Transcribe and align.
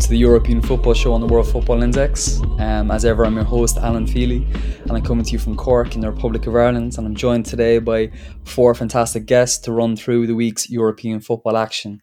To 0.00 0.08
the 0.08 0.16
European 0.16 0.62
Football 0.62 0.94
Show 0.94 1.12
on 1.12 1.20
the 1.20 1.26
World 1.26 1.46
Football 1.46 1.82
Index. 1.82 2.40
Um, 2.58 2.90
as 2.90 3.04
ever, 3.04 3.26
I'm 3.26 3.34
your 3.34 3.44
host, 3.44 3.76
Alan 3.76 4.06
Feely, 4.06 4.46
and 4.82 4.92
I'm 4.92 5.02
coming 5.02 5.26
to 5.26 5.32
you 5.32 5.38
from 5.38 5.56
Cork 5.56 5.94
in 5.94 6.00
the 6.00 6.10
Republic 6.10 6.46
of 6.46 6.56
Ireland. 6.56 6.96
And 6.96 7.06
I'm 7.06 7.14
joined 7.14 7.44
today 7.44 7.78
by 7.78 8.10
four 8.44 8.74
fantastic 8.74 9.26
guests 9.26 9.58
to 9.58 9.72
run 9.72 9.96
through 9.96 10.26
the 10.26 10.34
week's 10.34 10.70
European 10.70 11.20
football 11.20 11.58
action. 11.58 12.00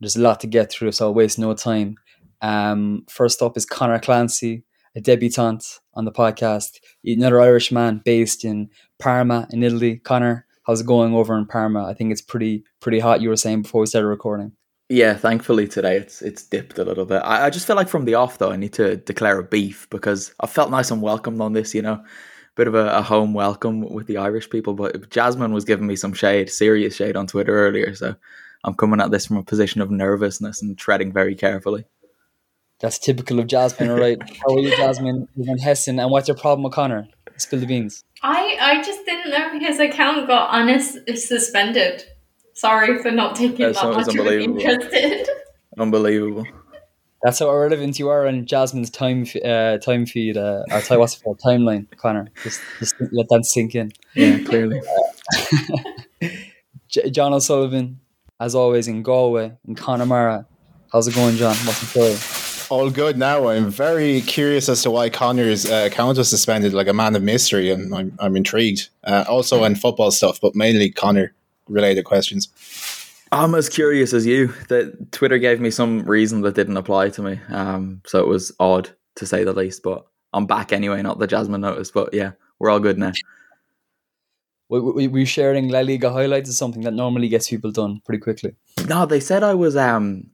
There's 0.00 0.16
a 0.16 0.20
lot 0.20 0.40
to 0.40 0.46
get 0.46 0.70
through, 0.70 0.92
so 0.92 1.06
I'll 1.06 1.14
waste 1.14 1.38
no 1.38 1.54
time. 1.54 1.96
Um, 2.42 3.06
first 3.08 3.40
up 3.40 3.56
is 3.56 3.64
Connor 3.64 4.00
Clancy, 4.00 4.64
a 4.94 5.00
debutant 5.00 5.64
on 5.94 6.04
the 6.04 6.12
podcast, 6.12 6.78
another 7.02 7.40
Irish 7.40 7.72
man 7.72 8.02
based 8.04 8.44
in 8.44 8.68
Parma 8.98 9.48
in 9.50 9.62
Italy. 9.62 9.96
Connor, 9.96 10.46
how's 10.66 10.82
it 10.82 10.86
going 10.86 11.14
over 11.14 11.38
in 11.38 11.46
Parma? 11.46 11.86
I 11.86 11.94
think 11.94 12.12
it's 12.12 12.22
pretty 12.22 12.64
pretty 12.80 12.98
hot. 12.98 13.22
You 13.22 13.30
were 13.30 13.36
saying 13.36 13.62
before 13.62 13.80
we 13.80 13.86
started 13.86 14.08
recording. 14.08 14.52
Yeah, 14.90 15.14
thankfully 15.14 15.68
today 15.68 15.96
it's 15.96 16.20
it's 16.20 16.42
dipped 16.42 16.76
a 16.76 16.84
little 16.84 17.06
bit. 17.06 17.22
I, 17.24 17.46
I 17.46 17.50
just 17.50 17.64
feel 17.64 17.76
like 17.76 17.88
from 17.88 18.06
the 18.06 18.16
off 18.16 18.38
though, 18.38 18.50
I 18.50 18.56
need 18.56 18.72
to 18.72 18.96
declare 18.96 19.38
a 19.38 19.44
beef 19.44 19.88
because 19.88 20.34
I 20.40 20.48
felt 20.48 20.72
nice 20.72 20.90
and 20.90 21.00
welcomed 21.00 21.40
on 21.40 21.52
this. 21.52 21.76
You 21.76 21.82
know, 21.82 22.02
bit 22.56 22.66
of 22.66 22.74
a, 22.74 22.96
a 22.96 23.00
home 23.00 23.32
welcome 23.32 23.82
with 23.82 24.08
the 24.08 24.16
Irish 24.16 24.50
people. 24.50 24.74
But 24.74 25.08
Jasmine 25.08 25.52
was 25.52 25.64
giving 25.64 25.86
me 25.86 25.94
some 25.94 26.12
shade, 26.12 26.50
serious 26.50 26.96
shade 26.96 27.14
on 27.14 27.28
Twitter 27.28 27.54
earlier, 27.54 27.94
so 27.94 28.16
I'm 28.64 28.74
coming 28.74 29.00
at 29.00 29.12
this 29.12 29.26
from 29.26 29.36
a 29.36 29.44
position 29.44 29.80
of 29.80 29.92
nervousness 29.92 30.60
and 30.60 30.76
treading 30.76 31.12
very 31.12 31.36
carefully. 31.36 31.84
That's 32.80 32.98
typical 32.98 33.38
of 33.38 33.46
Jasmine, 33.46 33.90
all 33.90 33.96
right. 33.96 34.18
How 34.44 34.56
are 34.56 34.58
you, 34.58 34.76
Jasmine? 34.76 35.28
You're 35.36 35.52
in 35.52 35.58
Hessen, 35.58 36.00
and 36.00 36.10
what's 36.10 36.26
your 36.26 36.36
problem 36.36 36.64
with 36.64 36.72
Conor? 36.72 37.06
Spill 37.36 37.60
the 37.60 37.66
beans. 37.66 38.02
I 38.24 38.56
I 38.60 38.82
just 38.82 39.04
didn't 39.06 39.30
know 39.30 39.56
his 39.60 39.78
account 39.78 40.26
got 40.26 40.50
unsuspended. 40.50 42.02
Sorry 42.60 43.02
for 43.02 43.10
not 43.10 43.36
taking 43.36 43.64
That's 43.64 43.80
that 43.80 43.94
much 43.94 44.14
of 44.14 44.26
an 44.26 44.40
interest. 44.42 45.30
Unbelievable. 45.78 46.46
That's 47.22 47.38
how 47.38 47.48
irrelevant 47.48 47.98
you 47.98 48.10
are 48.10 48.26
on 48.26 48.44
Jasmine's 48.44 48.90
time 48.90 49.24
uh, 49.42 49.78
time 49.78 50.04
feed 50.04 50.36
uh, 50.36 50.64
or 50.70 50.82
time, 50.82 50.98
what's 50.98 51.16
it 51.16 51.22
called 51.22 51.40
timeline, 51.40 51.86
Connor. 51.96 52.28
Just, 52.42 52.60
just 52.78 52.96
let 53.12 53.28
that 53.30 53.46
sink 53.46 53.74
in. 53.74 53.92
Yeah, 54.14 54.40
clearly. 54.44 54.82
John 57.10 57.32
O'Sullivan, 57.32 58.00
as 58.38 58.54
always, 58.54 58.88
in 58.88 59.02
Galway, 59.02 59.56
in 59.66 59.74
Connemara. 59.74 60.46
How's 60.92 61.08
it 61.08 61.14
going, 61.14 61.36
John? 61.36 61.56
What's 61.64 61.80
the 61.80 61.86
story? 61.86 62.50
all 62.70 62.90
good 62.90 63.18
now. 63.18 63.48
I'm 63.48 63.70
very 63.70 64.20
curious 64.20 64.68
as 64.68 64.82
to 64.82 64.90
why 64.90 65.10
Connor's 65.10 65.68
uh, 65.68 65.88
account 65.90 66.18
was 66.18 66.28
suspended, 66.28 66.72
like 66.72 66.86
a 66.88 66.92
man 66.92 67.16
of 67.16 67.22
mystery, 67.22 67.70
and 67.70 67.94
I'm 67.94 68.16
I'm 68.18 68.36
intrigued. 68.36 68.90
Uh, 69.02 69.24
also 69.28 69.64
in 69.64 69.76
football 69.76 70.10
stuff, 70.10 70.40
but 70.40 70.54
mainly 70.54 70.90
Conor 70.90 71.34
related 71.70 72.04
questions. 72.04 72.48
I'm 73.32 73.54
as 73.54 73.68
curious 73.68 74.12
as 74.12 74.26
you. 74.26 74.48
That 74.68 75.12
Twitter 75.12 75.38
gave 75.38 75.60
me 75.60 75.70
some 75.70 76.02
reason 76.02 76.40
that 76.42 76.54
didn't 76.54 76.76
apply 76.76 77.10
to 77.10 77.22
me, 77.22 77.40
um, 77.48 78.02
so 78.04 78.18
it 78.18 78.26
was 78.26 78.52
odd 78.58 78.90
to 79.16 79.26
say 79.26 79.44
the 79.44 79.52
least. 79.52 79.82
But 79.82 80.04
I'm 80.32 80.46
back 80.46 80.72
anyway. 80.72 81.00
Not 81.02 81.18
the 81.18 81.26
Jasmine 81.26 81.60
notice, 81.60 81.90
but 81.90 82.12
yeah, 82.12 82.32
we're 82.58 82.70
all 82.70 82.80
good 82.80 82.98
now. 82.98 83.12
We, 84.68 84.80
we, 84.80 85.08
we 85.08 85.24
sharing 85.24 85.68
La 85.68 85.80
Liga 85.80 86.12
highlights 86.12 86.48
is 86.48 86.58
something 86.58 86.82
that 86.82 86.94
normally 86.94 87.28
gets 87.28 87.48
people 87.48 87.72
done 87.72 88.00
pretty 88.04 88.20
quickly. 88.20 88.54
No, 88.88 89.06
they 89.06 89.20
said 89.20 89.42
I 89.42 89.54
was 89.54 89.76
um 89.76 90.30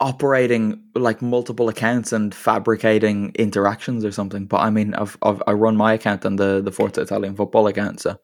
operating 0.00 0.82
like 0.94 1.22
multiple 1.22 1.68
accounts 1.68 2.12
and 2.12 2.34
fabricating 2.34 3.32
interactions 3.36 4.04
or 4.04 4.12
something. 4.12 4.46
But 4.46 4.60
I 4.60 4.70
mean, 4.70 4.94
I've, 4.94 5.16
I've 5.22 5.42
I 5.46 5.52
run 5.52 5.76
my 5.76 5.92
account 5.94 6.24
and 6.24 6.38
the 6.38 6.60
the 6.62 6.72
Forza 6.72 7.02
Italian 7.02 7.36
football 7.36 7.66
account, 7.66 8.00
so 8.00 8.18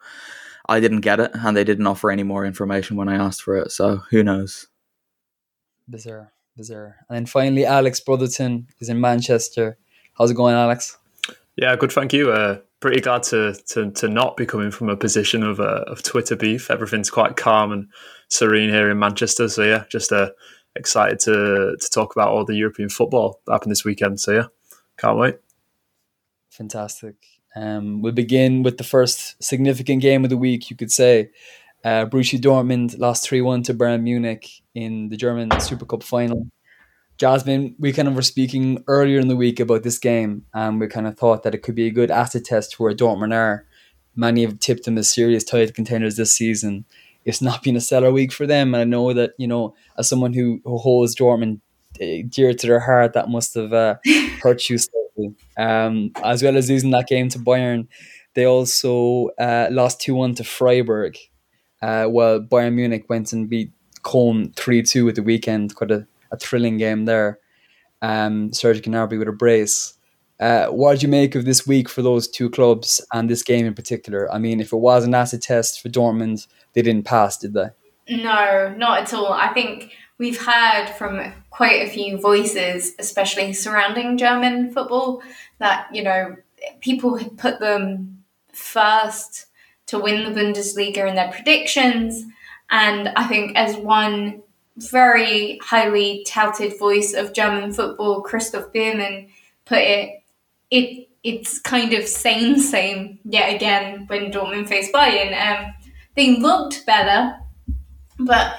I 0.71 0.79
didn't 0.79 1.01
get 1.01 1.19
it, 1.19 1.33
and 1.35 1.57
they 1.57 1.65
didn't 1.65 1.87
offer 1.89 2.13
any 2.13 2.23
more 2.23 2.47
information 2.47 2.97
when 2.97 3.09
I 3.09 3.17
asked 3.17 3.43
for 3.43 3.57
it. 3.57 3.73
So 3.73 3.97
who 4.11 4.23
knows? 4.23 4.69
Bizarre, 5.89 6.33
bizarre. 6.57 6.97
And 7.09 7.17
then 7.17 7.27
finally, 7.27 7.67
Alex 7.67 7.99
Brotherton 7.99 8.69
is 8.79 8.89
in 8.89 9.01
Manchester. 9.01 9.79
How's 10.17 10.31
it 10.31 10.35
going, 10.35 10.55
Alex? 10.55 10.97
Yeah, 11.57 11.75
good. 11.75 11.91
Thank 11.91 12.13
you. 12.13 12.31
Uh, 12.31 12.61
pretty 12.79 13.01
glad 13.01 13.25
to, 13.25 13.55
to 13.71 13.91
to 13.91 14.09
not 14.09 14.37
be 14.37 14.47
coming 14.47 14.71
from 14.71 14.89
a 14.89 14.97
position 14.97 15.43
of 15.43 15.59
uh, 15.59 15.85
of 15.89 16.05
Twitter 16.05 16.37
beef. 16.37 16.71
Everything's 16.71 17.11
quite 17.11 17.37
calm 17.37 17.73
and 17.73 17.89
serene 18.29 18.71
here 18.71 18.89
in 18.89 18.99
Manchester. 18.99 19.49
So 19.49 19.65
yeah, 19.65 19.85
just 19.91 20.13
a 20.13 20.33
excited 20.77 21.19
to 21.21 21.77
to 21.81 21.91
talk 21.91 22.15
about 22.15 22.29
all 22.29 22.45
the 22.45 22.55
European 22.55 22.91
football 22.91 23.41
that 23.47 23.53
happened 23.55 23.73
this 23.73 23.85
weekend. 23.85 24.21
So 24.21 24.33
yeah, 24.33 24.47
can't 24.99 25.19
wait. 25.19 25.39
Fantastic. 26.51 27.17
Um, 27.57 28.03
we'll 28.03 28.13
begin 28.13 28.63
with 28.63 28.79
the 28.79 28.85
first 28.85 29.43
significant 29.43 30.03
game 30.03 30.25
of 30.25 30.31
the 30.31 30.37
week, 30.37 30.71
you 30.71 30.77
could 30.77 30.93
say. 30.93 31.31
Uh, 31.85 32.05
Borussia 32.05 32.39
Dortmund 32.39 32.99
lost 32.99 33.25
3 33.25 33.41
1 33.41 33.63
to 33.65 33.75
Bayern 33.75 34.03
Munich 34.03 34.49
in 34.75 35.09
the 35.09 35.17
German 35.17 35.51
Super 35.61 35.87
Cup 35.87 36.03
final. 36.03 36.47
Jasmine, 37.17 37.75
we 37.79 37.93
kind 37.93 38.09
of 38.09 38.15
were 38.15 38.23
speaking 38.23 38.83
earlier 38.87 39.19
in 39.19 39.29
the 39.29 39.37
week 39.37 39.61
about 39.61 39.83
this 39.83 39.99
game, 39.99 40.47
and 40.55 40.81
we 40.81 40.87
kind 40.87 41.07
of 41.07 41.19
thought 41.19 41.43
that 41.43 41.55
it 41.55 41.63
could 41.63 41.75
be 41.75 41.87
a 41.87 41.91
good 41.91 42.11
acid 42.11 42.45
test 42.45 42.79
where 42.79 42.95
Dortmund 42.95 43.35
are. 43.35 43.67
Many 44.17 44.43
have 44.43 44.59
tipped 44.59 44.85
them 44.85 44.99
as 44.99 45.13
serious 45.13 45.45
title 45.45 45.73
contenders 45.73 46.17
this 46.17 46.33
season 46.33 46.85
it's 47.25 47.43
not 47.43 47.63
been 47.63 47.77
a 47.77 47.81
stellar 47.81 48.13
week 48.13 48.33
for 48.33 48.47
them. 48.47 48.75
And 48.75 48.81
I 48.81 48.85
know 48.85 49.13
that, 49.13 49.33
you 49.37 49.47
know, 49.47 49.75
as 49.99 50.09
someone 50.09 50.33
who, 50.33 50.61
who 50.65 50.79
holds 50.79 51.15
Dortmund 51.15 51.61
uh, 52.01 52.27
dear 52.29 52.55
to 52.55 52.67
their 52.67 52.81
heart, 52.81 53.13
that 53.13 53.29
must 53.29 53.55
have 53.55 53.73
uh, 53.73 53.97
hurt 54.43 54.69
you 54.69 54.79
slightly. 55.21 55.35
Um, 55.57 56.13
as 56.23 56.43
well 56.43 56.57
as 56.57 56.69
losing 56.69 56.91
that 56.91 57.07
game 57.07 57.29
to 57.31 57.39
Bayern, 57.39 57.87
they 58.35 58.45
also 58.45 59.31
uh, 59.39 59.69
lost 59.71 60.01
2 60.01 60.15
1 60.15 60.37
to 60.37 60.45
Freiburg, 60.45 61.17
uh, 61.83 62.05
while 62.07 62.41
Bayern 62.41 62.75
Munich 62.75 63.07
went 63.09 63.33
and 63.33 63.49
beat 63.49 63.71
Cologne 64.03 64.53
3 64.57 64.83
2 64.83 65.09
at 65.09 65.15
the 65.15 65.23
weekend. 65.23 65.75
Quite 65.75 65.91
a, 65.91 66.07
a 66.31 66.37
thrilling 66.37 66.79
game 66.79 67.05
there. 67.05 67.39
Um, 68.03 68.53
Serge 68.53 68.83
Gnabry 68.83 69.19
with 69.19 69.29
a 69.29 69.33
brace. 69.33 69.95
Uh, 70.39 70.69
what 70.69 70.93
did 70.93 71.03
you 71.03 71.09
make 71.09 71.35
of 71.35 71.45
this 71.45 71.67
week 71.67 71.87
for 71.87 72.01
those 72.01 72.27
two 72.27 72.49
clubs 72.49 73.05
and 73.13 73.29
this 73.29 73.43
game 73.43 73.67
in 73.67 73.75
particular? 73.75 74.33
I 74.33 74.39
mean, 74.39 74.59
if 74.59 74.73
it 74.73 74.77
was 74.77 75.05
an 75.05 75.15
acid 75.15 75.43
test 75.43 75.83
for 75.83 75.91
Dortmund, 75.91 76.47
they 76.73 76.81
didn't 76.81 77.05
pass, 77.05 77.37
did 77.37 77.53
they? 77.53 77.69
No, 78.09 78.75
not 78.79 79.03
at 79.03 79.13
all. 79.13 79.35
I 79.35 79.53
think 79.53 79.93
we've 80.21 80.41
heard 80.41 80.87
from 80.99 81.33
quite 81.49 81.81
a 81.83 81.91
few 81.91 82.19
voices, 82.19 82.93
especially 82.99 83.55
surrounding 83.55 84.19
German 84.19 84.71
football, 84.71 85.23
that, 85.59 85.89
you 85.93 86.03
know, 86.03 86.37
people 86.81 87.17
had 87.17 87.39
put 87.39 87.59
them 87.59 88.23
first 88.53 89.47
to 89.87 89.99
win 89.99 90.23
the 90.23 90.39
Bundesliga 90.39 91.09
in 91.09 91.15
their 91.15 91.33
predictions. 91.33 92.23
And 92.71 93.09
I 93.17 93.27
think, 93.27 93.57
as 93.57 93.77
one 93.77 94.43
very 94.77 95.59
highly 95.63 96.23
touted 96.29 96.79
voice 96.79 97.15
of 97.15 97.33
German 97.33 97.73
football, 97.73 98.21
Christoph 98.21 98.73
Biermann, 98.73 99.29
put 99.65 99.79
it, 99.79 100.23
it 100.71 101.09
it's 101.23 101.59
kind 101.59 101.93
of 101.93 102.07
same 102.07 102.59
same 102.59 103.19
yet 103.25 103.55
again 103.55 104.07
when 104.07 104.31
Dortmund 104.31 104.69
faced 104.69 104.93
Bayern. 104.93 105.35
Um, 105.39 105.75
they 106.15 106.37
looked 106.37 106.87
better, 106.87 107.39
but 108.19 108.55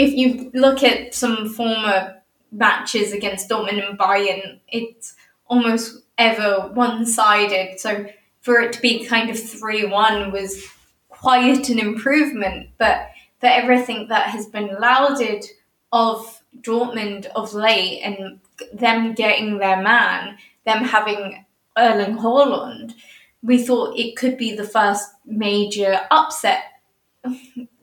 if 0.00 0.14
you 0.14 0.50
look 0.54 0.82
at 0.82 1.14
some 1.14 1.48
former 1.50 2.22
matches 2.50 3.12
against 3.12 3.50
Dortmund 3.50 3.86
and 3.86 3.98
Bayern, 3.98 4.60
it's 4.68 5.14
almost 5.46 6.02
ever 6.16 6.70
one 6.72 7.04
sided. 7.04 7.78
So 7.78 8.06
for 8.40 8.60
it 8.60 8.72
to 8.72 8.80
be 8.80 9.04
kind 9.04 9.28
of 9.28 9.38
3 9.38 9.86
1 9.86 10.32
was 10.32 10.64
quite 11.10 11.68
an 11.68 11.78
improvement. 11.78 12.70
But 12.78 13.10
for 13.40 13.46
everything 13.46 14.08
that 14.08 14.28
has 14.28 14.46
been 14.46 14.74
lauded 14.80 15.44
of 15.92 16.42
Dortmund 16.62 17.26
of 17.26 17.52
late 17.52 18.00
and 18.02 18.40
them 18.72 19.12
getting 19.14 19.58
their 19.58 19.82
man, 19.82 20.38
them 20.64 20.84
having 20.84 21.44
Erling 21.76 22.16
Haaland, 22.16 22.94
we 23.42 23.62
thought 23.62 23.98
it 23.98 24.16
could 24.16 24.38
be 24.38 24.54
the 24.54 24.64
first 24.64 25.10
major 25.26 26.00
upset. 26.10 26.62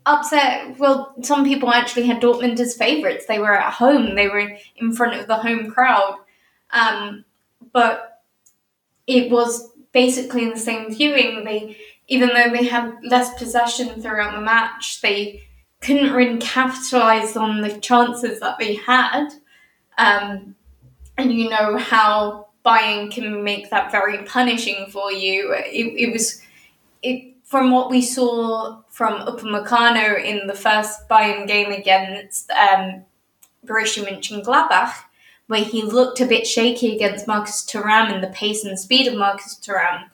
Upset. 0.07 0.79
Well, 0.79 1.13
some 1.21 1.43
people 1.43 1.69
actually 1.69 2.05
had 2.05 2.21
Dortmund 2.21 2.59
as 2.61 2.77
favourites. 2.77 3.25
They 3.25 3.39
were 3.39 3.53
at 3.53 3.73
home. 3.73 4.15
They 4.15 4.29
were 4.29 4.57
in 4.77 4.93
front 4.93 5.19
of 5.19 5.27
the 5.27 5.35
home 5.35 5.69
crowd. 5.69 6.15
Um, 6.71 7.25
but 7.73 8.23
it 9.05 9.29
was 9.29 9.69
basically 9.91 10.43
in 10.43 10.51
the 10.51 10.59
same 10.59 10.93
viewing. 10.93 11.43
They, 11.43 11.75
even 12.07 12.29
though 12.29 12.49
they 12.49 12.65
had 12.65 12.93
less 13.03 13.37
possession 13.37 14.01
throughout 14.01 14.33
the 14.33 14.41
match, 14.41 15.01
they 15.01 15.43
couldn't 15.81 16.13
really 16.13 16.39
capitalise 16.39 17.35
on 17.35 17.61
the 17.61 17.77
chances 17.79 18.39
that 18.39 18.57
they 18.59 18.75
had. 18.75 19.27
Um, 19.97 20.55
and 21.17 21.33
you 21.33 21.49
know 21.49 21.77
how 21.77 22.47
Bayern 22.65 23.11
can 23.11 23.43
make 23.43 23.69
that 23.71 23.91
very 23.91 24.23
punishing 24.23 24.87
for 24.89 25.11
you. 25.11 25.53
It, 25.53 26.07
it 26.07 26.13
was 26.13 26.41
it 27.03 27.35
from 27.43 27.71
what 27.71 27.89
we 27.89 28.01
saw 28.01 28.81
from 28.97 29.21
Upamecano 29.27 30.19
in 30.25 30.47
the 30.47 30.55
first 30.55 31.07
Bayern 31.07 31.45
game 31.45 31.71
against 31.71 32.49
um, 32.49 33.05
Borussia 33.63 34.03
Mönchengladbach, 34.03 34.91
where 35.45 35.63
he 35.63 35.83
looked 35.83 36.19
a 36.19 36.25
bit 36.25 36.47
shaky 36.47 36.95
against 36.95 37.27
Marcus 37.27 37.63
Thuram 37.63 38.11
and 38.11 38.23
the 38.23 38.29
pace 38.29 38.65
and 38.65 38.79
speed 38.79 39.05
of 39.05 39.13
Marcus 39.13 39.59
Thuram. 39.63 40.05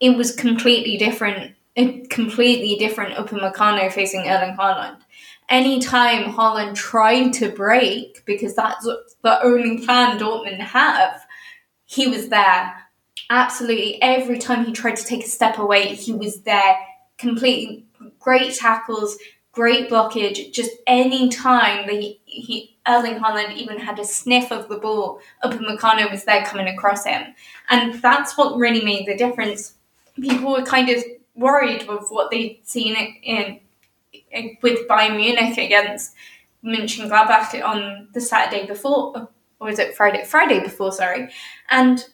It 0.00 0.16
was 0.16 0.34
completely 0.34 0.96
different, 0.96 1.54
a 1.76 2.00
completely 2.08 2.74
different 2.74 3.14
Upamecano 3.14 3.92
facing 3.92 4.22
Erling 4.22 4.56
Haaland. 4.56 4.96
anytime 5.48 6.32
Haaland 6.32 6.74
tried 6.74 7.34
to 7.34 7.50
break, 7.50 8.24
because 8.24 8.56
that's 8.56 8.84
the 9.22 9.44
only 9.44 9.86
plan 9.86 10.18
Dortmund 10.18 10.58
have, 10.58 11.24
he 11.84 12.08
was 12.08 12.30
there. 12.30 12.74
Absolutely 13.30 14.02
every 14.02 14.38
time 14.38 14.64
he 14.64 14.72
tried 14.72 14.96
to 14.96 15.04
take 15.04 15.24
a 15.24 15.28
step 15.28 15.58
away, 15.58 15.94
he 15.94 16.12
was 16.12 16.40
there. 16.40 16.78
Completely 17.16 17.86
great 18.24 18.54
tackles, 18.54 19.18
great 19.52 19.90
blockage. 19.90 20.52
Just 20.52 20.72
any 20.86 21.28
time 21.28 21.86
that 21.86 22.02
he, 22.24 22.76
Erling 22.88 23.20
Haaland 23.20 23.54
even 23.54 23.78
had 23.78 23.98
a 23.98 24.04
sniff 24.04 24.50
of 24.50 24.68
the 24.68 24.78
ball, 24.78 25.20
Upamecano 25.44 26.10
was 26.10 26.24
there 26.24 26.44
coming 26.44 26.68
across 26.68 27.04
him, 27.04 27.34
and 27.68 27.94
that's 28.02 28.36
what 28.36 28.56
really 28.56 28.84
made 28.84 29.06
the 29.06 29.16
difference. 29.16 29.74
People 30.20 30.52
were 30.52 30.62
kind 30.62 30.88
of 30.88 31.04
worried 31.34 31.86
with 31.86 32.08
what 32.08 32.30
they'd 32.30 32.60
seen 32.64 32.96
in, 33.22 33.60
in 34.32 34.56
with 34.62 34.88
Bayern 34.88 35.16
Munich 35.16 35.58
against 35.58 36.14
Mönchengladbach 36.64 37.62
on 37.64 38.08
the 38.14 38.20
Saturday 38.20 38.66
before, 38.66 39.28
or 39.60 39.68
was 39.68 39.78
it 39.78 39.94
Friday? 39.94 40.24
Friday 40.24 40.60
before, 40.60 40.92
sorry, 40.92 41.30
and 41.70 42.04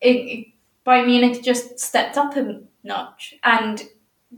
it, 0.00 0.48
Bayern 0.86 1.06
Munich 1.06 1.42
just 1.42 1.78
stepped 1.78 2.18
up 2.18 2.36
a 2.36 2.60
notch 2.82 3.34
and 3.42 3.84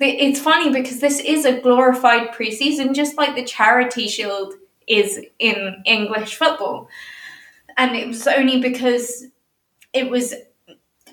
it's 0.01 0.41
funny 0.41 0.71
because 0.71 1.01
this 1.01 1.21
is 1.21 1.45
a 1.45 1.61
glorified 1.61 2.29
preseason, 2.29 2.95
just 2.95 3.17
like 3.17 3.35
the 3.35 3.45
Charity 3.45 4.09
Shield 4.09 4.55
is 4.87 5.21
in 5.39 5.83
English 5.85 6.37
football. 6.37 6.89
And 7.77 7.97
it 7.97 8.07
was 8.07 8.27
only 8.27 8.61
because 8.61 9.27
it 9.93 10.11
was 10.11 10.35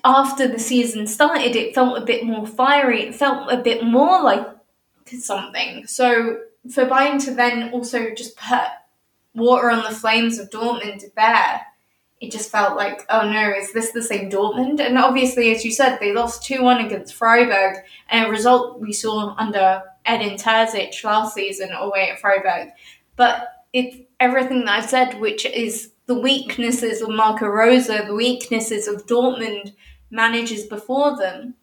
after 0.04 0.46
the 0.46 0.58
season 0.58 1.06
started, 1.06 1.56
it 1.56 1.74
felt 1.74 1.98
a 1.98 2.04
bit 2.04 2.24
more 2.24 2.46
fiery, 2.46 3.02
it 3.02 3.14
felt 3.14 3.50
a 3.50 3.56
bit 3.56 3.82
more 3.82 4.22
like 4.22 4.46
something. 5.06 5.86
So 5.86 6.38
for 6.70 6.86
Bayern 6.86 7.22
to 7.24 7.34
then 7.34 7.70
also 7.72 8.10
just 8.14 8.36
put 8.36 8.68
water 9.34 9.70
on 9.70 9.82
the 9.82 9.96
flames 9.96 10.38
of 10.38 10.50
Dortmund 10.50 11.02
there 11.16 11.60
it 12.24 12.32
just 12.32 12.50
felt 12.50 12.76
like, 12.76 13.04
oh 13.10 13.30
no, 13.30 13.50
is 13.50 13.72
this 13.72 13.92
the 13.92 14.02
same 14.02 14.30
Dortmund? 14.30 14.80
And 14.80 14.98
obviously, 14.98 15.54
as 15.54 15.64
you 15.64 15.70
said, 15.70 15.98
they 15.98 16.12
lost 16.12 16.44
2 16.44 16.62
1 16.62 16.84
against 16.84 17.14
Freiburg, 17.14 17.84
and 18.08 18.26
a 18.26 18.30
result 18.30 18.80
we 18.80 18.92
saw 18.92 19.34
under 19.36 19.82
Edin 20.06 20.36
Terzic 20.36 21.02
last 21.04 21.34
season 21.34 21.72
away 21.72 22.10
at 22.10 22.20
Freiburg. 22.20 22.70
But 23.16 23.48
it's 23.72 23.96
everything 24.20 24.64
that 24.64 24.78
I've 24.78 24.90
said, 24.90 25.20
which 25.20 25.44
is 25.44 25.92
the 26.06 26.18
weaknesses 26.18 27.02
of 27.02 27.10
Marco 27.10 27.46
Rose, 27.46 27.86
the 27.86 28.14
weaknesses 28.14 28.88
of 28.88 29.06
Dortmund 29.06 29.74
managers 30.10 30.64
before 30.64 31.16
them. 31.16 31.54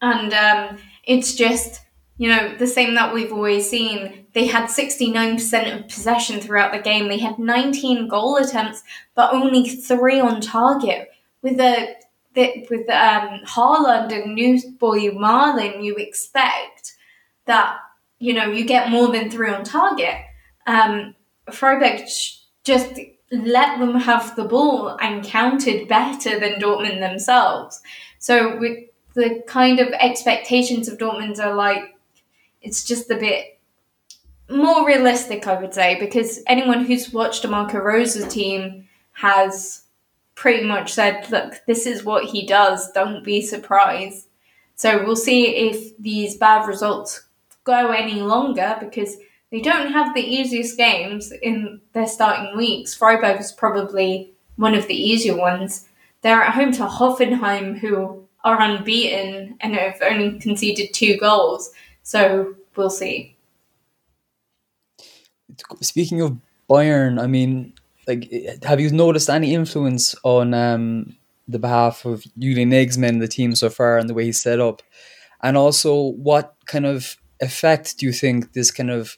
And 0.00 0.32
um, 0.34 0.78
it's 1.04 1.34
just, 1.34 1.80
you 2.22 2.28
know, 2.28 2.54
the 2.56 2.68
same 2.68 2.94
that 2.94 3.12
we've 3.12 3.32
always 3.32 3.68
seen 3.68 4.26
they 4.32 4.46
had 4.46 4.68
69% 4.68 5.76
of 5.76 5.88
possession 5.88 6.40
throughout 6.40 6.72
the 6.72 6.78
game. 6.78 7.08
They 7.08 7.18
had 7.18 7.36
19 7.36 8.06
goal 8.06 8.36
attempts, 8.36 8.84
but 9.16 9.34
only 9.34 9.68
three 9.68 10.20
on 10.20 10.40
target. 10.40 11.10
With 11.42 11.58
a 11.58 11.96
with 12.36 12.88
um, 12.90 13.40
Haaland 13.44 14.12
and 14.12 14.36
newsboy 14.36 15.10
Malen, 15.10 15.82
you 15.82 15.96
expect 15.96 16.92
that 17.46 17.78
you 18.20 18.32
know 18.34 18.46
you 18.46 18.64
get 18.66 18.88
more 18.88 19.08
than 19.08 19.28
three 19.28 19.50
on 19.50 19.64
target. 19.64 20.14
Um, 20.68 21.16
Freiburg 21.50 22.08
just 22.62 23.00
let 23.32 23.80
them 23.80 23.96
have 23.96 24.36
the 24.36 24.44
ball 24.44 24.96
and 25.00 25.24
counted 25.24 25.88
better 25.88 26.38
than 26.38 26.60
Dortmund 26.60 27.00
themselves. 27.00 27.80
So 28.20 28.56
with 28.58 28.78
the 29.14 29.42
kind 29.48 29.80
of 29.80 29.88
expectations 29.88 30.88
of 30.88 30.98
Dortmund 30.98 31.40
are 31.40 31.56
like 31.56 31.91
it's 32.62 32.84
just 32.84 33.10
a 33.10 33.16
bit 33.16 33.58
more 34.50 34.86
realistic, 34.86 35.46
I 35.46 35.60
would 35.60 35.74
say, 35.74 35.98
because 35.98 36.40
anyone 36.46 36.84
who's 36.84 37.12
watched 37.12 37.44
a 37.44 37.48
Marco 37.48 37.78
Rose 37.78 38.26
team 38.28 38.88
has 39.12 39.82
pretty 40.34 40.66
much 40.66 40.92
said, 40.92 41.30
look, 41.30 41.62
this 41.66 41.86
is 41.86 42.04
what 42.04 42.24
he 42.24 42.46
does, 42.46 42.90
don't 42.92 43.24
be 43.24 43.42
surprised. 43.42 44.28
So 44.74 45.04
we'll 45.04 45.16
see 45.16 45.46
if 45.46 45.96
these 45.98 46.36
bad 46.36 46.66
results 46.66 47.24
go 47.64 47.90
any 47.90 48.20
longer 48.20 48.76
because 48.80 49.16
they 49.50 49.60
don't 49.60 49.92
have 49.92 50.14
the 50.14 50.20
easiest 50.20 50.76
games 50.76 51.30
in 51.30 51.80
their 51.92 52.06
starting 52.06 52.56
weeks. 52.56 52.94
Freiburg 52.94 53.40
is 53.40 53.52
probably 53.52 54.32
one 54.56 54.74
of 54.74 54.86
the 54.86 54.94
easier 54.94 55.36
ones. 55.36 55.88
They're 56.22 56.42
at 56.42 56.54
home 56.54 56.72
to 56.72 56.86
Hoffenheim, 56.86 57.78
who 57.78 58.26
are 58.44 58.60
unbeaten 58.60 59.56
and 59.60 59.74
have 59.74 60.00
only 60.02 60.38
conceded 60.40 60.92
two 60.92 61.16
goals. 61.18 61.70
So 62.02 62.54
we'll 62.76 62.90
see 62.90 63.36
speaking 65.80 66.20
of 66.20 66.38
Bayern, 66.68 67.20
I 67.20 67.26
mean, 67.26 67.74
like, 68.06 68.30
have 68.64 68.80
you 68.80 68.90
noticed 68.90 69.30
any 69.30 69.54
influence 69.54 70.14
on 70.24 70.54
um, 70.54 71.16
the 71.48 71.58
behalf 71.58 72.04
of 72.04 72.24
Julian 72.38 72.70
Nagelsmann, 72.70 73.20
the 73.20 73.28
team 73.28 73.54
so 73.54 73.70
far, 73.70 73.98
and 73.98 74.08
the 74.08 74.14
way 74.14 74.24
he's 74.24 74.40
set 74.40 74.60
up? 74.60 74.82
And 75.42 75.56
also, 75.56 76.12
what 76.12 76.54
kind 76.66 76.86
of 76.86 77.16
effect 77.40 77.98
do 77.98 78.06
you 78.06 78.12
think 78.12 78.52
this 78.52 78.70
kind 78.70 78.90
of 78.90 79.16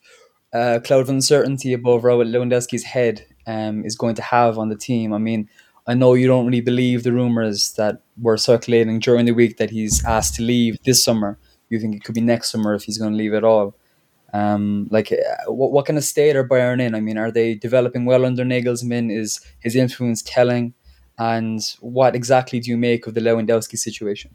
uh, 0.52 0.80
cloud 0.84 1.00
of 1.00 1.08
uncertainty 1.08 1.72
above 1.72 2.04
Robert 2.04 2.26
Lewandowski's 2.26 2.84
head 2.84 3.26
um, 3.46 3.84
is 3.84 3.96
going 3.96 4.14
to 4.16 4.22
have 4.22 4.58
on 4.58 4.68
the 4.68 4.76
team? 4.76 5.12
I 5.12 5.18
mean, 5.18 5.48
I 5.86 5.94
know 5.94 6.14
you 6.14 6.26
don't 6.26 6.46
really 6.46 6.62
believe 6.62 7.02
the 7.02 7.12
rumors 7.12 7.72
that 7.74 8.02
were 8.20 8.38
circulating 8.38 9.00
during 9.00 9.26
the 9.26 9.32
week 9.32 9.58
that 9.58 9.70
he's 9.70 10.04
asked 10.04 10.36
to 10.36 10.42
leave 10.42 10.78
this 10.84 11.04
summer. 11.04 11.38
You 11.74 11.80
think 11.80 11.96
it 11.96 12.04
could 12.04 12.14
be 12.14 12.20
next 12.20 12.50
summer 12.50 12.74
if 12.74 12.84
he's 12.84 12.98
going 12.98 13.12
to 13.12 13.18
leave 13.18 13.34
at 13.34 13.44
all. 13.44 13.74
Um, 14.32 14.88
like, 14.90 15.12
uh, 15.12 15.52
what, 15.52 15.70
what 15.72 15.86
kind 15.86 15.98
of 15.98 16.04
state 16.04 16.34
are 16.34 16.46
Bayern 16.46 16.80
in? 16.80 16.94
I 16.94 17.00
mean, 17.00 17.18
are 17.18 17.30
they 17.30 17.54
developing 17.54 18.04
well 18.04 18.24
under 18.24 18.44
Nagelsmann? 18.44 19.12
Is 19.16 19.40
his 19.60 19.76
influence 19.76 20.22
telling? 20.22 20.74
And 21.18 21.60
what 21.80 22.16
exactly 22.16 22.58
do 22.60 22.70
you 22.70 22.76
make 22.76 23.06
of 23.06 23.14
the 23.14 23.20
Lewandowski 23.20 23.78
situation? 23.78 24.34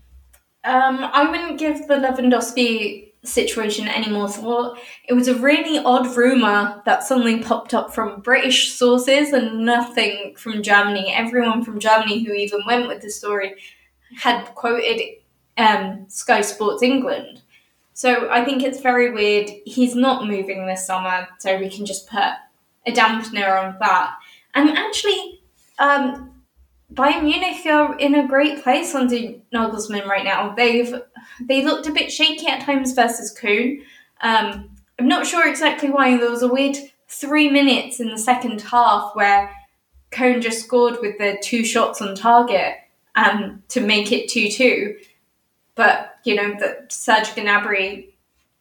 Um, 0.64 1.00
I 1.02 1.30
wouldn't 1.30 1.60
give 1.60 1.88
the 1.88 1.96
Lewandowski 1.96 3.10
situation 3.24 3.88
any 3.88 4.10
more 4.10 4.30
thought. 4.30 4.80
It 5.08 5.14
was 5.14 5.28
a 5.28 5.36
really 5.36 5.78
odd 5.84 6.16
rumor 6.16 6.82
that 6.86 7.04
suddenly 7.04 7.44
popped 7.44 7.74
up 7.74 7.94
from 7.94 8.22
British 8.22 8.72
sources 8.72 9.34
and 9.34 9.66
nothing 9.66 10.36
from 10.38 10.64
Germany. 10.64 11.14
Everyone 11.14 11.64
from 11.64 11.80
Germany 11.80 12.24
who 12.24 12.34
even 12.34 12.62
went 12.66 12.88
with 12.88 13.02
the 13.02 13.10
story 13.10 13.56
had 14.18 14.46
quoted 14.56 15.02
um, 15.58 16.06
Sky 16.08 16.42
Sports 16.42 16.84
England. 16.84 17.42
So 17.94 18.30
I 18.30 18.46
think 18.46 18.64
it's 18.64 18.80
very 18.80 19.12
weird. 19.12 19.50
He's 19.66 19.96
not 19.96 20.26
moving 20.26 20.66
this 20.66 20.86
summer, 20.86 21.28
so 21.38 21.58
we 21.58 21.70
can 21.70 21.86
just 21.86 22.10
put 22.10 22.24
a 22.88 22.92
dampener 22.92 23.62
on 23.62 23.76
that. 23.80 24.16
And 24.56 24.70
actually, 24.70 25.42
um, 25.80 26.32
Bayern 26.94 27.24
Munich 27.24 27.66
are 27.66 27.98
in 27.98 28.16
a 28.16 28.28
great 28.28 28.64
place 28.64 28.96
under 28.96 29.16
Nagelsmann 29.54 30.06
right 30.06 30.24
now. 30.24 30.56
They've 30.56 30.96
they 31.42 31.64
looked 31.64 31.88
a 31.88 31.92
bit 31.92 32.12
shaky 32.12 32.48
at 32.48 32.62
times 32.62 32.94
versus 32.94 33.38
Köln. 33.38 33.82
Um, 34.22 34.70
I'm 34.98 35.08
not 35.08 35.28
sure 35.28 35.48
exactly 35.48 35.90
why. 35.90 36.18
There 36.18 36.32
was 36.32 36.42
a 36.42 36.48
weird 36.48 36.78
three 37.08 37.50
minutes 37.50 38.00
in 38.00 38.10
the 38.10 38.18
second 38.18 38.62
half 38.62 39.12
where 39.14 39.52
Köln 40.12 40.42
just 40.42 40.64
scored 40.64 40.98
with 41.02 41.18
the 41.18 41.38
two 41.42 41.64
shots 41.64 42.02
on 42.02 42.16
target 42.16 42.76
um, 43.16 43.64
to 43.70 43.82
make 43.82 44.12
it 44.12 44.30
2 44.30 44.50
2. 44.50 44.96
But 45.80 46.20
you 46.26 46.36
know 46.36 46.56
that 46.60 46.92
Serge 46.92 47.30
Gnabry 47.36 48.10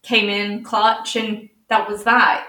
came 0.02 0.28
in 0.28 0.62
clutch, 0.62 1.16
and 1.16 1.48
that 1.68 1.90
was 1.90 2.04
that. 2.04 2.46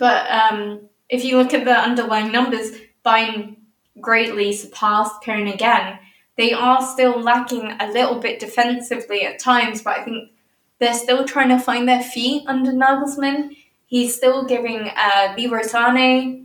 But 0.00 0.28
um, 0.28 0.88
if 1.08 1.24
you 1.24 1.38
look 1.38 1.54
at 1.54 1.64
the 1.64 1.78
underlying 1.78 2.32
numbers, 2.32 2.72
Bayern 3.06 3.54
greatly 4.00 4.52
surpassed 4.52 5.22
Köln 5.22 5.54
again. 5.54 6.00
They 6.36 6.52
are 6.52 6.84
still 6.84 7.20
lacking 7.20 7.76
a 7.78 7.92
little 7.92 8.18
bit 8.18 8.40
defensively 8.40 9.24
at 9.24 9.38
times, 9.38 9.82
but 9.82 9.98
I 9.98 10.02
think 10.02 10.32
they're 10.80 10.92
still 10.92 11.24
trying 11.24 11.50
to 11.50 11.60
find 11.60 11.88
their 11.88 12.02
feet 12.02 12.48
under 12.48 12.72
Nagelsmann. 12.72 13.56
He's 13.86 14.16
still 14.16 14.44
giving 14.44 14.90
uh, 14.96 15.36
Leroy 15.38 15.62
Sané 15.62 16.43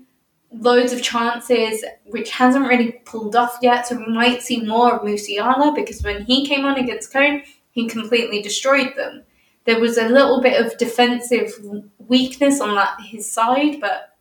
loads 0.51 0.93
of 0.93 1.01
chances, 1.01 1.83
which 2.05 2.31
hasn't 2.31 2.67
really 2.67 2.93
pulled 3.05 3.35
off 3.35 3.57
yet. 3.61 3.87
So 3.87 3.97
we 3.97 4.07
might 4.07 4.41
see 4.41 4.61
more 4.61 4.95
of 4.95 5.01
Musiala 5.01 5.75
because 5.75 6.01
when 6.01 6.23
he 6.25 6.47
came 6.47 6.65
on 6.65 6.77
against 6.77 7.13
Köln, 7.13 7.43
he 7.71 7.87
completely 7.87 8.41
destroyed 8.41 8.93
them. 8.95 9.23
There 9.65 9.79
was 9.79 9.97
a 9.97 10.09
little 10.09 10.41
bit 10.41 10.63
of 10.63 10.77
defensive 10.77 11.53
weakness 11.99 12.59
on 12.59 12.75
that 12.75 12.99
his 13.01 13.29
side, 13.29 13.79
but 13.79 14.17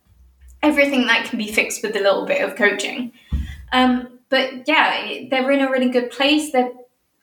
everything 0.61 1.07
that 1.07 1.25
can 1.25 1.39
be 1.39 1.51
fixed 1.51 1.81
with 1.81 1.95
a 1.95 2.01
little 2.01 2.25
bit 2.25 2.43
of 2.43 2.55
coaching. 2.55 3.11
Um, 3.71 4.19
but 4.29 4.67
yeah, 4.67 5.25
they're 5.29 5.49
in 5.51 5.61
a 5.61 5.71
really 5.71 5.89
good 5.89 6.11
place. 6.11 6.51
They're 6.51 6.71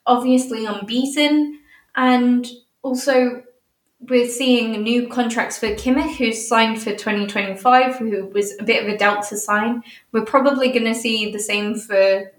obviously 0.05 0.65
unbeaten, 0.65 1.59
and 1.95 2.47
also 2.81 3.43
we're 3.99 4.27
seeing 4.27 4.83
new 4.83 5.07
contracts 5.07 5.57
for 5.57 5.67
Kimmich, 5.67 6.17
who's 6.17 6.47
signed 6.47 6.81
for 6.81 6.91
2025, 6.91 7.97
who 7.97 8.27
was 8.27 8.57
a 8.59 8.63
bit 8.63 8.83
of 8.83 8.93
a 8.93 8.97
doubt 8.97 9.27
to 9.29 9.37
sign. 9.37 9.83
We're 10.11 10.25
probably 10.25 10.71
going 10.71 10.85
to 10.85 10.95
see 10.95 11.31
the 11.31 11.39
same 11.39 11.75
for 11.75 12.31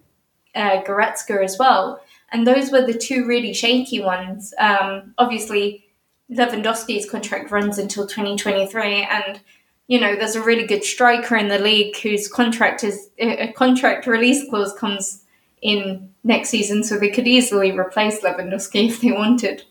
uh, 0.54 0.82
Goretzka 0.82 1.42
as 1.42 1.58
well. 1.58 2.00
And 2.30 2.46
those 2.46 2.70
were 2.70 2.86
the 2.86 2.96
two 2.96 3.26
really 3.26 3.52
shaky 3.52 4.00
ones. 4.00 4.54
Um, 4.58 5.14
obviously, 5.18 5.84
Lewandowski's 6.30 7.08
contract 7.08 7.50
runs 7.50 7.78
until 7.78 8.06
2023, 8.06 9.02
and 9.02 9.40
you 9.86 9.98
know 9.98 10.14
there's 10.14 10.36
a 10.36 10.42
really 10.42 10.66
good 10.66 10.84
striker 10.84 11.36
in 11.36 11.48
the 11.48 11.58
league 11.58 11.96
whose 11.96 12.28
contract 12.28 12.84
is 12.84 13.08
a 13.18 13.50
contract 13.52 14.06
release 14.06 14.48
clause 14.50 14.74
comes 14.74 15.24
in 15.62 16.12
next 16.22 16.50
season, 16.50 16.84
so 16.84 16.98
they 16.98 17.08
could 17.08 17.26
easily 17.26 17.72
replace 17.72 18.20
Lewandowski 18.20 18.88
if 18.90 19.00
they 19.00 19.12
wanted. 19.12 19.62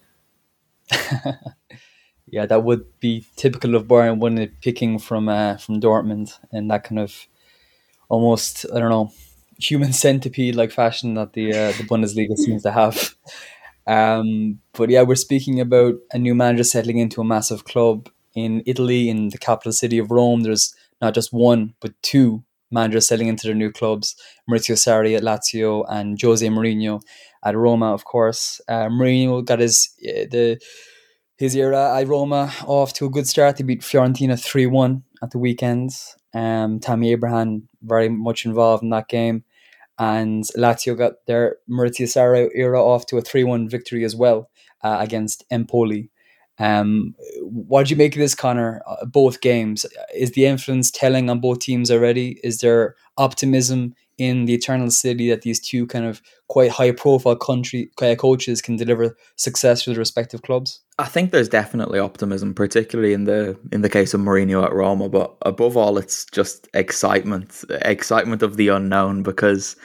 yeah, 2.27 2.45
that 2.45 2.63
would 2.63 2.99
be 2.99 3.25
typical 3.35 3.75
of 3.75 3.87
Bayern, 3.87 4.19
wouldn't 4.19 4.41
it? 4.41 4.61
Picking 4.61 4.99
from 4.99 5.29
uh, 5.29 5.57
from 5.57 5.79
Dortmund 5.79 6.37
and 6.51 6.69
that 6.69 6.83
kind 6.83 6.99
of 6.99 7.27
almost 8.09 8.65
I 8.73 8.79
don't 8.79 8.89
know 8.89 9.11
human 9.59 9.93
centipede 10.03 10.55
like 10.55 10.71
fashion 10.71 11.15
that 11.15 11.33
the 11.33 11.51
uh, 11.51 11.71
the 11.71 11.83
Bundesliga 11.83 12.35
seems 12.37 12.63
to 12.63 12.71
have. 12.71 13.15
Um, 13.85 14.59
but 14.73 14.89
yeah, 14.89 15.03
we're 15.03 15.15
speaking 15.15 15.61
about 15.61 15.95
a 16.11 16.17
new 16.17 16.35
manager 16.35 16.65
settling 16.65 16.97
into 16.97 17.21
a 17.21 17.25
massive 17.25 17.63
club 17.63 18.09
in 18.35 18.61
Italy, 18.65 19.09
in 19.09 19.29
the 19.29 19.37
capital 19.37 19.71
city 19.71 19.97
of 19.97 20.11
Rome. 20.11 20.41
There's 20.41 20.75
not 21.01 21.13
just 21.13 21.31
one, 21.31 21.73
but 21.79 21.93
two 22.01 22.43
managers 22.69 23.07
settling 23.07 23.29
into 23.29 23.47
their 23.47 23.55
new 23.55 23.71
clubs 23.71 24.15
Maurizio 24.49 24.75
Sarri 24.75 25.15
at 25.15 25.23
Lazio 25.23 25.85
and 25.89 26.21
Jose 26.21 26.45
Mourinho 26.45 27.01
at 27.43 27.55
Roma, 27.55 27.93
of 27.93 28.03
course. 28.03 28.59
Uh, 28.67 28.87
Mourinho 28.87 29.43
got 29.45 29.59
his 29.59 29.89
uh, 30.03 30.27
the 30.29 30.59
his 31.37 31.55
era 31.55 31.97
at 31.97 32.07
Roma 32.07 32.51
off 32.65 32.93
to 32.93 33.05
a 33.05 33.09
good 33.09 33.27
start. 33.27 33.57
They 33.57 33.63
beat 33.63 33.81
Fiorentina 33.81 34.41
3 34.41 34.65
1 34.65 35.03
at 35.21 35.31
the 35.31 35.37
weekend. 35.37 35.91
Um, 36.33 36.79
Tammy 36.79 37.11
Abraham 37.11 37.67
very 37.81 38.09
much 38.09 38.45
involved 38.45 38.83
in 38.83 38.89
that 38.89 39.07
game 39.07 39.43
and 39.99 40.43
Lazio 40.55 40.97
got 40.97 41.25
their 41.25 41.57
Maurizio 41.69 42.05
Sarri 42.05 42.49
era 42.53 42.83
off 42.83 43.05
to 43.07 43.17
a 43.17 43.21
3 43.21 43.43
1 43.43 43.69
victory 43.69 44.03
as 44.03 44.15
well 44.15 44.49
uh, 44.83 44.97
against 44.99 45.43
Empoli. 45.49 46.09
Um, 46.59 47.15
what 47.41 47.83
did 47.83 47.91
you 47.91 47.97
make 47.97 48.15
of 48.15 48.19
this, 48.19 48.35
Connor? 48.35 48.81
Uh, 48.87 49.05
both 49.05 49.41
games. 49.41 49.85
Is 50.13 50.31
the 50.31 50.45
influence 50.45 50.89
telling 50.89 51.29
on 51.29 51.39
both 51.39 51.59
teams 51.59 51.91
already? 51.91 52.39
Is 52.43 52.59
there 52.59 52.95
optimism 53.17 53.93
in 54.17 54.45
the 54.45 54.53
eternal 54.53 54.89
city 54.89 55.29
that 55.29 55.43
these 55.43 55.59
two 55.59 55.85
kind 55.87 56.05
of 56.05 56.21
quite 56.47 56.71
high 56.71 56.91
profile 56.91 57.35
country 57.35 57.91
coaches 58.17 58.61
can 58.61 58.75
deliver 58.75 59.15
success 59.35 59.83
for 59.83 59.91
the 59.91 59.99
respective 59.99 60.41
clubs? 60.41 60.81
I 60.97 61.05
think 61.05 61.31
there's 61.31 61.49
definitely 61.49 61.99
optimism, 61.99 62.53
particularly 62.53 63.13
in 63.13 63.25
the 63.25 63.57
in 63.71 63.81
the 63.81 63.89
case 63.89 64.13
of 64.13 64.21
Mourinho 64.21 64.63
at 64.63 64.73
Roma. 64.73 65.09
But 65.09 65.35
above 65.43 65.77
all, 65.77 65.97
it's 65.97 66.25
just 66.25 66.67
excitement, 66.73 67.63
excitement 67.69 68.41
of 68.41 68.57
the 68.57 68.69
unknown. 68.69 69.23
Because, 69.23 69.75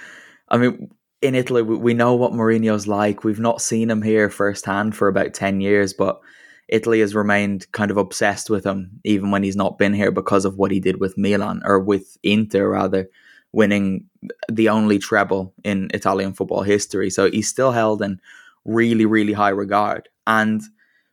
I 0.48 0.56
mean, 0.56 0.90
in 1.20 1.34
Italy, 1.34 1.62
we 1.62 1.92
know 1.92 2.14
what 2.14 2.32
Mourinho's 2.32 2.88
like. 2.88 3.24
We've 3.24 3.38
not 3.38 3.60
seen 3.60 3.90
him 3.90 4.02
here 4.02 4.30
firsthand 4.30 4.96
for 4.96 5.08
about 5.08 5.34
ten 5.34 5.60
years, 5.60 5.92
but 5.92 6.20
Italy 6.68 7.00
has 7.00 7.14
remained 7.14 7.70
kind 7.72 7.90
of 7.90 7.98
obsessed 7.98 8.48
with 8.48 8.64
him, 8.64 8.98
even 9.04 9.30
when 9.30 9.42
he's 9.42 9.56
not 9.56 9.76
been 9.76 9.92
here, 9.92 10.10
because 10.10 10.46
of 10.46 10.56
what 10.56 10.70
he 10.70 10.80
did 10.80 11.00
with 11.00 11.18
Milan 11.18 11.60
or 11.66 11.78
with 11.78 12.16
Inter, 12.22 12.70
rather, 12.70 13.10
winning 13.52 14.06
the 14.50 14.68
only 14.68 14.98
treble 14.98 15.54
in 15.64 15.90
Italian 15.92 16.32
football 16.32 16.62
history. 16.62 17.10
So 17.10 17.30
he's 17.30 17.48
still 17.48 17.72
held 17.72 18.02
in 18.02 18.20
really, 18.64 19.06
really 19.06 19.32
high 19.32 19.50
regard. 19.50 20.08
And 20.26 20.62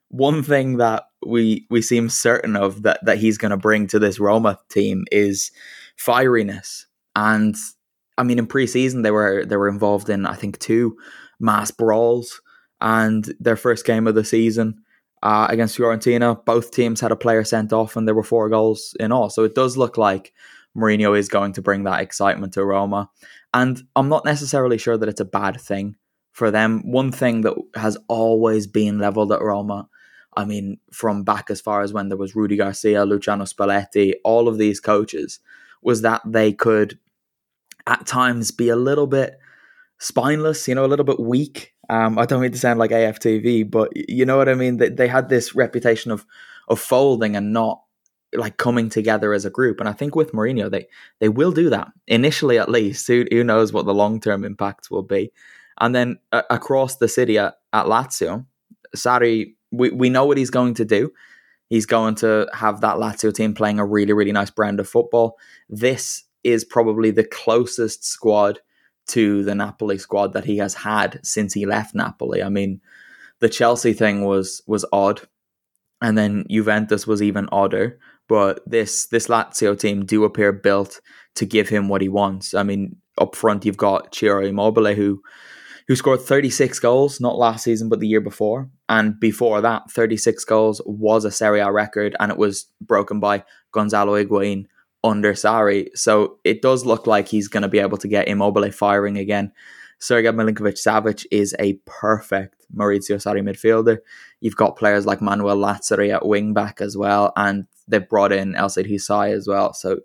one 0.10 0.44
thing 0.44 0.78
that 0.78 1.04
we 1.26 1.68
we 1.70 1.82
seem 1.82 2.10
certain 2.10 2.56
of 2.56 2.84
that 2.84 3.04
that 3.06 3.18
he's 3.18 3.38
going 3.38 3.52
to 3.52 3.58
bring 3.58 3.88
to 3.88 4.00
this 4.00 4.20
Roma 4.20 4.60
team 4.70 5.06
is 5.12 5.52
fieriness. 5.98 6.86
And 7.16 7.56
I 8.18 8.24
mean, 8.24 8.40
in 8.40 8.48
preseason 8.48 9.04
they 9.04 9.12
were 9.12 9.46
they 9.46 9.58
were 9.58 9.70
involved 9.70 10.10
in 10.10 10.26
I 10.26 10.36
think 10.36 10.60
two 10.60 10.98
mass 11.40 11.72
brawls, 11.72 12.42
and 12.82 13.34
their 13.40 13.56
first 13.56 13.86
game 13.86 14.08
of 14.08 14.16
the 14.16 14.26
season. 14.26 14.84
Uh, 15.22 15.48
against 15.50 15.78
Fiorentina, 15.78 16.46
both 16.46 16.72
teams 16.72 17.02
had 17.02 17.12
a 17.12 17.16
player 17.16 17.44
sent 17.44 17.74
off, 17.74 17.98
and 17.98 18.08
there 18.08 18.16
were 18.16 18.24
four 18.24 18.48
goals 18.48 18.96
in 19.02 19.12
all. 19.12 19.30
So 19.30 19.44
it 19.44 19.54
does 19.54 19.76
look 19.76 19.98
like 19.98 20.32
Mourinho 20.78 21.18
is 21.18 21.30
going 21.30 21.54
to 21.54 21.62
bring 21.62 21.84
that 21.84 22.02
excitement 22.02 22.54
to 22.54 22.66
Roma. 22.66 23.10
And 23.54 23.82
I'm 23.96 24.10
not 24.10 24.26
necessarily 24.26 24.78
sure 24.78 24.98
that 24.98 25.10
it's 25.10 25.22
a 25.22 25.26
bad 25.26 25.60
thing 25.60 25.96
for 26.32 26.52
them. 26.52 26.92
One 26.92 27.12
thing 27.12 27.42
that 27.42 27.56
has 27.76 27.98
always 28.08 28.68
been 28.68 29.00
leveled 29.00 29.32
at 29.32 29.42
Roma 29.42 29.90
I 30.36 30.46
mean, 30.46 30.78
from 30.92 31.24
back 31.24 31.50
as 31.50 31.60
far 31.60 31.82
as 31.82 31.92
when 31.92 32.10
there 32.10 32.18
was 32.18 32.36
Rudi 32.36 32.56
Garcia, 32.56 33.04
Luciano 33.06 33.46
Spalletti, 33.46 34.14
all 34.24 34.48
of 34.48 34.58
these 34.58 34.80
coaches, 34.80 35.40
was 35.82 36.02
that 36.02 36.22
they 36.26 36.54
could 36.54 37.00
at 37.88 38.06
times 38.06 38.52
be 38.52 38.70
a 38.70 38.76
little 38.76 39.08
bit 39.08 39.40
spineless, 39.98 40.68
you 40.68 40.76
know, 40.76 40.86
a 40.86 40.88
little 40.88 41.06
bit 41.06 41.20
weak. 41.20 41.74
Um, 41.90 42.20
I 42.20 42.26
don't 42.26 42.42
mean 42.42 42.52
to 42.52 42.58
sound 42.58 42.80
like 42.80 42.92
AFTV, 42.92 43.70
but 43.70 43.90
you 43.96 44.26
know 44.26 44.38
what 44.38 44.48
I 44.48 44.54
mean. 44.54 44.78
They, 44.78 44.90
they 44.90 45.08
had 45.08 45.30
this 45.30 45.56
reputation 45.56 46.12
of 46.12 46.26
of 46.68 46.80
folding 46.80 47.36
and 47.36 47.52
not 47.52 47.82
like 48.34 48.58
coming 48.58 48.90
together 48.90 49.34
as 49.34 49.46
a 49.46 49.50
group. 49.50 49.80
And 49.80 49.90
I 49.90 49.94
think 49.94 50.16
with 50.16 50.34
Mourinho, 50.34 50.70
they 50.70 50.88
they 51.20 51.30
will 51.30 51.52
do 51.52 51.70
that 51.70 51.90
initially, 52.08 52.60
at 52.60 52.70
least. 52.70 53.08
Who, 53.08 53.26
who 53.32 53.44
knows 53.44 53.74
what 53.74 53.86
the 53.86 53.94
long 53.94 54.20
term 54.20 54.44
impact 54.44 54.92
will 54.92 55.04
be? 55.04 55.32
And 55.82 55.96
then 55.96 56.20
uh, 56.32 56.44
across 56.50 56.98
the 56.98 57.08
city 57.08 57.38
at, 57.38 57.56
at 57.72 57.86
Lazio, 57.86 58.46
Sarri 58.96 59.54
we, 59.72 59.92
we 59.92 60.10
know 60.10 60.26
what 60.26 60.38
he's 60.38 60.50
going 60.50 60.74
to 60.76 60.86
do. 60.86 61.12
He's 61.70 61.86
going 61.86 62.16
to 62.16 62.48
have 62.54 62.82
that 62.82 62.98
Lazio 62.98 63.34
team 63.34 63.54
playing 63.54 63.80
a 63.80 63.86
really, 63.86 64.14
really 64.14 64.32
nice 64.32 64.50
brand 64.50 64.80
of 64.80 64.90
football. 64.90 65.38
This 65.70 66.24
is 66.44 66.66
probably 66.66 67.12
the 67.12 67.24
closest 67.24 68.04
squad 68.04 68.60
to 69.08 69.44
the 69.44 69.56
Napoli 69.56 69.98
squad 69.98 70.34
that 70.34 70.46
he 70.46 70.58
has 70.58 70.74
had 70.74 71.20
since 71.24 71.54
he 71.54 71.66
left 71.66 71.96
Napoli. 71.96 72.42
I 72.42 72.50
mean, 72.50 72.82
the 73.40 73.50
Chelsea 73.50 73.94
thing 73.94 74.26
was 74.26 74.62
was 74.68 74.86
odd, 74.92 75.22
and 76.02 76.18
then 76.18 76.46
Juventus 76.50 77.08
was 77.08 77.22
even 77.22 77.48
odder. 77.52 78.00
But 78.30 78.62
this 78.66 79.08
this 79.08 79.28
Lazio 79.28 79.78
team 79.78 80.06
do 80.06 80.24
appear 80.24 80.54
built 80.54 81.02
to 81.36 81.46
give 81.46 81.68
him 81.68 81.90
what 81.90 82.02
he 82.02 82.08
wants. 82.08 82.54
I 82.54 82.64
mean, 82.64 82.96
up 83.18 83.36
front 83.36 83.66
you've 83.66 83.76
got 83.76 84.16
Ciro 84.16 84.46
Immobile, 84.46 84.96
who 84.96 85.22
who 85.90 85.96
scored 85.96 86.22
36 86.22 86.80
goals, 86.80 87.20
not 87.20 87.40
last 87.40 87.64
season, 87.64 87.90
but 87.90 88.00
the 88.00 88.08
year 88.08 88.22
before. 88.22 88.70
And 88.88 89.20
before 89.20 89.60
that, 89.62 89.90
36 89.90 90.46
goals 90.46 90.80
was 90.86 91.26
a 91.26 91.32
Serie 91.32 91.62
A 91.62 91.72
record, 91.72 92.16
and 92.20 92.32
it 92.32 92.38
was 92.38 92.68
broken 92.80 93.20
by 93.20 93.44
Gonzalo 93.72 94.24
Higuain 94.24 94.68
under 95.04 95.34
Sarri. 95.34 95.88
So 95.96 96.38
it 96.44 96.62
does 96.62 96.86
look 96.86 97.08
like 97.08 97.28
he's 97.28 97.48
going 97.48 97.64
to 97.64 97.68
be 97.68 97.80
able 97.80 97.98
to 97.98 98.08
get 98.08 98.28
Immobile 98.28 98.72
firing 98.72 99.18
again. 99.18 99.52
Sergej 100.00 100.36
Milinkovic 100.36 100.78
Savic 100.78 101.26
is 101.32 101.56
a 101.60 101.74
perfect 101.86 102.66
Maurizio 102.74 103.18
Sarri 103.18 103.42
midfielder. 103.42 103.98
You've 104.42 104.56
got 104.56 104.78
players 104.78 105.08
like 105.08 105.22
Manuel 105.22 105.58
Lazzari 105.58 106.14
at 106.14 106.26
wing 106.26 106.54
back 106.54 106.82
as 106.82 106.96
well, 106.96 107.34
and 107.36 107.66
they've 107.90 108.08
brought 108.08 108.32
in 108.32 108.54
Elseid 108.54 108.90
Hysaj 108.90 109.34
as 109.34 109.48
well. 109.48 109.74
So 109.74 110.00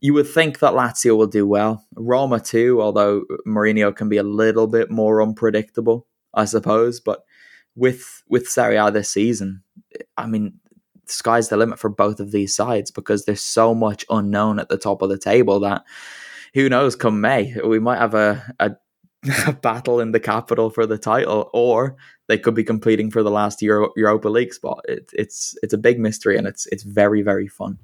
you 0.00 0.14
would 0.14 0.26
think 0.26 0.58
that 0.58 0.72
Lazio 0.72 1.16
will 1.16 1.26
do 1.26 1.46
well. 1.46 1.84
Roma 1.94 2.40
too, 2.40 2.80
although 2.80 3.24
Mourinho 3.46 3.94
can 3.94 4.08
be 4.08 4.16
a 4.16 4.22
little 4.22 4.66
bit 4.66 4.90
more 4.90 5.22
unpredictable, 5.22 6.06
I 6.34 6.46
suppose. 6.46 7.00
But 7.00 7.24
with 7.76 8.22
with 8.28 8.48
Serie 8.48 8.76
A 8.76 8.90
this 8.90 9.10
season, 9.10 9.62
I 10.16 10.26
mean, 10.26 10.54
sky's 11.06 11.48
the 11.48 11.56
limit 11.56 11.78
for 11.78 11.90
both 11.90 12.20
of 12.20 12.32
these 12.32 12.54
sides 12.54 12.90
because 12.90 13.24
there's 13.24 13.42
so 13.42 13.74
much 13.74 14.04
unknown 14.10 14.58
at 14.58 14.68
the 14.68 14.78
top 14.78 15.02
of 15.02 15.10
the 15.10 15.18
table 15.18 15.60
that 15.60 15.84
who 16.54 16.68
knows? 16.68 16.96
Come 16.96 17.20
May, 17.20 17.54
we 17.64 17.78
might 17.78 17.98
have 17.98 18.14
a, 18.14 18.54
a 18.58 18.72
battle 19.62 20.00
in 20.00 20.12
the 20.12 20.20
capital 20.20 20.70
for 20.70 20.86
the 20.86 20.98
title, 20.98 21.50
or 21.52 21.96
they 22.28 22.38
could 22.38 22.54
be 22.54 22.64
competing 22.64 23.10
for 23.10 23.22
the 23.22 23.30
last 23.30 23.60
Euro, 23.62 23.90
Europa 23.96 24.28
League 24.28 24.54
spot. 24.54 24.80
It, 24.88 25.10
it's 25.12 25.56
it's 25.62 25.74
a 25.74 25.78
big 25.78 25.98
mystery 25.98 26.36
and 26.36 26.46
it's 26.46 26.66
it's 26.66 26.82
very 26.82 27.22
very 27.22 27.48
fun. 27.48 27.78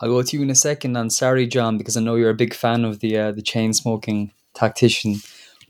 I'll 0.00 0.10
go 0.10 0.22
to 0.22 0.36
you 0.36 0.42
in 0.42 0.50
a 0.50 0.54
second 0.54 0.96
on 0.96 1.08
Sarri, 1.08 1.50
John, 1.50 1.78
because 1.78 1.96
I 1.96 2.02
know 2.02 2.16
you're 2.16 2.30
a 2.30 2.34
big 2.34 2.54
fan 2.54 2.84
of 2.84 3.00
the 3.00 3.18
uh, 3.18 3.32
the 3.32 3.42
chain 3.42 3.72
smoking 3.72 4.32
tactician. 4.54 5.16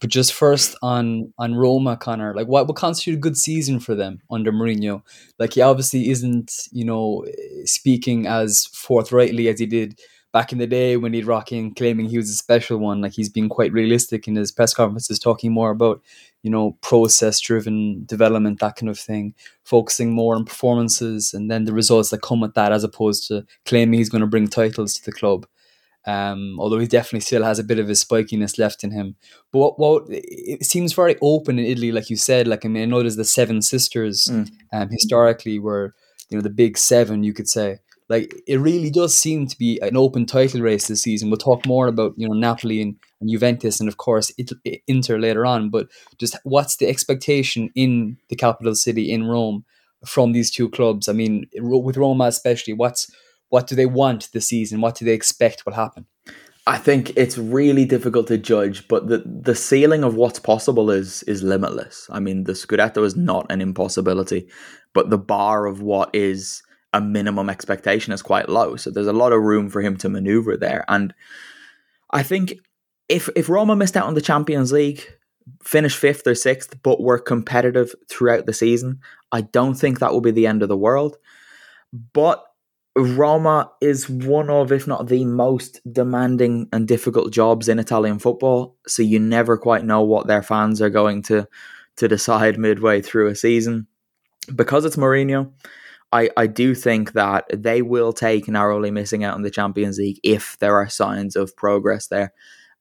But 0.01 0.11
just 0.11 0.35
first 0.35 0.77
on 0.83 1.33
on 1.39 1.55
Roma, 1.55 1.97
Connor, 1.97 2.35
like 2.35 2.49
what 2.49 2.67
would 2.67 2.77
constitute 2.77 3.17
a 3.17 3.21
good 3.21 3.39
season 3.39 3.81
for 3.81 3.95
them 3.95 4.21
under 4.31 4.53
Mourinho? 4.53 5.03
Like 5.39 5.55
he 5.55 5.63
obviously 5.63 6.11
isn't, 6.11 6.69
you 6.71 6.85
know, 6.85 7.25
speaking 7.65 8.27
as 8.27 8.67
forthrightly 8.75 9.49
as 9.49 9.59
he 9.59 9.65
did 9.65 9.99
back 10.37 10.53
in 10.53 10.59
the 10.59 10.67
day 10.67 10.97
when 10.99 11.15
he'd 11.15 11.27
rock 11.27 11.51
in 11.51 11.75
claiming 11.75 12.07
he 12.07 12.19
was 12.19 12.29
a 12.29 12.35
special 12.35 12.79
one. 12.79 13.01
Like 13.01 13.13
he's 13.13 13.31
been 13.31 13.49
quite 13.49 13.73
realistic 13.73 14.29
in 14.29 14.37
his 14.37 14.53
press 14.53 14.75
conferences, 14.75 15.19
talking 15.19 15.53
more 15.53 15.71
about 15.71 16.03
you 16.47 16.51
know, 16.51 16.79
process 16.81 17.41
driven 17.41 18.05
development, 18.05 18.61
that 18.61 18.77
kind 18.77 18.89
of 18.89 18.97
thing, 18.97 19.35
focusing 19.65 20.13
more 20.13 20.37
on 20.37 20.45
performances 20.45 21.35
and 21.35 21.51
then 21.51 21.65
the 21.65 21.73
results 21.73 22.11
that 22.11 22.23
come 22.23 22.41
with 22.41 22.55
that, 22.55 22.71
as 22.71 22.85
opposed 22.85 23.27
to 23.27 23.45
claiming 23.65 23.99
he's 23.99 24.09
going 24.09 24.21
to 24.21 24.29
bring 24.29 24.47
titles 24.47 24.95
to 24.95 25.05
the 25.05 25.11
club. 25.11 25.45
Um, 26.07 26.57
although 26.61 26.79
he 26.79 26.87
definitely 26.87 27.23
still 27.23 27.43
has 27.43 27.59
a 27.59 27.65
bit 27.65 27.81
of 27.81 27.89
his 27.89 28.05
spikiness 28.05 28.61
left 28.61 28.85
in 28.85 28.93
him. 28.93 29.17
But 29.51 29.59
what, 29.59 29.79
what 29.81 30.05
it 30.09 30.65
seems 30.65 30.93
very 30.93 31.17
open 31.21 31.59
in 31.59 31.65
Italy, 31.65 31.91
like 31.91 32.11
you 32.11 32.17
said. 32.17 32.47
Like 32.47 32.65
I 32.65 32.69
mean, 32.69 32.85
I 32.85 32.87
know 32.87 33.01
there's 33.01 33.17
the 33.17 33.25
Seven 33.25 33.61
Sisters, 33.61 34.29
mm. 34.31 34.49
um, 34.73 34.89
historically 34.89 35.59
were 35.59 35.95
you 36.29 36.39
know 36.39 36.43
the 36.43 36.51
big 36.51 36.79
seven, 36.79 37.25
you 37.25 37.33
could 37.33 37.49
say. 37.49 37.81
Like 38.09 38.35
it 38.47 38.59
really 38.59 38.91
does 38.91 39.15
seem 39.15 39.47
to 39.49 39.59
be 39.59 39.81
an 39.81 39.97
open 39.97 40.27
title 40.27 40.61
race 40.61 40.87
this 40.87 41.03
season. 41.03 41.29
We'll 41.29 41.39
talk 41.39 41.67
more 41.67 41.89
about 41.89 42.15
you 42.17 42.29
know 42.29 42.35
Napoli 42.35 42.81
and, 42.81 42.97
and 43.21 43.31
Juventus 43.31 43.81
and 43.81 43.89
of 43.89 43.97
course 43.97 44.33
Inter 44.87 45.19
later 45.19 45.45
on. 45.45 45.71
But 45.71 45.89
just 46.19 46.37
what's 46.45 46.77
the 46.77 46.87
expectation 46.87 47.71
in 47.75 48.19
the 48.29 48.37
capital 48.37 48.75
city 48.75 49.11
in 49.11 49.25
Rome 49.25 49.65
from 50.05 50.33
these 50.33 50.51
two 50.51 50.69
clubs? 50.69 51.09
I 51.09 51.13
mean, 51.13 51.47
with 51.55 51.97
Roma 51.97 52.25
especially, 52.25 52.75
what's 52.75 53.11
what 53.49 53.67
do 53.67 53.75
they 53.75 53.87
want 53.87 54.31
this 54.33 54.49
season? 54.49 54.81
What 54.81 54.97
do 54.97 55.05
they 55.05 55.13
expect 55.13 55.67
will 55.67 55.75
happen? 55.75 56.07
I 56.69 56.79
think 56.79 57.13
it's 57.17 57.39
really 57.39 57.85
difficult 57.85 58.27
to 58.27 58.39
judge, 58.39 58.89
but 58.89 59.07
the 59.07 59.19
the 59.25 59.55
ceiling 59.55 60.03
of 60.03 60.17
what's 60.17 60.41
possible 60.41 60.91
is 60.91 61.23
is 61.25 61.43
limitless. 61.43 62.09
I 62.11 62.21
mean, 62.21 62.45
the 62.45 62.53
Scudetto 62.53 63.05
is 63.05 63.17
not 63.17 63.47
an 63.51 63.61
impossibility, 63.61 64.49
but 64.93 65.11
the 65.11 65.19
bar 65.19 65.67
of 65.67 65.81
what 65.81 66.11
is 66.13 66.63
a 66.93 67.01
minimum 67.01 67.51
expectation 67.51 68.13
is 68.13 68.23
quite 68.23 68.49
low. 68.49 68.77
So 68.77 68.91
there's 68.91 69.07
a 69.07 69.13
lot 69.13 69.33
of 69.33 69.43
room 69.43 69.69
for 69.69 69.83
him 69.83 69.97
to 69.99 70.09
maneuver 70.09 70.57
there. 70.57 70.85
And 70.89 71.13
I 72.11 72.23
think 72.23 72.55
if 73.09 73.29
if 73.37 73.49
Roma 73.49 73.77
missed 73.77 73.97
out 73.97 74.07
on 74.07 74.15
the 74.15 74.21
Champions 74.21 74.73
League, 74.73 75.07
finished 75.63 75.99
fifth 75.99 76.27
or 76.27 76.35
sixth, 76.35 76.83
but 76.83 77.01
were 77.01 77.19
competitive 77.19 77.95
throughout 78.09 78.47
the 78.47 78.53
season, 78.53 79.01
I 79.33 79.43
don't 79.43 79.75
think 79.75 79.99
that 79.99 80.13
will 80.13 80.21
be 80.21 80.31
the 80.31 80.47
end 80.47 80.63
of 80.63 80.69
the 80.69 80.77
world. 80.77 81.17
But 82.13 82.45
Roma 82.97 83.71
is 83.81 84.09
one 84.09 84.49
of, 84.49 84.73
if 84.73 84.87
not 84.87 85.09
the 85.09 85.25
most 85.27 85.81
demanding 85.91 86.69
and 86.73 86.89
difficult 86.89 87.31
jobs 87.31 87.69
in 87.69 87.79
Italian 87.79 88.19
football. 88.19 88.77
So 88.87 89.03
you 89.03 89.19
never 89.19 89.59
quite 89.59 89.85
know 89.85 90.03
what 90.03 90.27
their 90.27 90.43
fans 90.43 90.81
are 90.81 90.91
going 90.91 91.23
to 91.25 91.47
to 91.97 92.09
decide 92.09 92.59
midway 92.59 93.01
through 93.03 93.29
a 93.29 93.35
season. 93.35 93.87
Because 94.55 94.85
it's 94.85 94.97
Mourinho, 94.97 95.51
I, 96.13 96.31
I 96.37 96.47
do 96.47 96.75
think 96.75 97.13
that 97.13 97.47
they 97.53 97.83
will 97.83 98.13
take 98.13 98.49
narrowly 98.49 98.91
missing 98.91 99.25
out 99.25 99.35
on 99.35 99.43
the 99.43 99.51
Champions 99.51 99.99
League 99.99 100.21
if 100.23 100.57
there 100.59 100.77
are 100.77 100.89
signs 100.89 101.37
of 101.37 101.57
progress 101.57 102.07
there 102.07 102.33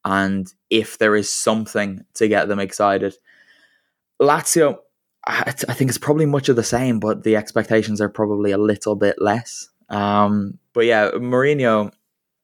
and 0.04 0.54
if 0.70 1.00
there 1.00 1.16
is 1.16 1.30
something 1.30 2.06
to 2.14 2.28
get 2.28 2.48
them 2.48 2.60
excited. 2.60 3.16
Lazio, 4.22 4.78
I, 5.28 5.54
I 5.68 5.74
think 5.74 5.90
it's 5.90 5.98
probably 5.98 6.28
much 6.28 6.50
of 6.50 6.56
the 6.56 6.64
same, 6.64 7.00
but 7.00 7.24
the 7.24 7.36
expectations 7.36 8.00
are 8.00 8.10
probably 8.10 8.52
a 8.52 8.58
little 8.58 8.96
bit 8.96 9.16
less. 9.20 9.70
Um, 9.90 10.60
but 10.74 10.86
yeah, 10.86 11.10
Mourinho, 11.12 11.92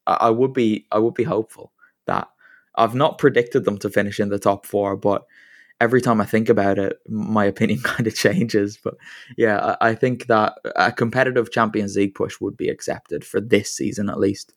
I, 0.07 0.13
I 0.13 0.29
would 0.29 0.53
be 0.53 0.87
I 0.91 0.97
would 0.99 1.13
be 1.13 1.23
hopeful 1.23 1.71
that 2.07 2.27
I've 2.75 2.95
not 2.95 3.17
predicted 3.17 3.65
them 3.65 3.77
to 3.79 3.89
finish 3.89 4.19
in 4.19 4.29
the 4.29 4.39
top 4.39 4.65
four, 4.65 4.97
but 4.97 5.25
every 5.81 5.99
time 5.99 6.21
I 6.21 6.25
think 6.25 6.47
about 6.47 6.77
it, 6.77 6.99
my 7.09 7.43
opinion 7.43 7.79
kind 7.83 8.07
of 8.07 8.15
changes. 8.15 8.77
But 8.81 8.93
yeah, 9.37 9.75
I, 9.81 9.89
I 9.89 9.95
think 9.95 10.27
that 10.27 10.53
a 10.75 10.91
competitive 10.91 11.51
Champions 11.51 11.95
League 11.97 12.15
push 12.15 12.39
would 12.39 12.55
be 12.55 12.69
accepted 12.69 13.25
for 13.25 13.41
this 13.41 13.75
season 13.75 14.09
at 14.09 14.19
least. 14.19 14.53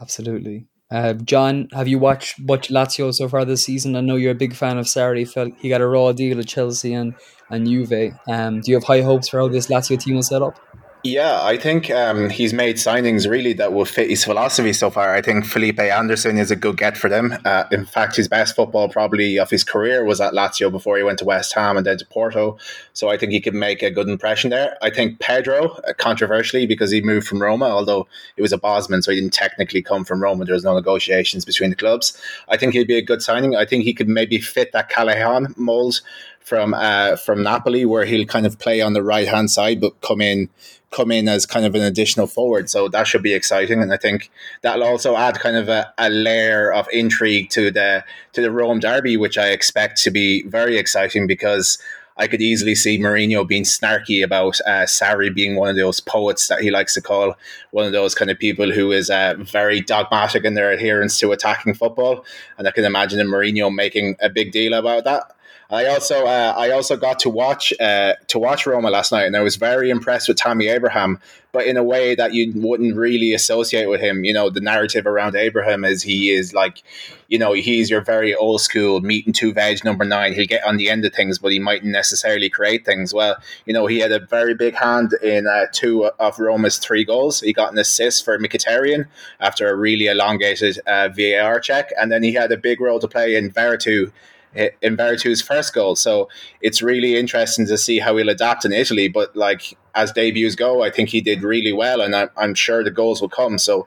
Absolutely. 0.00 0.66
Uh, 0.90 1.12
John, 1.12 1.68
have 1.72 1.86
you 1.86 1.98
watched 1.98 2.40
much 2.40 2.68
Lazio 2.68 3.14
so 3.14 3.28
far 3.28 3.44
this 3.44 3.64
season? 3.64 3.94
I 3.94 4.00
know 4.00 4.16
you're 4.16 4.32
a 4.32 4.34
big 4.46 4.54
fan 4.54 4.78
of 4.78 4.86
Sarri. 4.86 5.26
He 5.58 5.68
got 5.68 5.80
a 5.80 5.86
raw 5.86 6.12
deal 6.12 6.40
at 6.40 6.48
Chelsea 6.48 6.94
and 6.94 7.14
and 7.48 7.66
Juve. 7.66 8.12
Um, 8.28 8.60
do 8.60 8.70
you 8.70 8.76
have 8.76 8.84
high 8.84 9.02
hopes 9.02 9.28
for 9.28 9.40
how 9.40 9.48
this 9.48 9.68
Lazio 9.68 10.00
team 10.00 10.16
will 10.16 10.22
set 10.22 10.42
up? 10.42 10.58
Yeah, 11.02 11.42
I 11.42 11.56
think 11.56 11.90
um, 11.90 12.28
he's 12.28 12.52
made 12.52 12.76
signings 12.76 13.28
really 13.28 13.54
that 13.54 13.72
will 13.72 13.86
fit 13.86 14.10
his 14.10 14.22
philosophy 14.22 14.74
so 14.74 14.90
far. 14.90 15.14
I 15.14 15.22
think 15.22 15.46
Felipe 15.46 15.80
Anderson 15.80 16.36
is 16.36 16.50
a 16.50 16.56
good 16.56 16.76
get 16.76 16.98
for 16.98 17.08
them. 17.08 17.38
Uh, 17.42 17.64
in 17.72 17.86
fact, 17.86 18.16
his 18.16 18.28
best 18.28 18.54
football 18.54 18.90
probably 18.90 19.38
of 19.38 19.48
his 19.48 19.64
career 19.64 20.04
was 20.04 20.20
at 20.20 20.34
Lazio 20.34 20.70
before 20.70 20.98
he 20.98 21.02
went 21.02 21.18
to 21.20 21.24
West 21.24 21.54
Ham 21.54 21.78
and 21.78 21.86
then 21.86 21.96
to 21.96 22.04
Porto. 22.04 22.58
So 22.92 23.08
I 23.08 23.16
think 23.16 23.32
he 23.32 23.40
could 23.40 23.54
make 23.54 23.82
a 23.82 23.90
good 23.90 24.10
impression 24.10 24.50
there. 24.50 24.76
I 24.82 24.90
think 24.90 25.20
Pedro, 25.20 25.70
uh, 25.88 25.94
controversially, 25.94 26.66
because 26.66 26.90
he 26.90 27.00
moved 27.00 27.26
from 27.26 27.40
Roma, 27.40 27.64
although 27.64 28.06
it 28.36 28.42
was 28.42 28.52
a 28.52 28.58
Bosman, 28.58 29.00
so 29.00 29.10
he 29.10 29.18
didn't 29.18 29.32
technically 29.32 29.80
come 29.80 30.04
from 30.04 30.22
Roma. 30.22 30.44
There 30.44 30.54
was 30.54 30.64
no 30.64 30.74
negotiations 30.74 31.46
between 31.46 31.70
the 31.70 31.76
clubs. 31.76 32.20
I 32.48 32.58
think 32.58 32.74
he'd 32.74 32.86
be 32.86 32.98
a 32.98 33.02
good 33.02 33.22
signing. 33.22 33.56
I 33.56 33.64
think 33.64 33.84
he 33.84 33.94
could 33.94 34.08
maybe 34.08 34.38
fit 34.38 34.72
that 34.72 34.90
Callejón 34.90 35.56
mold 35.56 36.02
from 36.40 36.74
uh, 36.74 37.16
from 37.16 37.42
Napoli, 37.42 37.84
where 37.84 38.04
he'll 38.04 38.26
kind 38.26 38.46
of 38.46 38.58
play 38.58 38.80
on 38.80 38.92
the 38.92 39.02
right 39.02 39.28
hand 39.28 39.50
side, 39.50 39.80
but 39.80 40.00
come 40.00 40.20
in 40.20 40.48
come 40.90 41.12
in 41.12 41.28
as 41.28 41.46
kind 41.46 41.64
of 41.64 41.74
an 41.74 41.82
additional 41.82 42.26
forward. 42.26 42.68
So 42.68 42.88
that 42.88 43.06
should 43.06 43.22
be 43.22 43.34
exciting, 43.34 43.80
and 43.80 43.92
I 43.92 43.96
think 43.96 44.30
that'll 44.62 44.84
also 44.84 45.16
add 45.16 45.38
kind 45.38 45.56
of 45.56 45.68
a, 45.68 45.92
a 45.98 46.10
layer 46.10 46.72
of 46.72 46.88
intrigue 46.92 47.50
to 47.50 47.70
the 47.70 48.04
to 48.32 48.40
the 48.40 48.50
Rome 48.50 48.80
derby, 48.80 49.16
which 49.16 49.38
I 49.38 49.50
expect 49.50 50.02
to 50.02 50.10
be 50.10 50.42
very 50.42 50.76
exciting 50.76 51.26
because. 51.26 51.78
I 52.16 52.26
could 52.26 52.42
easily 52.42 52.74
see 52.74 52.98
Mourinho 52.98 53.48
being 53.48 53.62
snarky 53.62 54.22
about 54.22 54.60
uh, 54.66 54.84
Sarri 54.84 55.34
being 55.34 55.56
one 55.56 55.70
of 55.70 55.76
those 55.76 56.00
poets 56.00 56.48
that 56.48 56.60
he 56.60 56.70
likes 56.70 56.92
to 56.94 57.00
call 57.00 57.34
one 57.70 57.86
of 57.86 57.92
those 57.92 58.14
kind 58.14 58.30
of 58.30 58.38
people 58.38 58.70
who 58.70 58.92
is 58.92 59.08
uh, 59.08 59.36
very 59.38 59.80
dogmatic 59.80 60.44
in 60.44 60.52
their 60.52 60.70
adherence 60.70 61.18
to 61.20 61.32
attacking 61.32 61.72
football. 61.72 62.22
And 62.58 62.68
I 62.68 62.72
can 62.72 62.84
imagine 62.84 63.26
Mourinho 63.26 63.74
making 63.74 64.16
a 64.20 64.28
big 64.28 64.52
deal 64.52 64.74
about 64.74 65.04
that. 65.04 65.34
I 65.70 65.86
also 65.86 66.26
uh, 66.26 66.54
I 66.56 66.70
also 66.70 66.96
got 66.96 67.20
to 67.20 67.30
watch 67.30 67.72
uh, 67.78 68.14
to 68.26 68.38
watch 68.38 68.66
Roma 68.66 68.90
last 68.90 69.12
night, 69.12 69.26
and 69.26 69.36
I 69.36 69.40
was 69.40 69.54
very 69.54 69.88
impressed 69.88 70.26
with 70.26 70.36
Tammy 70.36 70.66
Abraham, 70.66 71.20
but 71.52 71.64
in 71.64 71.76
a 71.76 71.84
way 71.84 72.16
that 72.16 72.34
you 72.34 72.52
wouldn't 72.56 72.96
really 72.96 73.32
associate 73.34 73.88
with 73.88 74.00
him. 74.00 74.24
You 74.24 74.32
know, 74.32 74.50
the 74.50 74.60
narrative 74.60 75.06
around 75.06 75.36
Abraham 75.36 75.84
is 75.84 76.02
he 76.02 76.30
is 76.30 76.52
like, 76.52 76.82
you 77.28 77.38
know, 77.38 77.52
he's 77.52 77.88
your 77.88 78.00
very 78.00 78.34
old 78.34 78.60
school 78.60 79.00
meat 79.00 79.26
and 79.26 79.34
two 79.34 79.52
veg 79.52 79.84
number 79.84 80.04
nine. 80.04 80.32
He'll 80.32 80.46
get 80.46 80.64
on 80.64 80.76
the 80.76 80.90
end 80.90 81.04
of 81.04 81.14
things, 81.14 81.38
but 81.38 81.52
he 81.52 81.60
mightn't 81.60 81.92
necessarily 81.92 82.50
create 82.50 82.84
things. 82.84 83.14
Well, 83.14 83.36
you 83.64 83.72
know, 83.72 83.86
he 83.86 84.00
had 84.00 84.10
a 84.10 84.18
very 84.18 84.54
big 84.54 84.74
hand 84.74 85.12
in 85.22 85.46
uh, 85.46 85.66
two 85.72 86.06
of 86.06 86.40
Roma's 86.40 86.78
three 86.78 87.04
goals. 87.04 87.40
He 87.40 87.52
got 87.52 87.72
an 87.72 87.78
assist 87.78 88.24
for 88.24 88.36
Mkhitaryan 88.40 89.06
after 89.38 89.68
a 89.68 89.76
really 89.76 90.06
elongated 90.06 90.80
uh, 90.88 91.10
VAR 91.10 91.60
check, 91.60 91.90
and 91.96 92.10
then 92.10 92.24
he 92.24 92.32
had 92.32 92.50
a 92.50 92.56
big 92.56 92.80
role 92.80 92.98
to 92.98 93.06
play 93.06 93.36
in 93.36 93.52
Veretout 93.52 94.10
in 94.54 94.96
Veretout's 94.96 95.42
first 95.42 95.72
goal. 95.74 95.96
So 95.96 96.28
it's 96.60 96.82
really 96.82 97.16
interesting 97.16 97.66
to 97.66 97.78
see 97.78 97.98
how 97.98 98.16
he'll 98.16 98.28
adapt 98.28 98.64
in 98.64 98.72
Italy. 98.72 99.08
But 99.08 99.36
like 99.36 99.76
as 99.94 100.12
debuts 100.12 100.54
go, 100.54 100.82
I 100.82 100.90
think 100.90 101.08
he 101.08 101.20
did 101.20 101.42
really 101.42 101.72
well, 101.72 102.00
and 102.00 102.14
I'm, 102.14 102.30
I'm 102.36 102.54
sure 102.54 102.82
the 102.82 102.90
goals 102.90 103.20
will 103.20 103.28
come. 103.28 103.58
So 103.58 103.86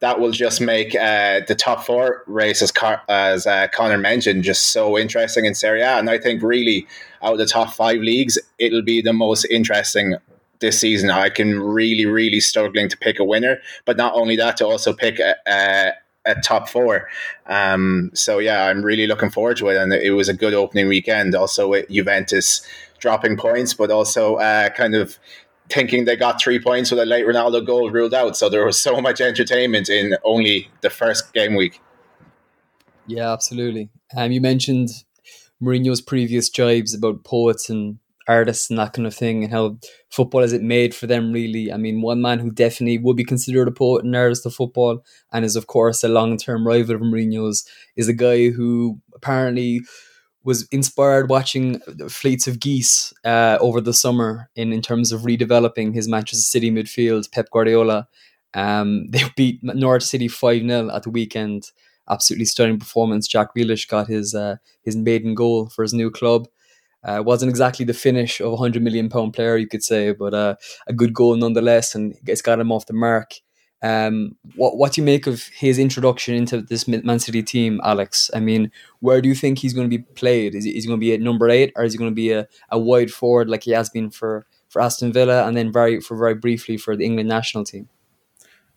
that 0.00 0.20
will 0.20 0.32
just 0.32 0.60
make 0.60 0.94
uh, 0.94 1.40
the 1.48 1.54
top 1.54 1.84
four 1.84 2.24
race, 2.26 2.60
as, 2.60 2.70
Car- 2.70 3.02
as 3.08 3.46
uh, 3.46 3.68
Connor 3.68 3.96
mentioned, 3.96 4.44
just 4.44 4.70
so 4.70 4.98
interesting 4.98 5.46
in 5.46 5.54
Serie 5.54 5.80
A. 5.80 5.98
And 5.98 6.10
I 6.10 6.18
think 6.18 6.42
really 6.42 6.86
out 7.22 7.32
of 7.32 7.38
the 7.38 7.46
top 7.46 7.72
five 7.72 8.00
leagues, 8.00 8.38
it'll 8.58 8.82
be 8.82 9.00
the 9.00 9.14
most 9.14 9.46
interesting 9.46 10.16
this 10.60 10.78
season. 10.78 11.10
I 11.10 11.30
can 11.30 11.58
really, 11.58 12.06
really 12.06 12.40
struggling 12.40 12.88
to 12.90 12.98
pick 12.98 13.18
a 13.18 13.24
winner, 13.24 13.60
but 13.86 13.96
not 13.96 14.14
only 14.14 14.36
that, 14.36 14.58
to 14.58 14.66
also 14.66 14.92
pick 14.92 15.18
a, 15.20 15.36
a, 15.46 15.92
at 16.26 16.42
top 16.42 16.68
four. 16.68 17.08
Um, 17.46 18.10
so 18.14 18.38
yeah, 18.38 18.66
I'm 18.66 18.82
really 18.82 19.06
looking 19.06 19.30
forward 19.30 19.56
to 19.58 19.68
it, 19.68 19.76
and 19.76 19.92
it 19.92 20.12
was 20.12 20.28
a 20.28 20.34
good 20.34 20.54
opening 20.54 20.88
weekend. 20.88 21.34
Also 21.34 21.68
with 21.68 21.88
Juventus 21.88 22.66
dropping 22.98 23.36
points, 23.36 23.74
but 23.74 23.90
also 23.90 24.36
uh, 24.36 24.70
kind 24.70 24.94
of 24.94 25.18
thinking 25.68 26.04
they 26.04 26.16
got 26.16 26.40
three 26.40 26.58
points 26.58 26.90
with 26.90 27.00
a 27.00 27.06
late 27.06 27.26
Ronaldo 27.26 27.64
goal 27.64 27.90
ruled 27.90 28.14
out. 28.14 28.36
So 28.36 28.48
there 28.48 28.64
was 28.64 28.78
so 28.78 29.00
much 29.00 29.20
entertainment 29.20 29.88
in 29.88 30.16
only 30.24 30.70
the 30.82 30.90
first 30.90 31.32
game 31.32 31.54
week. 31.54 31.80
Yeah, 33.06 33.32
absolutely. 33.32 33.90
Um, 34.16 34.32
you 34.32 34.40
mentioned 34.40 34.90
Mourinho's 35.62 36.00
previous 36.00 36.48
jibes 36.48 36.94
about 36.94 37.24
poets 37.24 37.68
and 37.68 37.98
artists 38.26 38.70
and 38.70 38.78
that 38.78 38.92
kind 38.92 39.06
of 39.06 39.14
thing 39.14 39.44
and 39.44 39.52
how 39.52 39.78
football 40.10 40.42
is 40.42 40.52
it 40.52 40.62
made 40.62 40.94
for 40.94 41.06
them 41.06 41.32
really. 41.32 41.72
I 41.72 41.76
mean 41.76 42.00
one 42.00 42.22
man 42.22 42.38
who 42.38 42.50
definitely 42.50 42.98
would 42.98 43.16
be 43.16 43.24
considered 43.24 43.68
a 43.68 43.72
poet 43.72 44.04
and 44.04 44.16
artist 44.16 44.46
of 44.46 44.54
football 44.54 45.04
and 45.32 45.44
is 45.44 45.56
of 45.56 45.66
course 45.66 46.02
a 46.02 46.08
long-term 46.08 46.66
rival 46.66 46.96
of 46.96 47.02
Mourinho's 47.02 47.68
is 47.96 48.08
a 48.08 48.14
guy 48.14 48.50
who 48.50 49.00
apparently 49.14 49.82
was 50.44 50.68
inspired 50.68 51.30
watching 51.30 51.80
fleets 52.08 52.46
of 52.46 52.60
geese 52.60 53.12
uh, 53.24 53.56
over 53.60 53.80
the 53.80 53.94
summer 53.94 54.50
in, 54.54 54.72
in 54.72 54.82
terms 54.82 55.10
of 55.10 55.22
redeveloping 55.22 55.94
his 55.94 56.06
Manchester 56.06 56.42
City 56.42 56.70
midfield 56.70 57.30
Pep 57.32 57.48
Guardiola. 57.50 58.06
Um, 58.52 59.06
they 59.10 59.22
beat 59.36 59.60
Norwich 59.62 60.02
City 60.02 60.28
5-0 60.28 60.94
at 60.94 61.02
the 61.02 61.10
weekend. 61.10 61.70
Absolutely 62.10 62.44
stunning 62.44 62.78
performance. 62.78 63.26
Jack 63.26 63.54
Grealish 63.56 63.88
got 63.88 64.08
his 64.08 64.34
uh, 64.34 64.56
his 64.82 64.94
maiden 64.94 65.34
goal 65.34 65.70
for 65.70 65.82
his 65.82 65.94
new 65.94 66.10
club 66.10 66.46
uh, 67.04 67.22
wasn't 67.24 67.50
exactly 67.50 67.84
the 67.84 67.94
finish 67.94 68.40
of 68.40 68.52
a 68.52 68.56
hundred 68.56 68.82
million 68.82 69.08
pound 69.08 69.34
player, 69.34 69.56
you 69.56 69.68
could 69.68 69.82
say, 69.82 70.12
but 70.12 70.34
uh, 70.34 70.54
a 70.86 70.92
good 70.92 71.12
goal 71.12 71.36
nonetheless, 71.36 71.94
and 71.94 72.16
it's 72.26 72.42
got 72.42 72.60
him 72.60 72.72
off 72.72 72.86
the 72.86 72.92
mark. 72.92 73.34
Um, 73.82 74.36
what 74.56 74.78
what 74.78 74.92
do 74.92 75.02
you 75.02 75.04
make 75.04 75.26
of 75.26 75.42
his 75.48 75.78
introduction 75.78 76.34
into 76.34 76.62
this 76.62 76.88
Man 76.88 77.18
City 77.18 77.42
team, 77.42 77.82
Alex? 77.84 78.30
I 78.32 78.40
mean, 78.40 78.72
where 79.00 79.20
do 79.20 79.28
you 79.28 79.34
think 79.34 79.58
he's 79.58 79.74
going 79.74 79.90
to 79.90 79.98
be 79.98 80.02
played? 80.02 80.54
Is 80.54 80.64
he, 80.64 80.70
is 80.70 80.84
he 80.84 80.88
going 80.88 80.98
to 80.98 81.04
be 81.04 81.12
at 81.12 81.20
number 81.20 81.50
eight, 81.50 81.72
or 81.76 81.84
is 81.84 81.92
he 81.92 81.98
going 81.98 82.10
to 82.10 82.14
be 82.14 82.32
a, 82.32 82.48
a 82.70 82.78
wide 82.78 83.10
forward 83.10 83.50
like 83.50 83.64
he 83.64 83.72
has 83.72 83.90
been 83.90 84.10
for, 84.10 84.46
for 84.70 84.80
Aston 84.80 85.12
Villa, 85.12 85.46
and 85.46 85.54
then 85.54 85.70
very 85.70 86.00
for 86.00 86.16
very 86.16 86.34
briefly 86.34 86.78
for 86.78 86.96
the 86.96 87.04
England 87.04 87.28
national 87.28 87.64
team? 87.64 87.90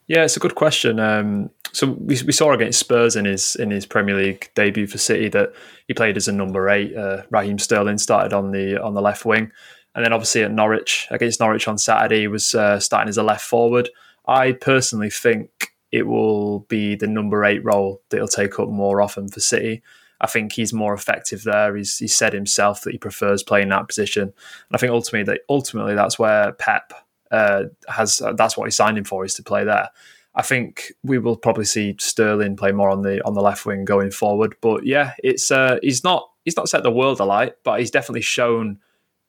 Yeah, 0.07 0.23
it's 0.23 0.35
a 0.35 0.41
good 0.41 0.55
question. 0.55 0.99
Um, 0.99 1.51
so 1.77 1.91
we, 1.91 2.19
we 2.25 2.31
saw 2.31 2.53
against 2.53 2.79
Spurs 2.79 3.15
in 3.15 3.25
his 3.25 3.55
in 3.55 3.69
his 3.69 3.85
Premier 3.85 4.15
League 4.15 4.49
debut 4.55 4.87
for 4.87 4.97
City 4.97 5.29
that 5.29 5.53
he 5.87 5.93
played 5.93 6.17
as 6.17 6.27
a 6.27 6.31
number 6.31 6.67
eight. 6.69 6.97
Uh, 6.97 7.21
Raheem 7.29 7.59
Sterling 7.59 7.99
started 7.99 8.33
on 8.33 8.49
the 8.49 8.81
on 8.81 8.95
the 8.95 9.01
left 9.01 9.25
wing, 9.25 9.51
and 9.93 10.03
then 10.03 10.11
obviously 10.11 10.41
at 10.41 10.51
Norwich 10.51 11.07
against 11.11 11.39
Norwich 11.39 11.67
on 11.67 11.77
Saturday 11.77 12.21
he 12.21 12.27
was 12.27 12.55
uh, 12.55 12.79
starting 12.79 13.09
as 13.09 13.17
a 13.17 13.23
left 13.23 13.45
forward. 13.45 13.91
I 14.27 14.53
personally 14.53 15.11
think 15.11 15.71
it 15.91 16.07
will 16.07 16.61
be 16.61 16.95
the 16.95 17.05
number 17.05 17.45
eight 17.45 17.63
role 17.63 18.01
that 18.09 18.17
he'll 18.17 18.27
take 18.27 18.59
up 18.59 18.69
more 18.69 18.99
often 18.99 19.27
for 19.27 19.39
City. 19.39 19.83
I 20.19 20.25
think 20.25 20.53
he's 20.53 20.73
more 20.73 20.95
effective 20.95 21.43
there. 21.43 21.75
He's 21.75 21.99
he 21.99 22.07
said 22.07 22.33
himself 22.33 22.81
that 22.81 22.91
he 22.91 22.97
prefers 22.97 23.43
playing 23.43 23.69
that 23.69 23.87
position, 23.87 24.23
and 24.23 24.33
I 24.73 24.79
think 24.79 24.91
ultimately 24.91 25.31
that 25.31 25.41
ultimately 25.47 25.93
that's 25.93 26.17
where 26.17 26.53
Pep 26.53 26.91
uh, 27.29 27.65
has 27.87 28.19
uh, 28.19 28.33
that's 28.33 28.57
what 28.57 28.65
he 28.65 28.71
signed 28.71 28.97
him 28.97 29.03
for 29.03 29.25
is 29.25 29.35
to 29.35 29.43
play 29.43 29.63
there. 29.63 29.89
I 30.37 30.43
think 30.43 30.93
we 31.03 31.17
will 31.17 31.35
probably 31.35 31.65
see 31.65 31.95
Sterling 31.99 32.55
play 32.55 32.71
more 32.71 32.91
on 32.91 33.01
the 33.01 33.25
on 33.25 33.33
the 33.33 33.41
left 33.41 33.65
wing 33.65 33.85
going 33.85 34.11
forward. 34.11 34.55
But 34.61 34.85
yeah, 34.85 35.13
it's 35.23 35.49
uh, 35.49 35.79
he's 35.81 36.03
not 36.03 36.29
he's 36.45 36.55
not 36.55 36.69
set 36.69 36.83
the 36.83 36.91
world 36.91 37.19
alight, 37.19 37.55
but 37.63 37.79
he's 37.79 37.89
definitely 37.89 38.21
shown 38.21 38.79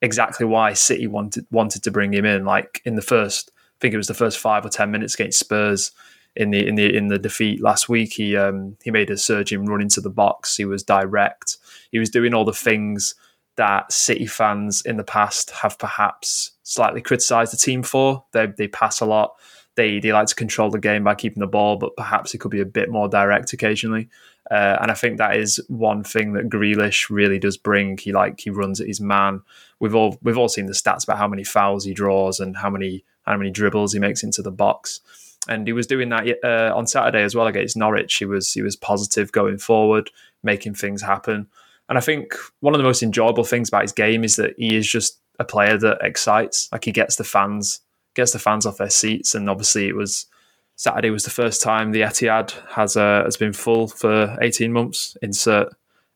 exactly 0.03 0.45
why 0.45 0.75
City 0.75 1.07
wanted 1.07 1.47
wanted 1.51 1.83
to 1.85 1.91
bring 1.91 2.13
him 2.13 2.27
in. 2.27 2.45
Like 2.45 2.83
in 2.85 2.95
the 2.95 3.03
first, 3.03 3.51
I 3.57 3.77
think 3.81 3.95
it 3.95 3.97
was 3.97 4.07
the 4.07 4.15
first 4.15 4.39
five 4.39 4.67
or 4.67 4.69
ten 4.69 4.91
minutes 4.91 5.15
against 5.15 5.39
Spurs 5.39 5.93
in 6.37 6.51
the 6.51 6.67
in 6.67 6.75
the 6.75 6.95
in 6.95 7.09
the 7.09 7.19
defeat 7.19 7.63
last 7.63 7.89
week. 7.89 8.13
He 8.13 8.37
um, 8.37 8.77
he 8.85 8.91
made 8.91 9.09
a 9.09 9.17
surging 9.17 9.65
run 9.65 9.81
into 9.81 10.03
the 10.03 10.11
box. 10.11 10.59
He 10.59 10.67
was 10.67 10.83
direct. 10.83 11.57
He 11.91 11.99
was 11.99 12.11
doing 12.11 12.35
all 12.35 12.45
the 12.45 12.53
things 12.53 13.15
that 13.57 13.93
City 13.93 14.27
fans 14.27 14.83
in 14.83 14.99
the 14.99 15.05
past 15.05 15.51
have 15.51 15.79
perhaps 15.79 16.53
slightly 16.65 17.01
criticised 17.01 17.53
the 17.53 17.57
team 17.57 17.83
for. 17.83 18.25
They 18.33 18.47
they 18.47 18.69
pass 18.69 19.01
a 19.01 19.07
lot. 19.07 19.33
They 19.79 20.01
they 20.01 20.13
like 20.13 20.27
to 20.27 20.35
control 20.35 20.71
the 20.71 20.81
game 20.81 21.05
by 21.05 21.15
keeping 21.15 21.41
the 21.41 21.47
ball, 21.47 21.77
but 21.77 21.95
perhaps 21.97 22.35
it 22.35 22.39
could 22.39 22.51
be 22.51 22.61
a 22.61 22.67
bit 22.67 22.91
more 22.91 23.09
direct 23.09 23.53
occasionally. 23.53 24.09
Uh, 24.51 24.77
and 24.81 24.91
I 24.91 24.95
think 24.95 25.19
that 25.19 25.37
is 25.37 25.61
one 25.69 26.03
thing 26.03 26.33
that 26.33 26.49
Grealish 26.49 27.09
really 27.11 27.39
does 27.39 27.57
bring. 27.57 27.97
He 27.97 28.13
like 28.13 28.41
he 28.41 28.51
runs 28.51 28.81
at 28.81 28.89
his 28.89 29.01
man. 29.01 29.41
We've 29.79 29.95
all 29.95 30.19
we've 30.21 30.37
all 30.37 30.49
seen 30.49 30.67
the 30.67 30.73
stats 30.73 31.05
about 31.05 31.19
how 31.19 31.29
many 31.29 31.45
fouls 31.45 31.85
he 31.85 31.95
draws 31.95 32.41
and 32.41 32.57
how 32.57 32.71
many 32.71 33.05
how 33.23 33.37
many 33.37 33.51
dribbles 33.51 33.93
he 33.93 34.01
makes 34.01 34.25
into 34.25 34.43
the 34.43 34.51
box. 34.51 35.01
And 35.49 35.65
he 35.65 35.73
was 35.73 35.87
doing 35.87 36.09
that 36.09 36.27
uh, 36.43 36.77
on 36.77 36.89
Saturday 36.89 37.23
as 37.23 37.37
well 37.37 37.47
against 37.47 37.77
Norwich. 37.77 38.17
He 38.17 38.25
was 38.25 38.53
he 38.53 38.63
was 38.63 38.75
positive 38.75 39.31
going 39.31 39.59
forward, 39.59 40.11
making 40.43 40.75
things 40.75 41.03
happen. 41.03 41.47
And 41.89 41.97
I 41.97 42.01
think 42.01 42.35
one 42.59 42.75
of 42.75 42.79
the 42.79 42.85
most 42.85 43.05
enjoyable 43.05 43.45
things 43.45 43.69
about 43.69 43.83
his 43.83 43.93
game 43.93 44.25
is 44.25 44.35
that 44.37 44.55
he 44.59 44.75
is 44.75 44.91
just 44.91 45.21
a 45.39 45.45
player 45.45 45.79
that 45.79 45.99
excites. 46.03 46.69
Like 46.73 46.85
he 46.85 46.91
gets 46.91 47.15
the 47.15 47.23
fans 47.25 47.81
gets 48.19 48.33
the 48.33 48.39
fans 48.39 48.67
off 48.67 48.77
their 48.77 48.91
seats. 48.91 49.35
And 49.35 49.49
obviously, 49.49 49.89
it 49.89 49.97
was 49.97 50.27
Saturday 50.75 51.11
was 51.11 51.25
the 51.25 51.31
first 51.31 51.63
time 51.63 51.93
the 51.93 52.03
Etihad 52.03 52.51
has 52.71 52.97
uh, 52.97 53.23
has 53.25 53.37
been 53.37 53.53
full 53.53 53.89
for 53.89 54.37
eighteen 54.43 54.73
months. 54.73 55.17
Insert 55.23 55.69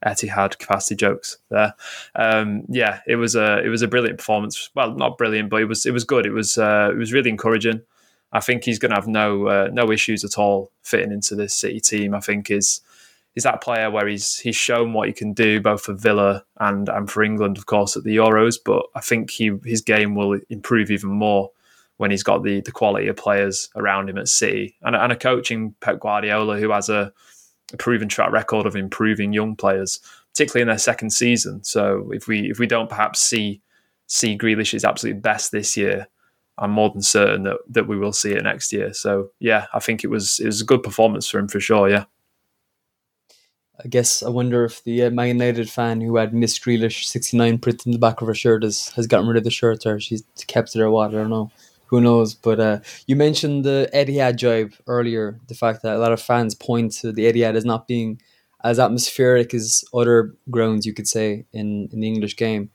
Etihad 0.04 0.58
capacity 0.58 0.96
jokes 0.96 1.38
there. 1.48 1.74
Um, 2.14 2.64
yeah, 2.68 3.00
it 3.06 3.16
was 3.16 3.34
a 3.34 3.62
it 3.64 3.68
was 3.68 3.82
a 3.82 3.88
brilliant 3.88 4.18
performance. 4.18 4.70
Well, 4.74 4.94
not 4.94 5.16
brilliant, 5.16 5.48
but 5.48 5.62
it 5.62 5.66
was 5.66 5.86
it 5.86 5.92
was 5.92 6.04
good. 6.04 6.26
It 6.26 6.32
was 6.32 6.58
uh, 6.58 6.90
it 6.92 6.96
was 6.96 7.12
really 7.12 7.30
encouraging. 7.30 7.82
I 8.32 8.40
think 8.40 8.64
he's 8.64 8.78
going 8.78 8.90
to 8.90 8.96
have 8.96 9.08
no 9.08 9.46
uh, 9.46 9.68
no 9.72 9.92
issues 9.92 10.24
at 10.24 10.38
all 10.38 10.70
fitting 10.82 11.12
into 11.12 11.34
this 11.34 11.54
City 11.56 11.80
team. 11.80 12.14
I 12.14 12.20
think 12.20 12.50
is 12.50 12.80
is 13.34 13.44
that 13.44 13.62
player 13.62 13.90
where 13.90 14.08
he's 14.08 14.38
he's 14.38 14.56
shown 14.56 14.92
what 14.92 15.08
he 15.08 15.14
can 15.14 15.32
do 15.32 15.60
both 15.60 15.82
for 15.82 15.94
Villa 15.94 16.44
and 16.58 16.88
and 16.88 17.10
for 17.10 17.22
England, 17.22 17.58
of 17.58 17.66
course, 17.66 17.96
at 17.96 18.04
the 18.04 18.16
Euros. 18.16 18.56
But 18.64 18.86
I 18.94 19.00
think 19.00 19.30
he 19.30 19.52
his 19.64 19.82
game 19.82 20.14
will 20.14 20.40
improve 20.48 20.90
even 20.90 21.10
more 21.10 21.50
when 21.96 22.10
he's 22.10 22.22
got 22.22 22.42
the 22.42 22.60
the 22.62 22.72
quality 22.72 23.08
of 23.08 23.16
players 23.16 23.68
around 23.76 24.08
him 24.08 24.18
at 24.18 24.28
City 24.28 24.76
and, 24.82 24.96
and 24.96 25.12
a 25.12 25.16
coaching 25.16 25.74
Pep 25.80 26.00
Guardiola 26.00 26.58
who 26.58 26.70
has 26.70 26.88
a, 26.88 27.12
a, 27.72 27.76
proven 27.76 28.08
track 28.08 28.32
record 28.32 28.66
of 28.66 28.76
improving 28.76 29.32
young 29.32 29.56
players, 29.56 30.00
particularly 30.32 30.62
in 30.62 30.68
their 30.68 30.78
second 30.78 31.10
season. 31.10 31.62
So 31.64 32.10
if 32.12 32.26
we 32.26 32.50
if 32.50 32.58
we 32.58 32.66
don't 32.66 32.90
perhaps 32.90 33.20
see 33.20 33.60
see 34.06 34.36
Grealish's 34.36 34.84
absolute 34.84 35.22
best 35.22 35.52
this 35.52 35.76
year, 35.76 36.08
I'm 36.58 36.70
more 36.70 36.90
than 36.90 37.02
certain 37.02 37.44
that 37.44 37.58
that 37.68 37.88
we 37.88 37.98
will 37.98 38.12
see 38.12 38.32
it 38.32 38.42
next 38.42 38.72
year. 38.72 38.92
So 38.92 39.30
yeah, 39.38 39.66
I 39.72 39.78
think 39.78 40.02
it 40.02 40.08
was 40.08 40.40
it 40.40 40.46
was 40.46 40.60
a 40.60 40.66
good 40.66 40.82
performance 40.82 41.28
for 41.28 41.38
him 41.38 41.48
for 41.48 41.60
sure. 41.60 41.88
Yeah. 41.88 42.04
I 43.84 43.88
guess 43.88 44.22
I 44.22 44.28
wonder 44.28 44.64
if 44.64 44.84
the 44.84 45.04
uh, 45.04 45.10
Man 45.10 45.28
United 45.28 45.68
fan 45.68 46.00
who 46.00 46.16
had 46.16 46.32
Miss 46.32 46.56
Grealish 46.58 47.04
69 47.04 47.58
printed 47.58 47.86
in 47.86 47.92
the 47.92 47.98
back 47.98 48.20
of 48.20 48.28
her 48.28 48.34
shirt 48.34 48.62
has, 48.62 48.90
has 48.90 49.08
gotten 49.08 49.26
rid 49.26 49.38
of 49.38 49.44
the 49.44 49.50
shirt 49.50 49.86
or 49.86 49.98
she's 49.98 50.22
kept 50.46 50.76
it 50.76 50.80
or 50.80 50.90
what, 50.90 51.10
I 51.10 51.14
don't 51.14 51.30
know 51.30 51.50
who 51.92 52.00
knows? 52.00 52.32
But 52.34 52.58
uh, 52.58 52.80
you 53.06 53.16
mentioned 53.16 53.66
the 53.66 53.86
Etihad 53.92 54.36
jibe 54.36 54.72
earlier. 54.86 55.38
The 55.48 55.54
fact 55.54 55.82
that 55.82 55.94
a 55.94 55.98
lot 55.98 56.10
of 56.10 56.22
fans 56.22 56.54
point 56.54 56.92
to 57.00 57.12
the 57.12 57.26
Etihad 57.26 57.54
as 57.54 57.66
not 57.66 57.86
being 57.86 58.18
as 58.64 58.80
atmospheric 58.80 59.52
as 59.52 59.84
other 59.92 60.34
grounds, 60.50 60.86
you 60.86 60.94
could 60.94 61.06
say, 61.06 61.44
in, 61.52 61.90
in 61.92 62.00
the 62.00 62.06
English 62.06 62.36
game. 62.38 62.70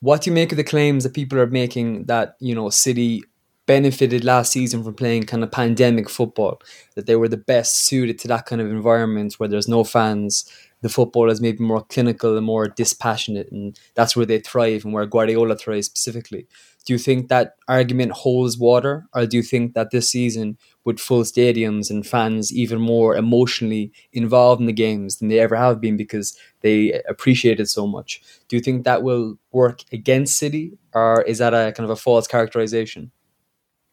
What 0.00 0.22
do 0.22 0.30
you 0.30 0.34
make 0.34 0.50
of 0.50 0.56
the 0.56 0.64
claims 0.64 1.04
that 1.04 1.12
people 1.12 1.38
are 1.38 1.46
making 1.46 2.04
that 2.04 2.36
you 2.40 2.54
know 2.54 2.70
City 2.70 3.22
benefited 3.66 4.24
last 4.24 4.50
season 4.52 4.82
from 4.82 4.94
playing 4.94 5.24
kind 5.24 5.44
of 5.44 5.52
pandemic 5.52 6.08
football? 6.08 6.62
That 6.94 7.04
they 7.04 7.16
were 7.16 7.28
the 7.28 7.36
best 7.36 7.84
suited 7.84 8.18
to 8.20 8.28
that 8.28 8.46
kind 8.46 8.62
of 8.62 8.70
environment 8.70 9.34
where 9.34 9.48
there's 9.50 9.68
no 9.68 9.84
fans. 9.84 10.50
The 10.80 10.88
football 10.88 11.30
is 11.30 11.40
maybe 11.40 11.62
more 11.62 11.82
clinical 11.82 12.36
and 12.36 12.46
more 12.46 12.68
dispassionate, 12.68 13.50
and 13.50 13.78
that's 13.94 14.16
where 14.16 14.26
they 14.26 14.38
thrive 14.38 14.84
and 14.84 14.94
where 14.94 15.06
Guardiola 15.06 15.56
thrives 15.56 15.86
specifically. 15.86 16.46
Do 16.84 16.92
you 16.92 16.98
think 16.98 17.28
that 17.28 17.56
argument 17.66 18.12
holds 18.12 18.56
water, 18.56 19.06
or 19.12 19.26
do 19.26 19.36
you 19.36 19.42
think 19.42 19.74
that 19.74 19.90
this 19.90 20.08
season, 20.08 20.56
with 20.84 20.98
full 20.98 21.22
stadiums 21.22 21.90
and 21.90 22.06
fans 22.06 22.52
even 22.52 22.80
more 22.80 23.16
emotionally 23.16 23.92
involved 24.12 24.60
in 24.60 24.66
the 24.66 24.72
games 24.72 25.16
than 25.16 25.28
they 25.28 25.40
ever 25.40 25.56
have 25.56 25.80
been 25.80 25.96
because 25.96 26.38
they 26.60 27.02
appreciate 27.08 27.60
it 27.60 27.66
so 27.66 27.86
much, 27.86 28.22
do 28.48 28.56
you 28.56 28.62
think 28.62 28.84
that 28.84 29.02
will 29.02 29.38
work 29.52 29.82
against 29.92 30.38
City, 30.38 30.78
or 30.94 31.22
is 31.22 31.38
that 31.38 31.52
a 31.54 31.72
kind 31.72 31.84
of 31.84 31.90
a 31.90 31.96
false 31.96 32.26
characterization? 32.26 33.10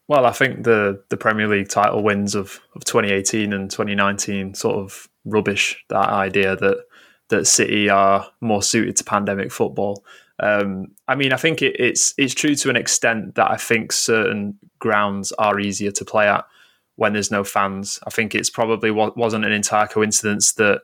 Well, 0.08 0.24
I 0.24 0.30
think 0.30 0.64
the 0.64 1.02
the 1.08 1.16
Premier 1.16 1.48
League 1.48 1.68
title 1.68 2.02
wins 2.02 2.34
of, 2.34 2.60
of 2.74 2.84
2018 2.84 3.52
and 3.52 3.70
2019 3.70 4.54
sort 4.54 4.76
of 4.76 5.08
rubbish 5.26 5.84
that 5.88 6.08
idea 6.08 6.56
that 6.56 6.78
that 7.28 7.46
City 7.46 7.90
are 7.90 8.30
more 8.40 8.62
suited 8.62 8.96
to 8.96 9.04
pandemic 9.04 9.50
football. 9.50 10.04
Um, 10.38 10.92
I 11.08 11.16
mean, 11.16 11.32
I 11.32 11.36
think 11.36 11.60
it, 11.60 11.76
it's 11.78 12.14
it's 12.16 12.34
true 12.34 12.54
to 12.54 12.70
an 12.70 12.76
extent 12.76 13.34
that 13.34 13.50
I 13.50 13.56
think 13.56 13.92
certain 13.92 14.58
grounds 14.78 15.32
are 15.32 15.60
easier 15.60 15.90
to 15.90 16.04
play 16.04 16.28
at 16.28 16.46
when 16.94 17.12
there's 17.12 17.30
no 17.30 17.44
fans. 17.44 17.98
I 18.06 18.10
think 18.10 18.34
it's 18.34 18.50
probably 18.50 18.90
wasn't 18.90 19.44
an 19.44 19.52
entire 19.52 19.86
coincidence 19.86 20.52
that 20.52 20.82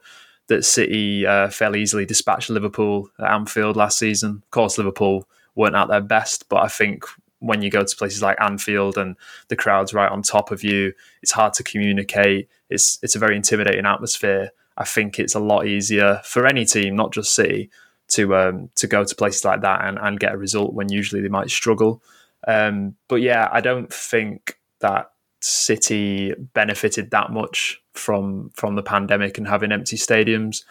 that 0.48 0.64
City 0.64 1.26
uh, 1.26 1.48
fairly 1.48 1.82
easily 1.82 2.04
dispatched 2.04 2.50
Liverpool 2.50 3.10
at 3.18 3.30
Anfield 3.30 3.76
last 3.76 3.98
season. 3.98 4.42
Of 4.44 4.50
course, 4.50 4.78
Liverpool 4.78 5.28
weren't 5.54 5.76
at 5.76 5.88
their 5.88 6.00
best, 6.00 6.48
but 6.48 6.62
I 6.62 6.68
think 6.68 7.04
when 7.38 7.60
you 7.60 7.70
go 7.70 7.84
to 7.84 7.96
places 7.96 8.22
like 8.22 8.40
Anfield 8.40 8.96
and 8.96 9.16
the 9.48 9.56
crowd's 9.56 9.92
right 9.92 10.10
on 10.10 10.22
top 10.22 10.50
of 10.50 10.62
you, 10.62 10.92
it's 11.22 11.32
hard 11.32 11.52
to 11.54 11.62
communicate. 11.64 12.48
It's 12.72 12.98
it's 13.02 13.16
a 13.16 13.18
very 13.18 13.36
intimidating 13.36 13.86
atmosphere. 13.86 14.50
I 14.76 14.84
think 14.84 15.18
it's 15.18 15.34
a 15.34 15.40
lot 15.40 15.66
easier 15.66 16.20
for 16.24 16.46
any 16.46 16.64
team, 16.64 16.96
not 16.96 17.12
just 17.12 17.34
City, 17.34 17.70
to 18.08 18.34
um, 18.36 18.70
to 18.76 18.86
go 18.86 19.04
to 19.04 19.14
places 19.14 19.44
like 19.44 19.60
that 19.62 19.84
and, 19.84 19.98
and 19.98 20.20
get 20.20 20.32
a 20.34 20.38
result 20.38 20.74
when 20.74 20.90
usually 20.90 21.22
they 21.22 21.28
might 21.28 21.50
struggle. 21.50 22.02
Um, 22.46 22.96
but 23.08 23.16
yeah, 23.16 23.48
I 23.52 23.60
don't 23.60 23.92
think 23.92 24.58
that 24.80 25.10
City 25.40 26.34
benefited 26.54 27.10
that 27.10 27.30
much 27.30 27.80
from 27.92 28.50
from 28.54 28.76
the 28.76 28.82
pandemic 28.82 29.38
and 29.38 29.46
having 29.46 29.72
empty 29.72 29.96
stadiums. 29.96 30.64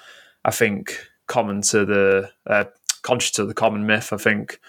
I 0.44 0.52
think 0.52 1.08
common 1.28 1.62
to 1.62 1.86
the 1.86 2.30
uh, 2.48 2.66
conscious 3.04 3.32
to 3.32 3.46
the 3.46 3.54
common 3.54 3.86
myth. 3.86 4.12
I 4.12 4.18
think 4.18 4.60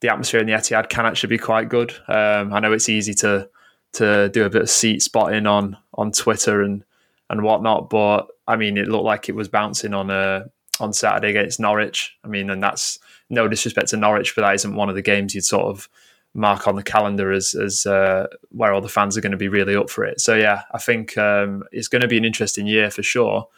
the 0.00 0.10
atmosphere 0.10 0.40
in 0.40 0.46
the 0.46 0.52
Etihad 0.52 0.88
can 0.88 1.06
actually 1.06 1.30
be 1.30 1.38
quite 1.38 1.68
good. 1.68 1.92
Um, 2.08 2.52
I 2.52 2.60
know 2.60 2.72
it's 2.72 2.88
easy 2.88 3.14
to 3.14 3.48
to 3.94 4.28
do 4.30 4.44
a 4.44 4.50
bit 4.50 4.62
of 4.62 4.70
seat 4.70 5.02
spotting 5.02 5.46
on 5.46 5.76
on 5.94 6.12
Twitter 6.12 6.62
and 6.62 6.84
and 7.30 7.42
whatnot, 7.42 7.88
but 7.88 8.28
I 8.46 8.56
mean, 8.56 8.76
it 8.76 8.88
looked 8.88 9.04
like 9.04 9.28
it 9.28 9.34
was 9.34 9.48
bouncing 9.48 9.94
on 9.94 10.10
a 10.10 10.50
on 10.80 10.92
Saturday 10.92 11.30
against 11.30 11.60
Norwich. 11.60 12.16
I 12.24 12.28
mean, 12.28 12.50
and 12.50 12.62
that's 12.62 12.98
no 13.30 13.48
disrespect 13.48 13.88
to 13.88 13.96
Norwich, 13.96 14.34
but 14.34 14.42
that 14.42 14.54
isn't 14.54 14.74
one 14.74 14.88
of 14.88 14.94
the 14.94 15.02
games 15.02 15.34
you'd 15.34 15.44
sort 15.44 15.66
of 15.66 15.88
mark 16.34 16.66
on 16.66 16.76
the 16.76 16.82
calendar 16.82 17.32
as 17.32 17.54
as 17.54 17.86
uh, 17.86 18.26
where 18.50 18.72
all 18.72 18.80
the 18.80 18.88
fans 18.88 19.16
are 19.16 19.20
going 19.20 19.32
to 19.32 19.38
be 19.38 19.48
really 19.48 19.76
up 19.76 19.90
for 19.90 20.04
it. 20.04 20.20
So 20.20 20.34
yeah, 20.34 20.62
I 20.72 20.78
think 20.78 21.16
um, 21.16 21.64
it's 21.72 21.88
going 21.88 22.02
to 22.02 22.08
be 22.08 22.18
an 22.18 22.24
interesting 22.24 22.66
year 22.66 22.90
for 22.90 23.02
sure. 23.02 23.48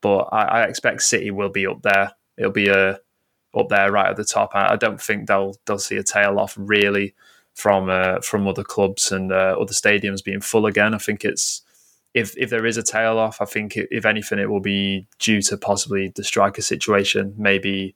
But 0.00 0.28
I, 0.32 0.42
I, 0.42 0.62
expect 0.64 1.02
City 1.02 1.30
will 1.30 1.48
be 1.48 1.64
up 1.64 1.82
there. 1.82 2.12
It'll 2.36 2.50
be 2.50 2.68
a 2.68 2.90
uh, 2.90 2.96
up 3.54 3.68
there 3.68 3.92
right 3.92 4.08
at 4.08 4.16
the 4.16 4.24
top. 4.24 4.50
I, 4.54 4.72
I 4.72 4.76
don't 4.76 5.00
think 5.00 5.28
they'll 5.28 5.56
they'll 5.66 5.78
see 5.78 5.96
a 5.96 6.02
tail 6.02 6.38
off 6.38 6.54
really 6.58 7.14
from 7.54 7.90
uh, 7.90 8.20
from 8.20 8.48
other 8.48 8.64
clubs 8.64 9.12
and 9.12 9.32
uh, 9.32 9.56
other 9.58 9.72
stadiums 9.72 10.24
being 10.24 10.40
full 10.40 10.66
again. 10.66 10.94
I 10.94 10.98
think 10.98 11.24
it's 11.24 11.62
if 12.14 12.36
if 12.36 12.50
there 12.50 12.66
is 12.66 12.76
a 12.76 12.82
tail 12.82 13.18
off, 13.18 13.40
I 13.40 13.44
think 13.44 13.76
if 13.76 14.04
anything, 14.04 14.38
it 14.38 14.50
will 14.50 14.60
be 14.60 15.06
due 15.18 15.42
to 15.42 15.56
possibly 15.56 16.12
the 16.14 16.24
striker 16.24 16.62
situation. 16.62 17.34
Maybe 17.36 17.94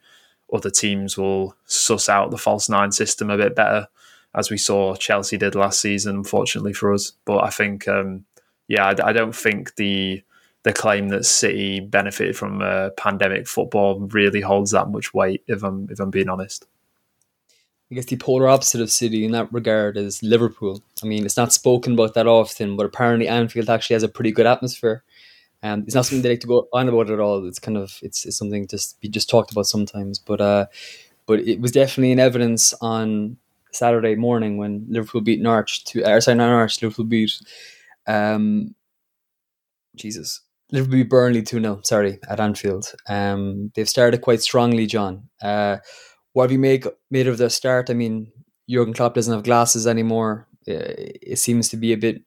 other 0.53 0.71
teams 0.71 1.19
will 1.19 1.57
suss 1.66 2.09
out 2.09 2.31
the 2.31 2.38
false 2.38 2.69
nine 2.69 2.92
system 2.92 3.31
a 3.31 3.37
bit 3.37 3.57
better, 3.57 3.88
as 4.35 4.51
we 4.51 4.59
saw 4.59 4.95
Chelsea 4.95 5.37
did 5.37 5.55
last 5.55 5.81
season. 5.81 6.16
Unfortunately 6.16 6.73
for 6.73 6.95
us, 6.95 7.12
but 7.25 7.45
I 7.45 7.51
think, 7.51 7.88
um, 7.88 8.25
yeah, 8.69 8.87
I, 8.87 9.09
I, 9.09 9.12
don't 9.12 9.35
think 9.35 9.75
the 9.77 10.23
the 10.62 10.73
claim 10.73 11.09
that 11.09 11.25
City 11.25 11.81
benefited 11.81 12.37
from 12.37 12.62
uh, 12.62 12.90
pandemic 12.97 13.47
football 13.47 14.01
really 14.01 14.40
holds 14.40 14.71
that 14.71 14.88
much 14.88 15.12
weight. 15.12 15.42
If 15.47 15.62
I'm 15.62 15.88
if 15.90 16.01
I'm 16.01 16.11
being 16.11 16.29
honest. 16.29 16.66
I 17.90 17.94
guess 17.94 18.07
the 18.07 18.16
polar 18.16 18.49
opposite 18.49 18.81
of 18.81 18.90
City 18.90 19.25
in 19.25 19.31
that 19.33 19.53
regard 19.53 19.96
is 19.96 20.22
Liverpool. 20.22 20.83
I 21.03 21.07
mean, 21.07 21.25
it's 21.25 21.37
not 21.37 21.53
spoken 21.53 21.92
about 21.92 22.14
that 22.14 22.27
often, 22.27 22.77
but 22.77 22.87
apparently 22.87 23.29
Anfield 23.29 23.70
actually 23.70 23.94
has 23.94 24.03
a 24.03 24.09
pretty 24.09 24.33
good 24.33 24.46
atmosphere. 24.46 25.05
Um, 25.62 25.85
it's 25.87 25.94
not 25.94 26.05
something 26.05 26.22
they 26.22 26.31
like 26.31 26.40
to 26.40 26.46
go 26.49 26.68
on 26.72 26.88
about 26.88 27.11
at 27.11 27.20
all. 27.20 27.46
It's 27.46 27.61
kind 27.61 27.77
of 27.77 27.99
it's, 28.03 28.27
it's 28.27 28.37
something 28.37 28.66
just 28.66 29.01
be 29.01 29.09
just 29.09 29.31
talked 29.31 29.53
about 29.53 29.66
sometimes. 29.66 30.18
But 30.18 30.40
uh, 30.40 30.66
but 31.27 31.40
it 31.40 31.61
was 31.61 31.72
definitely 31.72 32.12
in 32.12 32.20
evidence 32.20 32.75
on 32.81 33.37
Saturday 33.72 34.14
morning 34.14 34.57
when 34.57 34.87
Liverpool 34.88 35.20
beat 35.20 35.40
Norwich 35.40 35.85
to 35.85 36.03
or 36.09 36.20
sorry 36.20 36.37
not 36.37 36.49
Norwich 36.49 36.81
Liverpool 36.83 37.05
beat 37.05 37.33
um 38.07 38.75
Jesus 39.94 40.40
Liverpool 40.72 40.99
beat 40.99 41.11
Burnley 41.11 41.42
2 41.42 41.61
0 41.61 41.81
sorry 41.85 42.18
at 42.29 42.40
Anfield 42.40 42.92
um 43.09 43.70
they've 43.75 43.88
started 43.88 44.22
quite 44.22 44.40
strongly 44.40 44.87
John 44.87 45.29
uh 45.42 45.79
what 46.37 46.42
have 46.44 46.53
you 46.53 46.59
made 46.59 46.85
made 47.11 47.27
of 47.27 47.38
their 47.38 47.49
start 47.49 47.88
I 47.88 47.94
mean 47.94 48.31
Jurgen 48.68 48.92
Klopp 48.92 49.14
doesn't 49.14 49.33
have 49.33 49.42
glasses 49.42 49.87
anymore 49.87 50.46
uh, 50.68 50.92
it 51.33 51.38
seems 51.38 51.70
to 51.70 51.79
be 51.79 51.94
a 51.94 51.96
bit 51.96 52.22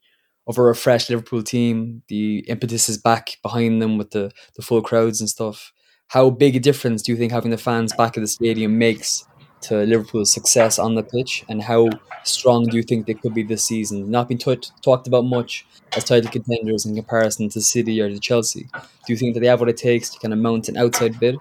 of 0.48 0.58
a 0.58 0.62
refreshed 0.62 1.10
Liverpool 1.10 1.44
team 1.44 2.02
the 2.08 2.40
impetus 2.48 2.88
is 2.88 2.98
back 2.98 3.36
behind 3.40 3.80
them 3.80 3.98
with 3.98 4.10
the 4.10 4.32
the 4.56 4.62
full 4.62 4.82
crowds 4.82 5.20
and 5.20 5.30
stuff 5.30 5.72
how 6.08 6.28
big 6.28 6.56
a 6.56 6.60
difference 6.60 7.02
do 7.02 7.12
you 7.12 7.18
think 7.18 7.30
having 7.30 7.52
the 7.52 7.56
fans 7.68 7.92
back 7.94 8.16
at 8.16 8.20
the 8.20 8.26
stadium 8.26 8.78
makes 8.78 9.24
to 9.60 9.84
Liverpool's 9.84 10.32
success 10.32 10.78
on 10.78 10.94
the 10.94 11.02
pitch, 11.02 11.44
and 11.48 11.62
how 11.62 11.90
strong 12.24 12.64
do 12.64 12.76
you 12.76 12.82
think 12.82 13.06
they 13.06 13.14
could 13.14 13.34
be 13.34 13.42
this 13.42 13.64
season? 13.64 14.10
Not 14.10 14.28
been 14.28 14.38
t- 14.38 14.58
talked 14.82 15.06
about 15.06 15.24
much 15.24 15.66
as 15.94 16.04
title 16.04 16.30
contenders 16.30 16.86
in 16.86 16.94
comparison 16.94 17.48
to 17.50 17.60
City 17.60 18.00
or 18.00 18.08
to 18.08 18.18
Chelsea. 18.18 18.68
Do 18.72 19.12
you 19.12 19.16
think 19.16 19.34
that 19.34 19.40
they 19.40 19.46
have 19.48 19.60
what 19.60 19.68
it 19.68 19.76
takes 19.76 20.08
to 20.10 20.18
kind 20.18 20.32
of 20.32 20.40
mount 20.40 20.68
an 20.68 20.76
outside 20.76 21.20
bid? 21.20 21.36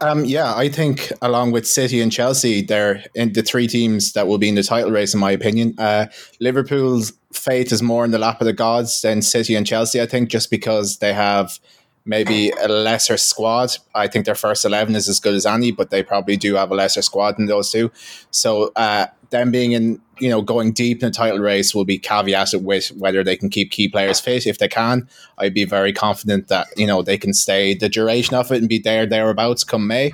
Um, 0.00 0.24
yeah, 0.24 0.54
I 0.54 0.68
think 0.68 1.12
along 1.22 1.50
with 1.50 1.66
City 1.66 2.00
and 2.00 2.12
Chelsea, 2.12 2.62
they're 2.62 3.04
in 3.14 3.32
the 3.32 3.42
three 3.42 3.66
teams 3.66 4.12
that 4.12 4.28
will 4.28 4.38
be 4.38 4.48
in 4.48 4.54
the 4.54 4.62
title 4.62 4.92
race, 4.92 5.12
in 5.12 5.20
my 5.20 5.32
opinion. 5.32 5.74
Uh, 5.76 6.06
Liverpool's 6.40 7.12
fate 7.32 7.72
is 7.72 7.82
more 7.82 8.04
in 8.04 8.12
the 8.12 8.18
lap 8.18 8.40
of 8.40 8.46
the 8.46 8.52
gods 8.52 9.00
than 9.02 9.22
City 9.22 9.56
and 9.56 9.66
Chelsea, 9.66 10.00
I 10.00 10.06
think, 10.06 10.28
just 10.28 10.50
because 10.50 10.98
they 10.98 11.12
have 11.12 11.58
maybe 12.04 12.50
a 12.50 12.68
lesser 12.68 13.16
squad. 13.16 13.70
I 13.94 14.06
think 14.06 14.24
their 14.24 14.34
first 14.34 14.64
11 14.64 14.96
is 14.96 15.08
as 15.08 15.20
good 15.20 15.34
as 15.34 15.46
any, 15.46 15.72
but 15.72 15.90
they 15.90 16.02
probably 16.02 16.36
do 16.36 16.54
have 16.54 16.70
a 16.70 16.74
lesser 16.74 17.02
squad 17.02 17.36
than 17.36 17.46
those 17.46 17.70
two. 17.70 17.90
So, 18.30 18.72
uh, 18.76 19.06
them 19.30 19.50
being 19.50 19.72
in, 19.72 20.00
you 20.18 20.30
know, 20.30 20.40
going 20.40 20.72
deep 20.72 21.02
in 21.02 21.08
the 21.08 21.12
title 21.12 21.38
race 21.38 21.74
will 21.74 21.84
be 21.84 21.98
caveated 21.98 22.62
with 22.62 22.88
whether 22.92 23.22
they 23.22 23.36
can 23.36 23.50
keep 23.50 23.70
key 23.70 23.88
players 23.88 24.20
fit. 24.20 24.46
If 24.46 24.58
they 24.58 24.68
can, 24.68 25.08
I'd 25.36 25.54
be 25.54 25.64
very 25.64 25.92
confident 25.92 26.48
that, 26.48 26.68
you 26.76 26.86
know, 26.86 27.02
they 27.02 27.18
can 27.18 27.34
stay 27.34 27.74
the 27.74 27.88
duration 27.88 28.34
of 28.34 28.50
it 28.50 28.58
and 28.58 28.68
be 28.68 28.78
there, 28.78 29.06
thereabouts 29.06 29.64
come 29.64 29.86
May. 29.86 30.12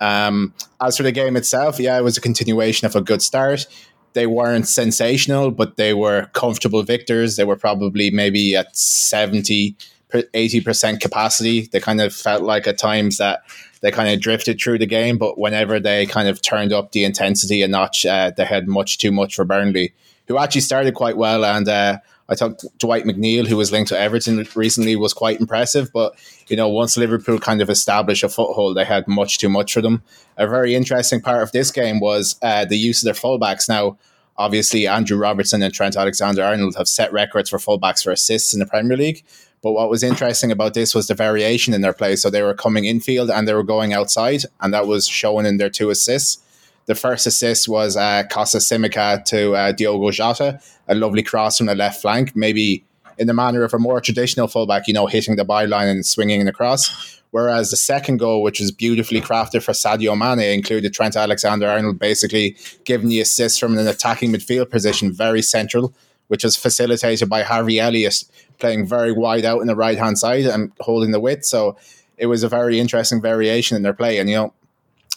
Um, 0.00 0.52
as 0.80 0.96
for 0.96 1.02
the 1.02 1.12
game 1.12 1.36
itself, 1.36 1.78
yeah, 1.78 1.96
it 1.96 2.02
was 2.02 2.16
a 2.16 2.20
continuation 2.20 2.86
of 2.86 2.96
a 2.96 3.00
good 3.00 3.22
start. 3.22 3.66
They 4.14 4.26
weren't 4.26 4.68
sensational, 4.68 5.50
but 5.50 5.76
they 5.76 5.94
were 5.94 6.26
comfortable 6.32 6.82
victors. 6.82 7.36
They 7.36 7.44
were 7.44 7.56
probably 7.56 8.10
maybe 8.10 8.54
at 8.56 8.76
70, 8.76 9.76
80% 10.12 11.00
capacity. 11.00 11.68
They 11.72 11.80
kind 11.80 12.00
of 12.00 12.14
felt 12.14 12.42
like 12.42 12.66
at 12.66 12.78
times 12.78 13.18
that 13.18 13.42
they 13.80 13.90
kind 13.90 14.12
of 14.12 14.20
drifted 14.20 14.60
through 14.60 14.78
the 14.78 14.86
game, 14.86 15.18
but 15.18 15.38
whenever 15.38 15.80
they 15.80 16.06
kind 16.06 16.28
of 16.28 16.40
turned 16.40 16.72
up 16.72 16.92
the 16.92 17.04
intensity 17.04 17.62
a 17.62 17.68
notch, 17.68 18.06
uh, 18.06 18.30
they 18.36 18.44
had 18.44 18.68
much 18.68 18.98
too 18.98 19.10
much 19.10 19.34
for 19.34 19.44
Burnley, 19.44 19.92
who 20.28 20.38
actually 20.38 20.60
started 20.60 20.94
quite 20.94 21.16
well. 21.16 21.44
And 21.44 21.68
uh, 21.68 21.98
I 22.28 22.34
thought 22.34 22.62
Dwight 22.78 23.04
McNeil, 23.04 23.46
who 23.46 23.56
was 23.56 23.72
linked 23.72 23.88
to 23.88 23.98
Everton 23.98 24.46
recently, 24.54 24.94
was 24.94 25.12
quite 25.12 25.40
impressive. 25.40 25.90
But, 25.92 26.14
you 26.48 26.56
know, 26.56 26.68
once 26.68 26.96
Liverpool 26.96 27.38
kind 27.38 27.60
of 27.60 27.68
established 27.68 28.22
a 28.22 28.28
foothold, 28.28 28.76
they 28.76 28.84
had 28.84 29.08
much 29.08 29.38
too 29.38 29.48
much 29.48 29.74
for 29.74 29.80
them. 29.80 30.02
A 30.36 30.46
very 30.46 30.74
interesting 30.74 31.20
part 31.20 31.42
of 31.42 31.52
this 31.52 31.70
game 31.70 32.00
was 32.00 32.36
uh, 32.40 32.64
the 32.64 32.78
use 32.78 33.02
of 33.02 33.06
their 33.06 33.20
fullbacks. 33.20 33.68
Now, 33.68 33.98
obviously, 34.36 34.86
Andrew 34.86 35.18
Robertson 35.18 35.62
and 35.62 35.74
Trent 35.74 35.96
Alexander 35.96 36.44
Arnold 36.44 36.76
have 36.76 36.88
set 36.88 37.12
records 37.12 37.50
for 37.50 37.58
fullbacks 37.58 38.04
for 38.04 38.12
assists 38.12 38.54
in 38.54 38.60
the 38.60 38.66
Premier 38.66 38.96
League. 38.96 39.24
But 39.62 39.72
what 39.72 39.88
was 39.88 40.02
interesting 40.02 40.50
about 40.50 40.74
this 40.74 40.94
was 40.94 41.06
the 41.06 41.14
variation 41.14 41.72
in 41.72 41.80
their 41.80 41.92
play. 41.92 42.16
So 42.16 42.30
they 42.30 42.42
were 42.42 42.54
coming 42.54 42.84
infield 42.84 43.30
and 43.30 43.46
they 43.46 43.54
were 43.54 43.62
going 43.62 43.92
outside, 43.92 44.42
and 44.60 44.74
that 44.74 44.86
was 44.86 45.06
shown 45.06 45.46
in 45.46 45.56
their 45.56 45.70
two 45.70 45.90
assists. 45.90 46.42
The 46.86 46.96
first 46.96 47.26
assist 47.28 47.68
was 47.68 47.96
uh, 47.96 48.24
Costa 48.30 48.58
Tsimikas 48.58 49.24
to 49.26 49.54
uh, 49.54 49.72
Diogo 49.72 50.10
Jota, 50.10 50.60
a 50.88 50.96
lovely 50.96 51.22
cross 51.22 51.58
from 51.58 51.66
the 51.66 51.76
left 51.76 52.02
flank, 52.02 52.34
maybe 52.34 52.84
in 53.18 53.28
the 53.28 53.34
manner 53.34 53.62
of 53.62 53.72
a 53.72 53.78
more 53.78 54.00
traditional 54.00 54.48
fullback, 54.48 54.88
you 54.88 54.94
know, 54.94 55.06
hitting 55.06 55.36
the 55.36 55.44
byline 55.44 55.88
and 55.88 56.04
swinging 56.04 56.40
it 56.40 56.48
across. 56.48 57.20
Whereas 57.30 57.70
the 57.70 57.76
second 57.76 58.18
goal, 58.18 58.42
which 58.42 58.60
was 58.60 58.72
beautifully 58.72 59.20
crafted 59.20 59.62
for 59.62 59.72
Sadio 59.72 60.18
Mane, 60.18 60.52
included 60.52 60.92
Trent 60.92 61.16
Alexander 61.16 61.68
Arnold 61.68 61.98
basically 61.98 62.56
giving 62.84 63.08
the 63.08 63.20
assist 63.20 63.60
from 63.60 63.78
an 63.78 63.86
attacking 63.86 64.32
midfield 64.32 64.70
position, 64.70 65.12
very 65.12 65.40
central, 65.40 65.94
which 66.28 66.44
was 66.44 66.56
facilitated 66.56 67.28
by 67.28 67.42
Harvey 67.42 67.78
Elliott 67.78 68.24
playing 68.62 68.86
very 68.86 69.12
wide 69.12 69.44
out 69.44 69.60
in 69.60 69.66
the 69.66 69.76
right 69.76 69.98
hand 69.98 70.18
side 70.18 70.46
and 70.46 70.72
holding 70.80 71.10
the 71.10 71.20
width. 71.20 71.44
So 71.44 71.76
it 72.16 72.26
was 72.26 72.44
a 72.44 72.48
very 72.48 72.78
interesting 72.80 73.20
variation 73.20 73.76
in 73.76 73.82
their 73.82 73.92
play. 73.92 74.18
And 74.18 74.30
you 74.30 74.36
know, 74.36 74.54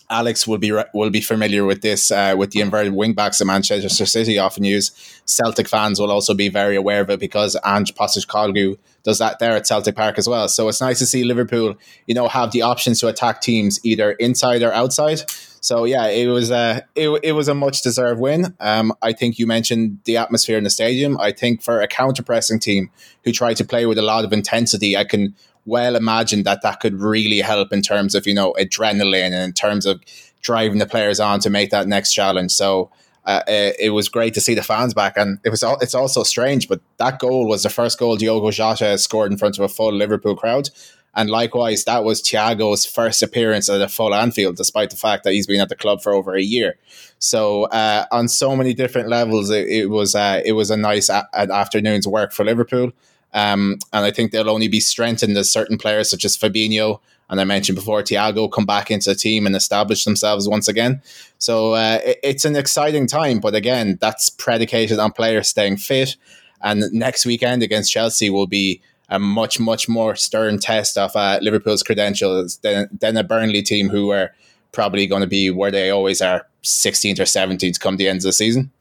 Alex 0.10 0.48
will 0.48 0.58
be 0.58 0.72
will 0.94 1.10
be 1.10 1.22
familiar 1.22 1.66
with 1.66 1.82
this 1.82 2.12
uh, 2.12 2.36
with 2.38 2.52
the 2.52 2.62
inverted 2.62 2.94
wing 2.94 3.14
backs 3.14 3.40
that 3.40 3.46
Manchester 3.46 4.06
City 4.06 4.38
often 4.38 4.64
use. 4.64 4.92
Celtic 5.26 5.68
fans 5.68 6.00
will 6.00 6.12
also 6.12 6.34
be 6.34 6.50
very 6.50 6.76
aware 6.76 7.02
of 7.02 7.10
it 7.10 7.20
because 7.20 7.58
Ange 7.66 7.96
Postecoglou 7.96 8.78
does 9.04 9.20
that 9.20 9.40
there 9.40 9.56
at 9.56 9.68
Celtic 9.68 9.96
Park 9.96 10.18
as 10.18 10.28
well. 10.28 10.48
So 10.48 10.68
it's 10.68 10.82
nice 10.82 11.00
to 11.00 11.06
see 11.06 11.24
Liverpool, 11.24 11.76
you 12.08 12.16
know, 12.16 12.28
have 12.28 12.52
the 12.52 12.62
options 12.62 13.00
to 13.00 13.08
attack 13.08 13.42
teams 13.42 13.80
either 13.84 14.12
inside 14.14 14.62
or 14.62 14.72
outside. 14.74 15.22
So 15.62 15.86
yeah, 15.86 16.08
it 16.08 16.28
was 16.28 16.52
a 16.52 16.84
it, 16.96 17.10
it 17.24 17.32
was 17.32 17.48
a 17.48 17.56
much 17.56 17.82
deserved 17.82 18.20
win. 18.20 18.56
Um, 18.60 18.94
I 19.02 19.14
think 19.14 19.40
you 19.40 19.48
mentioned 19.48 20.00
the 20.06 20.18
atmosphere 20.18 20.60
in 20.60 20.64
the 20.64 20.70
stadium. 20.70 21.20
I 21.20 21.32
think 21.32 21.64
for 21.64 21.82
a 21.82 21.88
counter 21.88 22.22
pressing 22.22 22.60
team 22.60 22.92
who 23.24 23.32
try 23.32 23.56
to 23.56 23.66
play 23.66 23.88
with 23.88 23.98
a 23.98 24.04
lot 24.04 24.26
of 24.26 24.32
intensity, 24.32 24.96
I 24.96 25.06
can 25.06 25.34
well 25.66 25.96
imagined 25.96 26.46
that 26.46 26.62
that 26.62 26.80
could 26.80 27.00
really 27.00 27.40
help 27.40 27.74
in 27.74 27.82
terms 27.82 28.16
of 28.16 28.28
you 28.28 28.34
know 28.34 28.54
adrenaline 28.60 29.26
and 29.26 29.44
in 29.44 29.54
terms 29.54 29.86
of 29.86 30.02
driving 30.42 30.80
the 30.80 30.86
players 30.86 31.20
on 31.20 31.40
to 31.40 31.50
make 31.50 31.72
that 31.72 31.88
next 31.88 32.14
challenge. 32.14 32.52
So. 32.52 32.92
Uh, 33.28 33.42
it, 33.48 33.76
it, 33.80 33.90
was 33.90 34.08
great 34.08 34.36
to 34.36 34.40
see 34.40 34.54
the 34.54 34.62
fans 34.62 34.94
back, 34.94 35.18
and 35.18 35.40
it 35.44 35.50
was. 35.50 35.64
All, 35.64 35.80
it's 35.80 35.96
also 35.96 36.22
strange, 36.22 36.68
but 36.68 36.80
that 36.98 37.18
goal 37.18 37.48
was 37.48 37.64
the 37.64 37.72
first 37.72 37.98
goal 37.98 38.18
Diogo 38.18 38.52
Jota 38.52 39.00
scored 39.00 39.32
in 39.32 39.38
front 39.40 39.58
of 39.58 39.64
a 39.64 39.68
full 39.68 39.92
Liverpool 39.92 40.36
crowd. 40.36 40.70
And 41.16 41.30
likewise, 41.30 41.86
that 41.86 42.04
was 42.04 42.22
Thiago's 42.22 42.86
first 42.86 43.24
appearance 43.24 43.70
at 43.70 43.82
a 43.82 43.88
full 43.88 44.14
Anfield, 44.14 44.58
despite 44.58 44.90
the 44.90 44.98
fact 44.98 45.24
that 45.24 45.34
he's 45.34 45.48
been 45.48 45.62
at 45.62 45.70
the 45.70 45.76
club 45.76 46.02
for 46.02 46.14
over 46.14 46.36
a 46.36 46.42
year. 46.42 46.78
So 47.20 47.64
uh, 47.66 48.06
on 48.12 48.28
so 48.28 48.56
many 48.56 48.74
different 48.74 49.08
levels, 49.08 49.50
it, 49.50 49.68
it 49.68 49.86
was 49.90 50.14
uh, 50.14 50.42
it 50.46 50.52
was 50.52 50.70
a 50.70 50.78
nice 50.78 51.10
a- 51.10 51.28
afternoon's 51.34 52.08
work 52.08 52.34
for 52.34 52.44
Liverpool. 52.44 52.92
Um, 53.36 53.78
and 53.94 54.04
I 54.04 54.12
think 54.12 54.32
they'll 54.32 54.50
only 54.50 54.68
be 54.68 54.80
strengthened 54.80 55.38
as 55.38 55.52
certain 55.52 55.78
players 55.78 56.10
such 56.10 56.26
as 56.26 56.36
Fabinho 56.36 57.00
and 57.30 57.42
I 57.42 57.44
mentioned 57.44 57.76
before 57.76 58.02
Thiago 58.02 58.52
come 58.52 58.66
back 58.66 58.92
into 58.92 59.10
the 59.10 59.16
team 59.16 59.46
and 59.46 59.56
establish 59.56 60.06
themselves 60.06 60.48
once 60.48 60.68
again. 60.68 61.02
So 61.38 61.74
uh, 61.74 62.00
it, 62.06 62.20
it's 62.24 62.46
an 62.46 62.56
exciting 62.56 63.08
time, 63.08 63.40
but 63.40 63.56
again, 63.56 63.98
that's 64.00 64.30
predicated 64.30 65.00
on 65.00 65.12
players 65.12 65.48
staying 65.48 65.78
fit. 65.78 66.18
And 66.62 66.84
next 66.92 67.26
weekend 67.26 67.64
against 67.64 67.92
Chelsea 67.92 68.30
will 68.30 68.48
be 68.48 68.82
a 69.10 69.20
much 69.20 69.60
much 69.60 69.88
more 69.88 70.16
stern 70.16 70.60
test 70.60 70.98
of 70.98 71.16
uh, 71.16 71.40
Liverpool's 71.42 71.84
credentials 71.84 72.58
than 72.58 72.90
than 73.00 73.18
a 73.18 73.24
Burnley 73.24 73.62
team 73.62 73.90
who 73.90 74.10
are 74.10 74.34
probably 74.72 75.06
going 75.08 75.22
to 75.22 75.28
be 75.28 75.52
where 75.52 75.72
they 75.72 75.90
always 75.90 76.22
are, 76.22 76.48
16th 76.64 77.20
or 77.20 77.24
17th 77.24 77.80
come 77.80 77.98
the 77.98 78.10
end 78.10 78.18
of 78.18 78.24
the 78.24 78.34
season. 78.34 78.72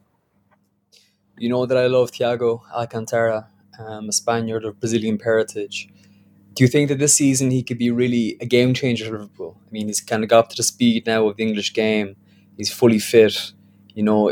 You 1.38 1.50
know 1.50 1.66
that 1.66 1.76
I 1.76 1.86
love 1.88 2.10
Thiago 2.10 2.62
Alcantara, 2.72 3.48
um, 3.78 4.08
a 4.08 4.12
Spaniard 4.12 4.64
of 4.64 4.80
Brazilian 4.80 5.18
parentage. 5.18 5.88
Do 6.54 6.62
you 6.62 6.68
think 6.68 6.88
that 6.88 6.98
this 6.98 7.14
season 7.14 7.50
he 7.50 7.62
could 7.62 7.78
be 7.78 7.90
really 7.90 8.36
a 8.40 8.46
game 8.46 8.74
changer 8.74 9.06
for 9.06 9.18
Liverpool? 9.18 9.58
I 9.66 9.70
mean, 9.72 9.88
he's 9.88 10.00
kind 10.00 10.22
of 10.22 10.30
got 10.30 10.38
up 10.38 10.48
to 10.50 10.56
the 10.56 10.62
speed 10.62 11.06
now 11.06 11.26
of 11.28 11.36
the 11.36 11.42
English 11.42 11.72
game. 11.72 12.16
He's 12.56 12.72
fully 12.72 13.00
fit. 13.00 13.52
You 13.94 14.02
know, 14.02 14.28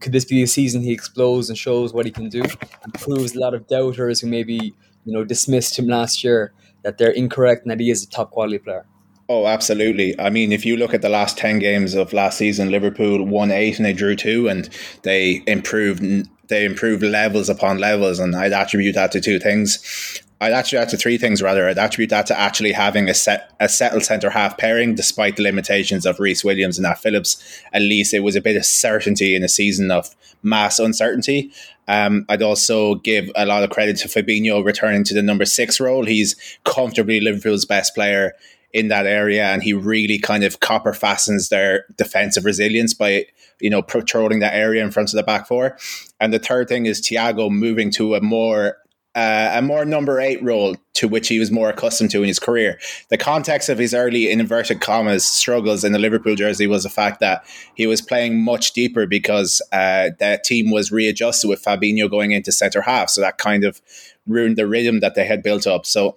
could 0.00 0.12
this 0.12 0.24
be 0.24 0.42
a 0.42 0.46
season 0.46 0.82
he 0.82 0.92
explodes 0.92 1.48
and 1.48 1.58
shows 1.58 1.92
what 1.92 2.06
he 2.06 2.12
can 2.12 2.28
do 2.28 2.42
and 2.42 2.94
proves 2.94 3.34
a 3.34 3.40
lot 3.40 3.54
of 3.54 3.66
doubters 3.66 4.20
who 4.20 4.28
maybe 4.28 4.74
you 5.04 5.12
know, 5.12 5.24
dismissed 5.24 5.78
him 5.78 5.86
last 5.86 6.24
year, 6.24 6.52
that 6.82 6.98
they're 6.98 7.10
incorrect 7.10 7.62
and 7.62 7.70
that 7.70 7.80
he 7.80 7.90
is 7.90 8.02
a 8.02 8.08
top 8.08 8.30
quality 8.30 8.58
player. 8.58 8.86
Oh, 9.28 9.46
absolutely. 9.46 10.18
I 10.20 10.28
mean, 10.28 10.52
if 10.52 10.66
you 10.66 10.76
look 10.76 10.92
at 10.92 11.00
the 11.00 11.08
last 11.08 11.38
10 11.38 11.58
games 11.58 11.94
of 11.94 12.12
last 12.12 12.36
season, 12.36 12.70
Liverpool 12.70 13.24
won 13.24 13.50
eight 13.50 13.78
and 13.78 13.86
they 13.86 13.94
drew 13.94 14.16
two, 14.16 14.48
and 14.48 14.68
they 15.02 15.42
improved 15.46 16.28
they 16.48 16.66
improved 16.66 17.02
levels 17.02 17.48
upon 17.48 17.78
levels. 17.78 18.18
And 18.18 18.36
I'd 18.36 18.52
attribute 18.52 18.94
that 18.96 19.12
to 19.12 19.20
two 19.20 19.38
things. 19.38 20.20
I'd 20.42 20.52
attribute 20.52 20.84
that 20.84 20.90
to 20.90 20.98
three 20.98 21.16
things 21.16 21.40
rather. 21.40 21.66
I'd 21.66 21.78
attribute 21.78 22.10
that 22.10 22.26
to 22.26 22.38
actually 22.38 22.72
having 22.72 23.08
a 23.08 23.14
set 23.14 23.54
a 23.60 23.68
settled 23.68 24.02
centre 24.02 24.28
half 24.28 24.58
pairing, 24.58 24.94
despite 24.94 25.36
the 25.36 25.42
limitations 25.42 26.04
of 26.04 26.20
Rhys 26.20 26.44
Williams 26.44 26.76
and 26.76 26.82
Nat 26.82 26.96
Phillips. 26.96 27.62
At 27.72 27.80
least 27.80 28.12
it 28.12 28.20
was 28.20 28.36
a 28.36 28.42
bit 28.42 28.56
of 28.56 28.66
certainty 28.66 29.34
in 29.34 29.42
a 29.42 29.48
season 29.48 29.90
of 29.90 30.14
mass 30.42 30.78
uncertainty. 30.78 31.50
Um, 31.88 32.26
I'd 32.28 32.42
also 32.42 32.96
give 32.96 33.30
a 33.34 33.46
lot 33.46 33.62
of 33.62 33.70
credit 33.70 33.96
to 33.98 34.08
Fabinho 34.08 34.62
returning 34.64 35.04
to 35.04 35.14
the 35.14 35.22
number 35.22 35.46
six 35.46 35.80
role. 35.80 36.04
He's 36.04 36.36
comfortably 36.64 37.20
Liverpool's 37.20 37.64
best 37.64 37.94
player 37.94 38.34
in 38.74 38.88
that 38.88 39.06
area, 39.06 39.44
and 39.46 39.62
he 39.62 39.72
really 39.72 40.18
kind 40.18 40.44
of 40.44 40.60
copper 40.60 40.92
fastens 40.92 41.48
their 41.48 41.86
defensive 41.96 42.44
resilience 42.44 42.92
by 42.92 43.24
you 43.60 43.70
know 43.70 43.80
patrolling 43.80 44.40
that 44.40 44.52
area 44.52 44.84
in 44.84 44.90
front 44.90 45.08
of 45.08 45.16
the 45.16 45.22
back 45.22 45.46
four. 45.46 45.78
And 46.20 46.34
the 46.34 46.40
third 46.40 46.68
thing 46.68 46.84
is 46.84 47.00
Thiago 47.00 47.50
moving 47.50 47.90
to 47.92 48.16
a 48.16 48.20
more 48.20 48.78
uh, 49.14 49.52
a 49.54 49.62
more 49.62 49.84
number 49.84 50.20
eight 50.20 50.42
role 50.42 50.74
to 50.94 51.06
which 51.06 51.28
he 51.28 51.38
was 51.38 51.52
more 51.52 51.70
accustomed 51.70 52.10
to 52.10 52.22
in 52.22 52.26
his 52.26 52.40
career. 52.40 52.80
The 53.10 53.16
context 53.16 53.68
of 53.68 53.78
his 53.78 53.94
early, 53.94 54.28
in 54.28 54.40
inverted 54.40 54.80
commas, 54.80 55.24
struggles 55.24 55.84
in 55.84 55.92
the 55.92 56.00
Liverpool 56.00 56.34
jersey 56.34 56.66
was 56.66 56.82
the 56.82 56.88
fact 56.88 57.20
that 57.20 57.44
he 57.76 57.86
was 57.86 58.02
playing 58.02 58.42
much 58.42 58.72
deeper 58.72 59.06
because 59.06 59.62
uh, 59.70 60.10
that 60.18 60.42
team 60.42 60.72
was 60.72 60.90
readjusted 60.90 61.48
with 61.48 61.62
Fabinho 61.62 62.10
going 62.10 62.32
into 62.32 62.50
centre 62.50 62.82
half. 62.82 63.08
So 63.08 63.20
that 63.20 63.38
kind 63.38 63.62
of 63.62 63.80
ruined 64.26 64.56
the 64.56 64.66
rhythm 64.66 64.98
that 64.98 65.14
they 65.14 65.26
had 65.26 65.44
built 65.44 65.64
up. 65.64 65.86
So 65.86 66.16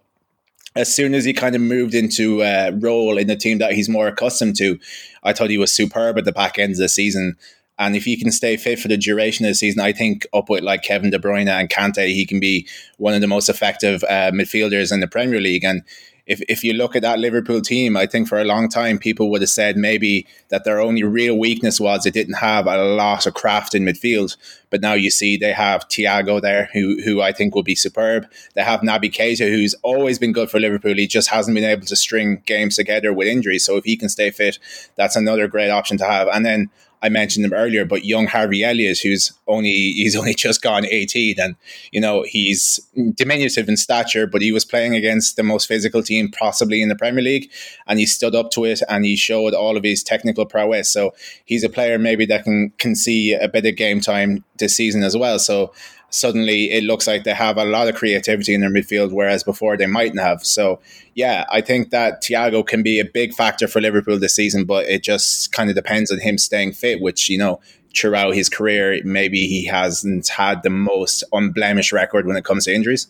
as 0.78 0.94
soon 0.94 1.16
as 1.16 1.26
he 1.26 1.34
kind 1.34 1.56
of 1.56 1.62
moved 1.62 1.96
into 1.96 2.42
a 2.42 2.72
role 2.72 3.18
in 3.18 3.28
the 3.28 3.36
team 3.36 3.58
that 3.58 3.74
he's 3.74 3.90
more 3.90 4.08
accustomed 4.08 4.56
to, 4.58 4.80
I 5.24 5.34
thought 5.34 5.50
he 5.50 5.58
was 5.58 5.72
superb 5.72 6.18
at 6.18 6.26
the 6.26 6.32
back 6.32 6.60
end 6.60 6.74
of 6.74 6.78
the 6.78 6.88
season. 6.88 7.36
And 7.80 7.96
if 7.96 8.06
he 8.06 8.16
can 8.16 8.32
stay 8.32 8.58
fit 8.58 8.80
for 8.80 8.88
the 8.88 8.98
duration 8.98 9.46
of 9.46 9.50
the 9.52 9.56
season, 9.56 9.82
I 9.82 9.92
think 9.92 10.28
up 10.34 10.50
with 10.50 10.64
like 10.64 10.84
Kevin 10.84 11.10
De 11.10 11.20
Bruyne 11.20 11.48
and 11.48 11.70
Kante, 11.70 12.08
he 12.08 12.26
can 12.26 12.40
be 12.40 12.68
one 12.98 13.14
of 13.14 13.22
the 13.22 13.28
most 13.28 13.50
effective 13.50 14.04
uh, 14.04 14.32
midfielders 14.32 14.92
in 14.92 15.00
the 15.00 15.08
Premier 15.08 15.42
League. 15.42 15.64
And 15.64 15.84
if, 16.28 16.42
if 16.50 16.64
you 16.64 16.74
look 16.74 16.96
at 16.96 17.02
that 17.02 17.20
Liverpool 17.20 17.62
team, 17.62 17.96
I 17.96 18.06
think 18.06 18.28
for 18.28 18.40
a 18.40 18.44
long 18.44 18.68
time 18.68 19.00
people 19.00 19.32
would 19.32 19.42
have 19.42 19.50
said 19.50 19.78
maybe 19.78 20.28
that 20.50 20.66
their 20.66 20.82
only 20.82 21.04
real 21.04 21.38
weakness 21.38 21.80
was 21.80 22.04
they 22.04 22.12
didn't 22.12 22.36
have 22.36 22.68
a 22.68 22.84
lot 22.84 23.26
of 23.26 23.34
craft 23.34 23.74
in 23.74 23.84
midfield. 23.84 24.36
But 24.70 24.82
now 24.82 24.94
you 24.94 25.10
see 25.10 25.38
they 25.38 25.54
have 25.54 25.88
Thiago 25.88 26.42
there, 26.42 26.70
who 26.74 27.02
who 27.02 27.22
I 27.22 27.32
think 27.32 27.56
will 27.56 27.64
be 27.64 27.76
superb. 27.76 28.30
They 28.54 28.64
have 28.64 28.82
Naby 28.82 29.14
Keita, 29.14 29.50
who's 29.50 29.74
always 29.76 30.20
been 30.20 30.34
good 30.34 30.50
for 30.50 30.60
Liverpool. 30.60 30.96
He 30.96 31.08
just 31.08 31.30
hasn't 31.30 31.56
been 31.56 31.64
able 31.64 31.86
to 31.86 31.96
string 31.96 32.44
games 32.46 32.76
together 32.76 33.14
with 33.14 33.30
injuries. 33.30 33.64
So 33.64 33.78
if 33.78 33.86
he 33.86 33.96
can 33.96 34.10
stay 34.10 34.30
fit, 34.30 34.60
that's 34.96 35.16
another 35.16 35.48
great 35.48 35.70
option 35.70 35.98
to 36.00 36.06
have. 36.06 36.28
And 36.28 36.46
then 36.46 36.70
I 37.02 37.10
mentioned 37.10 37.46
him 37.46 37.54
earlier, 37.54 37.86
but 37.86 38.06
young 38.06 38.28
Harvey 38.28 38.64
Elliott, 38.64 39.00
who's 39.00 39.32
only 39.48 39.72
he's 39.72 40.16
only 40.16 40.34
just 40.34 40.62
gone 40.62 40.86
18, 40.86 41.40
and 41.40 41.56
you 41.92 42.02
know 42.02 42.24
he's 42.28 42.80
diminutive 43.14 43.70
in 43.70 43.78
stature, 43.78 44.28
but 44.28 44.42
he 44.42 44.52
was 44.52 44.66
playing 44.66 44.96
against 44.96 45.36
the 45.36 45.44
most 45.44 45.68
physical 45.68 46.02
team 46.02 46.30
possibly 46.30 46.82
in 46.82 46.90
the 46.90 46.96
Premier 46.96 47.24
League, 47.24 47.52
and 47.88 48.00
he 48.00 48.06
stood 48.06 48.36
up 48.36 48.52
to 48.52 48.66
it 48.66 48.82
and 48.90 49.06
he 49.06 49.16
showed 49.16 49.54
all 49.54 49.78
of 49.78 49.84
his 49.84 50.04
technical 50.04 50.46
prowess. 50.46 50.92
So 50.92 51.14
he's 51.46 51.64
a 51.64 51.70
player 51.70 52.00
maybe 52.00 52.26
that 52.26 52.44
can 52.44 52.72
can 52.78 52.96
see 52.96 53.34
a 53.34 53.48
bit 53.48 53.66
of 53.66 53.76
game 53.76 54.02
time 54.02 54.44
this 54.58 54.76
season 54.76 55.04
as 55.04 55.16
well. 55.16 55.40
So 55.40 55.74
suddenly 56.10 56.72
it 56.72 56.84
looks 56.84 57.08
like 57.08 57.24
they 57.24 57.34
have 57.34 57.58
a 57.58 57.66
lot 57.66 57.88
of 57.88 57.96
creativity 57.96 58.54
in 58.54 58.62
their 58.62 58.70
midfield, 58.70 59.12
whereas 59.12 59.44
before 59.44 59.78
they 59.78 59.88
mightn't 59.88 60.22
have. 60.22 60.46
So, 60.46 60.80
yeah, 61.16 61.46
I 61.52 61.62
think 61.62 61.90
that 61.90 62.24
Thiago 62.24 62.66
can 62.66 62.84
be 62.84 63.00
a 63.00 63.06
big 63.06 63.34
factor 63.34 63.68
for 63.68 63.82
Liverpool 63.82 64.18
this 64.20 64.36
season, 64.36 64.66
but 64.66 64.86
it 64.88 65.04
just 65.04 65.52
kind 65.52 65.70
of 65.70 65.76
depends 65.76 66.12
on 66.12 66.20
him 66.20 66.38
staying 66.38 66.74
fit, 66.74 67.02
which, 67.02 67.30
you 67.30 67.38
know, 67.38 67.60
throughout 67.96 68.36
his 68.36 68.50
career, 68.50 69.02
maybe 69.04 69.48
he 69.48 69.66
hasn't 69.66 70.28
had 70.28 70.64
the 70.64 70.70
most 70.70 71.24
unblemished 71.34 71.92
record 71.92 72.26
when 72.26 72.38
it 72.38 72.46
comes 72.46 72.66
to 72.66 72.74
injuries. 72.74 73.08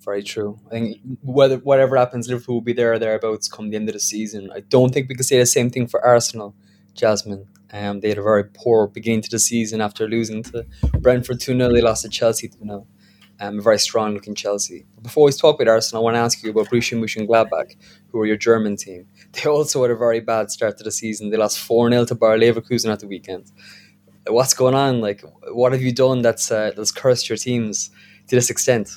Very 0.00 0.22
true. 0.22 0.58
I 0.68 0.70
think 0.70 1.00
whether 1.22 1.58
whatever 1.58 1.96
happens, 1.96 2.28
Liverpool 2.28 2.56
will 2.56 2.62
be 2.62 2.72
there 2.72 2.94
or 2.94 2.98
thereabouts 2.98 3.48
come 3.48 3.68
the 3.68 3.76
end 3.76 3.90
of 3.90 3.92
the 3.92 4.00
season. 4.00 4.50
I 4.54 4.60
don't 4.60 4.94
think 4.94 5.08
we 5.08 5.14
can 5.14 5.24
say 5.24 5.38
the 5.38 5.44
same 5.44 5.68
thing 5.68 5.86
for 5.86 6.02
Arsenal, 6.02 6.54
Jasmine. 6.94 7.46
Um, 7.72 8.00
they 8.00 8.08
had 8.08 8.18
a 8.18 8.22
very 8.22 8.44
poor 8.44 8.86
beginning 8.86 9.22
to 9.22 9.30
the 9.30 9.38
season 9.38 9.80
after 9.80 10.08
losing 10.08 10.42
to 10.44 10.64
Brentford 10.98 11.40
2 11.40 11.56
0. 11.56 11.72
They 11.72 11.80
lost 11.80 12.02
to 12.02 12.08
Chelsea 12.08 12.48
2 12.48 12.58
0. 12.62 12.86
Um, 13.40 13.58
a 13.60 13.62
very 13.62 13.78
strong 13.78 14.14
looking 14.14 14.34
Chelsea. 14.34 14.84
Before 15.00 15.26
we 15.26 15.32
talk 15.32 15.60
about 15.60 15.70
Arsenal, 15.70 16.02
I 16.02 16.04
want 16.04 16.14
to 16.16 16.20
ask 16.20 16.42
you 16.42 16.50
about 16.50 16.66
Borussia 16.68 16.98
Mönchengladbach, 16.98 17.76
who 18.08 18.20
are 18.20 18.26
your 18.26 18.36
German 18.36 18.76
team. 18.76 19.06
They 19.32 19.44
also 19.48 19.82
had 19.82 19.92
a 19.92 19.96
very 19.96 20.18
bad 20.18 20.50
start 20.50 20.76
to 20.78 20.84
the 20.84 20.90
season. 20.90 21.30
They 21.30 21.36
lost 21.36 21.60
4 21.60 21.90
0 21.90 22.04
to 22.06 22.14
Bayer 22.14 22.38
Leverkusen 22.38 22.90
at 22.90 23.00
the 23.00 23.06
weekend. 23.06 23.52
What's 24.26 24.54
going 24.54 24.74
on? 24.74 25.00
Like, 25.00 25.22
what 25.52 25.72
have 25.72 25.82
you 25.82 25.92
done 25.92 26.22
that's 26.22 26.50
uh, 26.50 26.72
that's 26.76 26.90
cursed 26.90 27.28
your 27.28 27.38
teams 27.38 27.90
to 28.26 28.34
this 28.34 28.50
extent? 28.50 28.90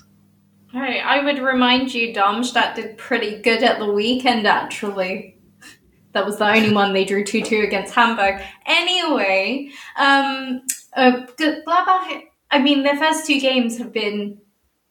Hey, 0.71 1.01
I 1.01 1.23
would 1.23 1.39
remind 1.39 1.93
you, 1.93 2.13
Darmstadt 2.13 2.75
did 2.75 2.97
pretty 2.97 3.41
good 3.41 3.61
at 3.61 3.77
the 3.77 3.91
weekend, 3.91 4.47
actually. 4.47 5.37
That 6.13 6.25
was 6.25 6.37
the 6.37 6.47
only 6.47 6.73
one 6.73 6.93
they 6.93 7.05
drew 7.05 7.23
2 7.23 7.41
2 7.41 7.61
against 7.61 7.93
Hamburg. 7.93 8.41
Anyway, 8.65 9.69
um, 9.97 10.61
uh, 10.93 11.25
Gladbach, 11.37 12.23
I 12.51 12.59
mean, 12.59 12.83
their 12.83 12.97
first 12.97 13.25
two 13.25 13.39
games 13.39 13.77
have 13.77 13.93
been 13.93 14.39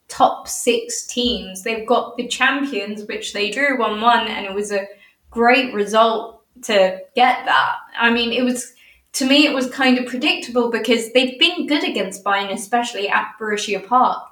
top 0.08 0.48
six 0.48 1.06
teams. 1.06 1.62
They've 1.62 1.86
got 1.86 2.16
the 2.16 2.26
champions, 2.26 3.06
which 3.06 3.32
they 3.32 3.50
drew 3.50 3.78
1 3.78 4.00
1, 4.00 4.26
and 4.28 4.46
it 4.46 4.54
was 4.54 4.72
a 4.72 4.86
great 5.30 5.72
result 5.74 6.42
to 6.62 6.98
get 7.14 7.44
that. 7.46 7.76
I 7.98 8.10
mean, 8.10 8.32
it 8.32 8.42
was. 8.42 8.74
To 9.14 9.24
me, 9.24 9.44
it 9.44 9.52
was 9.52 9.68
kind 9.68 9.98
of 9.98 10.06
predictable 10.06 10.70
because 10.70 11.12
they've 11.12 11.36
been 11.40 11.66
good 11.66 11.82
against 11.82 12.22
Bayern, 12.22 12.52
especially 12.52 13.08
at 13.08 13.32
Borussia 13.40 13.84
Park. 13.84 14.22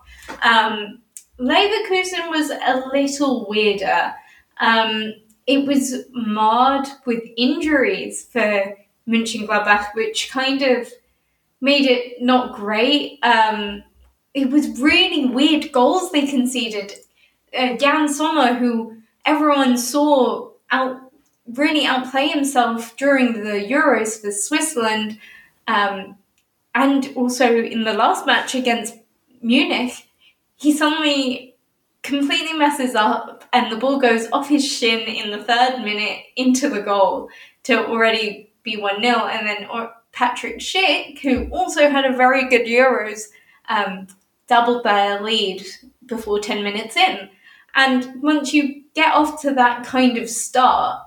Um, 0.45 1.03
Leverkusen 1.41 2.31
was 2.31 2.51
a 2.51 2.89
little 2.93 3.49
weirder. 3.49 4.15
Um, 4.61 5.15
it 5.49 5.67
was 5.67 6.05
marred 6.13 6.87
with 7.07 7.25
injuries 7.39 8.27
for 8.31 8.77
Mönchengladbach, 9.09 9.95
which 9.95 10.31
kind 10.31 10.61
of 10.61 10.93
made 11.63 11.87
it 11.87 12.23
not 12.23 12.55
great. 12.55 13.19
Um, 13.23 13.83
it 14.35 14.51
was 14.51 14.79
really 14.79 15.25
weird 15.25 15.73
goals 15.73 16.13
they 16.13 16.27
conceded. 16.27 16.93
Uh, 17.59 17.79
Yann 17.81 18.11
Sommer, 18.11 18.55
who 18.55 18.99
everyone 19.25 19.79
saw 19.79 20.51
out 20.71 21.01
really 21.55 21.87
outplay 21.87 22.29
himself 22.29 22.95
during 22.99 23.43
the 23.43 23.67
Euros 23.67 24.21
for 24.21 24.31
Switzerland, 24.31 25.19
um, 25.67 26.19
and 26.75 27.11
also 27.17 27.57
in 27.57 27.85
the 27.85 27.95
last 27.95 28.27
match 28.27 28.55
against 28.55 28.97
Munich, 29.41 29.95
he 30.57 30.77
suddenly 30.77 31.55
completely 32.03 32.53
messes 32.53 32.95
up 32.95 33.38
and 33.53 33.71
the 33.73 33.77
ball 33.77 33.99
goes 33.99 34.29
off 34.33 34.49
his 34.49 34.67
shin 34.67 35.01
in 35.01 35.31
the 35.31 35.43
third 35.43 35.83
minute 35.83 36.21
into 36.37 36.69
the 36.69 36.83
goal 36.83 37.29
to 37.65 37.87
already 37.87 38.53
be 38.63 38.77
1 38.77 39.03
0. 39.03 39.27
And 39.27 39.47
then 39.47 39.69
Patrick 40.13 40.59
Schick, 40.59 41.21
who 41.21 41.47
also 41.51 41.89
had 41.89 42.05
a 42.05 42.17
very 42.17 42.49
good 42.49 42.67
Euros, 42.67 43.25
um, 43.69 44.07
doubled 44.47 44.85
their 44.85 45.23
lead 45.23 45.65
before 46.07 46.41
10 46.41 46.63
minutes 46.63 46.97
in. 46.97 47.29
And 47.75 48.23
once 48.23 48.53
you 48.53 48.83
get 48.95 49.15
off 49.15 49.41
to 49.43 49.55
that 49.55 49.85
kind 49.85 50.19
of 50.19 50.29
start, 50.29 51.01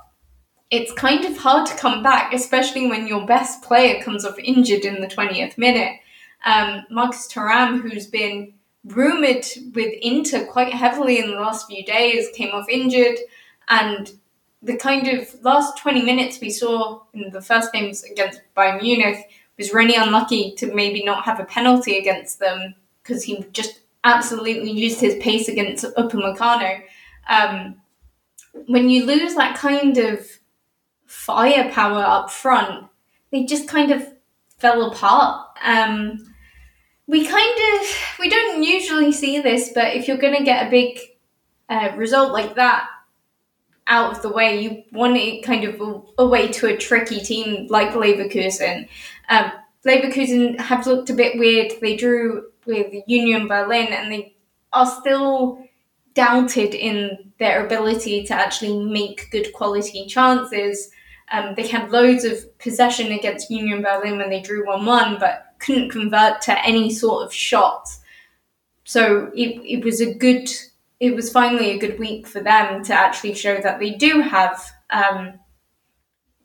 it's 0.69 0.93
kind 0.93 1.25
of 1.25 1.37
hard 1.37 1.67
to 1.67 1.75
come 1.75 2.01
back, 2.01 2.33
especially 2.33 2.87
when 2.87 3.07
your 3.07 3.25
best 3.25 3.61
player 3.61 4.01
comes 4.01 4.23
off 4.23 4.39
injured 4.39 4.85
in 4.85 5.01
the 5.01 5.07
20th 5.07 5.57
minute. 5.57 5.99
Um, 6.45 6.83
Marcus 6.89 7.31
who's 7.33 8.07
been 8.07 8.53
rumoured 8.85 9.45
with 9.75 9.93
Inter 10.01 10.45
quite 10.45 10.73
heavily 10.73 11.19
in 11.19 11.31
the 11.31 11.37
last 11.37 11.67
few 11.67 11.83
days, 11.83 12.27
came 12.33 12.53
off 12.53 12.69
injured, 12.69 13.17
and 13.67 14.11
the 14.61 14.77
kind 14.77 15.07
of 15.07 15.27
last 15.43 15.77
20 15.77 16.01
minutes 16.03 16.39
we 16.39 16.49
saw 16.49 17.01
in 17.13 17.31
the 17.31 17.41
first 17.41 17.73
games 17.73 18.03
against 18.03 18.41
Bayern 18.55 18.81
Munich 18.81 19.29
was 19.57 19.73
really 19.73 19.95
unlucky 19.95 20.53
to 20.57 20.73
maybe 20.73 21.03
not 21.03 21.25
have 21.25 21.39
a 21.39 21.45
penalty 21.45 21.97
against 21.97 22.39
them 22.39 22.75
because 23.01 23.23
he 23.23 23.45
just 23.51 23.81
absolutely 24.03 24.71
used 24.71 24.99
his 24.99 25.15
pace 25.15 25.47
against 25.47 25.85
Upamecano. 25.95 26.81
Um, 27.29 27.75
when 28.67 28.89
you 28.89 29.05
lose 29.05 29.35
that 29.35 29.57
kind 29.57 29.97
of 29.97 30.27
firepower 31.05 32.03
up 32.03 32.29
front, 32.29 32.87
they 33.31 33.45
just 33.45 33.67
kind 33.67 33.91
of 33.91 34.13
fell 34.57 34.91
apart. 34.91 35.47
Um, 35.63 36.30
we 37.11 37.27
kind 37.27 37.59
of 37.73 37.87
we 38.19 38.29
don't 38.29 38.63
usually 38.63 39.11
see 39.11 39.41
this, 39.41 39.71
but 39.75 39.93
if 39.95 40.07
you're 40.07 40.17
going 40.17 40.37
to 40.37 40.45
get 40.45 40.65
a 40.65 40.69
big 40.69 40.97
uh, 41.67 41.89
result 41.97 42.31
like 42.31 42.55
that 42.55 42.87
out 43.85 44.15
of 44.15 44.21
the 44.21 44.29
way, 44.29 44.61
you 44.61 44.83
want 44.93 45.17
it 45.17 45.43
kind 45.43 45.65
of 45.65 46.05
away 46.17 46.47
to 46.47 46.67
a 46.67 46.77
tricky 46.77 47.19
team 47.19 47.67
like 47.69 47.89
Leverkusen. 47.89 48.87
Um, 49.27 49.51
Leverkusen 49.85 50.57
have 50.61 50.87
looked 50.87 51.09
a 51.09 51.13
bit 51.13 51.37
weird. 51.37 51.73
They 51.81 51.97
drew 51.97 52.45
with 52.65 52.93
Union 53.07 53.49
Berlin, 53.49 53.87
and 53.87 54.09
they 54.09 54.37
are 54.71 54.85
still 54.85 55.61
doubted 56.13 56.73
in 56.73 57.33
their 57.39 57.65
ability 57.65 58.23
to 58.23 58.33
actually 58.33 58.85
make 58.85 59.29
good 59.31 59.51
quality 59.51 60.05
chances. 60.05 60.89
Um, 61.29 61.55
they 61.55 61.67
had 61.67 61.91
loads 61.91 62.23
of 62.23 62.57
possession 62.57 63.11
against 63.11 63.51
Union 63.51 63.81
Berlin 63.81 64.17
when 64.17 64.29
they 64.29 64.41
drew 64.41 64.65
1 64.65 64.85
1, 64.85 65.17
but 65.19 65.50
couldn't 65.61 65.89
convert 65.89 66.41
to 66.41 66.65
any 66.65 66.91
sort 66.91 67.23
of 67.23 67.33
shot. 67.33 67.87
So 68.83 69.31
it, 69.35 69.61
it 69.63 69.85
was 69.85 70.01
a 70.01 70.13
good, 70.13 70.49
it 70.99 71.15
was 71.15 71.31
finally 71.31 71.71
a 71.71 71.79
good 71.79 71.97
week 71.99 72.27
for 72.27 72.41
them 72.41 72.83
to 72.85 72.93
actually 72.93 73.35
show 73.35 73.61
that 73.61 73.79
they 73.79 73.91
do 73.91 74.21
have 74.21 74.61
um, 74.89 75.39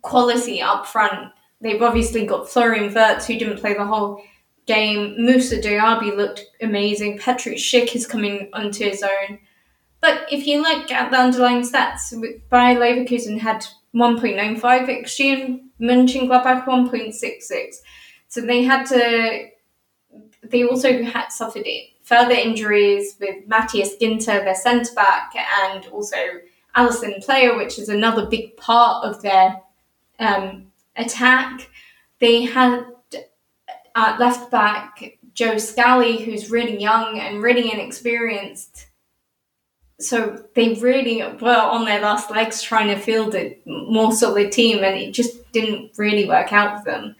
quality 0.02 0.62
up 0.62 0.86
front. 0.86 1.32
They've 1.60 1.82
obviously 1.82 2.26
got 2.26 2.48
Florian 2.48 2.92
Wirtz, 2.92 3.26
who 3.26 3.38
didn't 3.38 3.58
play 3.58 3.74
the 3.74 3.86
whole 3.86 4.22
game. 4.66 5.16
Moussa 5.18 5.58
Diaby 5.58 6.14
looked 6.14 6.44
amazing. 6.60 7.18
Patrick 7.18 7.56
Schick 7.56 7.96
is 7.96 8.06
coming 8.06 8.50
onto 8.52 8.84
his 8.84 9.02
own. 9.02 9.38
But 10.00 10.26
if 10.30 10.46
you 10.46 10.62
look 10.62 10.90
at 10.90 11.10
the 11.10 11.16
underlying 11.16 11.62
stats, 11.62 12.12
Bayer 12.50 12.78
Leverkusen 12.78 13.40
had 13.40 13.66
1.95 13.94 14.60
XG 14.60 15.44
and 15.44 15.60
Mönchengladbach 15.80 16.66
1.66. 16.66 17.76
So 18.28 18.40
they 18.40 18.62
had 18.62 18.84
to 18.86 19.50
they 20.42 20.64
also 20.64 21.02
had 21.02 21.28
suffered 21.28 21.66
further 22.02 22.34
injuries 22.34 23.16
with 23.20 23.46
Matthias 23.46 23.96
Ginter, 24.00 24.44
their 24.44 24.54
centre 24.54 24.94
back, 24.94 25.32
and 25.64 25.86
also 25.86 26.16
Alassane 26.76 27.24
Pléa, 27.24 27.56
which 27.56 27.78
is 27.78 27.88
another 27.88 28.26
big 28.26 28.56
part 28.56 29.04
of 29.04 29.22
their 29.22 29.60
um, 30.18 30.70
attack. 30.96 31.68
They 32.20 32.44
had 32.44 32.84
at 33.94 34.20
left 34.20 34.50
back 34.50 35.18
Joe 35.34 35.58
Scally, 35.58 36.22
who's 36.22 36.50
really 36.50 36.80
young 36.80 37.18
and 37.18 37.42
really 37.42 37.72
inexperienced. 37.72 38.86
So 39.98 40.44
they 40.54 40.74
really 40.74 41.22
were 41.22 41.56
on 41.56 41.86
their 41.86 42.00
last 42.00 42.30
legs 42.30 42.60
trying 42.62 42.88
to 42.88 43.00
field 43.00 43.34
a 43.34 43.58
more 43.64 44.12
solid 44.12 44.52
team, 44.52 44.84
and 44.84 44.96
it 44.96 45.12
just 45.12 45.50
didn't 45.52 45.92
really 45.98 46.28
work 46.28 46.52
out 46.52 46.78
for 46.78 46.90
them. 46.90 47.16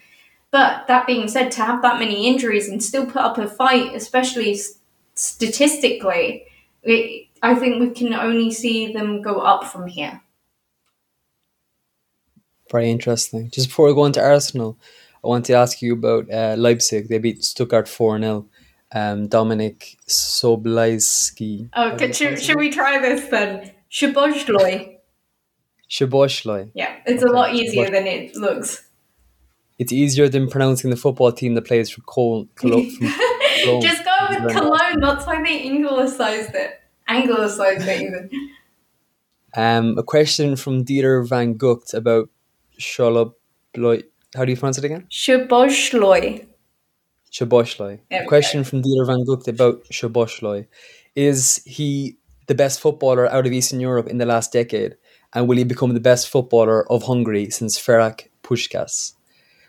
But 0.50 0.86
that 0.86 1.06
being 1.06 1.28
said, 1.28 1.50
to 1.52 1.62
have 1.62 1.82
that 1.82 1.98
many 1.98 2.26
injuries 2.26 2.68
and 2.68 2.82
still 2.82 3.06
put 3.06 3.16
up 3.16 3.38
a 3.38 3.48
fight, 3.48 3.94
especially 3.94 4.58
statistically, 5.14 6.44
it, 6.82 7.26
I 7.42 7.54
think 7.54 7.80
we 7.80 7.90
can 7.90 8.14
only 8.14 8.50
see 8.52 8.92
them 8.92 9.22
go 9.22 9.40
up 9.40 9.64
from 9.64 9.86
here. 9.86 10.22
Very 12.70 12.90
interesting. 12.90 13.50
Just 13.50 13.68
before 13.68 13.86
we 13.88 13.94
go 13.94 14.06
into 14.06 14.22
Arsenal, 14.22 14.78
I 15.22 15.28
want 15.28 15.44
to 15.46 15.54
ask 15.54 15.82
you 15.82 15.94
about 15.94 16.32
uh, 16.32 16.54
Leipzig. 16.58 17.08
They 17.08 17.18
beat 17.18 17.44
Stuttgart 17.44 17.88
4 17.88 18.18
0. 18.20 18.46
Um, 18.94 19.28
Dominik 19.28 19.96
Sobolewski. 20.06 21.68
Oh, 21.74 21.96
should, 22.12 22.40
should 22.40 22.56
we 22.56 22.70
try 22.70 22.98
this 23.00 23.28
then? 23.28 23.72
Szoboszlai. 23.90 24.98
Szoboszlai. 25.90 26.70
Yeah, 26.74 26.94
it's 27.04 27.22
okay. 27.22 27.32
a 27.32 27.34
lot 27.34 27.54
easier 27.54 27.90
than 27.90 28.06
it 28.06 28.36
looks. 28.36 28.85
It's 29.78 29.92
easier 29.92 30.28
than 30.28 30.48
pronouncing 30.48 30.90
the 30.90 30.96
football 30.96 31.32
team 31.32 31.54
that 31.54 31.66
plays 31.66 31.90
for 31.90 32.00
Cologne. 32.02 32.48
Cologne 32.54 32.90
Just 33.82 34.04
go 34.04 34.12
with 34.30 34.52
Cologne. 34.52 35.00
That's 35.00 35.26
why 35.26 35.42
they 35.42 35.68
anglicized 35.68 36.54
it. 36.54 36.80
Anglicized 37.08 37.86
it 37.86 38.02
even. 38.02 38.30
Um, 39.54 39.96
a 39.98 40.02
question 40.02 40.56
from 40.56 40.84
Dieter 40.84 41.26
van 41.26 41.54
Gucht 41.54 41.94
about 41.94 42.28
Sholop 42.78 43.34
how 44.34 44.44
do 44.44 44.50
you 44.50 44.56
pronounce 44.56 44.78
it 44.78 44.84
again? 44.84 45.06
Szoboszlai. 45.10 46.46
Szoboszlai. 47.30 48.00
Okay. 48.12 48.26
Question 48.26 48.64
from 48.64 48.82
Dieter 48.82 49.06
van 49.06 49.24
Gucht 49.24 49.48
about 49.48 49.84
Szoboszlai. 49.90 50.66
Is 51.14 51.62
he 51.64 52.16
the 52.46 52.54
best 52.54 52.80
footballer 52.80 53.26
out 53.26 53.46
of 53.46 53.52
Eastern 53.52 53.80
Europe 53.80 54.08
in 54.08 54.18
the 54.18 54.26
last 54.26 54.52
decade? 54.52 54.96
And 55.32 55.48
will 55.48 55.56
he 55.56 55.64
become 55.64 55.94
the 55.94 56.00
best 56.00 56.28
footballer 56.28 56.90
of 56.90 57.02
Hungary 57.02 57.50
since 57.50 57.78
Ferenc 57.78 58.28
Puskás? 58.42 59.15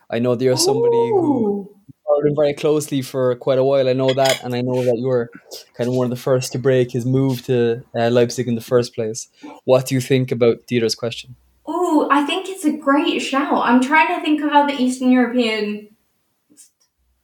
I 0.10 0.20
know 0.20 0.36
there's 0.36 0.64
somebody 0.64 0.96
Ooh. 0.96 1.22
who 1.22 1.76
followed 2.06 2.28
him 2.28 2.36
very 2.36 2.54
closely 2.54 3.02
for 3.02 3.36
quite 3.36 3.58
a 3.58 3.64
while. 3.64 3.90
I 3.90 3.94
know 3.94 4.14
that, 4.14 4.44
and 4.44 4.56
I 4.56 4.62
know 4.62 4.84
that 4.84 4.98
you 4.98 5.08
were 5.08 5.30
kind 5.76 5.90
of 5.90 5.96
one 5.96 6.06
of 6.06 6.10
the 6.10 6.16
first 6.22 6.52
to 6.54 6.60
break 6.60 6.92
his 6.92 7.06
move 7.06 7.46
to 7.46 7.84
uh, 7.96 8.10
Leipzig 8.10 8.48
in 8.48 8.56
the 8.56 8.62
first 8.62 8.96
place. 8.96 9.28
What 9.66 9.86
do 9.88 9.96
you 9.96 10.02
think 10.02 10.32
about 10.32 10.66
Dieter's 10.68 10.96
question? 10.96 11.36
Oh, 11.66 12.08
I 12.10 12.26
think 12.26 12.48
it's 12.48 12.64
a 12.64 12.72
great 12.72 13.20
shout. 13.20 13.66
I'm 13.66 13.82
trying 13.82 14.16
to 14.16 14.22
think 14.22 14.42
of 14.42 14.52
other 14.52 14.74
Eastern 14.78 15.12
European 15.12 15.90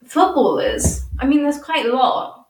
footballers. 0.05 1.01
I 1.19 1.25
mean, 1.25 1.43
there's 1.43 1.59
quite 1.59 1.85
a 1.85 1.93
lot. 1.93 2.47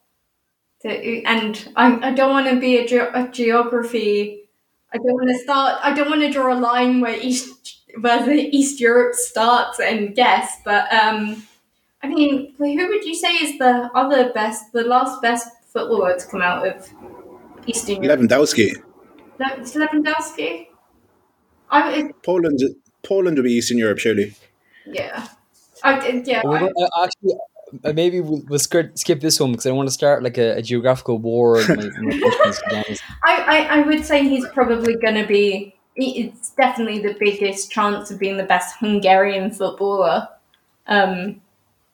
And 0.84 1.72
I, 1.76 2.10
I 2.10 2.14
don't 2.14 2.32
want 2.32 2.50
to 2.50 2.60
be 2.60 2.78
a, 2.78 2.88
ge- 2.88 2.94
a 3.14 3.30
geography. 3.32 4.50
I 4.92 4.98
don't 4.98 5.14
want 5.14 5.30
to 5.30 5.38
start. 5.38 5.80
I 5.82 5.94
don't 5.94 6.10
want 6.10 6.22
to 6.22 6.32
draw 6.32 6.54
a 6.54 6.60
line 6.60 7.00
where 7.00 7.16
East 7.16 7.83
where 8.00 8.26
the 8.26 8.56
East 8.56 8.80
Europe 8.80 9.16
starts 9.16 9.80
and 9.80 10.16
guess. 10.16 10.58
But 10.66 10.92
um, 10.94 11.44
I 12.02 12.08
mean, 12.08 12.54
who 12.58 12.88
would 12.88 13.06
you 13.06 13.16
say 13.16 13.34
is 13.36 13.58
the 13.58 13.90
other 13.96 14.32
best, 14.34 14.72
the 14.74 14.84
last 14.84 15.22
best 15.22 15.48
footballer 15.68 16.18
to 16.18 16.26
come 16.28 16.42
out 16.42 16.68
of 16.68 16.90
Eastern 17.66 18.04
Europe? 18.04 18.20
Lewandowski. 18.20 18.74
Le- 19.40 19.64
Lewandowski. 19.64 20.68
I, 21.70 22.12
Poland, 22.24 22.60
Poland 23.04 23.38
will 23.38 23.44
be 23.44 23.54
Eastern 23.54 23.78
Europe, 23.78 24.00
surely. 24.00 24.36
Yeah. 24.86 25.28
I, 25.84 26.24
yeah. 26.26 26.42
Well, 26.44 26.70
I, 26.78 27.04
actually, 27.06 27.36
uh, 27.84 27.94
maybe 27.94 28.22
we'll, 28.22 28.44
we'll 28.48 28.60
skip, 28.60 28.98
skip 28.98 29.20
this 29.22 29.40
one 29.40 29.52
because 29.52 29.66
I 29.66 29.72
want 29.72 29.88
to 29.88 29.94
start 29.94 30.24
like 30.24 30.38
a, 30.38 30.58
a 30.58 30.62
geographical 30.62 31.18
war. 31.18 31.62
my, 31.70 31.76
my 31.76 32.98
I, 33.24 33.36
I, 33.36 33.68
I 33.70 33.80
would 33.82 34.06
say 34.06 34.28
he's 34.28 34.48
probably 34.50 34.96
going 34.96 35.16
to 35.16 35.26
be. 35.26 35.76
It's 35.96 36.52
definitely 36.52 37.00
the 37.00 37.16
biggest 37.20 37.72
chance 37.72 38.10
of 38.10 38.20
being 38.20 38.38
the 38.38 38.44
best 38.44 38.78
Hungarian 38.80 39.52
footballer. 39.52 40.28
Um, 40.88 41.42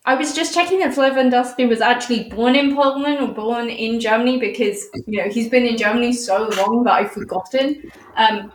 I 0.05 0.15
was 0.15 0.33
just 0.33 0.53
checking 0.53 0.81
if 0.81 0.95
Lewandowski 0.95 1.67
was 1.67 1.81
actually 1.81 2.29
born 2.29 2.55
in 2.55 2.75
Poland 2.75 3.19
or 3.19 3.33
born 3.33 3.69
in 3.69 3.99
Germany 3.99 4.39
because 4.39 4.87
you 5.05 5.21
know 5.21 5.29
he's 5.29 5.49
been 5.49 5.65
in 5.65 5.77
Germany 5.77 6.13
so 6.13 6.47
long 6.57 6.83
that 6.85 6.93
I've 6.93 7.11
forgotten. 7.11 7.91
Um, 8.15 8.51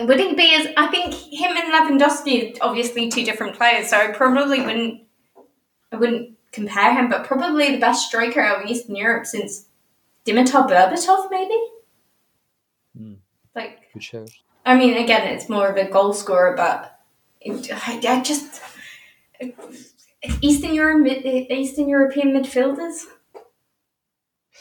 would 0.00 0.20
it 0.20 0.36
be 0.36 0.54
as 0.54 0.68
I 0.76 0.86
think 0.88 1.14
him 1.14 1.56
and 1.56 1.72
Lewandowski 2.00 2.60
are 2.60 2.68
obviously 2.68 3.08
two 3.08 3.24
different 3.24 3.56
players, 3.56 3.88
so 3.88 3.96
I 3.96 4.12
probably 4.12 4.60
wouldn't 4.60 5.02
I 5.90 5.96
wouldn't 5.96 6.36
compare 6.52 6.94
him, 6.94 7.08
but 7.08 7.26
probably 7.26 7.72
the 7.72 7.78
best 7.78 8.06
striker 8.06 8.44
of 8.44 8.66
Eastern 8.66 8.96
Europe 8.96 9.26
since 9.26 9.66
Dimitar 10.24 10.68
Berbatov, 10.68 11.30
maybe. 11.30 11.58
Mm. 13.96 14.20
Like. 14.22 14.32
I 14.64 14.76
mean, 14.76 14.96
again, 14.96 15.26
it's 15.28 15.48
more 15.48 15.68
of 15.68 15.76
a 15.76 15.90
goal 15.90 16.12
scorer, 16.12 16.56
but 16.56 16.98
it, 17.40 17.70
I, 17.88 18.00
I 18.06 18.22
just 18.22 18.62
Eastern 20.40 20.74
Europe, 20.74 21.06
Eastern 21.50 21.88
European 21.88 22.28
midfielders. 22.32 23.04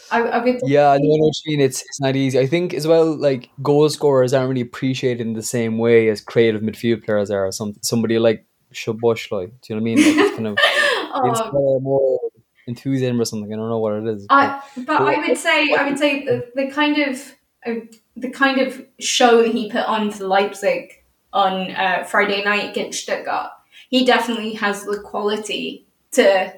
I, 0.09 0.21
I 0.21 0.43
would 0.43 0.59
yeah, 0.63 0.89
I 0.89 0.97
know 0.97 1.09
what 1.09 1.33
you 1.45 1.57
mean. 1.57 1.65
It's 1.65 1.81
it's 1.81 2.01
not 2.01 2.15
easy. 2.15 2.39
I 2.39 2.47
think 2.47 2.73
as 2.73 2.87
well, 2.87 3.15
like 3.15 3.49
goal 3.61 3.87
scorers 3.89 4.33
aren't 4.33 4.49
really 4.49 4.61
appreciated 4.61 5.25
in 5.25 5.33
the 5.33 5.43
same 5.43 5.77
way 5.77 6.09
as 6.09 6.21
creative 6.21 6.61
midfield 6.61 7.05
players 7.05 7.31
are. 7.31 7.51
Some 7.51 7.75
somebody 7.81 8.19
like 8.19 8.45
Szoboszlai. 8.73 9.51
Do 9.61 9.73
you 9.73 9.75
know 9.75 9.81
what 9.81 9.91
I 9.91 9.95
mean? 9.95 9.97
Like 9.97 10.25
it's 10.25 10.35
kind 10.35 10.47
of 10.47 10.57
oh. 11.53 11.79
more 11.81 12.19
enthusiasm 12.67 13.21
or 13.21 13.25
something. 13.25 13.53
I 13.53 13.55
don't 13.55 13.69
know 13.69 13.79
what 13.79 13.93
it 13.93 14.07
is. 14.07 14.25
I, 14.29 14.61
but, 14.77 14.85
but 14.85 15.01
I 15.01 15.27
would 15.27 15.37
say 15.37 15.73
I 15.73 15.87
would 15.87 15.99
say 15.99 16.25
the, 16.25 16.51
the 16.55 16.71
kind 16.71 16.97
of 16.97 17.35
uh, 17.65 17.73
the 18.15 18.29
kind 18.29 18.59
of 18.59 18.85
show 18.99 19.41
that 19.41 19.51
he 19.51 19.71
put 19.71 19.85
on 19.85 20.11
for 20.11 20.25
Leipzig 20.25 21.03
on 21.33 21.71
uh, 21.71 22.03
Friday 22.03 22.43
night 22.43 22.69
against 22.69 23.03
Stuttgart. 23.03 23.51
He 23.89 24.05
definitely 24.05 24.53
has 24.53 24.83
the 24.83 24.99
quality 24.99 25.85
to 26.11 26.53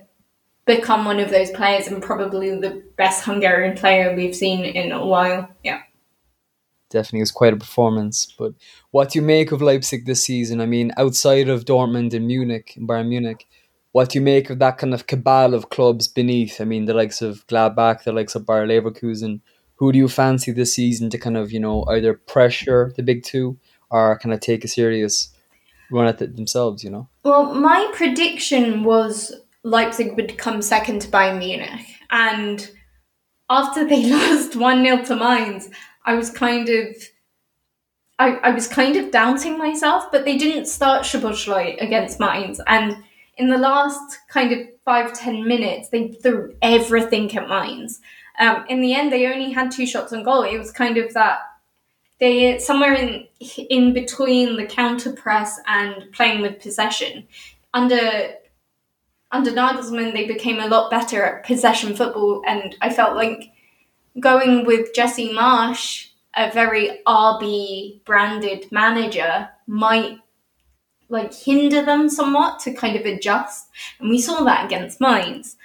become 0.66 1.06
one 1.06 1.20
of 1.20 1.30
those 1.30 1.52
players 1.52 1.88
and 1.88 2.02
probably 2.02 2.50
the 2.60 2.84
best 2.98 3.26
Hungarian 3.26 3.76
player 3.76 4.16
we've 4.16 4.36
seen 4.36 4.64
in 4.64 4.92
a 4.92 5.06
while. 5.06 5.50
Yeah. 5.64 5.82
Definitely 6.90 7.22
was 7.22 7.32
quite 7.32 7.54
a 7.54 7.58
performance. 7.58 8.34
But 8.38 8.54
what 8.92 9.10
do 9.10 9.20
you 9.20 9.26
make 9.26 9.52
of 9.52 9.62
Leipzig 9.62 10.06
this 10.06 10.24
season? 10.24 10.62
I 10.62 10.66
mean, 10.66 10.92
outside 10.98 11.50
of 11.50 11.66
Dortmund 11.66 12.14
and 12.14 12.28
Munich, 12.28 12.74
and 12.78 12.88
Bayern 12.88 13.10
Munich, 13.10 13.48
what 13.94 14.10
do 14.10 14.20
you 14.20 14.24
make 14.24 14.50
of 14.50 14.60
that 14.60 14.78
kind 14.78 14.94
of 14.94 15.08
cabal 15.08 15.54
of 15.54 15.70
clubs 15.70 16.08
beneath? 16.08 16.62
I 16.62 16.66
mean, 16.66 16.86
the 16.86 16.94
likes 16.94 17.22
of 17.22 17.46
Gladbach, 17.48 18.04
the 18.04 18.12
likes 18.12 18.36
of 18.36 18.46
Bayer 18.46 18.68
Leverkusen. 18.68 19.42
Who 19.84 19.92
do 19.92 19.98
you 20.00 20.08
fancy 20.08 20.54
this 20.54 20.74
season 20.74 21.10
to 21.10 21.18
kind 21.18 21.36
of, 21.36 21.52
you 21.52 21.60
know, 21.60 21.84
either 21.90 22.14
pressure 22.14 22.94
the 22.96 23.04
big 23.04 23.22
two 23.22 23.58
or 23.92 24.18
kind 24.18 24.34
of 24.34 24.40
take 24.40 24.64
a 24.64 24.70
serious 24.70 25.34
run 25.92 26.08
at 26.08 26.22
it 26.22 26.38
themselves, 26.38 26.86
you 26.86 26.90
know? 26.90 27.10
Well, 27.26 27.54
my 27.54 27.92
prediction 27.94 28.86
was 28.86 29.36
Leipzig 29.66 30.16
would 30.16 30.38
come 30.38 30.62
second 30.62 31.02
to 31.02 31.10
Bayern 31.10 31.38
Munich. 31.38 31.86
And 32.12 32.72
after 33.50 33.86
they 33.86 34.06
lost 34.10 34.56
1 34.56 34.86
0 34.86 35.04
to 35.04 35.16
Mainz, 35.18 35.70
I 36.06 36.14
was 36.14 36.30
kind 36.30 36.70
of. 36.70 36.96
I, 38.18 38.36
I 38.36 38.52
was 38.52 38.70
kind 38.70 38.96
of 38.96 39.12
doubting 39.12 39.58
myself, 39.58 40.10
but 40.14 40.24
they 40.24 40.38
didn't 40.38 40.68
start 40.68 41.04
Szoboszlai 41.04 41.84
against 41.84 42.22
Mainz. 42.22 42.62
And 42.68 43.04
in 43.36 43.50
the 43.50 43.58
last 43.58 44.20
kind 44.30 44.54
of 44.54 44.60
five, 44.86 45.12
ten 45.12 45.46
minutes, 45.46 45.90
they 45.90 46.08
threw 46.08 46.56
everything 46.62 47.36
at 47.36 47.50
Mainz. 47.50 48.00
Um, 48.40 48.66
in 48.68 48.82
the 48.82 48.94
end, 48.94 49.12
they 49.12 49.28
only 49.28 49.52
had 49.52 49.72
two 49.72 49.86
shots 49.86 50.14
on 50.14 50.24
goal. 50.24 50.44
It 50.44 50.58
was 50.58 50.72
kind 50.72 50.98
of 50.98 51.14
that 51.14 51.40
they 52.20 52.58
somewhere 52.60 52.94
in 52.94 53.28
in 53.70 53.94
between 53.94 54.56
the 54.56 54.66
counter 54.66 55.12
press 55.12 55.60
and 55.68 56.12
playing 56.14 56.42
with 56.42 56.62
possession. 56.62 57.28
Under 57.74 58.34
under 59.32 59.52
Nagelsmann, 59.52 60.14
they 60.14 60.26
became 60.26 60.60
a 60.60 60.68
lot 60.68 60.92
better 60.92 61.24
at 61.24 61.46
possession 61.46 61.96
football, 61.96 62.42
and 62.48 62.76
I 62.82 62.92
felt 62.92 63.16
like 63.16 63.52
going 64.20 64.66
with 64.66 64.94
Jesse 64.94 65.34
Marsch, 65.34 66.10
a 66.36 66.52
very 66.52 67.02
RB 67.08 68.04
branded 68.06 68.72
manager, 68.72 69.50
might 69.68 70.20
like 71.10 71.34
hinder 71.34 71.84
them 71.84 72.10
somewhat 72.10 72.60
to 72.62 72.74
kind 72.74 72.96
of 72.96 73.06
adjust, 73.06 73.70
and 74.00 74.10
we 74.10 74.22
saw 74.22 74.44
that 74.44 74.66
against 74.66 75.02
Mainz. 75.02 75.58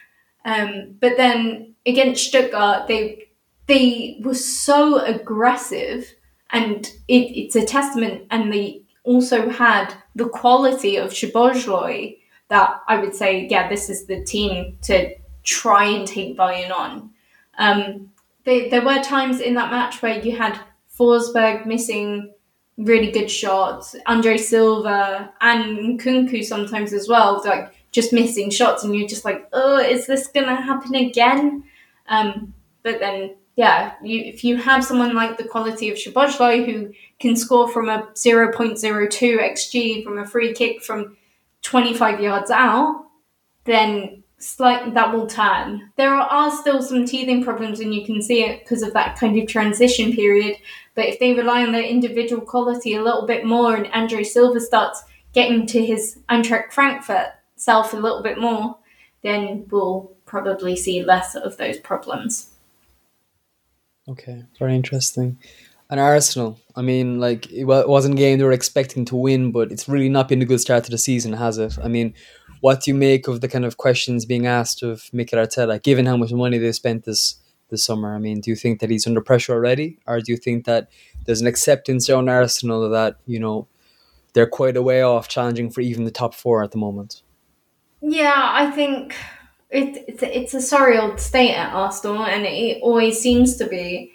Um, 0.45 0.97
but 0.99 1.17
then 1.17 1.68
against 1.89 2.27
Stuttgart, 2.29 2.87
they 2.89 3.29
they 3.67 4.19
were 4.23 4.35
so 4.35 4.99
aggressive, 5.05 6.07
and 6.51 6.87
it, 7.09 7.37
it's 7.37 7.57
a 7.57 7.65
testament. 7.65 8.27
And 8.31 8.53
they 8.53 8.83
also 9.05 9.49
had 9.49 9.95
the 10.15 10.29
quality 10.29 10.97
of 10.97 11.11
Szoboszlai 11.11 12.19
that 12.49 12.81
I 12.89 12.99
would 12.99 13.15
say, 13.15 13.47
yeah, 13.51 13.69
this 13.69 13.91
is 13.91 14.07
the 14.07 14.25
team 14.25 14.79
to 14.83 15.15
try 15.45 15.85
and 15.85 16.07
take 16.07 16.37
Bayern 16.37 16.73
on. 16.73 17.11
Um, 17.59 18.11
they, 18.45 18.69
there 18.69 18.85
were 18.85 19.03
times 19.03 19.41
in 19.41 19.55
that 19.55 19.71
match 19.71 20.01
where 20.01 20.19
you 20.19 20.37
had 20.37 20.59
Forsberg 20.99 21.67
missing 21.67 22.33
really 22.79 23.11
good 23.11 23.31
shots, 23.31 23.97
Andre 24.07 24.37
Silva 24.37 25.33
and 25.41 26.01
Nkunku 26.01 26.45
sometimes 26.45 26.93
as 26.93 27.09
well, 27.09 27.43
like 27.45 27.75
just 27.91 28.13
missing 28.13 28.51
shots, 28.51 28.85
and 28.85 28.95
you're 28.95 29.09
just 29.09 29.25
like, 29.25 29.49
oh, 29.53 29.79
is 29.79 30.07
this 30.07 30.29
gonna 30.29 30.61
happen 30.61 30.95
again? 30.95 31.65
Um, 32.09 32.55
but 32.83 33.01
then, 33.01 33.37
yeah, 33.57 33.95
you, 34.03 34.23
if 34.23 34.45
you 34.45 34.57
have 34.57 34.85
someone 34.85 35.15
like 35.15 35.37
the 35.37 35.45
quality 35.45 35.91
of 35.91 35.97
Szoboszlai 35.97 36.65
who 36.65 36.93
can 37.19 37.37
score 37.37 37.69
from 37.69 37.89
a 37.89 38.09
0.02 38.15 39.39
xg 39.39 40.05
from 40.05 40.19
a 40.19 40.27
free 40.27 40.53
kick 40.53 40.83
from 40.83 41.17
25 41.63 42.21
yards 42.21 42.51
out, 42.51 43.07
then 43.65 44.23
slight 44.39 44.95
that 44.95 45.13
will 45.13 45.27
turn. 45.27 45.91
There 45.97 46.15
are 46.15 46.51
still 46.51 46.83
some 46.83 47.05
teething 47.05 47.43
problems, 47.43 47.81
and 47.81 47.95
you 47.95 48.05
can 48.05 48.23
see 48.23 48.45
it 48.45 48.61
because 48.61 48.83
of 48.83 48.93
that 48.93 49.19
kind 49.19 49.39
of 49.39 49.49
transition 49.49 50.13
period. 50.13 50.57
But 50.95 51.07
if 51.07 51.19
they 51.19 51.35
rely 51.35 51.63
on 51.63 51.73
their 51.73 51.83
individual 51.83 52.43
quality 52.43 52.95
a 52.95 53.03
little 53.03 53.27
bit 53.27 53.45
more, 53.45 53.75
and 53.75 53.89
Andre 53.93 54.23
Silva 54.23 54.61
starts 54.61 55.03
getting 55.33 55.67
to 55.67 55.85
his 55.85 56.21
Eintracht 56.29 56.73
Frankfurt 56.73 57.29
self 57.57 57.93
a 57.93 57.97
little 57.97 58.23
bit 58.23 58.39
more, 58.39 58.79
then 59.23 59.67
we'll 59.71 60.13
probably 60.29 60.77
see 60.77 61.03
less 61.03 61.35
of 61.35 61.57
those 61.57 61.79
problems. 61.79 62.51
Okay, 64.09 64.45
very 64.59 64.75
interesting. 64.75 65.39
And 65.91 65.99
Arsenal, 65.99 66.61
I 66.77 66.83
mean, 66.83 67.19
like 67.19 67.51
it 67.51 67.65
wasn't 67.65 68.15
a 68.15 68.17
game 68.19 68.39
they 68.39 68.45
were 68.45 68.53
expecting 68.53 69.07
to 69.07 69.17
win, 69.17 69.53
but 69.53 69.73
it's 69.73 69.89
really 69.89 70.11
not 70.11 70.29
been 70.29 70.43
a 70.43 70.47
good 70.47 70.61
start 70.61 70.85
to 70.85 70.91
the 70.91 70.99
season, 70.99 71.33
has 71.33 71.57
it? 71.57 71.79
I 71.83 71.89
mean, 71.89 72.15
what 72.61 72.83
do 72.83 72.91
you 72.91 72.95
make 72.95 73.27
of 73.27 73.41
the 73.41 73.49
kind 73.49 73.65
of 73.65 73.79
questions 73.79 74.27
being 74.27 74.47
asked 74.47 74.83
of 74.83 75.09
Mikel 75.13 75.39
Arteta, 75.39 75.83
given 75.83 76.05
how 76.05 76.17
much 76.17 76.33
money 76.33 76.59
they 76.59 76.73
spent 76.73 77.05
this 77.05 77.37
this 77.71 77.85
summer? 77.85 78.15
I 78.15 78.19
mean, 78.19 78.41
do 78.41 78.51
you 78.51 78.57
think 78.57 78.81
that 78.81 78.91
he's 78.91 79.07
under 79.07 79.23
pressure 79.23 79.55
already, 79.55 79.99
or 80.07 80.21
do 80.21 80.33
you 80.33 80.39
think 80.39 80.67
that 80.67 80.91
there's 81.25 81.41
an 81.41 81.47
acceptance 81.47 82.11
around 82.11 82.29
Arsenal 82.29 82.89
that 82.91 83.17
you 83.27 83.41
know 83.41 83.67
they're 84.35 84.47
quite 84.47 84.77
a 84.77 84.83
way 84.83 85.01
off 85.01 85.29
challenging 85.29 85.71
for 85.71 85.81
even 85.81 86.05
the 86.05 86.11
top 86.11 86.35
four 86.35 86.63
at 86.63 86.73
the 86.73 86.79
moment? 86.79 87.23
Yeah, 88.03 88.35
I 88.37 88.71
think 88.71 89.17
it, 89.71 90.05
it's 90.09 90.23
it's 90.23 90.55
a 90.55 90.61
sorry 90.61 90.99
old 90.99 91.21
state 91.21 91.55
at 91.55 91.73
Arsenal, 91.73 92.25
and 92.25 92.45
it 92.47 92.81
always 92.83 93.21
seems 93.21 93.57
to 93.57 93.67
be. 93.67 94.13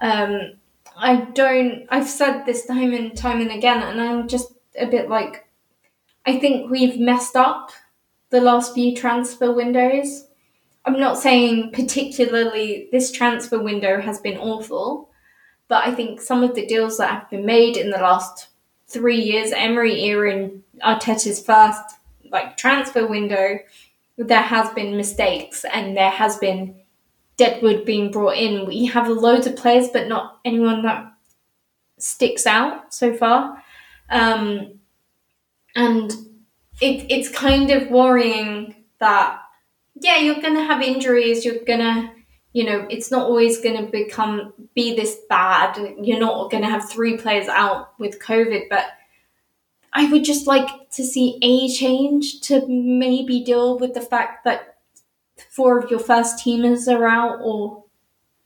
Um, 0.00 0.54
I 0.96 1.16
don't. 1.34 1.86
I've 1.90 2.08
said 2.08 2.44
this 2.44 2.66
time 2.66 2.92
and 2.92 3.16
time 3.16 3.40
and 3.40 3.50
again, 3.50 3.82
and 3.82 4.00
I'm 4.00 4.28
just 4.28 4.52
a 4.78 4.86
bit 4.86 5.08
like, 5.08 5.48
I 6.24 6.38
think 6.38 6.70
we've 6.70 6.98
messed 6.98 7.36
up 7.36 7.72
the 8.30 8.40
last 8.40 8.74
few 8.74 8.94
transfer 8.94 9.52
windows. 9.52 10.26
I'm 10.84 11.00
not 11.00 11.18
saying 11.18 11.72
particularly 11.72 12.88
this 12.92 13.10
transfer 13.10 13.60
window 13.60 14.00
has 14.00 14.20
been 14.20 14.38
awful, 14.38 15.10
but 15.68 15.86
I 15.86 15.94
think 15.94 16.20
some 16.20 16.44
of 16.44 16.54
the 16.54 16.66
deals 16.66 16.98
that 16.98 17.10
have 17.10 17.30
been 17.30 17.44
made 17.44 17.76
in 17.76 17.90
the 17.90 17.98
last 17.98 18.48
three 18.86 19.20
years, 19.20 19.50
Emery 19.52 20.00
era 20.04 20.32
and 20.32 20.62
Arteta's 20.84 21.44
first 21.44 21.82
like 22.30 22.56
transfer 22.56 23.06
window, 23.06 23.58
there 24.16 24.42
has 24.42 24.70
been 24.70 24.96
mistakes 24.96 25.64
and 25.64 25.96
there 25.96 26.10
has 26.10 26.38
been 26.38 26.76
Deadwood 27.36 27.84
being 27.84 28.10
brought 28.10 28.36
in. 28.36 28.66
We 28.66 28.86
have 28.86 29.08
loads 29.08 29.46
of 29.46 29.56
players, 29.56 29.88
but 29.88 30.08
not 30.08 30.38
anyone 30.44 30.82
that 30.84 31.12
sticks 31.98 32.46
out 32.46 32.94
so 32.94 33.14
far. 33.14 33.62
Um, 34.08 34.80
and 35.74 36.10
it, 36.80 37.06
it's 37.10 37.28
kind 37.28 37.70
of 37.70 37.90
worrying 37.90 38.74
that, 39.00 39.40
yeah, 39.94 40.18
you're 40.18 40.40
going 40.40 40.54
to 40.54 40.64
have 40.64 40.80
injuries, 40.80 41.44
you're 41.44 41.64
going 41.64 41.80
to, 41.80 42.10
you 42.52 42.64
know, 42.64 42.86
it's 42.88 43.10
not 43.10 43.26
always 43.26 43.60
going 43.60 43.84
to 43.84 43.90
become, 43.90 44.54
be 44.74 44.96
this 44.96 45.18
bad. 45.28 45.78
You're 46.00 46.20
not 46.20 46.50
going 46.50 46.62
to 46.62 46.70
have 46.70 46.88
three 46.88 47.18
players 47.18 47.48
out 47.48 47.98
with 47.98 48.18
COVID, 48.18 48.70
but 48.70 48.86
I 49.96 50.10
would 50.10 50.24
just 50.24 50.46
like 50.46 50.90
to 50.90 51.02
see 51.02 51.38
a 51.40 51.74
change 51.74 52.42
to 52.42 52.66
maybe 52.68 53.42
deal 53.42 53.78
with 53.78 53.94
the 53.94 54.02
fact 54.02 54.44
that 54.44 54.76
four 55.48 55.78
of 55.78 55.90
your 55.90 56.00
first 56.00 56.44
teamers 56.44 56.86
are 56.86 57.06
out 57.06 57.38
or 57.42 57.82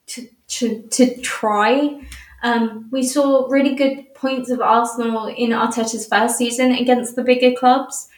to, 0.07 0.28
to, 0.46 0.82
to 0.90 1.20
try. 1.22 2.03
Um, 2.44 2.88
we 2.92 3.03
saw 3.03 3.48
really 3.48 3.74
good 3.74 4.14
points 4.14 4.48
of 4.48 4.61
Arsenal 4.61 5.26
in 5.26 5.51
Arteta's 5.51 6.07
first 6.07 6.38
season 6.38 6.70
against 6.70 7.16
the 7.16 7.24
bigger 7.24 7.53
clubs. 7.59 8.09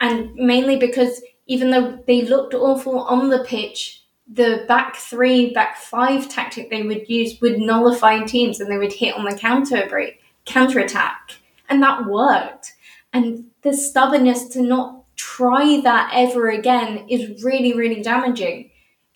And 0.00 0.34
mainly 0.34 0.76
because 0.76 1.22
even 1.48 1.70
though 1.70 2.02
they 2.06 2.22
looked 2.22 2.54
awful 2.54 3.00
on 3.00 3.28
the 3.28 3.44
pitch, 3.44 4.06
the 4.26 4.64
back 4.66 4.96
three, 4.96 5.52
back 5.52 5.76
five 5.76 6.30
tactic 6.30 6.70
they 6.70 6.82
would 6.82 7.10
use 7.10 7.38
would 7.42 7.58
nullify 7.58 8.24
teams 8.24 8.58
and 8.58 8.70
they 8.70 8.78
would 8.78 8.94
hit 8.94 9.14
on 9.16 9.26
the 9.26 9.36
counter 9.36 9.86
break, 9.86 10.22
counter 10.46 10.78
attack 10.78 11.41
and 11.72 11.82
that 11.82 12.04
worked. 12.06 12.74
And 13.14 13.46
the 13.62 13.72
stubbornness 13.72 14.48
to 14.48 14.62
not 14.62 15.04
try 15.16 15.80
that 15.82 16.10
ever 16.12 16.50
again 16.50 17.06
is 17.08 17.42
really, 17.42 17.72
really 17.72 18.02
damaging. 18.02 18.70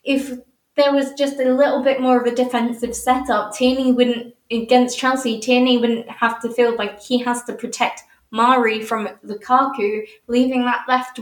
If 0.05 0.39
there 0.77 0.93
was 0.93 1.13
just 1.13 1.39
a 1.39 1.53
little 1.53 1.83
bit 1.83 2.01
more 2.01 2.19
of 2.19 2.27
a 2.27 2.35
defensive 2.35 2.97
setup, 2.97 3.55
Tierney 3.55 3.93
wouldn't, 3.93 4.35
against 4.51 4.99
Chelsea, 4.99 5.39
Tierney 5.39 5.79
wouldn't 5.79 6.09
have 6.09 6.41
to 6.43 6.53
feel 6.53 6.77
like 6.77 7.01
he 7.01 7.19
has 7.19 7.45
to 7.45 7.53
protect 7.53 8.03
Mari 8.31 8.83
from 8.83 9.09
Lukaku, 9.25 10.03
leaving 10.27 10.65
that 10.65 10.85
left 10.89 11.21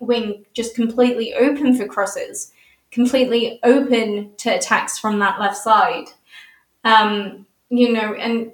wing 0.00 0.44
just 0.54 0.74
completely 0.74 1.34
open 1.34 1.76
for 1.76 1.86
crosses, 1.86 2.52
completely 2.90 3.58
open 3.64 4.32
to 4.38 4.54
attacks 4.54 4.98
from 4.98 5.18
that 5.18 5.40
left 5.40 5.56
side. 5.56 6.06
Um, 6.84 7.46
you 7.68 7.92
know, 7.92 8.14
and 8.14 8.52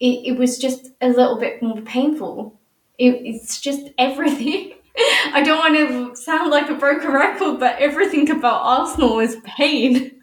it, 0.00 0.32
it 0.32 0.38
was 0.38 0.58
just 0.58 0.88
a 1.00 1.08
little 1.08 1.38
bit 1.38 1.62
more 1.62 1.80
painful. 1.82 2.58
It, 2.98 3.20
it's 3.24 3.60
just 3.60 3.90
everything. 3.98 4.72
I 5.32 5.42
don't 5.44 5.58
want 5.58 5.76
to 5.76 6.16
sound 6.16 6.50
like 6.50 6.68
a 6.68 6.74
broken 6.74 7.12
record, 7.12 7.60
but 7.60 7.78
everything 7.78 8.30
about 8.30 8.62
Arsenal 8.62 9.20
is 9.20 9.36
pain. 9.44 10.12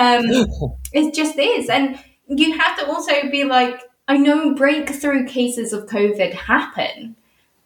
Um, 0.00 0.24
it 0.92 1.14
just 1.14 1.38
is. 1.38 1.68
And 1.68 1.98
you 2.26 2.58
have 2.58 2.76
to 2.78 2.88
also 2.88 3.12
be 3.30 3.44
like, 3.44 3.80
I 4.08 4.16
know 4.16 4.54
breakthrough 4.54 5.26
cases 5.26 5.72
of 5.72 5.86
COVID 5.86 6.34
happen, 6.34 7.16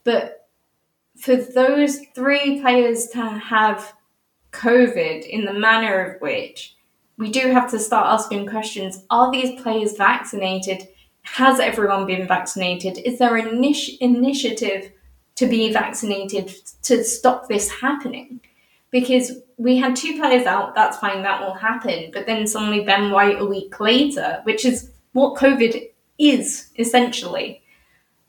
but 0.04 0.48
for 1.16 1.36
those 1.36 2.00
three 2.14 2.60
players 2.60 3.06
to 3.08 3.22
have 3.22 3.94
COVID 4.52 5.26
in 5.26 5.46
the 5.46 5.54
manner 5.54 5.98
of 6.00 6.20
which 6.20 6.76
we 7.16 7.30
do 7.30 7.52
have 7.52 7.70
to 7.70 7.78
start 7.78 8.06
asking 8.08 8.48
questions 8.48 9.04
are 9.10 9.30
these 9.30 9.60
players 9.60 9.96
vaccinated? 9.96 10.88
Has 11.22 11.60
everyone 11.60 12.06
been 12.06 12.26
vaccinated? 12.26 12.98
Is 12.98 13.18
there 13.18 13.36
an 13.36 13.46
initi- 13.46 13.98
initiative 13.98 14.92
to 15.36 15.46
be 15.46 15.72
vaccinated 15.72 16.48
to 16.82 17.04
stop 17.04 17.48
this 17.48 17.70
happening? 17.70 18.40
Because 18.90 19.32
we 19.56 19.78
had 19.78 19.96
two 19.96 20.18
players 20.18 20.46
out, 20.46 20.74
that's 20.74 20.98
fine, 20.98 21.22
that 21.22 21.40
will 21.40 21.54
happen. 21.54 22.10
But 22.12 22.26
then 22.26 22.46
suddenly 22.46 22.84
Ben 22.84 23.10
White 23.10 23.40
a 23.40 23.46
week 23.46 23.80
later, 23.80 24.40
which 24.44 24.64
is 24.64 24.90
what 25.12 25.38
COVID 25.38 25.88
is 26.18 26.70
essentially. 26.78 27.62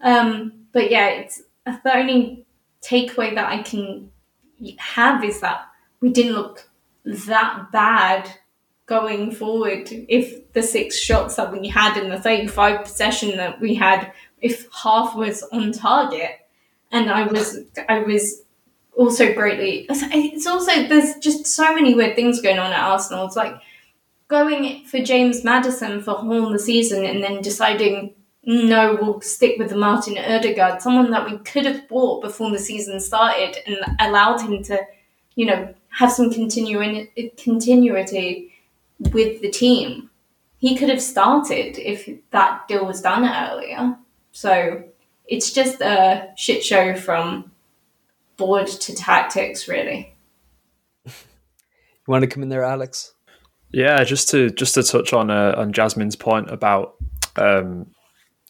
Um, 0.02 0.54
but 0.72 0.90
yeah, 0.90 1.08
it's 1.08 1.42
the 1.66 1.98
only 1.98 2.46
takeaway 2.82 3.34
that 3.36 3.48
I 3.48 3.64
can 3.64 4.10
have 4.78 5.24
is 5.24 5.42
that 5.42 5.66
we 6.02 6.10
didn't 6.10 6.34
look 6.34 6.70
that 7.06 7.72
bad 7.72 8.30
going 8.86 9.32
forward 9.32 9.88
if 10.10 10.52
the 10.54 10.62
six 10.62 10.98
shots 10.98 11.36
that 11.36 11.52
we 11.52 11.68
had 11.68 11.98
in 11.98 12.10
the 12.10 12.20
35 12.20 12.84
possession 12.84 13.38
that 13.38 13.60
we 13.62 13.76
had 13.76 14.12
if 14.42 14.68
half 14.72 15.16
was 15.16 15.42
on 15.54 15.72
target 15.72 16.32
and 16.92 17.10
i 17.10 17.26
was 17.26 17.60
i 17.88 18.00
was 18.00 18.44
also 18.96 19.34
greatly 19.34 19.86
it's 19.90 20.46
also 20.46 20.88
there's 20.88 21.16
just 21.16 21.46
so 21.48 21.74
many 21.74 21.96
weird 21.96 22.16
things 22.16 22.42
going 22.42 22.60
on 22.60 22.72
at 22.72 22.80
arsenal. 22.80 23.26
It's 23.26 23.36
like 23.36 23.56
going 24.28 24.84
for 24.86 25.00
james 25.00 25.44
maddison 25.44 26.02
for 26.02 26.16
horn 26.16 26.52
the 26.52 26.60
season 26.60 27.06
and 27.06 27.24
then 27.24 27.42
deciding 27.42 28.14
no 28.44 28.98
we'll 29.02 29.22
stick 29.22 29.58
with 29.58 29.74
martin 29.74 30.16
Ødegaard, 30.16 30.82
someone 30.82 31.10
that 31.12 31.30
we 31.30 31.38
could 31.40 31.66
have 31.66 31.88
bought 31.88 32.22
before 32.22 32.52
the 32.52 32.60
season 32.60 33.00
started 33.00 33.58
and 33.66 33.78
allowed 34.02 34.42
him 34.42 34.62
to 34.64 34.80
you 35.36 35.46
know 35.46 35.74
have 35.90 36.12
some 36.12 36.30
continu- 36.30 37.08
continuity 37.42 38.53
with 39.12 39.42
the 39.42 39.50
team. 39.50 40.10
He 40.58 40.78
could 40.78 40.90
have 40.90 41.02
started 41.02 41.78
if 41.78 42.10
that 42.32 42.68
deal 42.68 42.86
was 42.86 43.02
done 43.02 43.26
earlier. 43.26 43.98
So 44.32 44.84
it's 45.26 45.52
just 45.52 45.82
a 45.82 46.30
shit 46.38 46.64
show 46.64 46.96
from 46.96 47.52
board 48.38 48.68
to 48.68 48.96
tactics, 48.96 49.68
really. 49.68 50.16
you 51.06 51.12
want 52.08 52.24
to 52.24 52.28
come 52.28 52.44
in 52.44 52.50
there, 52.50 52.64
Alex? 52.64 53.14
Yeah, 53.72 54.04
just 54.04 54.30
to 54.30 54.52
just 54.52 54.76
to 54.76 54.84
touch 54.84 55.14
on 55.14 55.32
uh, 55.32 55.56
on 55.58 55.74
Jasmine's 55.74 56.16
point 56.16 56.52
about 56.52 56.96
um, 57.36 57.88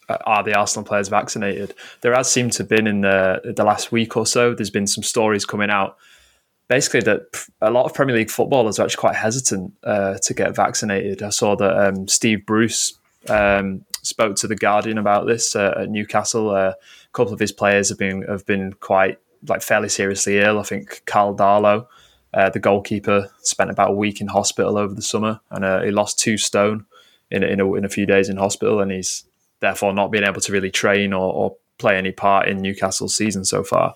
uh, 0.09 0.17
are 0.25 0.43
the 0.43 0.53
Arsenal 0.53 0.85
players 0.85 1.07
vaccinated? 1.07 1.73
There 2.01 2.13
has 2.13 2.29
seemed 2.29 2.51
to 2.53 2.63
have 2.63 2.69
been 2.69 2.87
in 2.87 3.01
the 3.01 3.53
the 3.55 3.63
last 3.63 3.91
week 3.91 4.17
or 4.17 4.25
so. 4.25 4.53
There's 4.53 4.69
been 4.69 4.87
some 4.87 5.03
stories 5.03 5.45
coming 5.45 5.69
out 5.69 5.97
basically 6.67 7.01
that 7.01 7.21
a 7.61 7.71
lot 7.71 7.85
of 7.85 7.93
Premier 7.93 8.15
League 8.15 8.29
footballers 8.29 8.79
are 8.79 8.83
actually 8.83 9.01
quite 9.01 9.15
hesitant 9.15 9.73
uh, 9.83 10.17
to 10.23 10.33
get 10.33 10.55
vaccinated. 10.55 11.21
I 11.21 11.29
saw 11.29 11.55
that 11.55 11.87
um, 11.87 12.07
Steve 12.07 12.45
Bruce 12.45 12.97
um, 13.29 13.85
spoke 14.01 14.35
to 14.37 14.47
the 14.47 14.55
Guardian 14.55 14.97
about 14.97 15.27
this 15.27 15.55
uh, 15.55 15.73
at 15.81 15.89
Newcastle. 15.89 16.51
Uh, 16.51 16.73
a 16.73 16.75
couple 17.13 17.33
of 17.33 17.39
his 17.39 17.51
players 17.51 17.89
have 17.89 17.97
been 17.97 18.23
have 18.23 18.45
been 18.45 18.73
quite 18.73 19.19
like 19.47 19.61
fairly 19.61 19.89
seriously 19.89 20.39
ill. 20.39 20.59
I 20.59 20.63
think 20.63 21.03
Karl 21.05 21.35
Darlow, 21.35 21.87
uh, 22.33 22.49
the 22.49 22.59
goalkeeper, 22.59 23.29
spent 23.41 23.69
about 23.69 23.91
a 23.91 23.95
week 23.95 24.21
in 24.21 24.27
hospital 24.27 24.77
over 24.77 24.93
the 24.93 25.01
summer, 25.01 25.39
and 25.51 25.65
uh, 25.65 25.81
he 25.81 25.91
lost 25.91 26.19
two 26.19 26.37
stone 26.37 26.85
in 27.29 27.43
in 27.43 27.59
a, 27.59 27.73
in 27.73 27.85
a 27.85 27.89
few 27.89 28.05
days 28.05 28.29
in 28.29 28.37
hospital, 28.37 28.79
and 28.79 28.91
he's 28.91 29.25
therefore 29.59 29.93
not 29.93 30.11
been 30.11 30.25
able 30.25 30.41
to 30.41 30.51
really 30.51 30.71
train 30.71 31.13
or, 31.13 31.33
or 31.33 31.55
play 31.77 31.97
any 31.97 32.11
part 32.11 32.47
in 32.47 32.61
Newcastle's 32.61 33.15
season 33.15 33.45
so 33.45 33.63
far. 33.63 33.95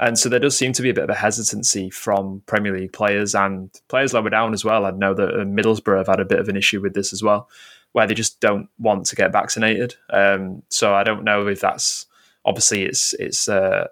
And 0.00 0.18
so 0.18 0.30
there 0.30 0.40
does 0.40 0.56
seem 0.56 0.72
to 0.72 0.82
be 0.82 0.88
a 0.88 0.94
bit 0.94 1.04
of 1.04 1.10
a 1.10 1.14
hesitancy 1.14 1.90
from 1.90 2.42
Premier 2.46 2.72
League 2.72 2.94
players 2.94 3.34
and 3.34 3.70
players 3.88 4.14
lower 4.14 4.30
down 4.30 4.54
as 4.54 4.64
well. 4.64 4.86
I 4.86 4.92
know 4.92 5.12
that 5.12 5.28
Middlesbrough 5.30 5.98
have 5.98 6.06
had 6.06 6.20
a 6.20 6.24
bit 6.24 6.38
of 6.38 6.48
an 6.48 6.56
issue 6.56 6.80
with 6.80 6.94
this 6.94 7.12
as 7.12 7.22
well, 7.22 7.50
where 7.92 8.06
they 8.06 8.14
just 8.14 8.40
don't 8.40 8.70
want 8.78 9.04
to 9.06 9.16
get 9.16 9.30
vaccinated. 9.30 9.96
Um, 10.08 10.62
so 10.70 10.94
I 10.94 11.04
don't 11.04 11.22
know 11.22 11.46
if 11.46 11.60
that's 11.60 12.06
obviously 12.46 12.84
it's 12.84 13.12
it's 13.14 13.46
uh, 13.46 13.88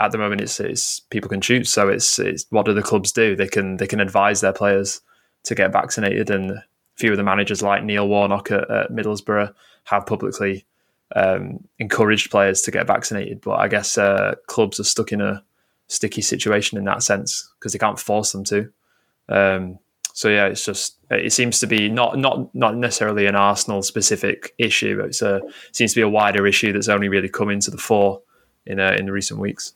at 0.00 0.10
the 0.10 0.18
moment 0.18 0.40
it's, 0.40 0.58
it's 0.58 1.00
people 1.10 1.30
can 1.30 1.40
choose. 1.40 1.70
So 1.70 1.88
it's 1.88 2.18
it's 2.18 2.46
what 2.50 2.66
do 2.66 2.74
the 2.74 2.82
clubs 2.82 3.12
do? 3.12 3.36
They 3.36 3.46
can 3.46 3.76
they 3.76 3.86
can 3.86 4.00
advise 4.00 4.40
their 4.40 4.52
players 4.52 5.02
to 5.44 5.54
get 5.54 5.72
vaccinated, 5.72 6.30
and 6.30 6.50
a 6.50 6.64
few 6.96 7.12
of 7.12 7.16
the 7.16 7.22
managers 7.22 7.62
like 7.62 7.84
Neil 7.84 8.08
Warnock 8.08 8.50
at, 8.50 8.68
at 8.68 8.90
Middlesbrough 8.90 9.54
have 9.84 10.04
publicly 10.04 10.66
um, 11.14 11.66
encouraged 11.78 12.30
players 12.30 12.62
to 12.62 12.70
get 12.70 12.86
vaccinated. 12.86 13.40
But 13.40 13.60
I 13.60 13.68
guess 13.68 13.96
uh, 13.96 14.34
clubs 14.46 14.78
are 14.80 14.84
stuck 14.84 15.12
in 15.12 15.20
a 15.20 15.42
sticky 15.88 16.22
situation 16.22 16.78
in 16.78 16.84
that 16.84 17.02
sense 17.02 17.48
because 17.58 17.72
they 17.72 17.78
can't 17.78 17.98
force 17.98 18.32
them 18.32 18.44
to. 18.44 18.70
Um, 19.28 19.78
so 20.12 20.28
yeah, 20.28 20.46
it's 20.46 20.64
just 20.64 20.98
it 21.10 21.32
seems 21.32 21.58
to 21.58 21.66
be 21.66 21.88
not 21.88 22.18
not 22.18 22.54
not 22.54 22.76
necessarily 22.76 23.26
an 23.26 23.34
Arsenal 23.34 23.82
specific 23.82 24.54
issue. 24.58 25.00
It's 25.04 25.22
a 25.22 25.36
it 25.36 25.76
seems 25.76 25.92
to 25.92 25.98
be 25.98 26.02
a 26.02 26.08
wider 26.08 26.46
issue 26.46 26.72
that's 26.72 26.88
only 26.88 27.08
really 27.08 27.28
come 27.28 27.50
into 27.50 27.70
the 27.70 27.78
fore 27.78 28.22
in 28.64 28.78
uh, 28.78 28.94
in 28.96 29.06
the 29.06 29.12
recent 29.12 29.40
weeks. 29.40 29.72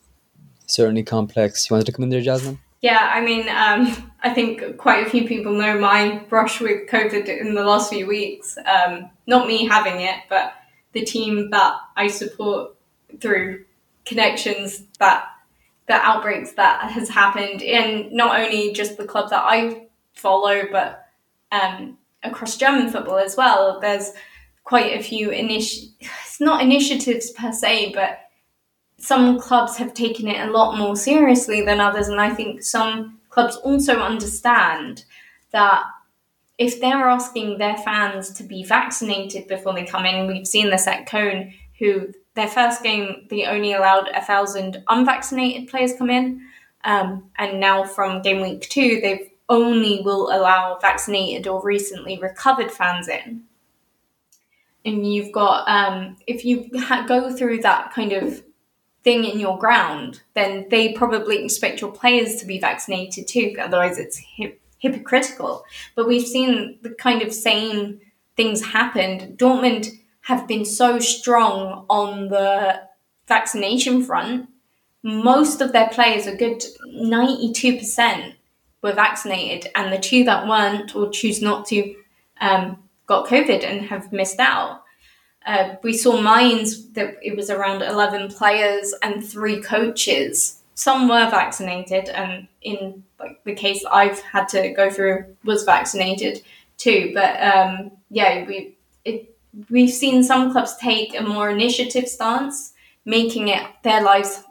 Certainly 0.67 1.05
complex. 1.05 1.69
You 1.69 1.75
wanted 1.75 1.87
to 1.87 1.93
come 1.93 2.05
in 2.05 2.11
there, 2.11 2.21
Jasmine? 2.21 2.61
Yeah, 2.81 3.11
I 3.13 3.21
mean, 3.21 3.49
um, 3.49 4.13
I 4.23 4.33
think 4.33 4.77
quite 4.77 5.05
a 5.05 5.11
few 5.11 5.27
people 5.27 5.53
know 5.53 5.77
my 5.81 6.19
brush 6.29 6.61
with 6.61 6.89
COVID 6.89 7.27
in 7.41 7.55
the 7.55 7.65
last 7.65 7.91
few 7.91 8.07
weeks. 8.07 8.57
Um, 8.59 9.11
not 9.27 9.49
me 9.49 9.67
having 9.67 10.01
it, 10.01 10.21
but 10.29 10.53
the 10.99 11.05
team 11.05 11.51
that 11.51 11.75
I 11.97 12.09
support 12.09 12.75
through 13.21 13.65
connections 14.05 14.83
that 14.99 15.27
the 15.87 15.95
outbreaks 15.95 16.53
that 16.53 16.91
has 16.91 17.09
happened 17.09 17.63
in 17.63 18.15
not 18.15 18.39
only 18.39 18.73
just 18.73 18.97
the 18.97 19.07
club 19.07 19.31
that 19.31 19.43
I 19.45 19.87
follow, 20.13 20.65
but 20.71 21.07
um, 21.53 21.97
across 22.23 22.57
German 22.57 22.91
football 22.91 23.19
as 23.19 23.37
well. 23.37 23.81
There's 23.81 24.13
quite 24.65 24.99
a 24.99 25.03
few 25.03 25.31
initi- 25.31 25.93
it's 26.01 26.41
not 26.41 26.63
initiatives 26.63 27.31
per 27.31 27.53
se, 27.53 27.93
but 27.95 28.21
some 28.99 29.39
clubs 29.39 29.77
have 29.77 29.95
taken 29.95 30.27
it 30.29 30.47
a 30.47 30.51
lot 30.51 30.77
more 30.77 30.97
seriously 30.97 31.63
than 31.63 31.81
others, 31.81 32.09
and 32.09 32.21
I 32.21 32.35
think 32.35 32.63
some 32.63 33.21
clubs 33.31 33.57
also 33.57 34.01
understand 34.01 35.05
that 35.53 35.85
if 36.59 36.81
they're 36.81 37.09
asking 37.09 37.59
their 37.59 37.77
fans 37.77 38.31
to 38.33 38.43
be 38.43 38.65
vaccinated 38.65 39.47
before 39.47 39.75
they 39.75 39.85
come 39.85 40.05
in, 40.05 40.27
we've 40.27 40.47
seen 40.47 40.71
this 40.71 40.89
at 40.89 41.07
Köln, 41.07 41.55
who 41.79 42.13
their 42.35 42.49
first 42.49 42.83
game 42.83 43.27
they 43.31 43.45
only 43.45 43.73
allowed 43.73 44.09
a 44.09 44.21
thousand 44.21 44.83
unvaccinated 44.89 45.69
players 45.69 45.95
come 45.97 46.11
in, 46.11 46.43
um, 46.85 47.31
and 47.37 47.61
now 47.61 47.85
from 47.85 48.23
game 48.23 48.43
week 48.43 48.63
two 48.63 49.01
they've 49.01 49.31
only 49.49 50.03
will 50.05 50.29
allow 50.29 50.79
vaccinated 50.81 51.47
or 51.47 51.63
recently 51.63 52.19
recovered 52.19 52.71
fans 52.71 53.09
in. 53.09 53.43
And 54.85 55.13
you've 55.13 55.33
got 55.33 55.69
um, 55.69 56.17
if 56.27 56.45
you 56.45 56.69
ha- 56.77 57.05
go 57.07 57.35
through 57.35 57.59
that 57.63 57.93
kind 57.93 58.13
of 58.13 58.43
thing 59.05 59.25
in 59.25 59.39
your 59.39 59.59
ground, 59.59 60.23
then 60.35 60.67
they 60.71 60.93
probably 60.93 61.45
expect 61.45 61.81
your 61.81 61.93
players 61.93 62.37
to 62.37 62.47
be 62.47 62.59
vaccinated 62.59 63.29
too. 63.29 63.55
Otherwise, 63.61 63.99
it's 63.99 64.21
hypocritical. 64.79 65.65
But 65.95 66.09
we've 66.09 66.27
seen 66.27 66.79
the 66.83 66.91
kind 66.91 67.23
of 67.23 67.33
same 67.33 68.01
things 68.37 68.65
happen. 68.65 69.37
Dortmund 69.37 69.89
have 70.23 70.47
been 70.47 70.65
so 70.65 70.99
strong 70.99 71.85
on 71.89 72.29
the 72.29 72.83
vaccination 73.27 74.05
front. 74.05 74.49
Most 75.03 75.61
of 75.61 75.73
their 75.73 75.89
players, 75.89 76.27
a 76.27 76.37
good 76.37 76.63
92%, 76.95 78.35
were 78.83 78.93
vaccinated, 78.93 79.71
and 79.75 79.93
the 79.93 79.99
two 79.99 80.25
that 80.25 80.47
weren't 80.47 80.95
or 80.95 81.11
choose 81.11 81.43
not 81.43 81.67
to 81.67 81.95
um, 82.41 82.83
got 83.07 83.27
COVID 83.27 83.65
and 83.65 83.87
have 83.87 84.13
missed 84.13 84.39
out. 84.39 84.83
Uh, 85.47 85.77
we 85.83 85.97
saw 85.97 86.21
Mainz 86.21 86.91
that 86.93 87.17
it 87.23 87.37
was 87.37 87.49
around 87.51 87.83
11 87.83 88.29
players 88.29 88.95
and 89.03 89.25
three 89.25 89.61
coaches. 89.61 90.58
Some 90.79 91.09
were 91.09 91.29
vaccinated, 91.29 92.09
and 92.09 92.47
in 92.63 93.03
like 93.19 93.43
the 93.43 93.53
case 93.53 93.85
I've 93.91 94.21
had 94.21 94.49
to 94.51 94.73
go 94.75 94.89
through 94.89 95.25
was 95.43 95.65
vaccinated 95.65 96.45
too. 96.77 97.11
But 97.15 97.43
um, 97.43 97.91
yeah, 98.11 98.47
we 98.47 98.77
it, 99.05 99.37
we've 99.71 99.91
seen 99.91 100.23
some 100.23 100.53
clubs 100.53 100.77
take 100.77 101.19
a 101.19 101.23
more 101.25 101.51
initiative 101.51 102.07
stance, 102.07 102.75
making 103.05 103.49
it 103.49 103.61
their 103.83 104.05
lives 104.05 104.45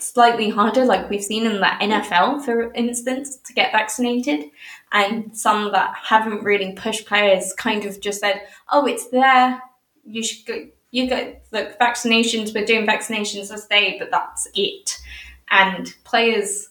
slightly 0.00 0.50
harder, 0.50 0.84
like 0.84 1.08
we've 1.08 1.22
seen 1.22 1.46
in 1.46 1.60
the 1.60 1.66
NFL, 1.80 2.44
for 2.44 2.72
instance, 2.74 3.36
to 3.36 3.52
get 3.52 3.70
vaccinated. 3.70 4.46
And 4.90 5.30
some 5.38 5.70
that 5.70 5.94
haven't 5.94 6.42
really 6.42 6.72
pushed 6.72 7.06
players 7.06 7.52
kind 7.52 7.84
of 7.84 8.00
just 8.00 8.18
said, 8.18 8.42
"Oh, 8.72 8.84
it's 8.84 9.06
there. 9.10 9.62
You 10.04 10.24
should 10.24 10.44
go. 10.44 10.66
You 10.90 11.08
go. 11.08 11.36
Look, 11.52 11.78
vaccinations. 11.78 12.52
We're 12.52 12.66
doing 12.66 12.84
vaccinations 12.84 13.50
this 13.50 13.66
day, 13.68 13.94
but 14.00 14.10
that's 14.10 14.48
it." 14.56 14.98
And 15.50 15.94
players 16.04 16.68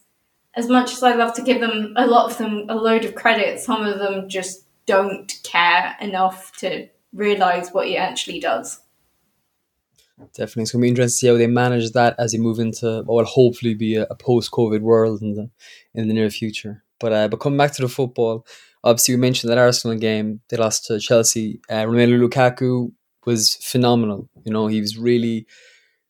as 0.56 0.68
much 0.68 0.92
as 0.92 1.04
I 1.04 1.14
love 1.14 1.34
to 1.36 1.44
give 1.44 1.62
them 1.62 1.94
a 1.96 2.08
lot 2.08 2.32
of 2.32 2.38
them 2.38 2.66
a 2.68 2.76
load 2.76 3.06
of 3.06 3.16
credit, 3.16 3.60
some 3.60 3.84
of 3.84 4.00
them 4.00 4.28
just 4.28 4.66
don't 4.86 5.32
care 5.44 5.96
enough 6.02 6.52
to 6.58 6.88
realize 7.14 7.70
what 7.70 7.88
it 7.88 7.96
actually 7.96 8.40
does. 8.40 8.82
Definitely, 10.34 10.64
it's 10.64 10.72
going 10.72 10.82
to 10.82 10.86
be 10.86 10.90
interesting 10.90 11.16
to 11.16 11.20
see 11.20 11.28
how 11.28 11.38
they 11.38 11.46
manage 11.46 11.92
that 11.92 12.16
as 12.18 12.32
they 12.32 12.40
move 12.40 12.58
into 12.58 13.04
what 13.06 13.08
will 13.08 13.26
hopefully 13.26 13.76
be 13.76 13.96
a, 13.96 14.04
a 14.10 14.16
post-COVID 14.16 14.82
world 14.82 15.22
in 15.22 15.36
the 15.36 15.50
in 15.94 16.08
the 16.08 16.14
near 16.14 16.32
future. 16.32 16.84
But 17.00 17.14
uh, 17.14 17.28
but 17.28 17.40
coming 17.40 17.58
back 17.58 17.74
to 17.74 17.84
the 17.84 17.88
football, 17.88 18.48
obviously 18.84 19.14
we 19.14 19.22
mentioned 19.22 19.52
that 19.52 19.60
Arsenal 19.60 19.96
game 19.98 20.42
they 20.50 20.58
lost 20.58 20.86
to 20.86 21.00
Chelsea. 21.00 21.62
Uh, 21.70 21.84
Romelu 21.84 22.28
Lukaku 22.28 22.92
was 23.26 23.56
phenomenal. 23.62 24.28
You 24.44 24.52
know, 24.52 24.66
he 24.66 24.82
was 24.82 24.98
really 24.98 25.46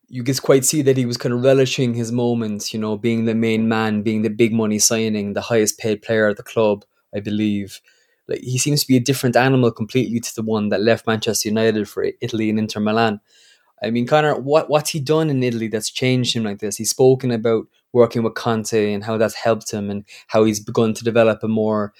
you 0.09 0.23
could 0.23 0.41
quite 0.41 0.65
see 0.65 0.81
that 0.83 0.97
he 0.97 1.05
was 1.05 1.17
kind 1.17 1.33
of 1.33 1.43
relishing 1.43 1.93
his 1.93 2.11
moments, 2.11 2.73
you 2.73 2.79
know, 2.79 2.97
being 2.97 3.25
the 3.25 3.35
main 3.35 3.67
man, 3.67 4.03
being 4.03 4.21
the 4.21 4.29
big 4.29 4.53
money 4.53 4.79
signing, 4.79 5.33
the 5.33 5.41
highest 5.41 5.77
paid 5.77 6.01
player 6.01 6.27
at 6.27 6.37
the 6.37 6.43
club, 6.43 6.85
I 7.13 7.19
believe. 7.19 7.81
Like 8.27 8.39
he 8.39 8.57
seems 8.57 8.81
to 8.81 8.87
be 8.87 8.97
a 8.97 9.01
different 9.01 9.35
animal 9.35 9.71
completely 9.71 10.19
to 10.19 10.35
the 10.35 10.43
one 10.43 10.69
that 10.69 10.81
left 10.81 11.07
Manchester 11.07 11.49
United 11.49 11.89
for 11.89 12.05
Italy 12.21 12.49
and 12.49 12.59
Inter 12.59 12.79
Milan. 12.79 13.19
I 13.83 13.91
mean, 13.91 14.07
Connor, 14.07 14.39
what 14.39 14.69
what's 14.69 14.91
he 14.91 14.99
done 14.99 15.29
in 15.29 15.43
Italy 15.43 15.67
that's 15.67 15.91
changed 15.91 16.35
him 16.35 16.43
like 16.43 16.59
this? 16.59 16.77
He's 16.77 16.89
spoken 16.89 17.31
about 17.31 17.67
working 17.93 18.23
with 18.23 18.35
Conte 18.35 18.93
and 18.93 19.03
how 19.03 19.17
that's 19.17 19.35
helped 19.35 19.71
him, 19.71 19.89
and 19.89 20.03
how 20.27 20.45
he's 20.45 20.59
begun 20.59 20.93
to 20.95 21.03
develop 21.03 21.43
a 21.43 21.47
more, 21.47 21.93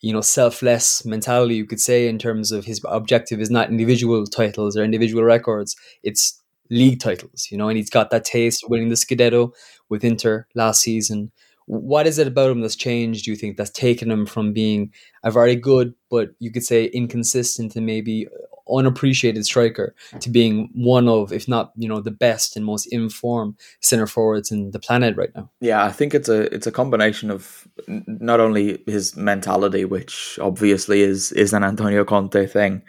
you 0.00 0.12
know, 0.12 0.20
selfless 0.20 1.04
mentality. 1.04 1.56
You 1.56 1.66
could 1.66 1.80
say 1.80 2.08
in 2.08 2.18
terms 2.18 2.52
of 2.52 2.66
his 2.66 2.80
objective 2.86 3.40
is 3.40 3.50
not 3.50 3.70
individual 3.70 4.26
titles 4.26 4.76
or 4.76 4.84
individual 4.84 5.24
records; 5.24 5.76
it's 6.02 6.42
league 6.70 7.00
titles, 7.00 7.48
you 7.50 7.58
know, 7.58 7.68
and 7.68 7.76
he's 7.76 7.90
got 7.90 8.10
that 8.10 8.24
taste 8.24 8.64
winning 8.68 8.88
the 8.88 8.94
Scudetto 8.94 9.52
with 9.88 10.04
Inter 10.04 10.46
last 10.54 10.80
season. 10.80 11.30
What 11.66 12.06
is 12.06 12.18
it 12.18 12.26
about 12.26 12.50
him 12.50 12.60
that's 12.60 12.76
changed, 12.76 13.24
do 13.24 13.30
you 13.30 13.36
think, 13.36 13.56
that's 13.56 13.70
taken 13.70 14.10
him 14.10 14.26
from 14.26 14.52
being 14.52 14.92
a 15.22 15.30
very 15.30 15.56
good, 15.56 15.94
but 16.10 16.30
you 16.38 16.52
could 16.52 16.64
say 16.64 16.86
inconsistent 16.86 17.74
and 17.74 17.86
maybe 17.86 18.28
unappreciated 18.70 19.44
striker 19.44 19.94
to 20.20 20.30
being 20.30 20.70
one 20.74 21.08
of, 21.08 21.32
if 21.32 21.48
not, 21.48 21.72
you 21.76 21.88
know, 21.88 22.00
the 22.00 22.10
best 22.10 22.56
and 22.56 22.64
most 22.64 22.86
informed 22.86 23.54
centre 23.80 24.06
forwards 24.06 24.50
in 24.50 24.70
the 24.70 24.78
planet 24.78 25.16
right 25.16 25.30
now? 25.34 25.50
Yeah, 25.60 25.84
I 25.84 25.90
think 25.90 26.14
it's 26.14 26.28
a 26.28 26.54
it's 26.54 26.66
a 26.66 26.72
combination 26.72 27.30
of 27.30 27.66
not 27.86 28.40
only 28.40 28.82
his 28.86 29.16
mentality, 29.16 29.84
which 29.84 30.38
obviously 30.40 31.02
is 31.02 31.32
is 31.32 31.52
an 31.52 31.64
Antonio 31.64 32.04
Conte 32.04 32.46
thing, 32.46 32.82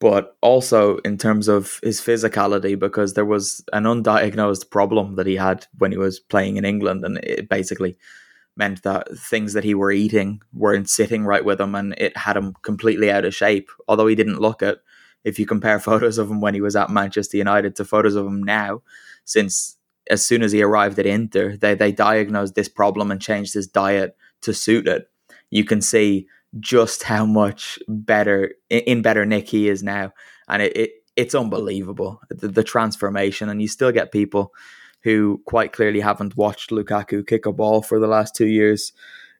but 0.00 0.36
also 0.42 0.98
in 0.98 1.18
terms 1.18 1.48
of 1.48 1.80
his 1.82 2.00
physicality 2.00 2.78
because 2.78 3.14
there 3.14 3.24
was 3.24 3.64
an 3.72 3.84
undiagnosed 3.84 4.70
problem 4.70 5.16
that 5.16 5.26
he 5.26 5.36
had 5.36 5.66
when 5.78 5.90
he 5.90 5.98
was 5.98 6.20
playing 6.20 6.56
in 6.56 6.64
England 6.64 7.04
and 7.04 7.18
it 7.18 7.48
basically 7.48 7.96
meant 8.56 8.82
that 8.82 9.08
things 9.16 9.52
that 9.52 9.64
he 9.64 9.74
were 9.74 9.92
eating 9.92 10.40
weren't 10.52 10.90
sitting 10.90 11.24
right 11.24 11.44
with 11.44 11.60
him 11.60 11.74
and 11.74 11.94
it 11.98 12.16
had 12.16 12.36
him 12.36 12.54
completely 12.62 13.10
out 13.10 13.24
of 13.24 13.34
shape 13.34 13.70
although 13.86 14.06
he 14.06 14.14
didn't 14.14 14.40
look 14.40 14.62
it 14.62 14.80
if 15.24 15.38
you 15.38 15.46
compare 15.46 15.78
photos 15.80 16.18
of 16.18 16.30
him 16.30 16.40
when 16.40 16.54
he 16.54 16.60
was 16.60 16.76
at 16.76 16.90
Manchester 16.90 17.36
United 17.36 17.76
to 17.76 17.84
photos 17.84 18.14
of 18.14 18.26
him 18.26 18.42
now 18.42 18.82
since 19.24 19.78
as 20.10 20.24
soon 20.24 20.42
as 20.42 20.52
he 20.52 20.62
arrived 20.62 20.98
at 20.98 21.06
Inter, 21.06 21.56
they 21.56 21.74
they 21.74 21.92
diagnosed 21.92 22.54
this 22.54 22.68
problem 22.68 23.10
and 23.10 23.20
changed 23.20 23.54
his 23.54 23.66
diet 23.66 24.16
to 24.42 24.54
suit 24.54 24.88
it. 24.88 25.10
You 25.50 25.64
can 25.64 25.80
see 25.80 26.26
just 26.60 27.02
how 27.02 27.26
much 27.26 27.78
better 27.88 28.54
in 28.70 29.02
better 29.02 29.26
nick 29.26 29.48
he 29.48 29.68
is 29.68 29.82
now, 29.82 30.12
and 30.48 30.62
it, 30.62 30.76
it 30.76 30.90
it's 31.16 31.34
unbelievable 31.34 32.20
the, 32.30 32.48
the 32.48 32.64
transformation. 32.64 33.48
And 33.48 33.60
you 33.60 33.68
still 33.68 33.92
get 33.92 34.12
people 34.12 34.52
who 35.02 35.42
quite 35.46 35.72
clearly 35.72 36.00
haven't 36.00 36.36
watched 36.36 36.70
Lukaku 36.70 37.26
kick 37.26 37.46
a 37.46 37.52
ball 37.52 37.82
for 37.82 38.00
the 38.00 38.06
last 38.06 38.34
two 38.34 38.46
years, 38.46 38.92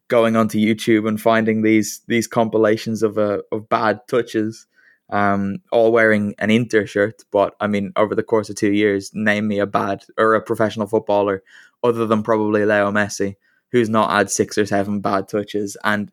going 0.08 0.36
onto 0.36 0.58
YouTube 0.58 1.08
and 1.08 1.20
finding 1.20 1.62
these 1.62 2.00
these 2.08 2.26
compilations 2.26 3.02
of 3.02 3.18
uh, 3.18 3.38
of 3.52 3.68
bad 3.68 4.00
touches, 4.08 4.66
um, 5.10 5.58
all 5.72 5.92
wearing 5.92 6.34
an 6.38 6.50
Inter 6.50 6.86
shirt. 6.86 7.24
But 7.30 7.54
I 7.60 7.66
mean, 7.68 7.92
over 7.96 8.14
the 8.14 8.22
course 8.22 8.50
of 8.50 8.56
two 8.56 8.72
years, 8.72 9.10
name 9.14 9.48
me 9.48 9.58
a 9.58 9.66
bad 9.66 10.04
or 10.18 10.34
a 10.34 10.42
professional 10.42 10.86
footballer 10.86 11.42
other 11.82 12.06
than 12.06 12.22
probably 12.22 12.64
Leo 12.64 12.90
Messi 12.90 13.36
who's 13.70 13.88
not 13.88 14.10
had 14.10 14.30
six 14.30 14.56
or 14.56 14.66
seven 14.66 15.00
bad 15.00 15.28
touches, 15.28 15.76
and 15.84 16.10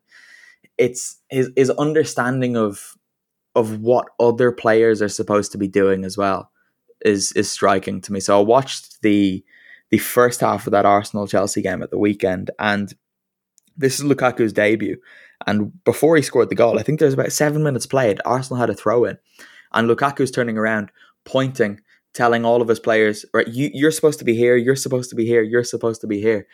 it's 0.78 1.16
his 1.30 1.50
his 1.56 1.70
understanding 1.70 2.56
of 2.56 2.96
of 3.54 3.80
what 3.80 4.08
other 4.20 4.52
players 4.52 5.00
are 5.00 5.08
supposed 5.08 5.52
to 5.52 5.58
be 5.58 5.68
doing 5.68 6.04
as 6.04 6.16
well 6.16 6.50
is 7.04 7.32
is 7.32 7.50
striking 7.50 8.00
to 8.02 8.12
me. 8.12 8.20
So 8.20 8.38
I 8.38 8.42
watched 8.42 9.00
the 9.02 9.44
the 9.90 9.98
first 9.98 10.40
half 10.40 10.66
of 10.66 10.72
that 10.72 10.84
Arsenal 10.84 11.26
Chelsea 11.26 11.62
game 11.62 11.82
at 11.82 11.90
the 11.90 11.98
weekend, 11.98 12.50
and 12.58 12.92
this 13.76 13.98
is 13.98 14.04
Lukaku's 14.04 14.52
debut. 14.52 14.96
And 15.46 15.72
before 15.84 16.16
he 16.16 16.22
scored 16.22 16.48
the 16.48 16.54
goal, 16.54 16.78
I 16.78 16.82
think 16.82 16.98
there's 16.98 17.14
about 17.14 17.32
seven 17.32 17.62
minutes 17.62 17.86
played. 17.86 18.20
Arsenal 18.24 18.58
had 18.58 18.70
a 18.70 18.74
throw 18.74 19.04
in, 19.04 19.18
and 19.72 19.88
Lukaku's 19.88 20.30
turning 20.30 20.58
around, 20.58 20.90
pointing, 21.24 21.80
telling 22.14 22.44
all 22.44 22.62
of 22.62 22.68
his 22.68 22.80
players, 22.80 23.24
"Right, 23.32 23.48
you, 23.48 23.70
you're 23.72 23.90
supposed 23.90 24.18
to 24.18 24.24
be 24.24 24.34
here. 24.34 24.56
You're 24.56 24.76
supposed 24.76 25.10
to 25.10 25.16
be 25.16 25.26
here. 25.26 25.42
You're 25.42 25.64
supposed 25.64 26.00
to 26.02 26.06
be 26.06 26.20
here." 26.20 26.46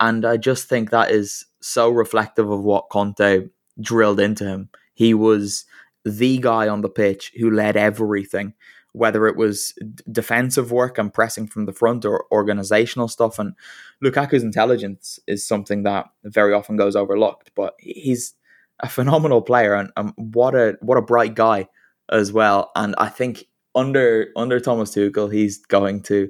And 0.00 0.24
I 0.24 0.38
just 0.38 0.68
think 0.68 0.90
that 0.90 1.10
is 1.10 1.44
so 1.60 1.90
reflective 1.90 2.50
of 2.50 2.62
what 2.62 2.88
Conte 2.90 3.48
drilled 3.80 4.20
into 4.20 4.44
him. 4.44 4.68
He 4.94 5.14
was 5.14 5.64
the 6.04 6.38
guy 6.38 6.68
on 6.68 6.80
the 6.80 6.88
pitch 6.88 7.32
who 7.38 7.50
led 7.50 7.76
everything 7.76 8.54
whether 8.92 9.26
it 9.26 9.36
was 9.36 9.74
defensive 10.10 10.72
work 10.72 10.98
and 10.98 11.14
pressing 11.14 11.46
from 11.46 11.66
the 11.66 11.72
front 11.72 12.04
or 12.04 12.26
organizational 12.32 13.08
stuff. 13.08 13.38
And 13.38 13.54
Lukaku's 14.02 14.42
intelligence 14.42 15.20
is 15.26 15.46
something 15.46 15.84
that 15.84 16.06
very 16.24 16.52
often 16.52 16.76
goes 16.76 16.96
overlooked, 16.96 17.52
but 17.54 17.74
he's 17.78 18.34
a 18.80 18.88
phenomenal 18.88 19.42
player 19.42 19.74
and, 19.74 19.90
and 19.96 20.12
what 20.16 20.54
a 20.54 20.76
what 20.80 20.98
a 20.98 21.02
bright 21.02 21.34
guy 21.34 21.68
as 22.10 22.32
well. 22.32 22.70
And 22.74 22.94
I 22.98 23.08
think 23.08 23.44
under 23.74 24.28
under 24.36 24.58
Thomas 24.58 24.94
Tuchel, 24.94 25.32
he's 25.32 25.58
going 25.58 26.02
to 26.04 26.28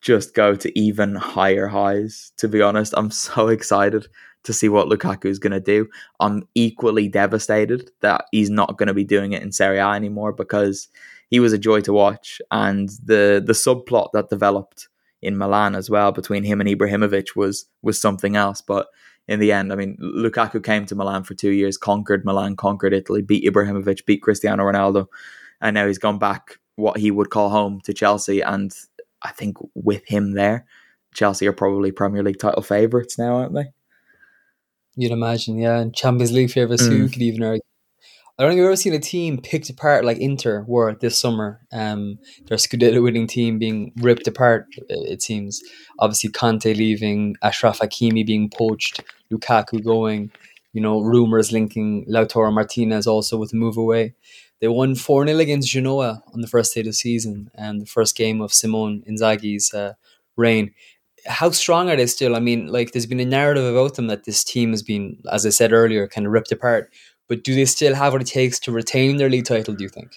just 0.00 0.34
go 0.34 0.54
to 0.54 0.78
even 0.78 1.16
higher 1.16 1.66
highs. 1.66 2.32
To 2.36 2.48
be 2.48 2.62
honest, 2.62 2.94
I'm 2.96 3.10
so 3.10 3.48
excited 3.48 4.06
to 4.44 4.52
see 4.52 4.68
what 4.68 4.88
Lukaku 4.88 5.26
is 5.26 5.38
going 5.38 5.52
to 5.52 5.60
do. 5.60 5.88
I'm 6.20 6.48
equally 6.54 7.08
devastated 7.08 7.90
that 8.00 8.26
he's 8.32 8.50
not 8.50 8.78
going 8.78 8.86
to 8.86 8.94
be 8.94 9.04
doing 9.04 9.32
it 9.32 9.42
in 9.42 9.52
Serie 9.52 9.78
A 9.78 9.88
anymore 9.88 10.32
because 10.32 10.88
he 11.30 11.40
was 11.40 11.52
a 11.52 11.58
joy 11.58 11.80
to 11.82 11.92
watch. 11.92 12.40
And 12.50 12.88
the 13.04 13.42
the 13.44 13.52
subplot 13.52 14.10
that 14.12 14.30
developed 14.30 14.88
in 15.20 15.36
Milan 15.36 15.74
as 15.74 15.90
well 15.90 16.12
between 16.12 16.44
him 16.44 16.60
and 16.60 16.68
Ibrahimovic 16.68 17.36
was 17.36 17.66
was 17.82 18.00
something 18.00 18.36
else. 18.36 18.60
But 18.60 18.88
in 19.26 19.40
the 19.40 19.52
end, 19.52 19.72
I 19.72 19.76
mean, 19.76 19.98
Lukaku 20.00 20.64
came 20.64 20.86
to 20.86 20.94
Milan 20.94 21.24
for 21.24 21.34
two 21.34 21.50
years, 21.50 21.76
conquered 21.76 22.24
Milan, 22.24 22.56
conquered 22.56 22.94
Italy, 22.94 23.20
beat 23.20 23.44
Ibrahimovic, 23.44 24.06
beat 24.06 24.22
Cristiano 24.22 24.64
Ronaldo, 24.64 25.06
and 25.60 25.74
now 25.74 25.86
he's 25.86 25.98
gone 25.98 26.18
back 26.18 26.58
what 26.76 26.96
he 26.98 27.10
would 27.10 27.30
call 27.30 27.50
home 27.50 27.80
to 27.84 27.92
Chelsea. 27.92 28.40
And 28.40 28.72
I 29.22 29.32
think 29.32 29.58
with 29.74 30.06
him 30.06 30.32
there, 30.32 30.64
Chelsea 31.12 31.46
are 31.46 31.52
probably 31.52 31.92
Premier 31.92 32.22
League 32.22 32.38
title 32.38 32.62
favourites 32.62 33.18
now, 33.18 33.36
aren't 33.36 33.54
they? 33.54 33.72
You'd 34.98 35.12
imagine, 35.12 35.58
yeah. 35.58 35.78
And 35.78 35.94
Champions 35.94 36.32
League 36.32 36.50
favourites, 36.50 36.82
mm. 36.82 36.88
who 36.88 37.08
could 37.08 37.22
even 37.22 37.44
argue 37.44 37.60
I 38.38 38.44
don't 38.44 38.52
think 38.52 38.60
I've 38.60 38.66
ever 38.66 38.76
seen 38.76 38.94
a 38.94 39.00
team 39.00 39.40
picked 39.40 39.68
apart 39.68 40.04
like 40.04 40.18
Inter 40.18 40.64
were 40.68 40.94
this 40.94 41.18
summer. 41.18 41.60
Um, 41.72 42.20
their 42.46 42.56
Scudetto 42.56 43.02
winning 43.02 43.26
team 43.26 43.58
being 43.58 43.92
ripped 43.96 44.28
apart. 44.28 44.66
It 44.88 45.22
seems 45.22 45.60
obviously 45.98 46.30
Conte 46.30 46.72
leaving, 46.72 47.34
Achraf 47.42 47.80
Hakimi 47.80 48.24
being 48.24 48.48
poached, 48.48 49.02
Lukaku 49.32 49.82
going. 49.84 50.30
You 50.72 50.80
know, 50.80 51.00
rumors 51.00 51.50
linking 51.50 52.06
Lautaro 52.06 52.52
Martinez 52.52 53.08
also 53.08 53.36
with 53.36 53.52
a 53.52 53.56
move 53.56 53.76
away. 53.76 54.14
They 54.60 54.68
won 54.68 54.94
4 54.94 55.26
0 55.26 55.38
against 55.38 55.70
Genoa 55.70 56.22
on 56.32 56.40
the 56.40 56.46
first 56.46 56.74
day 56.74 56.80
of 56.80 56.86
the 56.86 56.92
season 56.92 57.50
and 57.54 57.80
the 57.80 57.86
first 57.86 58.16
game 58.16 58.40
of 58.40 58.54
Simone 58.54 59.02
Inzaghi's 59.08 59.74
uh, 59.74 59.94
reign. 60.36 60.74
How 61.26 61.50
strong 61.50 61.90
are 61.90 61.96
they 61.96 62.06
still? 62.06 62.36
I 62.36 62.40
mean, 62.40 62.68
like, 62.68 62.92
there's 62.92 63.06
been 63.06 63.20
a 63.20 63.24
narrative 63.24 63.64
about 63.64 63.94
them 63.94 64.06
that 64.06 64.24
this 64.24 64.44
team 64.44 64.70
has 64.70 64.82
been, 64.82 65.18
as 65.30 65.44
I 65.44 65.50
said 65.50 65.72
earlier, 65.72 66.08
kind 66.08 66.26
of 66.26 66.32
ripped 66.32 66.52
apart 66.52 66.90
but 67.28 67.44
do 67.44 67.54
they 67.54 67.66
still 67.66 67.94
have 67.94 68.14
what 68.14 68.22
it 68.22 68.28
takes 68.28 68.58
to 68.60 68.72
retain 68.72 69.18
their 69.18 69.28
league 69.28 69.44
title? 69.44 69.74
Do 69.74 69.84
you 69.84 69.90
think? 69.90 70.16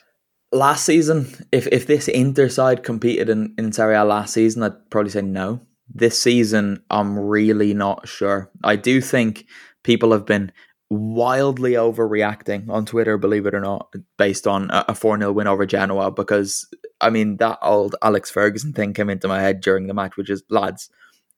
Last 0.51 0.85
season, 0.85 1.27
if 1.51 1.67
if 1.67 1.85
this 1.85 2.07
Inter 2.07 2.49
side 2.49 2.83
competed 2.83 3.29
in 3.29 3.53
in 3.57 3.71
Serie 3.71 3.95
A 3.95 4.03
last 4.03 4.33
season, 4.33 4.63
I'd 4.63 4.89
probably 4.89 5.11
say 5.11 5.21
no. 5.21 5.61
This 5.93 6.19
season, 6.19 6.83
I'm 6.89 7.19
really 7.19 7.73
not 7.73 8.07
sure. 8.07 8.49
I 8.63 8.77
do 8.77 9.01
think 9.01 9.45
people 9.83 10.13
have 10.13 10.25
been 10.25 10.51
wildly 10.91 11.71
overreacting 11.71 12.69
on 12.69 12.85
Twitter, 12.85 13.17
believe 13.17 13.45
it 13.45 13.55
or 13.55 13.61
not, 13.61 13.93
based 14.17 14.45
on 14.45 14.69
a 14.71 14.93
4 14.93 15.17
0 15.17 15.31
win 15.31 15.47
over 15.47 15.65
Genoa. 15.65 16.11
Because, 16.11 16.67
I 16.99 17.09
mean, 17.09 17.37
that 17.37 17.59
old 17.61 17.95
Alex 18.01 18.29
Ferguson 18.29 18.73
thing 18.73 18.93
came 18.93 19.09
into 19.09 19.29
my 19.29 19.39
head 19.41 19.61
during 19.61 19.87
the 19.87 19.93
match, 19.93 20.17
which 20.17 20.29
is, 20.29 20.43
lads, 20.49 20.89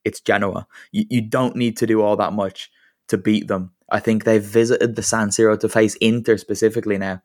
it's 0.03 0.19
Genoa. 0.19 0.67
You, 0.91 1.05
you 1.07 1.21
don't 1.21 1.55
need 1.55 1.77
to 1.77 1.85
do 1.85 2.01
all 2.01 2.17
that 2.17 2.33
much 2.33 2.71
to 3.09 3.17
beat 3.17 3.47
them. 3.47 3.71
I 3.91 3.99
think 3.99 4.23
they've 4.23 4.43
visited 4.43 4.95
the 4.95 5.03
San 5.03 5.29
Siro 5.29 5.59
to 5.59 5.69
face 5.69 5.95
Inter 5.97 6.37
specifically 6.37 6.97
now 6.97 7.21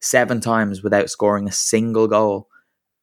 seven 0.00 0.40
times 0.40 0.84
without 0.84 1.10
scoring 1.10 1.48
a 1.48 1.52
single 1.52 2.06
goal 2.06 2.48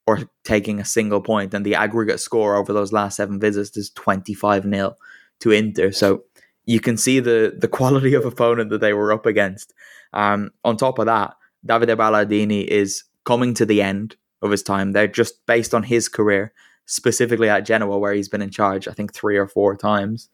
or 0.08 0.22
taking 0.46 0.80
a 0.80 0.86
single 0.86 1.22
point, 1.22 1.54
and 1.54 1.66
the 1.66 1.76
aggregate 1.76 2.22
score 2.22 2.56
over 2.56 2.72
those 2.72 2.94
last 2.94 3.18
seven 3.18 3.40
visits 3.40 3.76
is 3.76 3.90
twenty 3.92 4.34
five 4.34 4.64
0 4.64 4.96
to 5.42 5.52
Inter. 5.52 5.92
So 5.92 6.24
you 6.70 6.80
can 6.80 6.98
see 6.98 7.20
the 7.20 7.56
the 7.58 7.68
quality 7.80 8.14
of 8.14 8.26
opponent 8.26 8.70
that 8.70 8.82
they 8.82 8.94
were 8.94 9.12
up 9.12 9.26
against. 9.26 9.74
Um, 10.14 10.52
on 10.64 10.78
top 10.78 11.00
of 11.00 11.08
that, 11.08 11.36
Davide 11.66 11.98
Ballardini 11.98 12.64
is 12.64 13.04
coming 13.26 13.56
to 13.56 13.66
the 13.66 13.82
end 13.82 14.16
of 14.44 14.52
his 14.52 14.64
time 14.64 14.92
there, 14.92 15.08
just 15.08 15.46
based 15.48 15.74
on 15.74 15.84
his 15.84 16.08
career, 16.08 16.54
specifically 16.86 17.50
at 17.50 17.66
Genoa, 17.66 17.98
where 17.98 18.14
he's 18.14 18.30
been 18.30 18.42
in 18.42 18.52
charge, 18.52 18.88
I 18.88 18.94
think 18.94 19.14
three 19.14 19.36
or 19.36 19.48
four 19.48 19.76
times. 19.76 20.30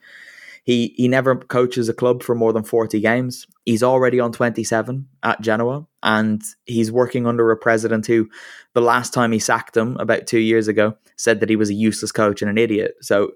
He 0.66 0.94
he 0.98 1.08
never 1.08 1.36
coaches 1.38 1.88
a 1.88 1.94
club 1.94 2.22
for 2.22 2.36
more 2.36 2.52
than 2.52 2.64
40 2.64 3.00
games. 3.00 3.48
He's 3.66 3.84
already 3.84 4.20
on 4.20 4.32
27 4.32 5.08
at 5.24 5.42
Genoa 5.42 5.88
and 6.04 6.42
he's 6.66 6.92
working 6.92 7.26
under 7.26 7.50
a 7.50 7.58
president 7.58 8.08
who 8.08 8.28
the 8.74 8.82
last 8.82 9.14
time 9.14 9.32
he 9.32 9.40
sacked 9.40 9.78
him 9.78 9.96
about 9.98 10.28
2 10.28 10.40
years 10.40 10.68
ago 10.68 10.98
said 11.18 11.40
that 11.40 11.50
he 11.50 11.56
was 11.56 11.70
a 11.70 11.76
useless 11.76 12.12
coach 12.12 12.42
and 12.42 12.50
an 12.50 12.58
idiot. 12.58 12.96
So 13.02 13.32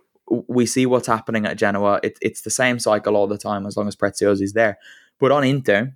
we 0.47 0.65
see 0.65 0.85
what's 0.85 1.07
happening 1.07 1.45
at 1.45 1.57
Genoa. 1.57 1.99
It, 2.03 2.17
it's 2.21 2.41
the 2.41 2.49
same 2.49 2.79
cycle 2.79 3.15
all 3.15 3.27
the 3.27 3.37
time 3.37 3.65
as 3.65 3.75
long 3.75 3.87
as 3.87 3.95
Preziosi 3.95 4.41
is 4.41 4.53
there. 4.53 4.77
But 5.19 5.31
on 5.31 5.43
Inter, 5.43 5.93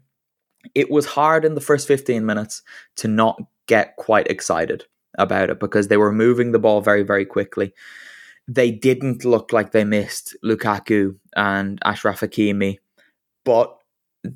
it 0.76 0.90
was 0.90 1.06
hard 1.06 1.46
in 1.46 1.56
the 1.56 1.62
first 1.62 1.88
15 1.88 2.26
minutes 2.26 2.62
to 2.98 3.08
not 3.08 3.42
get 3.68 3.96
quite 3.96 4.28
excited 4.28 4.86
about 5.18 5.50
it 5.50 5.60
because 5.60 5.88
they 5.88 5.98
were 5.98 6.12
moving 6.12 6.52
the 6.52 6.60
ball 6.60 6.82
very, 6.82 7.04
very 7.04 7.26
quickly 7.26 7.74
they 8.48 8.72
didn't 8.72 9.24
look 9.24 9.54
like 9.54 9.72
they 9.72 9.84
missed 9.84 10.36
Lukaku 10.44 11.16
and 11.36 11.80
Achraf 11.82 12.20
Hakimi, 12.20 12.78
but 13.46 13.78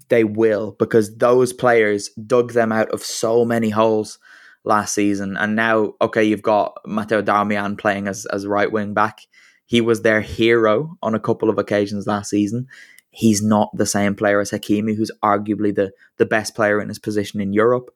they 0.10 0.24
will 0.24 0.76
because 0.80 1.18
those 1.18 1.54
players 1.54 2.10
dug 2.10 2.54
them 2.54 2.72
out 2.72 2.90
of 2.90 3.04
so 3.04 3.46
many 3.46 3.70
holes 3.70 4.20
last 4.64 4.94
season. 4.94 5.38
And 5.38 5.56
now, 5.56 5.94
okay, 6.02 6.24
you've 6.24 6.42
got 6.42 6.78
Matteo 6.86 7.22
Darmian 7.22 7.78
playing 7.78 8.08
as, 8.08 8.26
as 8.28 8.48
right 8.48 8.72
wing 8.72 8.94
back. 8.94 9.22
He 9.68 9.82
was 9.82 10.02
their 10.02 10.22
hero 10.22 10.98
on 11.04 11.14
a 11.14 11.20
couple 11.20 11.50
of 11.50 11.60
occasions 11.60 12.08
last 12.08 12.32
season. 12.32 12.68
He's 13.12 13.44
not 13.44 13.70
the 13.76 13.86
same 13.86 14.16
player 14.16 14.40
as 14.40 14.52
Hakimi, 14.52 14.96
who's 14.96 15.12
arguably 15.24 15.76
the, 15.76 15.92
the 16.18 16.26
best 16.26 16.56
player 16.56 16.82
in 16.82 16.88
his 16.88 17.00
position 17.00 17.40
in 17.42 17.54
Europe. 17.54 17.94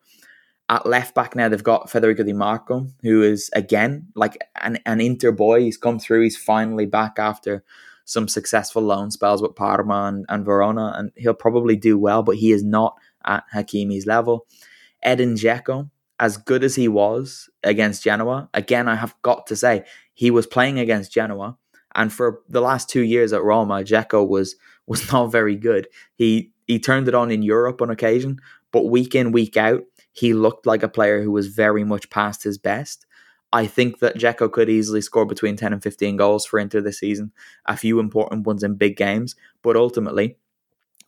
At 0.69 0.85
left 0.85 1.15
back 1.15 1.35
now, 1.35 1.49
they've 1.49 1.63
got 1.63 1.89
Federico 1.89 2.23
Di 2.23 2.33
Marco, 2.33 2.87
who 3.01 3.23
is 3.23 3.49
again 3.53 4.07
like 4.15 4.37
an, 4.61 4.79
an 4.85 5.01
Inter 5.01 5.31
boy. 5.31 5.61
He's 5.61 5.77
come 5.77 5.97
through. 5.97 6.23
He's 6.23 6.37
finally 6.37 6.85
back 6.85 7.17
after 7.17 7.63
some 8.05 8.27
successful 8.27 8.81
loan 8.81 9.11
spells 9.11 9.41
with 9.41 9.55
Parma 9.55 10.05
and, 10.05 10.25
and 10.27 10.45
Verona, 10.45 10.93
and 10.95 11.11
he'll 11.15 11.33
probably 11.33 11.75
do 11.75 11.97
well, 11.97 12.23
but 12.23 12.37
he 12.37 12.51
is 12.51 12.63
not 12.63 12.97
at 13.25 13.43
Hakimi's 13.53 14.05
level. 14.05 14.45
Edin 15.03 15.35
Dzeko, 15.35 15.89
as 16.19 16.37
good 16.37 16.63
as 16.63 16.75
he 16.75 16.87
was 16.87 17.49
against 17.63 18.03
Genoa, 18.03 18.49
again, 18.53 18.87
I 18.87 18.95
have 18.95 19.15
got 19.21 19.47
to 19.47 19.55
say, 19.55 19.85
he 20.13 20.29
was 20.31 20.45
playing 20.45 20.79
against 20.79 21.11
Genoa. 21.11 21.57
And 21.95 22.11
for 22.11 22.41
the 22.49 22.61
last 22.61 22.89
two 22.89 23.01
years 23.01 23.33
at 23.33 23.43
Roma, 23.43 23.83
Dzeko 23.83 24.27
was 24.27 24.55
was 24.87 25.11
not 25.11 25.31
very 25.31 25.55
good. 25.55 25.87
He 26.15 26.51
he 26.67 26.79
turned 26.79 27.07
it 27.07 27.15
on 27.15 27.31
in 27.31 27.43
Europe 27.43 27.81
on 27.81 27.89
occasion, 27.89 28.39
but 28.71 28.85
week 28.85 29.15
in, 29.15 29.31
week 29.31 29.57
out, 29.57 29.83
he 30.13 30.33
looked 30.33 30.65
like 30.65 30.83
a 30.83 30.89
player 30.89 31.21
who 31.21 31.31
was 31.31 31.47
very 31.47 31.83
much 31.83 32.09
past 32.09 32.43
his 32.43 32.57
best. 32.57 33.05
I 33.53 33.67
think 33.67 33.99
that 33.99 34.15
Dzeko 34.15 34.51
could 34.51 34.69
easily 34.69 35.01
score 35.01 35.25
between 35.25 35.57
10 35.57 35.73
and 35.73 35.83
15 35.83 36.15
goals 36.15 36.45
for 36.45 36.57
Inter 36.57 36.79
this 36.79 36.99
season, 36.99 37.33
a 37.65 37.75
few 37.75 37.99
important 37.99 38.47
ones 38.47 38.63
in 38.63 38.75
big 38.75 38.95
games, 38.95 39.35
but 39.61 39.75
ultimately, 39.75 40.37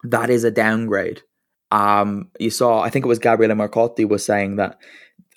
that 0.04 0.30
is 0.30 0.44
a 0.44 0.52
downgrade. 0.52 1.22
Um, 1.72 2.30
you 2.40 2.50
saw, 2.50 2.82
I 2.82 2.90
think 2.90 3.06
it 3.06 3.08
was 3.08 3.20
Gabriele 3.20 3.56
Marcotti 3.56 4.08
was 4.08 4.26
saying 4.26 4.58
that 4.58 4.78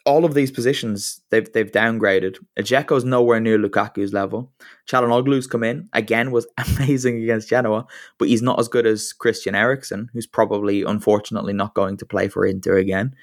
all 0.06 0.24
of 0.24 0.34
these 0.34 0.52
positions 0.52 1.20
they've 1.30 1.52
they've 1.52 1.70
downgraded. 1.70 2.38
Dzeko's 2.58 3.04
nowhere 3.04 3.40
near 3.40 3.58
Lukaku's 3.58 4.12
level. 4.12 4.52
Calhanoglu's 4.88 5.46
come 5.46 5.64
in 5.64 5.88
again 5.92 6.30
was 6.30 6.46
amazing 6.78 7.22
against 7.22 7.48
Genoa, 7.48 7.86
but 8.18 8.28
he's 8.28 8.42
not 8.42 8.58
as 8.58 8.68
good 8.68 8.86
as 8.86 9.12
Christian 9.12 9.54
Eriksen, 9.54 10.08
who's 10.12 10.26
probably 10.26 10.82
unfortunately 10.82 11.52
not 11.52 11.74
going 11.74 11.96
to 11.98 12.06
play 12.06 12.28
for 12.28 12.46
Inter 12.46 12.78
again. 12.78 13.14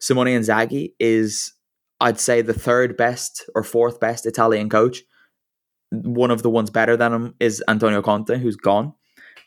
Simone 0.00 0.26
Inzaghi 0.26 0.94
is, 0.98 1.52
I'd 2.00 2.18
say, 2.18 2.42
the 2.42 2.54
third 2.54 2.96
best 2.96 3.48
or 3.54 3.62
fourth 3.62 4.00
best 4.00 4.26
Italian 4.26 4.68
coach. 4.68 5.02
One 5.90 6.30
of 6.30 6.42
the 6.42 6.50
ones 6.50 6.70
better 6.70 6.96
than 6.96 7.12
him 7.12 7.34
is 7.38 7.62
Antonio 7.68 8.00
Conte, 8.00 8.38
who's 8.38 8.56
gone. 8.56 8.94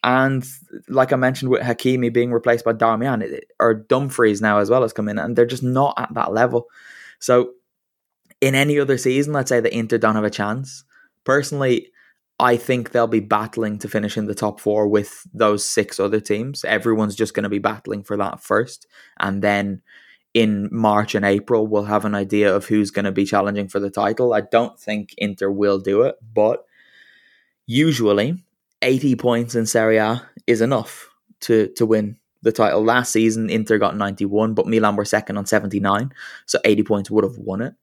And 0.05 0.45
like 0.87 1.11
I 1.11 1.15
mentioned 1.15 1.49
with 1.49 1.63
Hakimi 1.63 2.13
being 2.13 2.31
replaced 2.31 2.63
by 2.63 2.73
Darmian, 2.73 3.39
or 3.59 3.73
Dumfries 3.73 4.39
now 4.39 4.59
as 4.59 4.69
well 4.69 4.83
has 4.83 4.93
come 4.93 5.09
in, 5.09 5.17
and 5.17 5.35
they're 5.35 5.47
just 5.47 5.63
not 5.63 5.95
at 5.97 6.13
that 6.13 6.31
level. 6.31 6.67
So 7.17 7.53
in 8.39 8.53
any 8.53 8.79
other 8.79 8.99
season, 8.99 9.33
let's 9.33 9.49
say 9.49 9.59
the 9.59 9.75
Inter 9.75 9.97
don't 9.97 10.13
have 10.13 10.23
a 10.23 10.29
chance. 10.29 10.83
Personally, 11.23 11.91
I 12.39 12.55
think 12.55 12.91
they'll 12.91 13.07
be 13.07 13.19
battling 13.19 13.79
to 13.79 13.89
finish 13.89 14.15
in 14.15 14.27
the 14.27 14.35
top 14.35 14.59
four 14.59 14.87
with 14.87 15.25
those 15.33 15.65
six 15.65 15.99
other 15.99 16.19
teams. 16.19 16.63
Everyone's 16.63 17.15
just 17.15 17.33
going 17.33 17.43
to 17.43 17.49
be 17.49 17.57
battling 17.57 18.03
for 18.03 18.15
that 18.15 18.39
first. 18.43 18.85
And 19.19 19.41
then 19.41 19.81
in 20.35 20.69
March 20.71 21.15
and 21.15 21.25
April, 21.25 21.65
we'll 21.65 21.85
have 21.85 22.05
an 22.05 22.13
idea 22.13 22.55
of 22.55 22.67
who's 22.67 22.91
going 22.91 23.05
to 23.05 23.11
be 23.11 23.25
challenging 23.25 23.69
for 23.69 23.79
the 23.79 23.89
title. 23.89 24.35
I 24.35 24.41
don't 24.41 24.79
think 24.79 25.15
Inter 25.17 25.49
will 25.49 25.79
do 25.79 26.03
it, 26.03 26.17
but 26.21 26.63
usually 27.65 28.44
80 28.85 29.15
points 29.15 29.55
in 29.55 29.65
Serie 29.65 29.97
A 29.97 30.21
is 30.47 30.61
enough 30.61 31.09
to 31.41 31.67
to 31.75 31.85
win 31.85 32.17
the 32.43 32.51
title. 32.51 32.83
Last 32.83 33.11
season, 33.11 33.49
Inter 33.49 33.79
got 33.79 33.97
91, 33.97 34.53
but 34.53 34.67
Milan 34.67 34.95
were 34.95 35.03
second 35.03 35.37
on 35.37 35.47
79, 35.47 36.13
so 36.45 36.59
80 36.63 36.83
points 36.83 37.11
would 37.11 37.23
have 37.23 37.37
won 37.37 37.61
it. 37.61 37.73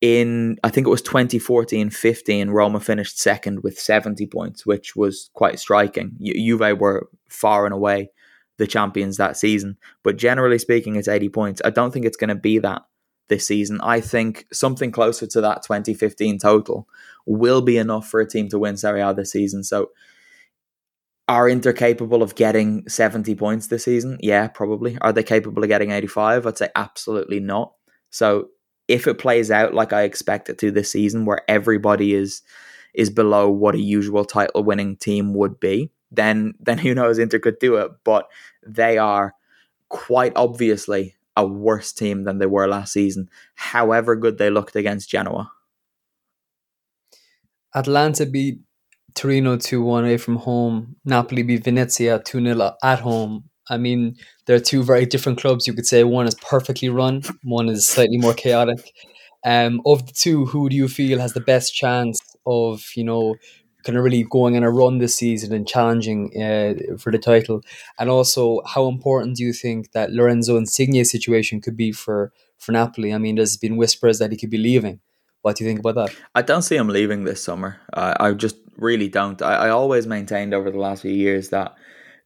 In 0.00 0.58
I 0.62 0.70
think 0.70 0.86
it 0.86 0.90
was 0.90 1.02
2014 1.02 1.90
15, 1.90 2.50
Roma 2.50 2.80
finished 2.80 3.18
second 3.18 3.62
with 3.64 3.78
70 3.78 4.26
points, 4.28 4.64
which 4.64 4.94
was 4.94 5.30
quite 5.34 5.58
striking. 5.58 6.16
Ju- 6.22 6.34
Juve 6.34 6.78
were 6.78 7.08
far 7.28 7.64
and 7.66 7.74
away 7.74 8.10
the 8.58 8.66
champions 8.66 9.16
that 9.16 9.36
season, 9.36 9.76
but 10.02 10.16
generally 10.16 10.58
speaking, 10.58 10.94
it's 10.94 11.08
80 11.08 11.28
points. 11.30 11.62
I 11.64 11.70
don't 11.70 11.90
think 11.90 12.06
it's 12.06 12.16
going 12.16 12.28
to 12.28 12.36
be 12.36 12.58
that 12.60 12.82
this 13.28 13.48
season. 13.48 13.80
I 13.82 14.00
think 14.00 14.46
something 14.52 14.92
closer 14.92 15.26
to 15.26 15.40
that 15.40 15.64
2015 15.64 16.38
total 16.38 16.88
will 17.26 17.60
be 17.60 17.76
enough 17.76 18.08
for 18.08 18.20
a 18.20 18.28
team 18.28 18.48
to 18.50 18.58
win 18.58 18.76
Serie 18.76 19.00
A 19.00 19.12
this 19.12 19.32
season. 19.32 19.64
So 19.64 19.90
are 21.28 21.48
Inter 21.48 21.72
capable 21.72 22.22
of 22.22 22.34
getting 22.36 22.88
70 22.88 23.34
points 23.34 23.66
this 23.66 23.84
season? 23.84 24.18
Yeah, 24.20 24.48
probably. 24.48 24.96
Are 25.00 25.12
they 25.12 25.22
capable 25.22 25.62
of 25.62 25.68
getting 25.68 25.90
85? 25.90 26.46
I'd 26.46 26.58
say 26.58 26.68
absolutely 26.76 27.40
not. 27.40 27.72
So 28.10 28.48
if 28.88 29.06
it 29.06 29.18
plays 29.18 29.50
out 29.50 29.74
like 29.74 29.92
I 29.92 30.02
expect 30.02 30.48
it 30.48 30.58
to 30.58 30.70
this 30.70 30.90
season, 30.92 31.24
where 31.24 31.42
everybody 31.48 32.14
is 32.14 32.42
is 32.94 33.10
below 33.10 33.50
what 33.50 33.74
a 33.74 33.80
usual 33.80 34.24
title 34.24 34.64
winning 34.64 34.96
team 34.96 35.34
would 35.34 35.60
be, 35.60 35.90
then 36.10 36.54
then 36.60 36.78
who 36.78 36.94
knows 36.94 37.18
Inter 37.18 37.38
could 37.38 37.58
do 37.58 37.76
it. 37.76 37.90
But 38.04 38.28
they 38.64 38.96
are 38.98 39.34
quite 39.88 40.32
obviously 40.36 41.16
a 41.36 41.46
worse 41.46 41.92
team 41.92 42.24
than 42.24 42.38
they 42.38 42.46
were 42.46 42.66
last 42.66 42.92
season, 42.92 43.28
however 43.56 44.16
good 44.16 44.38
they 44.38 44.48
looked 44.48 44.76
against 44.76 45.10
Genoa. 45.10 45.52
Atalanta 47.74 48.24
beat 48.24 48.60
Torino 49.16 49.56
2 49.56 49.82
1 49.82 50.04
away 50.04 50.18
from 50.18 50.36
home. 50.36 50.96
Napoli 51.04 51.42
beat 51.42 51.64
Venezia 51.64 52.20
2 52.24 52.40
0 52.40 52.72
at 52.82 53.00
home. 53.00 53.44
I 53.68 53.78
mean, 53.78 54.16
there 54.46 54.54
are 54.54 54.60
two 54.60 54.84
very 54.84 55.06
different 55.06 55.40
clubs. 55.40 55.66
You 55.66 55.72
could 55.72 55.86
say 55.86 56.04
one 56.04 56.26
is 56.26 56.36
perfectly 56.36 56.88
run, 56.88 57.22
one 57.42 57.68
is 57.68 57.88
slightly 57.88 58.18
more 58.18 58.34
chaotic. 58.34 58.92
Um, 59.44 59.80
of 59.86 60.06
the 60.06 60.12
two, 60.12 60.46
who 60.46 60.68
do 60.68 60.76
you 60.76 60.86
feel 60.86 61.18
has 61.18 61.32
the 61.32 61.40
best 61.40 61.74
chance 61.74 62.20
of, 62.46 62.84
you 62.94 63.04
know, 63.04 63.36
kind 63.84 63.96
of 63.96 64.04
really 64.04 64.24
going 64.24 64.56
on 64.56 64.64
a 64.64 64.70
run 64.70 64.98
this 64.98 65.16
season 65.16 65.52
and 65.52 65.66
challenging 65.66 66.30
uh, 66.40 66.96
for 66.98 67.10
the 67.10 67.18
title? 67.18 67.62
And 67.98 68.10
also, 68.10 68.60
how 68.66 68.86
important 68.86 69.36
do 69.36 69.44
you 69.44 69.52
think 69.52 69.92
that 69.92 70.12
Lorenzo 70.12 70.58
Insigne's 70.58 71.10
situation 71.10 71.60
could 71.60 71.76
be 71.76 71.90
for, 71.90 72.32
for 72.58 72.72
Napoli? 72.72 73.14
I 73.14 73.18
mean, 73.18 73.36
there's 73.36 73.56
been 73.56 73.76
whispers 73.76 74.18
that 74.18 74.30
he 74.30 74.36
could 74.36 74.50
be 74.50 74.58
leaving. 74.58 75.00
What 75.46 75.54
do 75.54 75.62
you 75.62 75.70
think 75.70 75.78
about 75.78 75.94
that? 75.94 76.16
I 76.34 76.42
don't 76.42 76.62
see 76.62 76.74
him 76.74 76.88
leaving 76.88 77.22
this 77.22 77.40
summer. 77.40 77.80
Uh, 77.92 78.14
I 78.18 78.32
just 78.32 78.56
really 78.78 79.06
don't. 79.06 79.40
I, 79.40 79.66
I, 79.66 79.68
always 79.68 80.04
maintained 80.04 80.52
over 80.52 80.72
the 80.72 80.80
last 80.80 81.02
few 81.02 81.12
years 81.12 81.50
that 81.50 81.76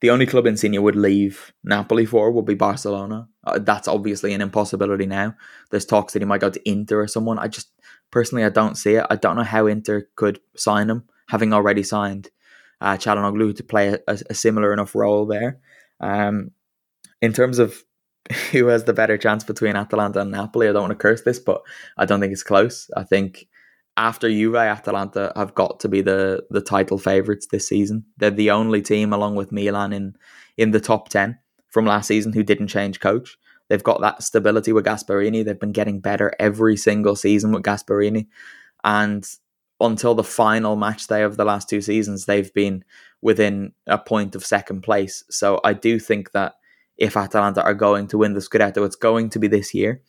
the 0.01 0.09
only 0.09 0.25
club 0.25 0.47
Insigne 0.47 0.81
would 0.83 0.97
leave 0.97 1.53
Napoli 1.63 2.07
for 2.07 2.31
would 2.31 2.47
be 2.47 2.55
Barcelona. 2.55 3.29
Uh, 3.45 3.59
that's 3.59 3.89
obviously 3.89 4.33
an 4.33 4.41
impossibility 4.41 5.05
now. 5.05 5.35
There's 5.71 5.85
talks 5.85 6.15
that 6.15 6.23
he 6.23 6.25
might 6.25 6.41
go 6.41 6.49
to 6.49 6.67
Inter 6.67 7.03
or 7.03 7.09
someone. 7.09 7.39
I 7.39 7.49
just 7.49 7.69
personally 8.11 8.43
I 8.43 8.49
don't 8.49 8.77
see 8.77 8.95
it. 8.95 9.05
I 9.11 9.17
don't 9.17 9.37
know 9.37 9.43
how 9.43 9.67
Inter 9.67 10.09
could 10.17 10.41
sign 10.57 10.89
him, 10.89 11.05
having 11.29 11.53
already 11.53 11.83
signed 11.83 12.31
uh, 12.81 12.97
Calhanoglu 12.97 13.55
to 13.55 13.63
play 13.63 13.99
a, 14.09 14.19
a, 14.31 14.35
similar 14.35 14.73
enough 14.73 14.95
role 14.95 15.27
there. 15.27 15.59
Um, 16.01 16.53
in 17.21 17.35
terms 17.35 17.59
of 17.59 17.85
who 18.53 18.67
has 18.67 18.85
the 18.85 18.93
better 18.93 19.17
chance 19.17 19.45
between 19.45 19.77
Atalanta 19.77 20.21
and 20.21 20.31
Napoli. 20.31 20.69
I 20.69 20.73
don't 20.73 20.83
want 20.83 20.93
to 20.93 20.97
curse 20.97 21.23
this, 21.23 21.39
but 21.39 21.63
I 21.97 22.05
don't 22.05 22.21
think 22.21 22.33
it's 22.33 22.43
close. 22.43 22.91
I 22.97 23.03
think 23.03 23.49
after 23.97 24.29
Juve, 24.29 24.57
Atalanta 24.57 25.33
have 25.37 25.55
got 25.55 25.81
to 25.81 25.89
be 25.89 26.01
the 26.01 26.45
the 26.51 26.61
title 26.61 26.99
favourites 26.99 27.47
this 27.47 27.69
season. 27.69 28.05
They're 28.19 28.31
the 28.31 28.51
only 28.51 28.83
team, 28.83 29.13
along 29.13 29.37
with 29.37 29.53
Milan, 29.53 29.93
in 29.93 30.17
in 30.57 30.71
the 30.71 30.81
top 30.81 31.09
ten 31.09 31.39
from 31.69 31.87
last 31.87 32.09
season 32.09 32.33
who 32.33 32.43
didn't 32.43 32.69
change 32.69 33.01
coach. 33.01 33.37
They've 33.69 33.83
got 33.83 34.01
that 34.01 34.23
stability 34.23 34.73
with 34.73 34.85
Gasperini. 34.85 35.45
They've 35.45 35.59
been 35.59 35.73
getting 35.73 36.01
better 36.01 36.33
every 36.41 36.77
single 36.77 37.15
season 37.17 37.53
with 37.53 37.63
Gasperini, 37.63 38.27
and 38.85 39.27
until 39.81 40.15
the 40.15 40.25
final 40.25 40.77
match 40.77 41.07
day 41.07 41.23
of 41.23 41.37
the 41.37 41.45
last 41.45 41.69
two 41.69 41.81
seasons, 41.81 42.27
they've 42.27 42.53
been 42.53 42.85
within 43.23 43.73
a 43.87 43.99
point 43.99 44.35
of 44.35 44.45
second 44.45 44.83
place. 44.83 45.25
So 45.31 45.61
I 45.65 45.73
do 45.73 45.99
think 45.99 46.33
that 46.33 46.55
if 47.01 47.17
Atalanta 47.17 47.65
are 47.65 47.75
going 47.75 48.07
to 48.09 48.19
win 48.19 48.35
the 48.35 48.41
Scudetto, 48.41 48.85
it's 48.85 48.95
going 48.95 49.31
to 49.31 49.39
be 49.39 49.49
this 49.49 49.75
year. 49.75 50.03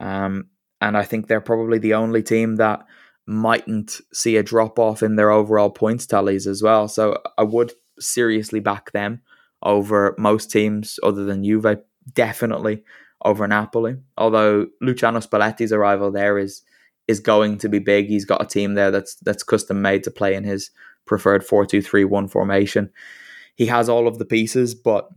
Um, 0.00 0.46
and 0.80 0.96
I 0.96 1.02
think 1.02 1.26
they're 1.26 1.40
probably 1.40 1.78
the 1.78 1.94
only 1.94 2.22
team 2.22 2.56
that 2.56 2.86
mightn't 3.26 4.00
see 4.12 4.36
a 4.36 4.42
drop 4.42 4.78
off 4.78 5.02
in 5.02 5.16
their 5.16 5.30
overall 5.30 5.68
points 5.68 6.06
tallies 6.06 6.46
as 6.46 6.62
well. 6.62 6.86
So 6.86 7.20
I 7.36 7.42
would 7.42 7.72
seriously 7.98 8.60
back 8.60 8.92
them 8.92 9.20
over 9.62 10.14
most 10.16 10.50
teams 10.50 11.00
other 11.02 11.24
than 11.24 11.44
Juve, 11.44 11.78
definitely 12.14 12.84
over 13.24 13.46
Napoli. 13.48 13.96
Although 14.16 14.68
Luciano 14.80 15.18
Spalletti's 15.18 15.72
arrival 15.72 16.12
there 16.12 16.38
is 16.38 16.62
is 17.08 17.20
going 17.20 17.58
to 17.58 17.68
be 17.68 17.80
big. 17.80 18.06
He's 18.06 18.24
got 18.24 18.42
a 18.42 18.46
team 18.46 18.74
there 18.74 18.92
that's 18.92 19.16
that's 19.16 19.42
custom 19.42 19.82
made 19.82 20.04
to 20.04 20.10
play 20.12 20.34
in 20.34 20.44
his 20.44 20.70
preferred 21.04 21.42
4-2-3-1 21.42 22.30
formation. 22.30 22.90
He 23.56 23.66
has 23.66 23.88
all 23.88 24.06
of 24.06 24.18
the 24.18 24.26
pieces, 24.26 24.74
but 24.74 25.08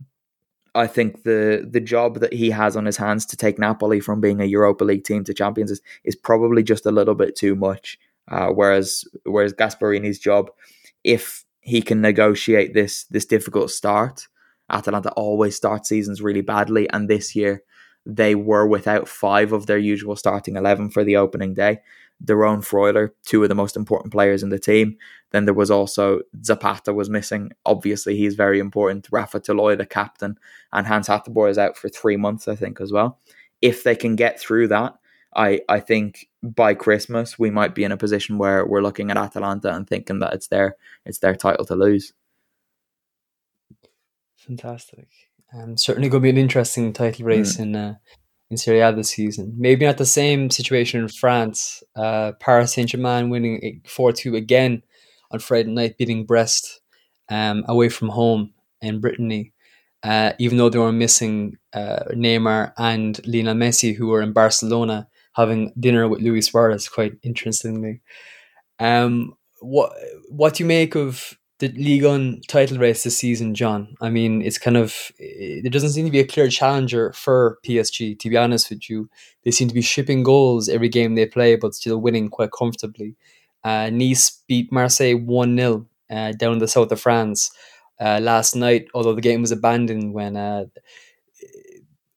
I 0.73 0.87
think 0.87 1.23
the 1.23 1.67
the 1.69 1.81
job 1.81 2.19
that 2.19 2.33
he 2.33 2.49
has 2.51 2.77
on 2.77 2.85
his 2.85 2.97
hands 2.97 3.25
to 3.27 3.37
take 3.37 3.59
Napoli 3.59 3.99
from 3.99 4.21
being 4.21 4.39
a 4.39 4.45
Europa 4.45 4.83
League 4.85 5.03
team 5.03 5.23
to 5.25 5.33
champions 5.33 5.71
is, 5.71 5.81
is 6.03 6.15
probably 6.15 6.63
just 6.63 6.85
a 6.85 6.91
little 6.91 7.15
bit 7.15 7.35
too 7.35 7.55
much. 7.55 7.99
Uh, 8.29 8.47
whereas 8.47 9.03
whereas 9.25 9.53
Gasperini's 9.53 10.19
job, 10.19 10.49
if 11.03 11.43
he 11.59 11.81
can 11.81 11.99
negotiate 12.01 12.73
this 12.73 13.03
this 13.05 13.25
difficult 13.25 13.71
start, 13.71 14.27
Atalanta 14.69 15.11
always 15.11 15.55
start 15.55 15.85
seasons 15.85 16.21
really 16.21 16.41
badly, 16.41 16.89
and 16.91 17.09
this 17.09 17.35
year 17.35 17.63
they 18.05 18.33
were 18.33 18.65
without 18.65 19.07
five 19.07 19.51
of 19.51 19.65
their 19.65 19.77
usual 19.77 20.15
starting 20.15 20.55
eleven 20.55 20.89
for 20.89 21.03
the 21.03 21.17
opening 21.17 21.53
day. 21.53 21.79
De 22.23 22.35
Roon 22.35 22.61
Freuler, 22.61 23.11
two 23.25 23.43
of 23.43 23.49
the 23.49 23.55
most 23.55 23.75
important 23.75 24.11
players 24.11 24.43
in 24.43 24.49
the 24.49 24.59
team. 24.59 24.97
Then 25.31 25.45
there 25.45 25.53
was 25.53 25.71
also 25.71 26.21
Zapata 26.43 26.93
was 26.93 27.09
missing. 27.09 27.51
Obviously, 27.65 28.17
he's 28.17 28.35
very 28.35 28.59
important. 28.59 29.07
Rafa 29.11 29.39
Toloi, 29.39 29.77
the 29.77 29.85
captain, 29.85 30.37
and 30.73 30.85
Hans 30.85 31.07
Hateboer 31.07 31.49
is 31.49 31.57
out 31.57 31.77
for 31.77 31.89
three 31.89 32.17
months, 32.17 32.47
I 32.47 32.55
think, 32.55 32.81
as 32.81 32.91
well. 32.91 33.19
If 33.61 33.83
they 33.83 33.95
can 33.95 34.15
get 34.15 34.39
through 34.39 34.67
that, 34.69 34.95
I, 35.35 35.61
I 35.69 35.79
think 35.79 36.27
by 36.43 36.73
Christmas 36.73 37.39
we 37.39 37.49
might 37.49 37.73
be 37.73 37.83
in 37.83 37.91
a 37.91 37.97
position 37.97 38.37
where 38.37 38.65
we're 38.65 38.81
looking 38.81 39.11
at 39.11 39.17
Atalanta 39.17 39.73
and 39.73 39.87
thinking 39.87 40.19
that 40.19 40.33
it's 40.33 40.47
their 40.47 40.75
it's 41.05 41.19
their 41.19 41.35
title 41.35 41.65
to 41.65 41.75
lose. 41.75 42.13
Fantastic. 44.35 45.07
Um, 45.53 45.77
certainly 45.77 46.09
going 46.09 46.21
to 46.21 46.25
be 46.25 46.29
an 46.29 46.37
interesting 46.37 46.93
title 46.93 47.25
race 47.25 47.57
mm. 47.57 47.61
in 47.61 47.75
uh, 47.75 47.95
in 48.51 48.57
Serie 48.57 48.81
A 48.81 48.91
this 48.93 49.09
season. 49.09 49.55
Maybe 49.57 49.85
not 49.85 49.97
the 49.97 50.05
same 50.05 50.49
situation 50.49 50.99
in 51.01 51.07
France. 51.07 51.81
Uh, 51.95 52.33
Paris 52.39 52.73
Saint 52.73 52.89
Germain 52.89 53.29
winning 53.29 53.81
4 53.87 54.11
2 54.11 54.35
again 54.35 54.83
on 55.31 55.39
Friday 55.39 55.71
night, 55.71 55.97
beating 55.97 56.25
Brest 56.25 56.81
um, 57.29 57.63
away 57.67 57.87
from 57.89 58.09
home 58.09 58.53
in 58.81 58.99
Brittany. 58.99 59.53
Uh, 60.03 60.33
even 60.39 60.57
though 60.57 60.69
they 60.69 60.79
were 60.79 60.91
missing 60.91 61.57
uh, 61.73 62.03
Neymar 62.11 62.73
and 62.77 63.25
Lionel 63.25 63.55
Messi, 63.55 63.95
who 63.95 64.07
were 64.07 64.21
in 64.21 64.33
Barcelona 64.33 65.07
having 65.33 65.71
dinner 65.79 66.07
with 66.07 66.21
Luis 66.21 66.47
Suarez 66.47 66.89
quite 66.89 67.13
interestingly. 67.23 68.01
Um, 68.79 69.35
what 69.59 69.93
what 70.27 70.55
do 70.55 70.63
you 70.63 70.67
make 70.67 70.95
of 70.95 71.37
the 71.61 71.69
Ligue 71.69 72.03
1 72.03 72.41
title 72.47 72.79
race 72.79 73.03
this 73.03 73.17
season, 73.17 73.53
John? 73.53 73.95
I 74.01 74.09
mean, 74.09 74.41
it's 74.41 74.57
kind 74.57 74.75
of 74.75 75.11
there 75.19 75.69
doesn't 75.69 75.91
seem 75.91 76.05
to 76.05 76.11
be 76.11 76.19
a 76.19 76.27
clear 76.27 76.49
challenger 76.49 77.13
for 77.13 77.59
PSG. 77.63 78.19
To 78.19 78.29
be 78.29 78.35
honest 78.35 78.69
with 78.69 78.89
you, 78.89 79.09
they 79.43 79.51
seem 79.51 79.67
to 79.67 79.73
be 79.73 79.81
shipping 79.81 80.23
goals 80.23 80.67
every 80.67 80.89
game 80.89 81.15
they 81.15 81.27
play, 81.27 81.55
but 81.55 81.75
still 81.75 82.01
winning 82.01 82.29
quite 82.29 82.51
comfortably. 82.51 83.15
Uh, 83.63 83.91
Nice 83.91 84.41
beat 84.47 84.71
Marseille 84.71 85.15
one 85.15 85.55
0 85.55 85.85
uh, 86.09 86.31
down 86.33 86.53
in 86.53 86.59
the 86.59 86.67
south 86.67 86.91
of 86.91 86.99
France 86.99 87.51
uh, 87.99 88.19
last 88.21 88.55
night, 88.55 88.87
although 88.95 89.13
the 89.13 89.21
game 89.21 89.41
was 89.41 89.51
abandoned 89.51 90.13
when 90.13 90.35
uh, 90.35 90.65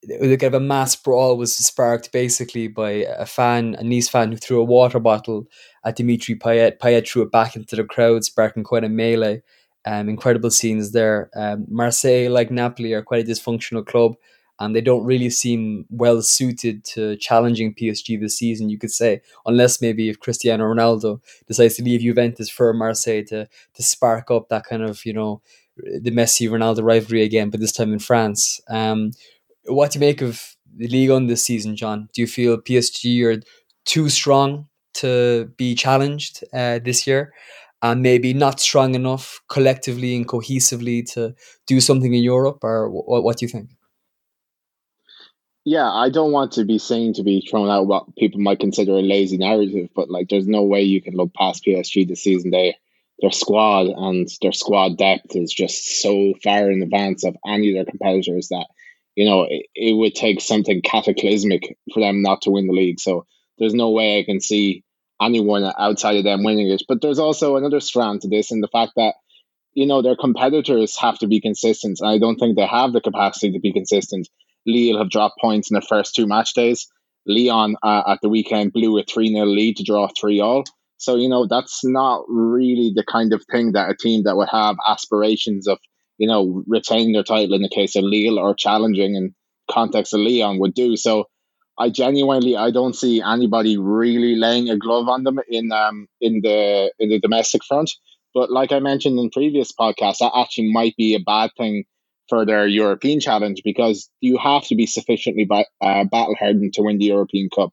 the 0.07 0.37
kind 0.37 0.55
of 0.55 0.63
a 0.63 0.65
mass 0.65 0.97
brawl 0.97 1.37
was 1.37 1.57
sparked 1.57 2.13
basically 2.13 2.69
by 2.69 2.91
a 2.91 3.27
fan, 3.27 3.75
a 3.79 3.85
Nice 3.85 4.09
fan, 4.09 4.31
who 4.33 4.37
threw 4.37 4.61
a 4.61 4.65
water 4.65 5.01
bottle 5.01 5.47
at 5.85 5.97
Dimitri 5.97 6.35
Payet. 6.35 6.79
Payet 6.79 7.09
threw 7.09 7.23
it 7.23 7.33
back 7.33 7.57
into 7.57 7.77
the 7.77 7.85
crowd, 7.85 8.25
sparking 8.25 8.65
quite 8.65 8.85
a 8.85 8.89
melee. 8.89 9.43
Um, 9.87 10.09
incredible 10.09 10.51
scenes 10.51 10.93
there. 10.93 11.31
Um, 11.35 11.67
Marseille, 11.69 12.31
like 12.31 12.51
Napoli, 12.51 12.95
are 12.95 13.03
quite 13.03 13.29
a 13.29 13.31
dysfunctional 13.31 13.85
club, 13.85 14.15
and 14.59 14.75
they 14.75 14.81
don't 14.81 15.05
really 15.05 15.29
seem 15.31 15.85
well 15.91 16.23
suited 16.23 16.85
to 16.85 17.17
challenging 17.17 17.75
PSG 17.75 18.19
this 18.19 18.39
season. 18.39 18.71
You 18.71 18.79
could 18.79 18.93
say, 18.93 19.21
unless 19.45 19.83
maybe 19.83 20.09
if 20.09 20.21
Cristiano 20.21 20.65
Ronaldo 20.65 21.21
decides 21.47 21.77
to 21.77 21.83
leave 21.83 22.01
Juventus 22.01 22.49
for 22.49 22.73
Marseille 22.73 23.25
to 23.25 23.47
to 23.75 23.83
spark 23.83 24.31
up 24.31 24.49
that 24.49 24.65
kind 24.65 24.83
of 24.83 25.05
you 25.05 25.13
know 25.13 25.43
the 25.77 26.11
Messi 26.11 26.49
Ronaldo 26.49 26.83
rivalry 26.83 27.23
again, 27.23 27.51
but 27.51 27.61
this 27.61 27.73
time 27.73 27.93
in 27.93 27.99
France. 27.99 28.61
Um, 28.69 29.11
what 29.67 29.91
do 29.91 29.99
you 29.99 30.01
make 30.01 30.23
of 30.23 30.57
the 30.77 30.89
league 30.89 31.11
on 31.11 31.27
this 31.27 31.45
season, 31.45 31.77
John? 31.77 32.09
Do 32.13 32.21
you 32.21 32.27
feel 32.27 32.59
PSG 32.59 33.25
are 33.25 33.43
too 33.85 34.09
strong 34.09 34.69
to 34.95 35.53
be 35.57 35.75
challenged 35.75 36.45
uh, 36.53 36.79
this 36.85 37.07
year, 37.07 37.33
and 37.83 38.03
maybe 38.03 38.33
not 38.33 38.61
strong 38.61 38.95
enough 38.95 39.41
collectively 39.49 40.17
and 40.17 40.27
cohesively 40.27 41.05
to 41.13 41.35
do 41.67 41.81
something 41.81 42.15
in 42.15 42.23
Europe, 42.23 42.59
or 42.63 42.89
what, 42.91 43.25
what 43.25 43.37
do 43.39 43.45
you 43.45 43.51
think? 43.51 43.71
Yeah, 45.67 45.91
I 45.91 46.11
don't 46.11 46.33
want 46.33 46.53
to 46.53 46.65
be 46.65 46.79
seen 46.79 47.15
to 47.15 47.23
be 47.23 47.47
throwing 47.49 47.71
out 47.71 47.87
what 47.87 48.15
people 48.17 48.41
might 48.41 48.61
consider 48.61 48.93
a 48.93 49.03
lazy 49.03 49.39
narrative, 49.39 49.89
but 49.97 50.11
like, 50.11 50.29
there's 50.29 50.47
no 50.47 50.63
way 50.63 50.83
you 50.83 51.01
can 51.01 51.15
look 51.15 51.33
past 51.33 51.65
PSG 51.65 52.07
this 52.07 52.23
season. 52.23 52.51
They 52.51 52.77
their 53.21 53.31
squad 53.31 53.87
and 53.87 54.29
their 54.43 54.53
squad 54.53 54.99
depth 54.99 55.37
is 55.37 55.53
just 55.53 56.03
so 56.03 56.35
far 56.43 56.71
in 56.71 56.83
advance 56.83 57.25
of 57.25 57.37
any 57.47 57.71
of 57.71 57.75
their 57.77 57.85
competitors 57.85 58.49
that 58.49 58.67
you 59.15 59.25
know 59.25 59.47
it, 59.49 59.67
it 59.75 59.93
would 59.93 60.15
take 60.15 60.41
something 60.41 60.83
cataclysmic 60.83 61.77
for 61.93 62.01
them 62.01 62.23
not 62.23 62.43
to 62.43 62.51
win 62.51 62.67
the 62.67 62.73
league. 62.73 63.01
So 63.01 63.27
there's 63.59 63.75
no 63.75 63.91
way 63.91 64.19
I 64.19 64.25
can 64.25 64.41
see 64.41 64.85
anyone 65.21 65.65
outside 65.79 66.17
of 66.17 66.25
them 66.25 66.45
winning 66.45 66.69
it. 66.69 66.83
But 66.89 67.01
there's 67.01 67.19
also 67.19 67.57
another 67.57 67.81
strand 67.81 68.23
to 68.23 68.29
this, 68.29 68.51
in 68.51 68.61
the 68.61 68.69
fact 68.69 68.93
that 68.97 69.15
you 69.73 69.87
know 69.87 70.03
their 70.03 70.17
competitors 70.17 70.97
have 70.99 71.19
to 71.19 71.27
be 71.27 71.41
consistent, 71.41 72.01
and 72.01 72.09
I 72.09 72.19
don't 72.19 72.37
think 72.37 72.57
they 72.57 72.67
have 72.67 72.93
the 72.93 73.01
capacity 73.01 73.53
to 73.53 73.61
be 73.61 73.73
consistent. 73.73 74.29
Lille 74.67 74.99
have 74.99 75.11
dropped 75.11 75.41
points 75.41 75.71
in 75.71 75.75
the 75.75 75.87
first 75.87 76.15
two 76.15 76.27
match 76.27 76.55
days. 76.55 76.89
Lyon 77.27 77.77
uh, 77.83 78.03
at 78.07 78.21
the 78.23 78.29
weekend 78.29 78.73
blew 78.73 78.99
a 78.99 79.03
3 79.03 79.29
0 79.29 79.47
lead 79.47 79.77
to 79.77 79.83
draw 79.83 80.09
3 80.09 80.41
all. 80.41 80.65
So, 80.99 81.17
you 81.17 81.29
know, 81.29 81.47
that's 81.47 81.85
not 81.85 82.25
really 82.29 82.93
the 82.95 83.05
kind 83.05 83.33
of 83.33 83.45
thing 83.51 83.73
that 83.73 83.91
a 83.91 83.97
team 83.97 84.23
that 84.25 84.37
would 84.37 84.49
have 84.51 84.77
aspirations 84.87 85.67
of, 85.67 85.79
you 86.19 86.29
know, 86.29 86.63
retain 86.67 87.13
their 87.13 87.23
title 87.23 87.55
in 87.55 87.63
the 87.63 87.69
case 87.69 87.97
of 87.97 88.05
Lille 88.05 88.39
or 88.39 88.55
challenging 88.55 89.15
in 89.15 89.35
context 89.71 90.15
of 90.15 90.21
Lyon 90.21 90.59
would 90.61 90.75
do. 90.75 90.97
So 90.97 91.25
I 91.79 91.91
genuinely 91.91 92.57
I 92.57 92.71
don't 92.71 92.95
see 92.95 93.21
anybody 93.21 93.77
really 93.77 94.37
laying 94.37 94.71
a 94.71 94.77
glove 94.77 95.09
on 95.09 95.25
them 95.25 95.39
in 95.49 95.73
um 95.73 96.07
in 96.21 96.41
the 96.43 96.93
in 96.99 97.09
the 97.09 97.21
domestic 97.21 97.65
front. 97.65 97.91
But 98.35 98.51
like 98.51 98.73
I 98.73 98.81
mentioned 98.81 99.19
in 99.19 99.31
previous 99.31 99.73
podcasts, 99.73 100.19
that 100.19 100.33
actually 100.37 100.73
might 100.73 100.97
be 100.97 101.15
a 101.15 101.21
bad 101.21 101.51
thing 101.57 101.85
for 102.29 102.45
their 102.47 102.67
European 102.67 103.21
challenge 103.21 103.63
because 103.65 104.09
you 104.21 104.39
have 104.39 104.65
to 104.69 104.75
be 104.75 104.87
sufficiently 104.87 105.45
ba- 105.45 105.67
uh, 105.83 106.05
battle 106.05 106.35
hardened 106.39 106.73
to 106.75 106.83
win 106.83 106.99
the 106.99 107.07
European 107.07 107.49
Cup 107.55 107.71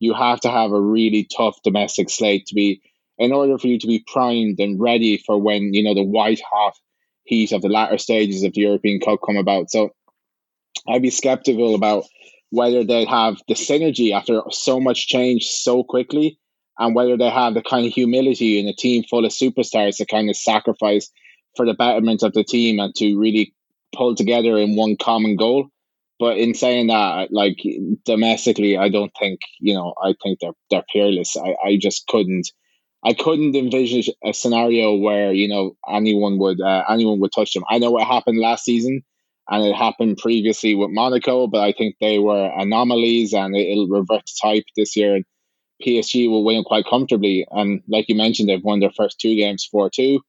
you 0.00 0.12
have 0.14 0.40
to 0.40 0.50
have 0.50 0.72
a 0.72 0.80
really 0.80 1.26
tough 1.36 1.56
domestic 1.62 2.10
slate 2.10 2.46
to 2.46 2.54
be 2.54 2.82
in 3.18 3.32
order 3.32 3.58
for 3.58 3.68
you 3.68 3.78
to 3.78 3.86
be 3.86 4.04
primed 4.12 4.58
and 4.58 4.80
ready 4.80 5.16
for 5.16 5.38
when 5.38 5.72
you 5.72 5.82
know 5.82 5.94
the 5.94 6.02
white 6.04 6.40
hot 6.50 6.74
heat 7.24 7.52
of 7.52 7.62
the 7.62 7.68
latter 7.68 7.98
stages 7.98 8.42
of 8.42 8.52
the 8.52 8.60
European 8.62 9.00
Cup 9.00 9.20
come 9.24 9.36
about. 9.36 9.70
So 9.70 9.90
I'd 10.88 11.02
be 11.02 11.10
skeptical 11.10 11.74
about 11.74 12.04
whether 12.50 12.84
they 12.84 13.04
have 13.04 13.36
the 13.48 13.54
synergy 13.54 14.12
after 14.12 14.42
so 14.50 14.80
much 14.80 15.08
change 15.08 15.44
so 15.44 15.82
quickly 15.82 16.38
and 16.78 16.94
whether 16.94 17.16
they 17.16 17.30
have 17.30 17.54
the 17.54 17.62
kind 17.62 17.86
of 17.86 17.92
humility 17.92 18.58
in 18.58 18.66
a 18.68 18.74
team 18.74 19.04
full 19.08 19.24
of 19.24 19.32
superstars 19.32 19.96
to 19.96 20.06
kind 20.06 20.28
of 20.28 20.36
sacrifice 20.36 21.10
for 21.56 21.66
the 21.66 21.74
betterment 21.74 22.22
of 22.22 22.32
the 22.32 22.44
team 22.44 22.78
and 22.80 22.94
to 22.96 23.16
really 23.16 23.54
pull 23.94 24.14
together 24.14 24.58
in 24.58 24.76
one 24.76 24.96
common 24.96 25.36
goal. 25.36 25.68
But 26.18 26.38
in 26.38 26.54
saying 26.54 26.88
that, 26.88 27.32
like 27.32 27.58
domestically, 28.04 28.76
I 28.76 28.88
don't 28.88 29.12
think 29.18 29.40
you 29.58 29.74
know. 29.74 29.94
I 30.02 30.14
think 30.22 30.38
they're 30.40 30.52
they're 30.70 30.84
peerless. 30.92 31.36
I, 31.36 31.54
I 31.64 31.76
just 31.76 32.06
couldn't. 32.06 32.50
I 33.04 33.12
couldn't 33.12 33.54
envision 33.54 34.02
a 34.24 34.32
scenario 34.32 34.94
where 34.96 35.32
you 35.32 35.48
know 35.48 35.76
anyone 35.88 36.38
would 36.38 36.60
uh, 36.60 36.84
anyone 36.88 37.20
would 37.20 37.32
touch 37.32 37.52
them. 37.52 37.64
I 37.68 37.78
know 37.78 37.90
what 37.90 38.06
happened 38.06 38.38
last 38.38 38.64
season, 38.64 39.02
and 39.48 39.64
it 39.64 39.74
happened 39.74 40.18
previously 40.18 40.74
with 40.74 40.90
Monaco, 40.90 41.46
but 41.46 41.60
I 41.60 41.72
think 41.72 41.96
they 42.00 42.18
were 42.18 42.50
anomalies, 42.56 43.32
and 43.34 43.54
it, 43.56 43.76
will 43.76 43.88
revert 43.88 44.26
to 44.26 44.34
type 44.40 44.64
this 44.76 44.96
year. 44.96 45.16
And 45.16 45.24
PSG 45.84 46.30
will 46.30 46.44
win 46.44 46.64
quite 46.64 46.86
comfortably, 46.88 47.46
and 47.50 47.82
like 47.88 48.08
you 48.08 48.14
mentioned, 48.14 48.48
they've 48.48 48.64
won 48.64 48.80
their 48.80 48.92
first 48.96 49.20
two 49.20 49.34
games 49.36 49.68
four 49.70 49.90
two, 49.90 50.20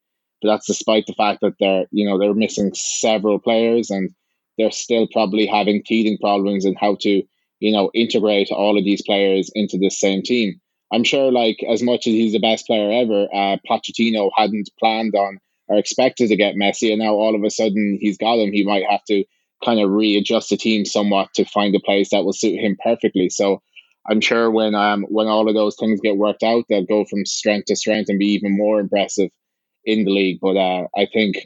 but 0.42 0.50
that's 0.50 0.68
despite 0.68 1.06
the 1.06 1.14
fact 1.14 1.42
that 1.42 1.54
they're 1.60 1.86
you 1.92 2.08
know 2.08 2.20
they're 2.20 2.34
missing 2.34 2.72
several 2.74 3.40
players 3.40 3.90
and 3.90 4.14
they're 4.58 4.72
still 4.72 5.08
probably 5.12 5.46
having 5.46 5.84
teething 5.84 6.18
problems 6.20 6.66
in 6.66 6.76
how 6.76 6.96
to, 7.02 7.24
you 7.60 7.72
know, 7.72 7.92
integrate 7.94 8.52
all 8.52 8.78
of 8.78 8.86
these 8.86 9.02
players 9.02 9.52
into 9.54 9.78
the 9.78 9.90
same 9.90 10.22
team. 10.22 10.60
I'm 10.94 11.04
sure, 11.04 11.32
like, 11.32 11.58
as 11.68 11.82
much 11.82 12.08
as 12.08 12.14
he's 12.14 12.34
the 12.34 12.40
best 12.40 12.68
player 12.68 12.92
ever, 12.92 13.28
uh, 13.34 13.58
Pochettino 13.70 14.30
hadn't 14.36 14.70
planned 14.80 15.16
on 15.16 15.40
or 15.68 15.78
expected 15.78 16.30
to 16.30 16.36
get 16.36 16.56
Messi, 16.56 16.92
and 16.92 17.00
now 17.00 17.16
all 17.16 17.36
of 17.36 17.44
a 17.44 17.50
sudden 17.50 17.98
he's 18.00 18.18
got 18.18 18.38
him. 18.38 18.52
He 18.52 18.64
might 18.64 18.84
have 18.90 19.04
to 19.06 19.24
kind 19.64 19.80
of 19.80 19.90
readjust 19.90 20.50
the 20.50 20.58
team 20.58 20.86
somewhat 20.86 21.30
to 21.36 21.46
find 21.46 21.76
a 21.76 21.80
place 21.80 22.10
that 22.12 22.24
will 22.24 22.34
suit 22.34 22.60
him 22.60 22.78
perfectly. 22.84 23.30
So 23.30 23.62
I'm 24.08 24.22
sure 24.22 24.52
when 24.52 24.76
um 24.76 25.04
when 25.10 25.28
all 25.28 25.48
of 25.48 25.56
those 25.56 25.76
things 25.76 26.02
get 26.02 26.18
worked 26.18 26.44
out, 26.44 26.66
they'll 26.70 26.86
go 26.86 27.06
from 27.06 27.26
strength 27.26 27.66
to 27.68 27.76
strength 27.76 28.10
and 28.10 28.20
be 28.20 28.34
even 28.34 28.56
more 28.56 28.80
impressive 28.80 29.32
in 29.84 30.06
the 30.06 30.12
league. 30.12 30.40
But 30.42 30.58
uh, 30.58 30.88
I 30.96 31.08
think 31.12 31.38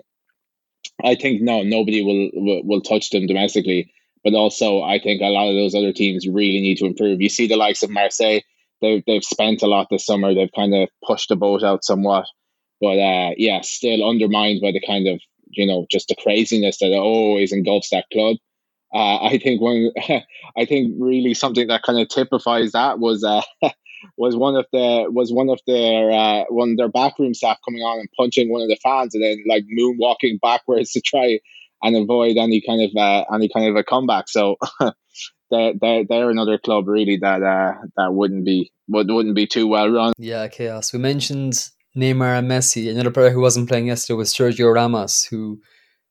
I 1.04 1.16
think 1.16 1.42
no, 1.42 1.64
nobody 1.64 2.02
will, 2.04 2.30
will, 2.34 2.62
will 2.64 2.82
touch 2.82 3.10
them 3.10 3.28
domestically. 3.28 3.94
But 4.24 4.34
also, 4.34 4.82
I 4.82 5.00
think 5.00 5.22
a 5.22 5.28
lot 5.28 5.48
of 5.48 5.56
those 5.56 5.76
other 5.76 5.94
teams 5.94 6.28
really 6.28 6.60
need 6.60 6.78
to 6.80 6.86
improve. 6.86 7.22
You 7.22 7.30
see 7.30 7.48
the 7.48 7.56
likes 7.56 7.84
of 7.84 7.90
Marseille; 7.90 8.42
they've 8.82 9.04
they've 9.06 9.24
spent 9.24 9.62
a 9.62 9.68
lot 9.68 9.88
this 9.90 10.06
summer. 10.06 10.34
They've 10.34 10.52
kind 10.56 10.74
of 10.74 10.90
pushed 11.06 11.30
the 11.30 11.36
boat 11.36 11.64
out 11.64 11.84
somewhat, 11.84 12.26
but 12.82 12.98
uh, 13.00 13.32
yeah, 13.38 13.62
still 13.62 14.08
undermined 14.08 14.62
by 14.62 14.72
the 14.72 14.82
kind 14.86 15.08
of 15.08 15.20
you 15.50 15.66
know 15.66 15.86
just 15.90 16.08
the 16.08 16.16
craziness 16.16 16.80
that 16.80 16.92
always 16.94 17.52
engulfs 17.52 17.90
that 17.90 18.06
club. 18.12 18.38
Uh, 18.94 19.24
I 19.24 19.38
think 19.38 19.62
one, 19.62 19.92
I 20.58 20.66
think 20.66 20.96
really 21.00 21.34
something 21.34 21.68
that 21.68 21.84
kind 21.84 22.00
of 22.00 22.10
typifies 22.10 22.72
that 22.72 23.00
was 23.00 23.24
uh, 23.24 23.42
was 24.18 24.36
one 24.36 24.56
of 24.56 24.66
the 24.72 25.06
was 25.10 25.32
one 25.32 25.50
of 25.50 25.60
their 25.68 26.12
uh, 26.12 26.46
one 26.50 26.72
of 26.72 26.78
their 26.78 26.90
backroom 26.90 27.34
staff 27.34 27.58
coming 27.66 27.82
on 27.82 28.00
and 28.00 28.10
punching 28.18 28.52
one 28.52 28.62
of 28.62 28.70
the 28.70 28.78
fans 28.82 29.14
and 29.14 29.24
then 29.24 29.44
like 29.48 29.66
moonwalking 29.78 30.40
backwards 30.42 30.92
to 30.92 31.02
try 31.02 31.40
and 31.82 31.96
avoid 31.96 32.38
any 32.38 32.62
kind 32.62 32.82
of 32.82 32.92
uh, 32.96 33.26
any 33.34 33.50
kind 33.50 33.68
of 33.68 33.76
a 33.76 33.84
comeback. 33.84 34.28
So 34.28 34.58
they're, 35.52 35.74
they're 35.80 36.06
they're 36.08 36.30
another 36.30 36.58
club 36.58 36.88
really 36.88 37.18
that 37.18 37.44
uh, 37.44 37.74
that 37.98 38.14
wouldn't 38.14 38.46
be 38.46 38.72
would 38.88 39.10
wouldn't 39.10 39.36
be 39.36 39.48
too 39.48 39.68
well 39.68 39.90
run. 39.90 40.14
Yeah, 40.18 40.48
chaos. 40.48 40.94
We 40.94 41.00
mentioned 41.00 41.70
Neymar 41.96 42.40
and 42.40 42.50
Messi. 42.50 42.90
Another 42.90 43.12
player 43.12 43.32
who 43.32 43.42
wasn't 43.42 43.70
playing 43.70 43.88
yesterday 43.88 44.18
was 44.18 44.34
Sergio 44.34 44.74
Ramos, 44.74 45.26
who, 45.26 45.60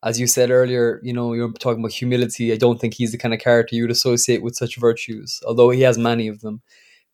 as 0.03 0.19
you 0.21 0.27
said 0.27 0.51
earlier, 0.51 1.01
you 1.03 1.13
know, 1.13 1.33
you're 1.33 1.53
talking 1.53 1.81
about 1.81 1.93
humility. 1.93 2.53
I 2.53 2.57
don't 2.57 2.81
think 2.81 2.95
he's 2.95 3.13
the 3.13 3.19
kind 3.19 3.35
of 3.35 3.41
character 3.41 3.75
you 3.75 3.83
would 3.83 3.91
associate 3.91 4.43
with 4.43 4.57
such 4.57 4.77
virtues, 4.77 5.41
although 5.47 5.71
he 5.71 5.83
has 5.83 5.99
many 5.99 6.29
of 6.29 6.41
them 6.41 6.63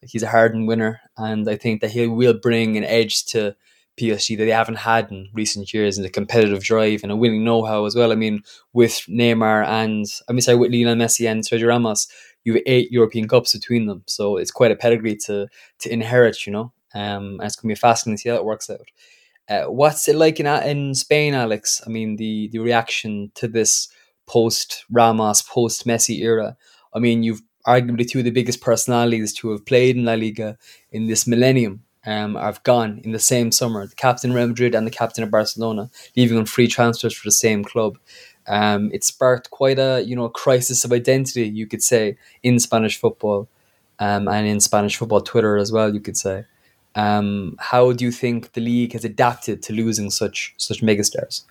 he's 0.06 0.22
a 0.22 0.28
hardened 0.28 0.68
winner, 0.68 1.00
and 1.16 1.48
I 1.48 1.56
think 1.56 1.80
that 1.80 1.90
he 1.90 2.06
will 2.06 2.34
bring 2.34 2.76
an 2.76 2.84
edge 2.84 3.24
to 3.26 3.56
PSG 3.97 4.36
that 4.38 4.45
they 4.45 4.51
haven't 4.51 4.76
had 4.76 5.11
in 5.11 5.28
recent 5.32 5.72
years 5.72 5.99
in 5.99 6.05
a 6.05 6.11
competitive 6.11 6.62
drive 6.62 7.03
and 7.03 7.12
a 7.12 7.16
winning 7.16 7.45
know-how 7.45 7.84
as 7.84 7.95
well. 7.95 8.12
I 8.12 8.16
mean, 8.16 8.42
with 8.72 8.92
Neymar 9.09 9.66
and 9.66 10.07
I 10.28 10.32
mean, 10.32 10.40
sorry, 10.40 10.59
with 10.59 10.72
Lionel 10.72 10.97
Messi 10.97 11.30
and 11.30 11.42
Sergio 11.42 11.68
Ramos, 11.68 12.09
you 12.45 12.55
have 12.55 12.62
eight 12.66 12.90
European 12.90 13.28
Cups 13.28 13.55
between 13.55 13.86
them, 13.86 14.03
so 14.07 14.36
it's 14.36 14.51
quite 14.51 14.72
a 14.72 14.76
pedigree 14.76 15.16
to 15.26 15.49
to 15.80 15.92
inherit, 15.92 16.47
you 16.47 16.53
know. 16.53 16.72
Um, 16.95 17.38
and 17.40 17.42
it's 17.42 17.57
going 17.57 17.74
to 17.74 17.78
be 17.78 17.80
fascinating 17.80 18.16
to 18.16 18.22
see 18.22 18.28
how 18.28 18.36
it 18.36 18.45
works 18.45 18.70
out. 18.70 18.86
Uh, 19.49 19.64
what's 19.64 20.09
it 20.09 20.16
like 20.16 20.40
in 20.40 20.47
in 20.47 20.95
Spain, 20.95 21.34
Alex? 21.34 21.82
I 21.86 21.90
mean, 21.90 22.16
the 22.16 22.49
the 22.53 22.59
reaction 22.59 23.30
to 23.36 23.49
this 23.49 23.88
post 24.26 24.84
Ramos, 24.90 25.42
post 25.42 25.86
Messi 25.86 26.20
era. 26.20 26.57
I 26.95 26.99
mean, 26.99 27.22
you've 27.22 27.42
arguably 27.66 28.09
two 28.09 28.18
of 28.18 28.24
the 28.24 28.30
biggest 28.30 28.61
personalities 28.61 29.32
to 29.32 29.51
have 29.51 29.64
played 29.64 29.97
in 29.97 30.05
La 30.05 30.14
Liga 30.14 30.59
in 30.92 31.07
this 31.07 31.26
millennium 31.26 31.84
um, 32.07 32.34
have 32.34 32.62
gone 32.62 33.00
in 33.05 33.12
the 33.12 33.18
same 33.18 33.50
summer. 33.50 33.86
The 33.86 33.94
captain 33.94 34.30
of 34.30 34.36
Real 34.36 34.48
Madrid 34.48 34.74
and 34.74 34.86
the 34.86 34.90
captain 34.90 35.24
of 35.24 35.30
Barcelona, 35.30 35.90
leaving 36.16 36.38
on 36.38 36.46
free 36.46 36.68
transfers 36.68 37.14
for 37.14 37.26
the 37.26 37.32
same 37.32 37.64
club. 37.64 37.98
Um, 38.46 38.90
it 38.92 39.05
sparked 39.05 39.50
quite 39.50 39.78
a 39.78 40.02
you 40.05 40.14
know 40.14 40.28
crisis 40.28 40.84
of 40.84 40.92
identity, 40.92 41.48
you 41.48 41.66
could 41.66 41.82
say, 41.82 42.16
in 42.42 42.59
Spanish 42.59 42.98
football, 42.98 43.48
um, 43.98 44.28
and 44.28 44.46
in 44.46 44.61
Spanish 44.61 44.96
football 44.96 45.20
Twitter 45.20 45.57
as 45.57 45.72
well. 45.72 45.92
You 45.94 46.00
could 46.00 46.16
say. 46.16 46.44
Um, 46.96 47.57
how 47.59 47.92
do 47.92 48.05
you 48.05 48.12
think 48.12 48.52
the 48.52 48.61
league 48.61 48.92
has 48.92 49.05
adapted 49.05 49.62
to 49.64 49.72
losing 49.72 50.11
such 50.11 50.55
such 50.59 50.80
megastars? 50.80 51.42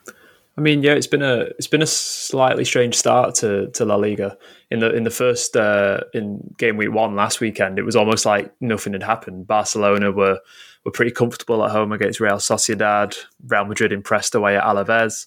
I 0.56 0.62
mean, 0.62 0.84
yeah, 0.84 0.94
it's 0.94 1.08
been 1.08 1.24
a 1.24 1.48
it's 1.58 1.68
been 1.68 1.82
a 1.82 1.88
slightly 1.88 2.64
strange 2.64 2.96
start 2.96 3.36
to, 3.36 3.70
to 3.72 3.86
La 3.86 3.96
Liga. 3.96 4.38
In 4.70 4.80
the 4.80 4.94
in 4.94 5.04
the 5.04 5.10
first 5.10 5.58
uh, 5.58 6.02
in 6.14 6.54
game 6.58 6.78
week 6.78 6.92
one 6.92 7.16
last 7.16 7.40
weekend, 7.40 7.80
it 7.80 7.84
was 7.84 7.96
almost 7.96 8.26
like 8.26 8.54
nothing 8.62 8.94
had 8.94 9.04
happened. 9.04 9.48
Barcelona 9.48 10.12
were 10.12 10.40
were 10.86 10.92
pretty 10.92 11.12
comfortable 11.12 11.66
at 11.66 11.72
home 11.72 11.92
against 11.92 12.20
Real 12.20 12.38
Sociedad. 12.38 13.18
Real 13.48 13.66
Madrid 13.66 13.92
impressed 13.92 14.36
away 14.36 14.56
at 14.56 14.64
Alaves, 14.64 15.26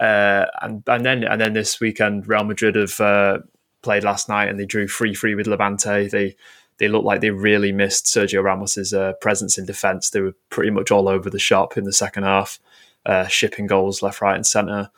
uh, 0.00 0.46
and 0.62 0.82
and 0.86 1.04
then 1.04 1.24
and 1.24 1.38
then 1.38 1.52
this 1.52 1.78
weekend, 1.78 2.26
Real 2.26 2.44
Madrid 2.44 2.74
have 2.74 2.98
uh, 2.98 3.38
played 3.82 4.04
last 4.04 4.30
night 4.30 4.48
and 4.48 4.58
they 4.58 4.64
drew 4.64 4.88
three 4.88 5.14
three 5.14 5.34
with 5.34 5.46
Levante. 5.46 6.08
They 6.08 6.34
they 6.78 6.88
looked 6.88 7.04
like 7.04 7.20
they 7.20 7.30
really 7.30 7.72
missed 7.72 8.06
Sergio 8.06 8.42
Ramos's 8.42 8.94
uh, 8.94 9.12
presence 9.20 9.58
in 9.58 9.66
defence. 9.66 10.08
They 10.08 10.22
were 10.22 10.34
pretty 10.48 10.70
much 10.70 10.90
all 10.90 11.08
over 11.08 11.28
the 11.28 11.38
shop 11.38 11.76
in 11.76 11.84
the 11.84 11.92
second 11.92 12.22
half 12.22 12.58
uh, 13.06 13.26
shipping 13.26 13.66
goals 13.66 14.02
left, 14.02 14.20
right, 14.20 14.36
and 14.36 14.46
centre. 14.46 14.90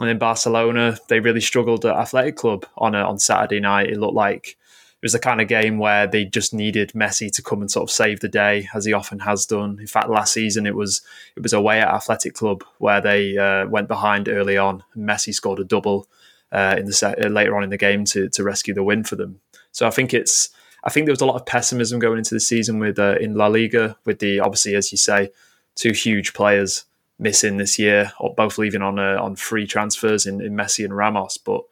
And 0.00 0.10
in 0.10 0.18
Barcelona, 0.18 0.98
they 1.08 1.20
really 1.20 1.40
struggled 1.40 1.84
at 1.84 1.96
Athletic 1.96 2.36
Club 2.36 2.66
on 2.76 2.94
a, 2.94 2.98
on 2.98 3.18
Saturday 3.18 3.60
night. 3.60 3.90
It 3.90 3.98
looked 3.98 4.14
like 4.14 4.48
it 4.48 5.04
was 5.04 5.12
the 5.12 5.20
kind 5.20 5.40
of 5.40 5.48
game 5.48 5.78
where 5.78 6.06
they 6.06 6.24
just 6.24 6.52
needed 6.52 6.92
Messi 6.94 7.30
to 7.32 7.42
come 7.42 7.60
and 7.60 7.70
sort 7.70 7.84
of 7.84 7.94
save 7.94 8.20
the 8.20 8.28
day, 8.28 8.68
as 8.74 8.84
he 8.84 8.92
often 8.92 9.20
has 9.20 9.46
done. 9.46 9.78
In 9.78 9.86
fact, 9.86 10.08
last 10.08 10.32
season 10.32 10.66
it 10.66 10.74
was 10.74 11.02
it 11.36 11.42
was 11.42 11.52
away 11.52 11.80
at 11.80 11.88
Athletic 11.88 12.34
Club 12.34 12.64
where 12.78 13.00
they 13.00 13.36
uh, 13.36 13.66
went 13.66 13.86
behind 13.86 14.28
early 14.28 14.56
on. 14.56 14.82
Messi 14.96 15.32
scored 15.32 15.60
a 15.60 15.64
double 15.64 16.08
uh, 16.50 16.76
in 16.78 16.86
the 16.86 16.92
set, 16.92 17.24
uh, 17.24 17.28
later 17.28 17.56
on 17.56 17.62
in 17.62 17.70
the 17.70 17.76
game 17.76 18.04
to 18.06 18.28
to 18.30 18.42
rescue 18.42 18.74
the 18.74 18.82
win 18.82 19.04
for 19.04 19.14
them. 19.16 19.40
So 19.70 19.86
I 19.86 19.90
think 19.90 20.14
it's 20.14 20.48
I 20.84 20.90
think 20.90 21.06
there 21.06 21.12
was 21.12 21.20
a 21.20 21.26
lot 21.26 21.36
of 21.36 21.46
pessimism 21.46 21.98
going 21.98 22.18
into 22.18 22.34
the 22.34 22.40
season 22.40 22.78
with 22.78 22.98
uh, 22.98 23.16
in 23.20 23.34
La 23.34 23.46
Liga 23.46 23.96
with 24.04 24.18
the 24.18 24.40
obviously 24.40 24.74
as 24.74 24.90
you 24.90 24.98
say 24.98 25.30
two 25.76 25.92
huge 25.92 26.32
players 26.34 26.84
missing 27.18 27.56
this 27.56 27.78
year, 27.78 28.12
or 28.18 28.34
both 28.34 28.58
leaving 28.58 28.82
on 28.82 28.98
uh, 28.98 29.18
on 29.20 29.36
free 29.36 29.66
transfers 29.66 30.26
in, 30.26 30.40
in 30.40 30.54
Messi 30.54 30.84
and 30.84 30.96
Ramos. 30.96 31.38
But 31.38 31.62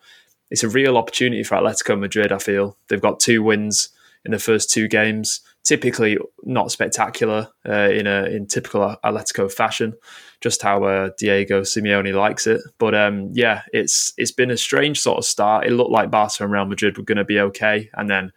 it's 0.51 0.63
a 0.63 0.69
real 0.69 0.97
opportunity 0.97 1.43
for 1.43 1.57
Atletico 1.57 1.99
Madrid. 1.99 2.33
I 2.33 2.39
feel 2.39 2.77
they've 2.89 3.01
got 3.01 3.21
two 3.21 3.43
wins 3.43 3.89
in 4.25 4.33
the 4.33 4.39
first 4.39 4.71
two 4.71 4.89
games. 4.89 5.41
Typically 5.65 6.19
not 6.43 6.73
spectacular 6.73 7.49
uh, 7.69 7.89
in 7.89 8.07
a 8.07 8.25
in 8.25 8.47
typical 8.47 8.97
Atletico 9.05 9.51
fashion, 9.51 9.95
just 10.41 10.61
how 10.61 10.83
uh, 10.83 11.11
Diego 11.19 11.63
Simeone 11.63 12.13
likes 12.15 12.49
it. 12.49 12.61
But 12.79 12.95
um, 12.95 13.31
yeah, 13.33 13.63
it's 13.73 14.13
it's 14.17 14.33
been 14.33 14.51
a 14.51 14.57
strange 14.57 15.01
sort 15.01 15.19
of 15.19 15.25
start. 15.25 15.67
It 15.67 15.71
looked 15.73 15.93
like 15.93 16.11
Barca 16.11 16.43
and 16.43 16.53
Real 16.53 16.65
Madrid 16.65 16.99
were 16.99 17.05
going 17.05 17.19
to 17.19 17.25
be 17.25 17.39
okay, 17.39 17.91
and 17.95 18.11
then 18.11 18.33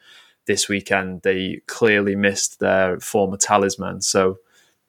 this 0.45 0.69
weekend 0.69 1.23
they 1.23 1.61
clearly 1.65 2.15
missed 2.15 2.59
their 2.59 2.99
former 2.99 3.37
talisman. 3.37 4.01
So 4.01 4.37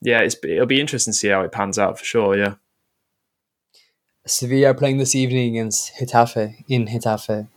yeah, 0.01 0.21
it'll 0.21 0.65
be 0.65 0.81
interesting 0.81 1.13
to 1.13 1.17
see 1.17 1.29
how 1.29 1.41
it 1.41 1.51
pans 1.51 1.79
out 1.79 1.97
for 1.97 2.05
sure. 2.05 2.37
Yeah. 2.37 2.55
Sevilla 4.25 4.73
playing 4.73 4.97
this 4.97 5.15
evening 5.15 5.55
against 5.55 5.93
Getafe 5.95 6.63
in 6.67 6.85
Getafe. 6.87 7.47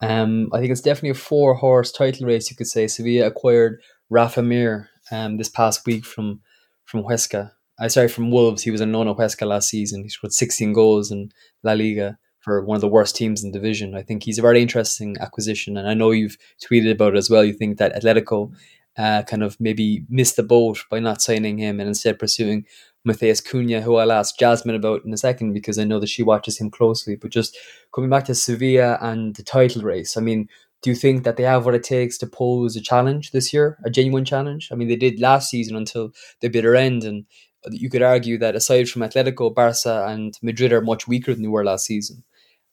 Um, 0.00 0.50
I 0.52 0.60
think 0.60 0.70
it's 0.70 0.80
definitely 0.80 1.10
a 1.10 1.14
four 1.14 1.54
horse 1.54 1.90
title 1.90 2.26
race. 2.26 2.50
You 2.50 2.56
could 2.56 2.66
say 2.66 2.86
Sevilla 2.86 3.26
acquired 3.26 3.80
Rafa 4.10 4.42
Mir 4.42 4.90
um, 5.10 5.38
this 5.38 5.48
past 5.48 5.86
week 5.86 6.04
from 6.04 6.40
from 6.84 7.02
Huesca. 7.02 7.52
I 7.80 7.86
uh, 7.86 7.88
sorry 7.88 8.08
from 8.08 8.30
Wolves. 8.30 8.62
He 8.62 8.70
was 8.70 8.80
a 8.80 8.84
at 8.84 8.90
Huesca 8.90 9.46
last 9.46 9.68
season. 9.68 10.02
He 10.02 10.08
scored 10.08 10.32
16 10.32 10.72
goals 10.72 11.10
in 11.10 11.30
La 11.62 11.72
Liga 11.72 12.18
for 12.40 12.64
one 12.64 12.76
of 12.76 12.80
the 12.80 12.88
worst 12.88 13.14
teams 13.16 13.42
in 13.42 13.50
the 13.50 13.58
division. 13.58 13.94
I 13.94 14.02
think 14.02 14.22
he's 14.22 14.38
a 14.38 14.42
very 14.42 14.62
interesting 14.62 15.16
acquisition, 15.20 15.76
and 15.76 15.88
I 15.88 15.94
know 15.94 16.10
you've 16.10 16.38
tweeted 16.64 16.92
about 16.92 17.14
it 17.14 17.18
as 17.18 17.30
well. 17.30 17.44
You 17.44 17.52
think 17.52 17.78
that 17.78 17.94
Atletico 17.94 18.52
uh, 18.98 19.22
kind 19.22 19.42
of 19.42 19.56
maybe 19.60 20.04
missed 20.08 20.36
the 20.36 20.42
boat 20.42 20.84
by 20.90 20.98
not 20.98 21.22
signing 21.22 21.58
him 21.58 21.78
and 21.80 21.88
instead 21.88 22.18
pursuing 22.18 22.66
Matheus 23.06 23.40
Cunha, 23.40 23.80
who 23.80 23.96
I'll 23.96 24.12
ask 24.12 24.36
Jasmine 24.38 24.74
about 24.74 25.04
in 25.04 25.12
a 25.12 25.16
second 25.16 25.52
because 25.52 25.78
I 25.78 25.84
know 25.84 26.00
that 26.00 26.08
she 26.08 26.22
watches 26.22 26.58
him 26.58 26.70
closely. 26.70 27.16
But 27.16 27.30
just 27.30 27.56
coming 27.94 28.10
back 28.10 28.24
to 28.24 28.34
Sevilla 28.34 28.98
and 29.00 29.36
the 29.36 29.44
title 29.44 29.82
race, 29.82 30.16
I 30.16 30.20
mean, 30.20 30.48
do 30.82 30.90
you 30.90 30.96
think 30.96 31.24
that 31.24 31.36
they 31.36 31.44
have 31.44 31.64
what 31.64 31.74
it 31.74 31.82
takes 31.82 32.18
to 32.18 32.26
pose 32.26 32.76
a 32.76 32.80
challenge 32.80 33.30
this 33.30 33.52
year, 33.52 33.78
a 33.84 33.90
genuine 33.90 34.24
challenge? 34.24 34.68
I 34.70 34.74
mean, 34.74 34.88
they 34.88 34.96
did 34.96 35.20
last 35.20 35.50
season 35.50 35.76
until 35.76 36.12
the 36.40 36.48
bitter 36.48 36.76
end, 36.76 37.04
and 37.04 37.24
you 37.70 37.90
could 37.90 38.02
argue 38.02 38.38
that 38.38 38.54
aside 38.54 38.88
from 38.88 39.02
Atletico, 39.02 39.52
Barca, 39.54 40.06
and 40.08 40.34
Madrid 40.42 40.72
are 40.72 40.80
much 40.80 41.08
weaker 41.08 41.34
than 41.34 41.42
they 41.42 41.48
were 41.48 41.64
last 41.64 41.86
season. 41.86 42.22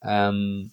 Um, 0.03 0.71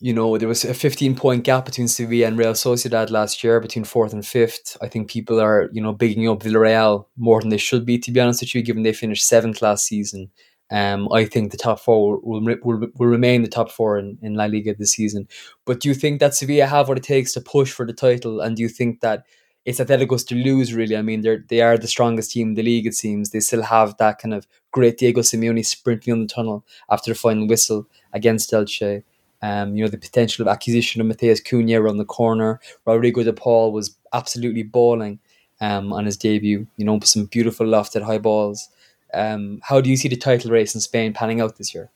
you 0.00 0.14
know, 0.14 0.38
there 0.38 0.48
was 0.48 0.64
a 0.64 0.72
15 0.72 1.14
point 1.14 1.44
gap 1.44 1.66
between 1.66 1.86
Sevilla 1.86 2.26
and 2.26 2.38
Real 2.38 2.54
Sociedad 2.54 3.10
last 3.10 3.44
year, 3.44 3.60
between 3.60 3.84
fourth 3.84 4.14
and 4.14 4.26
fifth. 4.26 4.76
I 4.80 4.88
think 4.88 5.10
people 5.10 5.40
are, 5.40 5.68
you 5.72 5.82
know, 5.82 5.92
bigging 5.92 6.26
up 6.26 6.40
Villarreal 6.40 7.06
more 7.18 7.40
than 7.40 7.50
they 7.50 7.58
should 7.58 7.84
be, 7.84 7.98
to 7.98 8.10
be 8.10 8.20
honest 8.20 8.40
with 8.40 8.54
you, 8.54 8.62
given 8.62 8.82
they 8.82 8.94
finished 8.94 9.26
seventh 9.26 9.60
last 9.60 9.84
season. 9.84 10.30
Um, 10.70 11.12
I 11.12 11.24
think 11.24 11.50
the 11.50 11.58
top 11.58 11.80
four 11.80 12.20
will, 12.22 12.40
will, 12.62 12.88
will, 12.94 13.06
remain 13.06 13.42
the 13.42 13.48
top 13.48 13.70
four 13.70 13.98
in, 13.98 14.18
in 14.22 14.34
La 14.34 14.44
Liga 14.44 14.74
this 14.74 14.92
season. 14.92 15.28
But 15.66 15.80
do 15.80 15.88
you 15.88 15.94
think 15.94 16.20
that 16.20 16.34
Sevilla 16.34 16.66
have 16.66 16.88
what 16.88 16.96
it 16.96 17.04
takes 17.04 17.32
to 17.32 17.40
push 17.40 17.72
for 17.72 17.84
the 17.84 17.92
title? 17.92 18.40
And 18.40 18.56
do 18.56 18.62
you 18.62 18.68
think 18.68 19.00
that 19.00 19.24
it's 19.64 19.80
Atletico's 19.80 20.24
to 20.24 20.34
lose, 20.36 20.72
really? 20.72 20.96
I 20.96 21.02
mean, 21.02 21.20
they're, 21.20 21.44
they 21.48 21.60
are 21.60 21.76
the 21.76 21.88
strongest 21.88 22.30
team 22.30 22.50
in 22.50 22.54
the 22.54 22.62
league, 22.62 22.86
it 22.86 22.94
seems. 22.94 23.30
They 23.30 23.40
still 23.40 23.62
have 23.62 23.96
that 23.98 24.18
kind 24.18 24.32
of 24.32 24.46
great 24.70 24.96
Diego 24.96 25.20
Simeone 25.20 25.66
sprinting 25.66 26.12
on 26.12 26.20
the 26.20 26.26
tunnel 26.26 26.64
after 26.88 27.10
the 27.12 27.18
final 27.18 27.46
whistle 27.46 27.86
against 28.12 28.52
Elche. 28.52 29.02
Um, 29.42 29.74
you 29.74 29.82
know, 29.82 29.90
the 29.90 29.98
potential 29.98 30.42
of 30.42 30.52
acquisition 30.52 31.00
of 31.00 31.06
Matheus 31.06 31.42
Cunha 31.42 31.80
around 31.80 31.96
the 31.96 32.04
corner. 32.04 32.60
Rodrigo 32.84 33.22
de 33.22 33.32
Paul 33.32 33.72
was 33.72 33.96
absolutely 34.12 34.62
balling 34.62 35.18
um, 35.60 35.92
on 35.92 36.04
his 36.04 36.16
debut, 36.16 36.66
you 36.76 36.84
know, 36.84 37.00
some 37.00 37.24
beautiful 37.24 37.66
lofted 37.66 38.02
high 38.02 38.18
balls. 38.18 38.68
Um, 39.14 39.60
how 39.62 39.80
do 39.80 39.90
you 39.90 39.96
see 39.96 40.08
the 40.08 40.16
title 40.16 40.50
race 40.50 40.74
in 40.74 40.80
Spain 40.80 41.12
panning 41.12 41.40
out 41.40 41.56
this 41.56 41.74
year? 41.74 41.90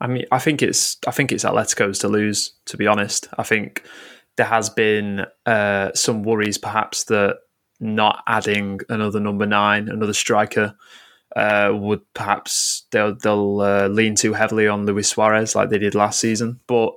I 0.00 0.06
mean, 0.06 0.24
I 0.32 0.38
think 0.38 0.62
it's 0.62 0.96
I 1.06 1.10
think 1.10 1.30
it's 1.30 1.44
Atletico's 1.44 1.98
to 2.00 2.08
lose. 2.08 2.52
To 2.66 2.76
be 2.76 2.86
honest, 2.86 3.28
I 3.36 3.42
think 3.42 3.84
there 4.36 4.46
has 4.46 4.70
been 4.70 5.26
uh, 5.44 5.92
some 5.94 6.22
worries, 6.22 6.56
perhaps 6.56 7.04
that 7.04 7.36
not 7.80 8.22
adding 8.26 8.80
another 8.88 9.20
number 9.20 9.46
nine, 9.46 9.88
another 9.88 10.12
striker, 10.12 10.74
uh, 11.36 11.70
would 11.72 12.00
perhaps 12.14 12.86
they'll 12.90 13.14
they'll 13.14 13.60
uh, 13.60 13.88
lean 13.88 14.14
too 14.14 14.32
heavily 14.32 14.66
on 14.66 14.86
Luis 14.86 15.08
Suarez 15.08 15.54
like 15.54 15.70
they 15.70 15.78
did 15.78 15.94
last 15.94 16.20
season. 16.20 16.60
But 16.66 16.92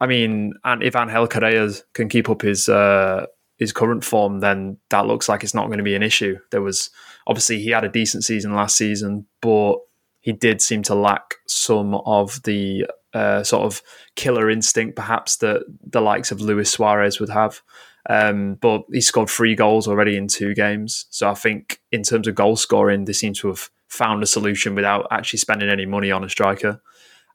I 0.00 0.06
mean, 0.06 0.54
and 0.64 0.82
if 0.82 0.96
Angel 0.96 1.28
Correa 1.28 1.70
can 1.92 2.08
keep 2.08 2.28
up 2.28 2.42
his 2.42 2.68
uh, 2.68 3.26
his 3.58 3.72
current 3.72 4.04
form, 4.04 4.40
then 4.40 4.78
that 4.90 5.06
looks 5.06 5.28
like 5.28 5.44
it's 5.44 5.54
not 5.54 5.66
going 5.66 5.78
to 5.78 5.84
be 5.84 5.94
an 5.94 6.02
issue. 6.02 6.38
There 6.50 6.62
was 6.62 6.90
obviously 7.26 7.60
he 7.60 7.70
had 7.70 7.84
a 7.84 7.88
decent 7.88 8.24
season 8.24 8.54
last 8.54 8.76
season, 8.76 9.26
but 9.40 9.76
he 10.20 10.32
did 10.32 10.62
seem 10.62 10.82
to 10.84 10.94
lack 10.94 11.34
some 11.46 11.94
of 11.94 12.42
the 12.44 12.86
uh, 13.12 13.42
sort 13.42 13.64
of 13.64 13.82
killer 14.16 14.48
instinct, 14.50 14.96
perhaps 14.96 15.36
that 15.36 15.62
the 15.84 16.00
likes 16.00 16.32
of 16.32 16.40
Luis 16.40 16.70
Suarez 16.70 17.20
would 17.20 17.28
have. 17.28 17.62
Um, 18.08 18.54
but 18.54 18.82
he 18.92 19.00
scored 19.00 19.30
three 19.30 19.54
goals 19.54 19.86
already 19.86 20.16
in 20.16 20.26
two 20.26 20.54
games. 20.54 21.06
So 21.10 21.30
I 21.30 21.34
think 21.34 21.80
in 21.92 22.02
terms 22.02 22.26
of 22.26 22.34
goal 22.34 22.56
scoring, 22.56 23.04
they 23.04 23.12
seem 23.12 23.32
to 23.34 23.48
have 23.48 23.70
found 23.88 24.22
a 24.22 24.26
solution 24.26 24.74
without 24.74 25.06
actually 25.10 25.38
spending 25.38 25.68
any 25.68 25.86
money 25.86 26.10
on 26.10 26.24
a 26.24 26.28
striker. 26.28 26.80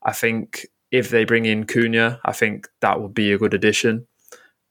I 0.02 0.12
think 0.12 0.66
if 0.90 1.10
they 1.10 1.24
bring 1.24 1.44
in 1.44 1.64
Cunha, 1.64 2.20
I 2.24 2.32
think 2.32 2.68
that 2.80 3.00
would 3.00 3.14
be 3.14 3.32
a 3.32 3.38
good 3.38 3.54
addition. 3.54 4.06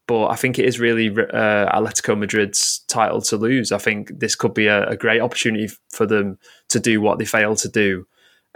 But 0.08 0.28
I 0.28 0.36
think 0.36 0.58
it 0.58 0.66
is 0.66 0.80
really 0.80 1.10
uh, 1.10 1.70
Atletico 1.74 2.18
Madrid's 2.18 2.80
title 2.88 3.22
to 3.24 3.36
lose. 3.36 3.72
I 3.74 3.78
think 3.78 4.20
this 4.20 4.36
could 4.36 4.54
be 4.54 4.68
a, 4.68 4.88
a 4.88 4.96
great 4.96 5.20
opportunity 5.20 5.70
for 5.90 6.06
them 6.06 6.40
to 6.70 6.80
do 6.80 7.02
what 7.02 7.20
they 7.20 7.26
failed 7.26 7.58
to 7.60 7.70
do 7.70 8.08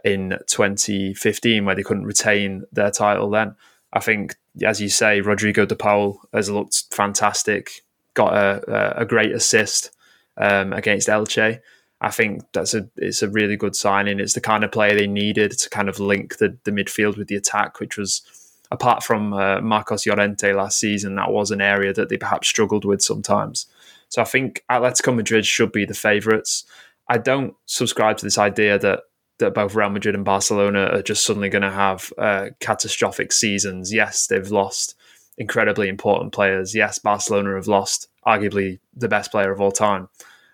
in 0.04 0.38
2015, 0.48 1.66
where 1.66 1.76
they 1.76 1.84
couldn't 1.84 2.06
retain 2.06 2.64
their 2.72 2.90
title 2.90 3.30
then. 3.30 3.56
I 3.92 4.00
think 4.00 4.36
as 4.66 4.82
you 4.82 4.90
say, 4.90 5.22
Rodrigo 5.22 5.66
de 5.66 5.76
Paul 5.76 6.22
has 6.34 6.50
looked 6.50 6.86
fantastic. 6.92 7.84
Got 8.14 8.34
a, 8.34 9.02
a 9.02 9.06
great 9.06 9.32
assist 9.32 9.92
um, 10.38 10.74
against 10.74 11.08
Elche. 11.08 11.60
I 12.02 12.10
think 12.10 12.44
that's 12.52 12.74
a 12.74 12.90
it's 12.98 13.22
a 13.22 13.30
really 13.30 13.56
good 13.56 13.76
signing. 13.76 14.20
It's 14.20 14.34
the 14.34 14.42
kind 14.42 14.64
of 14.64 14.72
player 14.72 14.96
they 14.96 15.08
needed 15.08 15.52
to 15.52 15.70
kind 15.70 15.88
of 15.88 16.00
link 16.00 16.38
the, 16.38 16.58
the 16.64 16.72
midfield 16.72 17.18
with 17.18 17.28
the 17.28 17.36
attack, 17.36 17.80
which 17.80 17.98
was 17.98 18.24
apart 18.72 19.04
from 19.04 19.34
uh, 19.34 19.62
Marcos 19.62 20.08
Llorente 20.08 20.54
last 20.54 20.80
season, 20.80 21.16
that 21.16 21.32
was 21.32 21.52
an 21.52 21.62
area 21.62 21.94
that 21.94 22.10
they 22.10 22.18
perhaps 22.18 22.48
struggled 22.48 22.86
with 22.86 23.02
sometimes. 23.02 23.68
So 24.10 24.22
I 24.22 24.26
think 24.26 24.64
Atletico 24.70 25.16
Madrid 25.16 25.46
should 25.46 25.72
be 25.72 25.86
the 25.86 25.94
favourites. 25.94 26.64
I 27.08 27.18
don't 27.18 27.54
subscribe 27.66 28.18
to 28.18 28.26
this 28.26 28.38
idea 28.38 28.80
that 28.80 29.02
that 29.42 29.54
both 29.54 29.76
Real 29.76 29.90
Madrid 29.90 30.16
and 30.16 30.26
Barcelona 30.26 30.86
are 30.94 31.02
just 31.02 31.26
suddenly 31.26 31.50
going 31.50 31.62
to 31.62 31.70
have 31.72 32.14
uh, 32.18 32.48
catastrophic 32.60 33.34
seasons. 33.34 33.94
Yes, 33.94 34.28
they've 34.28 34.50
lost 34.50 34.96
incredibly 35.38 35.90
important 35.90 36.32
players. 36.32 36.74
Yes, 36.74 36.98
Barcelona 36.98 37.56
have 37.56 37.68
lost 37.68 38.08
arguably 38.26 38.80
the 38.96 39.10
best 39.10 39.32
player 39.32 39.52
of 39.52 39.60
all 39.60 39.72
time. 39.72 40.08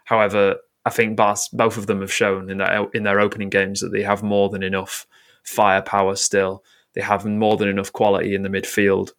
However, 0.06 0.58
I 0.86 0.90
think 0.90 1.18
Bar- 1.18 1.36
both 1.54 1.78
of 1.78 1.88
them 1.88 2.02
have 2.02 2.14
shown 2.14 2.50
in 2.50 2.58
their 2.58 2.88
in 2.94 3.04
their 3.04 3.20
opening 3.20 3.50
games 3.50 3.82
that 3.82 3.90
they 3.90 4.04
have 4.04 4.24
more 4.24 4.50
than 4.50 4.64
enough 4.64 5.06
firepower 5.44 6.16
still. 6.16 6.64
They 6.94 7.02
have 7.02 7.26
more 7.26 7.58
than 7.58 7.68
enough 7.68 7.92
quality 7.94 8.34
in 8.34 8.42
the 8.42 8.50
midfield 8.50 9.12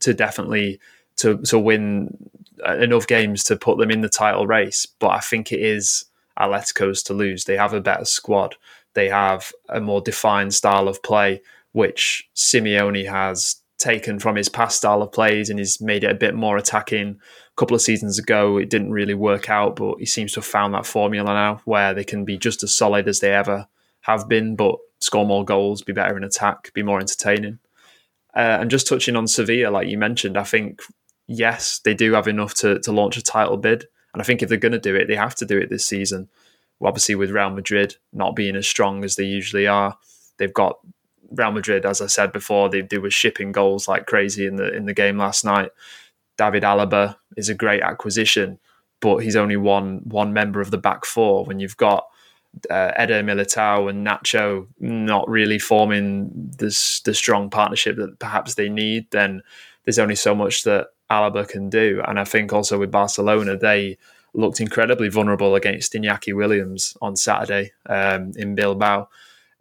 to 0.00 0.12
definitely 0.12 0.80
to 1.16 1.38
to 1.42 1.58
win 1.58 2.30
enough 2.78 3.06
games 3.06 3.44
to 3.44 3.56
put 3.56 3.78
them 3.78 3.90
in 3.90 4.00
the 4.00 4.08
title 4.08 4.46
race. 4.46 4.86
But 4.86 5.10
I 5.10 5.20
think 5.20 5.52
it 5.52 5.60
is 5.60 6.06
Atletico's 6.38 7.02
to 7.04 7.14
lose. 7.14 7.44
They 7.44 7.56
have 7.56 7.74
a 7.74 7.80
better 7.80 8.04
squad. 8.04 8.56
They 8.94 9.08
have 9.08 9.52
a 9.68 9.80
more 9.80 10.00
defined 10.00 10.54
style 10.54 10.88
of 10.88 11.02
play, 11.02 11.42
which 11.72 12.28
Simeone 12.34 13.08
has 13.08 13.56
taken 13.78 14.18
from 14.18 14.36
his 14.36 14.48
past 14.48 14.76
style 14.76 15.02
of 15.02 15.10
plays 15.10 15.48
and 15.48 15.58
he's 15.58 15.80
made 15.80 16.04
it 16.04 16.10
a 16.10 16.14
bit 16.14 16.34
more 16.34 16.56
attacking. 16.56 17.08
A 17.08 17.56
couple 17.56 17.74
of 17.74 17.82
seasons 17.82 18.18
ago, 18.18 18.58
it 18.58 18.68
didn't 18.68 18.92
really 18.92 19.14
work 19.14 19.48
out, 19.48 19.76
but 19.76 19.98
he 19.98 20.06
seems 20.06 20.32
to 20.32 20.40
have 20.40 20.46
found 20.46 20.74
that 20.74 20.86
formula 20.86 21.32
now 21.32 21.60
where 21.64 21.94
they 21.94 22.04
can 22.04 22.24
be 22.24 22.36
just 22.36 22.62
as 22.62 22.74
solid 22.74 23.08
as 23.08 23.20
they 23.20 23.32
ever 23.32 23.68
have 24.02 24.28
been, 24.28 24.54
but 24.54 24.76
score 25.00 25.26
more 25.26 25.44
goals, 25.44 25.82
be 25.82 25.92
better 25.92 26.16
in 26.16 26.24
attack, 26.24 26.72
be 26.74 26.82
more 26.82 27.00
entertaining. 27.00 27.58
Uh, 28.34 28.58
and 28.60 28.70
just 28.70 28.86
touching 28.86 29.16
on 29.16 29.26
Sevilla, 29.26 29.70
like 29.70 29.88
you 29.88 29.98
mentioned, 29.98 30.36
I 30.36 30.44
think 30.44 30.80
yes, 31.26 31.80
they 31.84 31.94
do 31.94 32.12
have 32.12 32.28
enough 32.28 32.54
to 32.54 32.78
to 32.80 32.92
launch 32.92 33.16
a 33.16 33.22
title 33.22 33.56
bid, 33.56 33.86
and 34.12 34.20
I 34.20 34.24
think 34.24 34.42
if 34.42 34.48
they're 34.48 34.58
going 34.58 34.72
to 34.72 34.78
do 34.78 34.94
it, 34.94 35.06
they 35.08 35.16
have 35.16 35.34
to 35.36 35.46
do 35.46 35.58
it 35.58 35.70
this 35.70 35.86
season. 35.86 36.28
Obviously, 36.82 37.14
with 37.14 37.30
Real 37.30 37.50
Madrid 37.50 37.96
not 38.12 38.34
being 38.34 38.56
as 38.56 38.66
strong 38.66 39.04
as 39.04 39.16
they 39.16 39.24
usually 39.24 39.66
are, 39.66 39.98
they've 40.38 40.52
got 40.52 40.78
Real 41.30 41.52
Madrid, 41.52 41.86
as 41.86 42.00
I 42.00 42.06
said 42.06 42.32
before, 42.32 42.68
they, 42.68 42.80
they 42.80 42.98
were 42.98 43.10
shipping 43.10 43.52
goals 43.52 43.86
like 43.86 44.06
crazy 44.06 44.46
in 44.46 44.56
the 44.56 44.74
in 44.74 44.86
the 44.86 44.94
game 44.94 45.18
last 45.18 45.44
night. 45.44 45.70
David 46.36 46.62
Alaba 46.62 47.16
is 47.36 47.48
a 47.48 47.54
great 47.54 47.82
acquisition, 47.82 48.58
but 49.00 49.18
he's 49.18 49.36
only 49.36 49.56
one 49.56 50.00
one 50.04 50.32
member 50.32 50.60
of 50.60 50.70
the 50.70 50.78
back 50.78 51.04
four. 51.04 51.44
When 51.44 51.60
you've 51.60 51.76
got 51.76 52.06
uh, 52.68 52.92
Eder 52.96 53.22
Militao 53.22 53.88
and 53.88 54.06
Nacho 54.06 54.66
not 54.80 55.28
really 55.28 55.58
forming 55.58 56.30
this 56.58 57.00
the 57.00 57.14
strong 57.14 57.50
partnership 57.50 57.96
that 57.96 58.18
perhaps 58.18 58.54
they 58.54 58.68
need, 58.68 59.10
then 59.10 59.42
there's 59.84 59.98
only 59.98 60.16
so 60.16 60.34
much 60.34 60.64
that 60.64 60.88
Alaba 61.10 61.46
can 61.46 61.70
do. 61.70 62.02
And 62.06 62.18
I 62.18 62.24
think 62.24 62.52
also 62.52 62.78
with 62.78 62.90
Barcelona, 62.90 63.56
they 63.56 63.98
looked 64.34 64.60
incredibly 64.60 65.08
vulnerable 65.08 65.54
against 65.54 65.92
Iñaki 65.92 66.34
Williams 66.34 66.96
on 67.02 67.16
Saturday 67.16 67.72
um, 67.86 68.32
in 68.36 68.54
Bilbao. 68.54 69.08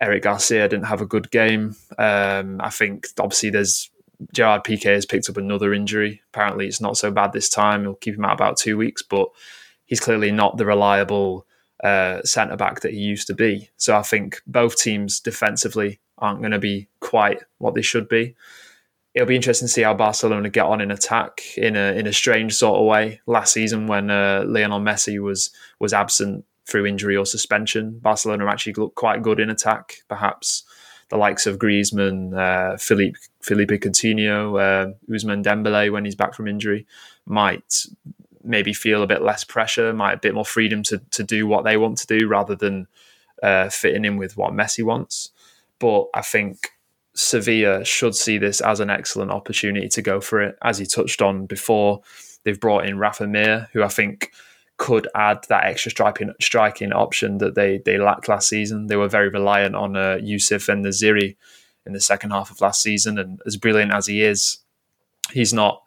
Eric 0.01 0.23
Garcia 0.23 0.67
didn't 0.69 0.85
have 0.85 1.01
a 1.01 1.05
good 1.05 1.29
game. 1.31 1.75
Um, 1.97 2.61
I 2.61 2.69
think 2.69 3.07
obviously 3.19 3.49
there's 3.49 3.89
Gerard 4.33 4.63
Piqué 4.63 4.93
has 4.93 5.05
picked 5.05 5.29
up 5.29 5.37
another 5.37 5.73
injury. 5.73 6.21
Apparently 6.33 6.67
it's 6.67 6.81
not 6.81 6.97
so 6.97 7.11
bad 7.11 7.33
this 7.33 7.49
time. 7.49 7.81
He'll 7.81 7.95
keep 7.95 8.15
him 8.15 8.25
out 8.25 8.33
about 8.33 8.57
two 8.57 8.77
weeks, 8.77 9.01
but 9.01 9.29
he's 9.85 9.99
clearly 9.99 10.31
not 10.31 10.57
the 10.57 10.65
reliable 10.65 11.45
uh, 11.83 12.21
centre 12.23 12.57
back 12.57 12.81
that 12.81 12.93
he 12.93 12.99
used 12.99 13.27
to 13.27 13.33
be. 13.33 13.69
So 13.77 13.95
I 13.95 14.01
think 14.01 14.41
both 14.45 14.77
teams 14.77 15.19
defensively 15.19 15.99
aren't 16.17 16.39
going 16.39 16.51
to 16.51 16.59
be 16.59 16.87
quite 16.99 17.41
what 17.57 17.75
they 17.75 17.81
should 17.81 18.09
be. 18.09 18.35
It'll 19.13 19.27
be 19.27 19.35
interesting 19.35 19.67
to 19.67 19.73
see 19.73 19.81
how 19.81 19.93
Barcelona 19.93 20.49
get 20.49 20.65
on 20.65 20.81
in 20.81 20.91
attack 20.91 21.41
in 21.57 21.75
a 21.75 21.93
in 21.93 22.05
a 22.07 22.13
strange 22.13 22.53
sort 22.53 22.79
of 22.79 22.85
way. 22.85 23.21
Last 23.25 23.53
season, 23.53 23.87
when 23.87 24.09
uh, 24.09 24.43
Lionel 24.45 24.79
Messi 24.79 25.19
was 25.19 25.49
was 25.79 25.93
absent 25.93 26.45
through 26.65 26.85
injury 26.85 27.17
or 27.17 27.25
suspension, 27.25 27.97
Barcelona 27.99 28.45
actually 28.45 28.73
looked 28.73 28.95
quite 28.95 29.23
good 29.23 29.39
in 29.39 29.49
attack. 29.49 30.03
Perhaps 30.07 30.63
the 31.09 31.17
likes 31.17 31.47
of 31.47 31.57
Griezmann, 31.57 32.37
uh, 32.37 32.77
Philippe 32.77 33.17
Philippe 33.41 33.79
Coutinho, 33.79 34.59
uh, 34.59 34.93
Ousmane 35.09 35.43
Dembele 35.43 35.91
when 35.91 36.05
he's 36.05 36.15
back 36.15 36.35
from 36.35 36.47
injury 36.47 36.85
might 37.25 37.85
maybe 38.43 38.73
feel 38.73 39.03
a 39.03 39.07
bit 39.07 39.21
less 39.21 39.43
pressure, 39.43 39.91
might 39.91 40.13
a 40.13 40.17
bit 40.17 40.35
more 40.35 40.45
freedom 40.45 40.83
to 40.83 40.99
to 41.11 41.23
do 41.23 41.47
what 41.47 41.63
they 41.63 41.77
want 41.77 41.97
to 41.97 42.07
do 42.07 42.27
rather 42.27 42.55
than 42.55 42.87
uh, 43.41 43.69
fitting 43.69 44.05
in 44.05 44.17
with 44.17 44.37
what 44.37 44.53
Messi 44.53 44.83
wants. 44.83 45.31
But 45.79 46.07
I 46.13 46.21
think 46.21 46.73
Sevilla 47.15 47.83
should 47.83 48.15
see 48.15 48.37
this 48.37 48.61
as 48.61 48.79
an 48.79 48.89
excellent 48.89 49.31
opportunity 49.31 49.89
to 49.89 50.01
go 50.01 50.21
for 50.21 50.41
it. 50.41 50.57
As 50.61 50.77
he 50.77 50.85
touched 50.85 51.21
on 51.21 51.45
before, 51.45 52.01
they've 52.43 52.59
brought 52.59 52.85
in 52.85 52.97
Rafa 52.97 53.27
Mir, 53.27 53.67
who 53.73 53.83
I 53.83 53.87
think 53.87 54.31
could 54.77 55.07
add 55.13 55.45
that 55.49 55.65
extra 55.65 55.91
striking 55.91 56.33
striking 56.39 56.93
option 56.93 57.37
that 57.39 57.53
they 57.53 57.79
they 57.79 57.97
lacked 57.97 58.29
last 58.29 58.47
season. 58.47 58.87
They 58.87 58.95
were 58.95 59.09
very 59.09 59.29
reliant 59.29 59.75
on 59.75 59.95
uh, 59.95 60.19
Yusuf 60.21 60.69
En-Nesyri 60.69 61.35
in 61.85 61.93
the 61.93 61.99
second 61.99 62.31
half 62.31 62.49
of 62.49 62.61
last 62.61 62.81
season, 62.81 63.17
and 63.17 63.41
as 63.45 63.57
brilliant 63.57 63.91
as 63.91 64.07
he 64.07 64.23
is, 64.23 64.59
he's 65.31 65.53
not. 65.53 65.83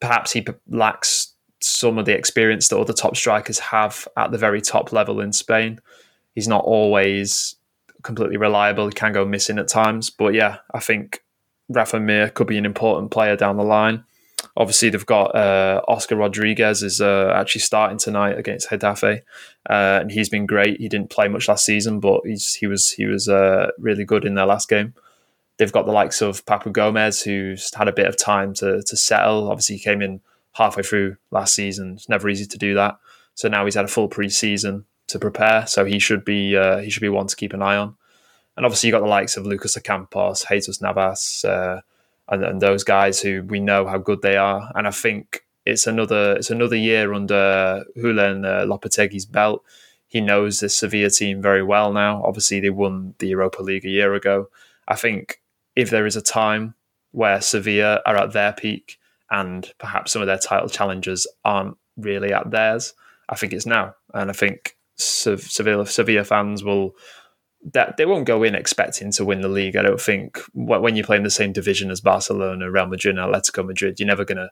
Perhaps 0.00 0.32
he 0.32 0.44
lacks 0.68 1.32
some 1.60 1.96
of 1.96 2.04
the 2.04 2.14
experience 2.14 2.68
that 2.68 2.78
other 2.78 2.92
top 2.92 3.16
strikers 3.16 3.58
have 3.58 4.06
at 4.16 4.32
the 4.32 4.38
very 4.38 4.60
top 4.60 4.92
level 4.92 5.20
in 5.20 5.32
Spain. 5.32 5.80
He's 6.34 6.48
not 6.48 6.64
always 6.64 7.54
completely 8.04 8.36
reliable. 8.36 8.86
He 8.86 8.92
can 8.92 9.12
go 9.12 9.24
missing 9.24 9.58
at 9.58 9.66
times, 9.66 10.10
but 10.10 10.34
yeah, 10.34 10.58
I 10.72 10.78
think 10.78 11.24
Rafa 11.68 11.98
Mir 11.98 12.30
could 12.30 12.46
be 12.46 12.58
an 12.58 12.66
important 12.66 13.10
player 13.10 13.34
down 13.34 13.56
the 13.56 13.64
line. 13.64 14.04
Obviously, 14.56 14.90
they've 14.90 15.04
got 15.06 15.34
uh, 15.34 15.80
Oscar 15.88 16.16
Rodriguez 16.16 16.82
is 16.82 17.00
uh, 17.00 17.32
actually 17.34 17.62
starting 17.62 17.98
tonight 17.98 18.38
against 18.38 18.68
Getafe, 18.68 19.22
uh, 19.68 19.98
and 20.00 20.12
he's 20.12 20.28
been 20.28 20.46
great. 20.46 20.78
He 20.78 20.88
didn't 20.88 21.10
play 21.10 21.26
much 21.26 21.48
last 21.48 21.64
season, 21.64 21.98
but 21.98 22.20
he 22.24 22.66
was 22.66 22.92
he 22.92 23.06
was 23.06 23.28
uh, 23.28 23.70
really 23.78 24.04
good 24.04 24.24
in 24.24 24.34
their 24.34 24.46
last 24.46 24.68
game. 24.68 24.94
They've 25.56 25.72
got 25.72 25.86
the 25.86 25.92
likes 25.92 26.20
of 26.20 26.44
Papu 26.44 26.72
Gomez, 26.72 27.22
who's 27.22 27.74
had 27.74 27.88
a 27.88 27.92
bit 27.92 28.06
of 28.06 28.16
time 28.16 28.54
to 28.54 28.82
to 28.82 28.96
settle. 28.96 29.50
Obviously, 29.50 29.76
he 29.76 29.82
came 29.82 30.02
in 30.02 30.20
halfway 30.52 30.84
through 30.84 31.16
last 31.32 31.54
season. 31.54 31.94
It's 31.94 32.08
never 32.08 32.28
easy 32.28 32.46
to 32.46 32.58
do 32.58 32.74
that. 32.74 32.98
So 33.34 33.48
now 33.48 33.64
he's 33.64 33.74
had 33.74 33.86
a 33.86 33.88
full 33.88 34.08
preseason 34.08 34.84
to 35.08 35.18
prepare. 35.18 35.66
So 35.66 35.84
he 35.84 35.98
should 35.98 36.24
be 36.24 36.56
uh, 36.56 36.78
he 36.78 36.90
should 36.90 37.00
be 37.00 37.08
one 37.08 37.26
to 37.26 37.36
keep 37.36 37.52
an 37.52 37.62
eye 37.62 37.76
on. 37.76 37.96
And 38.56 38.64
obviously, 38.64 38.88
you 38.88 38.92
got 38.92 39.00
the 39.00 39.06
likes 39.06 39.36
of 39.36 39.46
Lucas 39.46 39.76
Ocampos, 39.76 40.46
Jesus 40.48 40.80
Navas, 40.80 41.44
uh, 41.44 41.80
and, 42.28 42.44
and, 42.44 42.62
those 42.62 42.84
guys 42.84 43.20
who 43.20 43.42
we 43.42 43.58
know 43.58 43.86
how 43.86 43.98
good 43.98 44.22
they 44.22 44.36
are. 44.36 44.70
And 44.76 44.86
I 44.86 44.92
think 44.92 45.44
it's 45.66 45.86
another 45.86 46.34
it's 46.34 46.50
another 46.50 46.76
year 46.76 47.12
under 47.12 47.84
Julen 47.96 48.44
uh, 48.46 48.64
Lopetegui's 48.66 49.26
belt. 49.26 49.64
He 50.06 50.20
knows 50.20 50.60
this 50.60 50.76
Sevilla 50.76 51.10
team 51.10 51.42
very 51.42 51.62
well 51.62 51.92
now. 51.92 52.22
Obviously, 52.24 52.60
they 52.60 52.70
won 52.70 53.14
the 53.18 53.28
Europa 53.28 53.62
League 53.62 53.84
a 53.84 53.90
year 53.90 54.14
ago. 54.14 54.48
I 54.86 54.94
think 54.94 55.40
if 55.74 55.90
there 55.90 56.06
is 56.06 56.16
a 56.16 56.22
time 56.22 56.74
where 57.10 57.40
Sevilla 57.40 58.00
are 58.06 58.16
at 58.16 58.32
their 58.32 58.52
peak, 58.52 58.98
and 59.30 59.72
perhaps 59.78 60.12
some 60.12 60.22
of 60.22 60.26
their 60.26 60.38
title 60.38 60.68
challengers 60.68 61.26
aren't 61.44 61.76
really 61.96 62.32
at 62.32 62.50
theirs. 62.50 62.94
I 63.28 63.36
think 63.36 63.52
it's 63.52 63.66
now, 63.66 63.94
and 64.12 64.30
I 64.30 64.32
think 64.32 64.76
Sevilla 64.96 65.86
Sevilla 65.86 66.24
fans 66.24 66.62
will 66.62 66.94
that 67.72 67.96
they 67.96 68.04
won't 68.04 68.26
go 68.26 68.42
in 68.42 68.54
expecting 68.54 69.10
to 69.12 69.24
win 69.24 69.40
the 69.40 69.48
league. 69.48 69.76
I 69.76 69.82
don't 69.82 70.00
think 70.00 70.38
when 70.52 70.96
you 70.96 71.04
play 71.04 71.16
in 71.16 71.22
the 71.22 71.30
same 71.30 71.52
division 71.52 71.90
as 71.90 72.00
Barcelona, 72.00 72.70
Real 72.70 72.86
Madrid, 72.86 73.16
Atletico 73.16 73.66
Madrid, 73.66 73.98
you're 73.98 74.06
never 74.06 74.24
going 74.24 74.36
to 74.36 74.50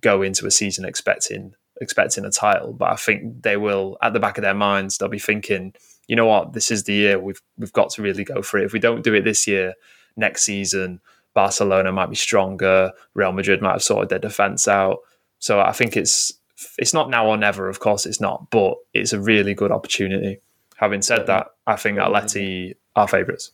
go 0.00 0.22
into 0.22 0.46
a 0.46 0.50
season 0.50 0.84
expecting 0.84 1.54
expecting 1.80 2.24
a 2.24 2.30
title. 2.30 2.72
But 2.72 2.92
I 2.92 2.96
think 2.96 3.42
they 3.42 3.56
will, 3.56 3.96
at 4.02 4.12
the 4.12 4.20
back 4.20 4.36
of 4.36 4.42
their 4.42 4.54
minds, 4.54 4.98
they'll 4.98 5.08
be 5.08 5.18
thinking, 5.18 5.72
you 6.06 6.16
know 6.16 6.26
what, 6.26 6.52
this 6.52 6.70
is 6.70 6.84
the 6.84 6.92
year 6.92 7.18
we've 7.18 7.40
we've 7.56 7.72
got 7.72 7.90
to 7.90 8.02
really 8.02 8.24
go 8.24 8.42
for 8.42 8.58
it. 8.58 8.66
If 8.66 8.72
we 8.72 8.78
don't 8.78 9.02
do 9.02 9.14
it 9.14 9.24
this 9.24 9.46
year, 9.46 9.74
next 10.16 10.42
season 10.42 11.00
Barcelona 11.34 11.92
might 11.92 12.10
be 12.10 12.16
stronger. 12.16 12.92
Real 13.14 13.32
Madrid 13.32 13.62
might 13.62 13.72
have 13.72 13.82
sorted 13.82 14.08
their 14.08 14.18
defense 14.18 14.68
out. 14.68 14.98
So 15.38 15.60
I 15.60 15.72
think 15.72 15.96
it's 15.96 16.32
it's 16.78 16.94
not 16.94 17.10
now 17.10 17.26
or 17.26 17.36
never. 17.36 17.68
Of 17.68 17.80
course, 17.80 18.06
it's 18.06 18.20
not, 18.20 18.50
but 18.50 18.76
it's 18.94 19.12
a 19.12 19.20
really 19.20 19.54
good 19.54 19.70
opportunity. 19.70 20.40
Having 20.76 21.02
said 21.02 21.26
that, 21.26 21.48
I 21.66 21.76
think 21.76 21.98
Atleti 21.98 22.74
are 22.96 23.08
favourites. 23.08 23.52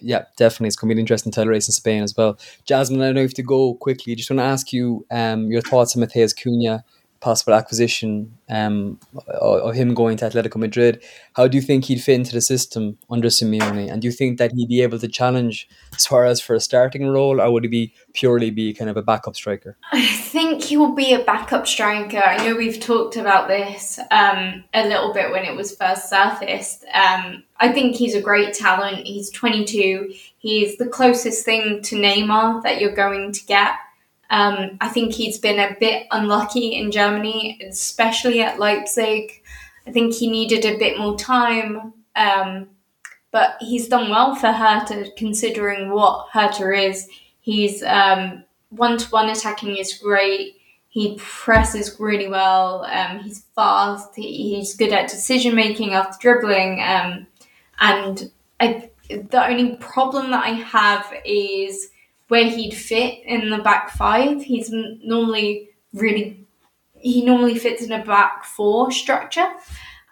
Yeah, 0.00 0.24
definitely. 0.36 0.68
It's 0.68 0.76
going 0.76 0.88
to 0.88 0.94
be 0.94 0.98
an 0.98 1.02
interesting 1.02 1.32
title 1.32 1.50
race 1.50 1.68
in 1.68 1.72
Spain 1.72 2.02
as 2.02 2.16
well. 2.16 2.38
Jasmine, 2.64 3.00
I 3.02 3.10
know 3.12 3.20
you 3.20 3.26
have 3.26 3.34
to 3.34 3.42
go 3.42 3.74
quickly. 3.74 4.14
Just 4.14 4.30
want 4.30 4.38
to 4.38 4.44
ask 4.44 4.72
you 4.72 5.04
um, 5.10 5.50
your 5.50 5.62
thoughts 5.62 5.96
on 5.96 6.02
Matheus 6.02 6.34
Cunha 6.34 6.84
possible 7.20 7.54
acquisition 7.54 8.38
um, 8.48 8.98
of 9.28 9.74
him 9.74 9.94
going 9.94 10.16
to 10.18 10.24
Atletico 10.24 10.56
Madrid. 10.56 11.02
How 11.34 11.48
do 11.48 11.56
you 11.56 11.62
think 11.62 11.86
he'd 11.86 12.00
fit 12.00 12.14
into 12.14 12.32
the 12.32 12.40
system 12.40 12.98
under 13.10 13.28
Simeone? 13.28 13.90
And 13.90 14.00
do 14.00 14.06
you 14.06 14.12
think 14.12 14.38
that 14.38 14.52
he'd 14.52 14.68
be 14.68 14.82
able 14.82 14.98
to 14.98 15.08
challenge 15.08 15.68
Suarez 15.96 16.40
for 16.40 16.54
a 16.54 16.60
starting 16.60 17.06
role, 17.06 17.40
or 17.40 17.52
would 17.52 17.64
he 17.64 17.68
be 17.68 17.92
purely 18.14 18.50
be 18.50 18.72
kind 18.72 18.90
of 18.90 18.96
a 18.96 19.02
backup 19.02 19.36
striker? 19.36 19.76
I 19.92 20.06
think 20.06 20.62
he 20.62 20.76
will 20.76 20.94
be 20.94 21.12
a 21.12 21.24
backup 21.24 21.66
striker. 21.66 22.22
I 22.24 22.36
know 22.44 22.56
we've 22.56 22.80
talked 22.80 23.16
about 23.16 23.48
this 23.48 23.98
um, 24.10 24.64
a 24.72 24.86
little 24.86 25.12
bit 25.12 25.30
when 25.30 25.44
it 25.44 25.56
was 25.56 25.74
first 25.74 26.08
surfaced. 26.08 26.84
Um, 26.94 27.44
I 27.60 27.72
think 27.72 27.96
he's 27.96 28.14
a 28.14 28.22
great 28.22 28.54
talent. 28.54 29.06
He's 29.06 29.30
22. 29.30 30.12
He's 30.38 30.76
the 30.76 30.86
closest 30.86 31.44
thing 31.44 31.82
to 31.82 31.96
Neymar 31.96 32.62
that 32.62 32.80
you're 32.80 32.94
going 32.94 33.32
to 33.32 33.44
get. 33.46 33.72
Um, 34.30 34.76
I 34.80 34.88
think 34.88 35.14
he's 35.14 35.38
been 35.38 35.58
a 35.58 35.76
bit 35.80 36.06
unlucky 36.10 36.74
in 36.74 36.90
Germany, 36.90 37.60
especially 37.66 38.40
at 38.40 38.58
Leipzig. 38.58 39.42
I 39.86 39.90
think 39.90 40.14
he 40.14 40.30
needed 40.30 40.64
a 40.66 40.78
bit 40.78 40.98
more 40.98 41.16
time, 41.18 41.94
um, 42.14 42.68
but 43.30 43.56
he's 43.60 43.88
done 43.88 44.10
well 44.10 44.34
for 44.34 44.52
Hertha 44.52 45.06
considering 45.16 45.90
what 45.90 46.28
Hertha 46.32 46.72
is. 46.72 47.08
He's 47.40 47.82
one 47.82 48.98
to 48.98 49.08
one 49.10 49.30
attacking 49.30 49.76
is 49.76 49.94
great. 49.94 50.56
He 50.90 51.16
presses 51.18 51.96
really 51.98 52.28
well. 52.28 52.84
Um, 52.84 53.20
he's 53.20 53.44
fast. 53.54 54.14
He, 54.16 54.56
he's 54.56 54.76
good 54.76 54.92
at 54.92 55.08
decision 55.08 55.54
making 55.54 55.94
after 55.94 56.18
dribbling. 56.20 56.80
Um, 56.82 57.26
and 57.78 58.30
I, 58.58 58.90
the 59.08 59.46
only 59.46 59.76
problem 59.76 60.30
that 60.32 60.44
I 60.44 60.50
have 60.50 61.12
is 61.24 61.90
where 62.28 62.48
he'd 62.48 62.74
fit 62.74 63.20
in 63.24 63.50
the 63.50 63.58
back 63.58 63.90
five. 63.90 64.42
He's 64.42 64.70
normally 64.70 65.70
really 65.92 66.46
he 67.00 67.24
normally 67.24 67.58
fits 67.58 67.82
in 67.82 67.92
a 67.92 68.04
back 68.04 68.44
four 68.44 68.90
structure, 68.90 69.48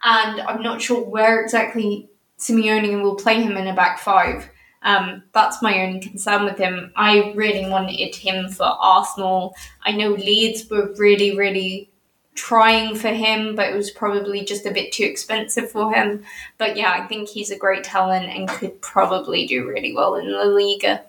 and 0.04 0.40
I'm 0.40 0.62
not 0.62 0.82
sure 0.82 1.02
where 1.02 1.42
exactly 1.42 2.08
Simeone 2.38 3.02
will 3.02 3.16
play 3.16 3.42
him 3.42 3.56
in 3.56 3.66
a 3.66 3.74
back 3.74 3.98
five. 3.98 4.48
Um, 4.82 5.24
that's 5.32 5.62
my 5.62 5.84
only 5.84 6.00
concern 6.00 6.44
with 6.44 6.58
him. 6.58 6.92
I 6.94 7.32
really 7.34 7.68
wanted 7.68 8.14
him 8.14 8.48
for 8.48 8.64
Arsenal. 8.64 9.54
I 9.82 9.92
know 9.92 10.10
Leeds 10.10 10.70
were 10.70 10.94
really, 10.96 11.36
really 11.36 11.90
trying 12.36 12.94
for 12.94 13.08
him, 13.08 13.56
but 13.56 13.68
it 13.68 13.74
was 13.74 13.90
probably 13.90 14.44
just 14.44 14.64
a 14.64 14.70
bit 14.70 14.92
too 14.92 15.02
expensive 15.04 15.70
for 15.70 15.92
him. 15.92 16.22
But 16.58 16.76
yeah, 16.76 16.92
I 16.92 17.06
think 17.06 17.28
he's 17.28 17.50
a 17.50 17.58
great 17.58 17.82
talent 17.82 18.26
and 18.26 18.48
could 18.48 18.80
probably 18.80 19.46
do 19.46 19.66
really 19.66 19.92
well 19.92 20.14
in 20.14 20.30
La 20.30 20.44
Liga. 20.44 21.02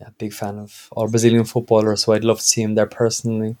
Yeah, 0.00 0.08
big 0.18 0.32
fan 0.32 0.58
of 0.58 0.88
all 0.92 1.08
Brazilian 1.08 1.44
footballers, 1.44 2.02
so 2.02 2.12
I'd 2.12 2.24
love 2.24 2.38
to 2.38 2.44
see 2.44 2.62
him 2.62 2.74
there 2.74 2.86
personally. 2.86 3.56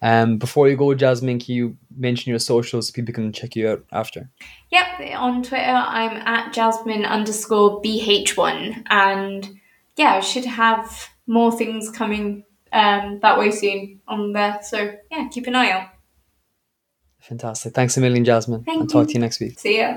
Um, 0.00 0.36
before 0.36 0.68
you 0.68 0.76
go, 0.76 0.92
Jasmine, 0.94 1.38
can 1.38 1.54
you 1.54 1.76
mention 1.96 2.30
your 2.30 2.38
socials 2.38 2.88
so 2.88 2.92
people 2.92 3.14
can 3.14 3.32
check 3.32 3.56
you 3.56 3.70
out 3.70 3.84
after? 3.90 4.28
Yep, 4.70 4.86
on 5.16 5.42
Twitter, 5.42 5.62
I'm 5.64 6.16
at 6.26 6.52
Jasmine 6.52 7.06
underscore 7.06 7.80
BH1. 7.80 8.82
And 8.90 9.58
yeah, 9.96 10.14
I 10.16 10.20
should 10.20 10.44
have 10.44 11.08
more 11.26 11.50
things 11.50 11.90
coming 11.90 12.44
um, 12.72 13.20
that 13.22 13.38
way 13.38 13.50
soon 13.50 14.00
on 14.06 14.32
there. 14.32 14.58
So 14.62 14.94
yeah, 15.10 15.28
keep 15.30 15.46
an 15.46 15.56
eye 15.56 15.70
out. 15.70 15.88
Fantastic. 17.20 17.72
Thanks 17.72 17.96
a 17.96 18.00
million, 18.00 18.24
Jasmine. 18.26 18.64
Thank 18.64 18.82
I'll 18.82 18.86
talk 18.86 19.06
to 19.06 19.14
you 19.14 19.20
next 19.20 19.40
week. 19.40 19.58
See 19.58 19.78
ya. 19.78 19.96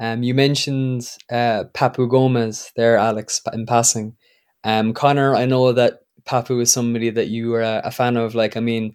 Um, 0.00 0.22
you 0.22 0.32
mentioned 0.34 1.06
uh, 1.30 1.64
Papu 1.74 2.08
Gomez 2.08 2.72
there, 2.74 2.96
Alex, 2.96 3.42
in 3.52 3.66
passing. 3.66 4.16
Um, 4.64 4.94
Connor, 4.94 5.36
I 5.36 5.44
know 5.44 5.72
that 5.72 6.00
Papu 6.24 6.62
is 6.62 6.72
somebody 6.72 7.10
that 7.10 7.28
you 7.28 7.54
are 7.54 7.62
a, 7.62 7.90
fan 7.90 8.16
of. 8.16 8.34
Like, 8.34 8.56
I 8.56 8.60
mean, 8.60 8.94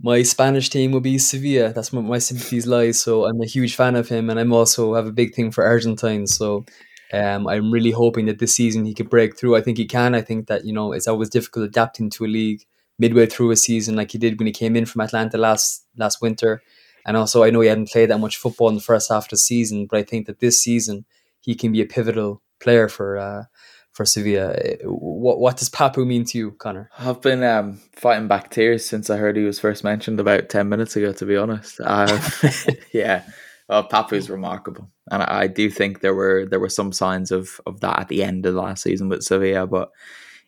my 0.00 0.22
Spanish 0.22 0.70
team 0.70 0.92
would 0.92 1.02
be 1.02 1.18
Sevilla. 1.18 1.72
That's 1.72 1.92
where 1.92 2.02
my 2.02 2.18
sympathies 2.18 2.68
lie. 2.68 2.92
So 2.92 3.24
I'm 3.24 3.40
a 3.42 3.46
huge 3.46 3.74
fan 3.74 3.96
of 3.96 4.08
him, 4.08 4.30
and 4.30 4.38
I'm 4.38 4.52
also 4.52 4.94
have 4.94 5.06
a 5.06 5.12
big 5.12 5.34
thing 5.34 5.50
for 5.50 5.64
Argentine. 5.64 6.28
So 6.28 6.64
um, 7.12 7.48
I'm 7.48 7.72
really 7.72 7.90
hoping 7.90 8.26
that 8.26 8.38
this 8.38 8.54
season 8.54 8.84
he 8.84 8.94
could 8.94 9.10
break 9.10 9.36
through. 9.36 9.56
I 9.56 9.60
think 9.60 9.76
he 9.76 9.86
can. 9.86 10.14
I 10.14 10.22
think 10.22 10.46
that 10.46 10.64
you 10.64 10.72
know 10.72 10.92
it's 10.92 11.08
always 11.08 11.30
difficult 11.30 11.66
adapting 11.66 12.10
to 12.10 12.24
a 12.24 12.26
league 12.26 12.64
midway 12.98 13.26
through 13.26 13.50
a 13.50 13.56
season, 13.56 13.96
like 13.96 14.12
he 14.12 14.18
did 14.18 14.38
when 14.38 14.46
he 14.46 14.52
came 14.52 14.76
in 14.76 14.86
from 14.86 15.00
Atalanta 15.00 15.36
last 15.36 15.84
last 15.96 16.22
winter. 16.22 16.62
And 17.04 17.16
also, 17.16 17.42
I 17.42 17.50
know 17.50 17.60
he 17.60 17.68
hadn't 17.68 17.90
played 17.90 18.10
that 18.10 18.18
much 18.18 18.36
football 18.36 18.68
in 18.68 18.76
the 18.76 18.80
first 18.80 19.10
half 19.10 19.24
of 19.24 19.30
the 19.30 19.36
season, 19.36 19.86
but 19.90 19.98
I 19.98 20.02
think 20.02 20.26
that 20.26 20.40
this 20.40 20.62
season 20.62 21.04
he 21.40 21.54
can 21.54 21.72
be 21.72 21.82
a 21.82 21.86
pivotal 21.86 22.42
player 22.60 22.88
for 22.88 23.18
uh, 23.18 23.44
for 23.92 24.04
Sevilla. 24.06 24.56
What 24.84 25.38
what 25.38 25.56
does 25.56 25.68
Papu 25.68 26.06
mean 26.06 26.24
to 26.26 26.38
you, 26.38 26.52
Connor? 26.52 26.90
I've 26.98 27.20
been 27.20 27.42
um, 27.42 27.80
fighting 27.94 28.28
back 28.28 28.50
tears 28.50 28.86
since 28.86 29.10
I 29.10 29.16
heard 29.16 29.36
he 29.36 29.44
was 29.44 29.60
first 29.60 29.84
mentioned 29.84 30.20
about 30.20 30.48
ten 30.48 30.68
minutes 30.68 30.96
ago. 30.96 31.12
To 31.12 31.26
be 31.26 31.36
honest, 31.36 31.80
um, 31.84 32.18
yeah, 32.92 33.24
well, 33.68 33.86
Papu 33.86 34.14
is 34.14 34.30
remarkable, 34.30 34.90
and 35.10 35.22
I, 35.22 35.42
I, 35.42 35.46
do 35.46 35.70
think 35.70 36.00
there 36.00 36.14
were 36.14 36.46
there 36.46 36.60
were 36.60 36.68
some 36.68 36.92
signs 36.92 37.30
of 37.30 37.60
of 37.66 37.80
that 37.80 38.00
at 38.00 38.08
the 38.08 38.22
end 38.22 38.46
of 38.46 38.54
last 38.54 38.84
season 38.84 39.08
with 39.08 39.22
Sevilla. 39.22 39.66
But 39.66 39.90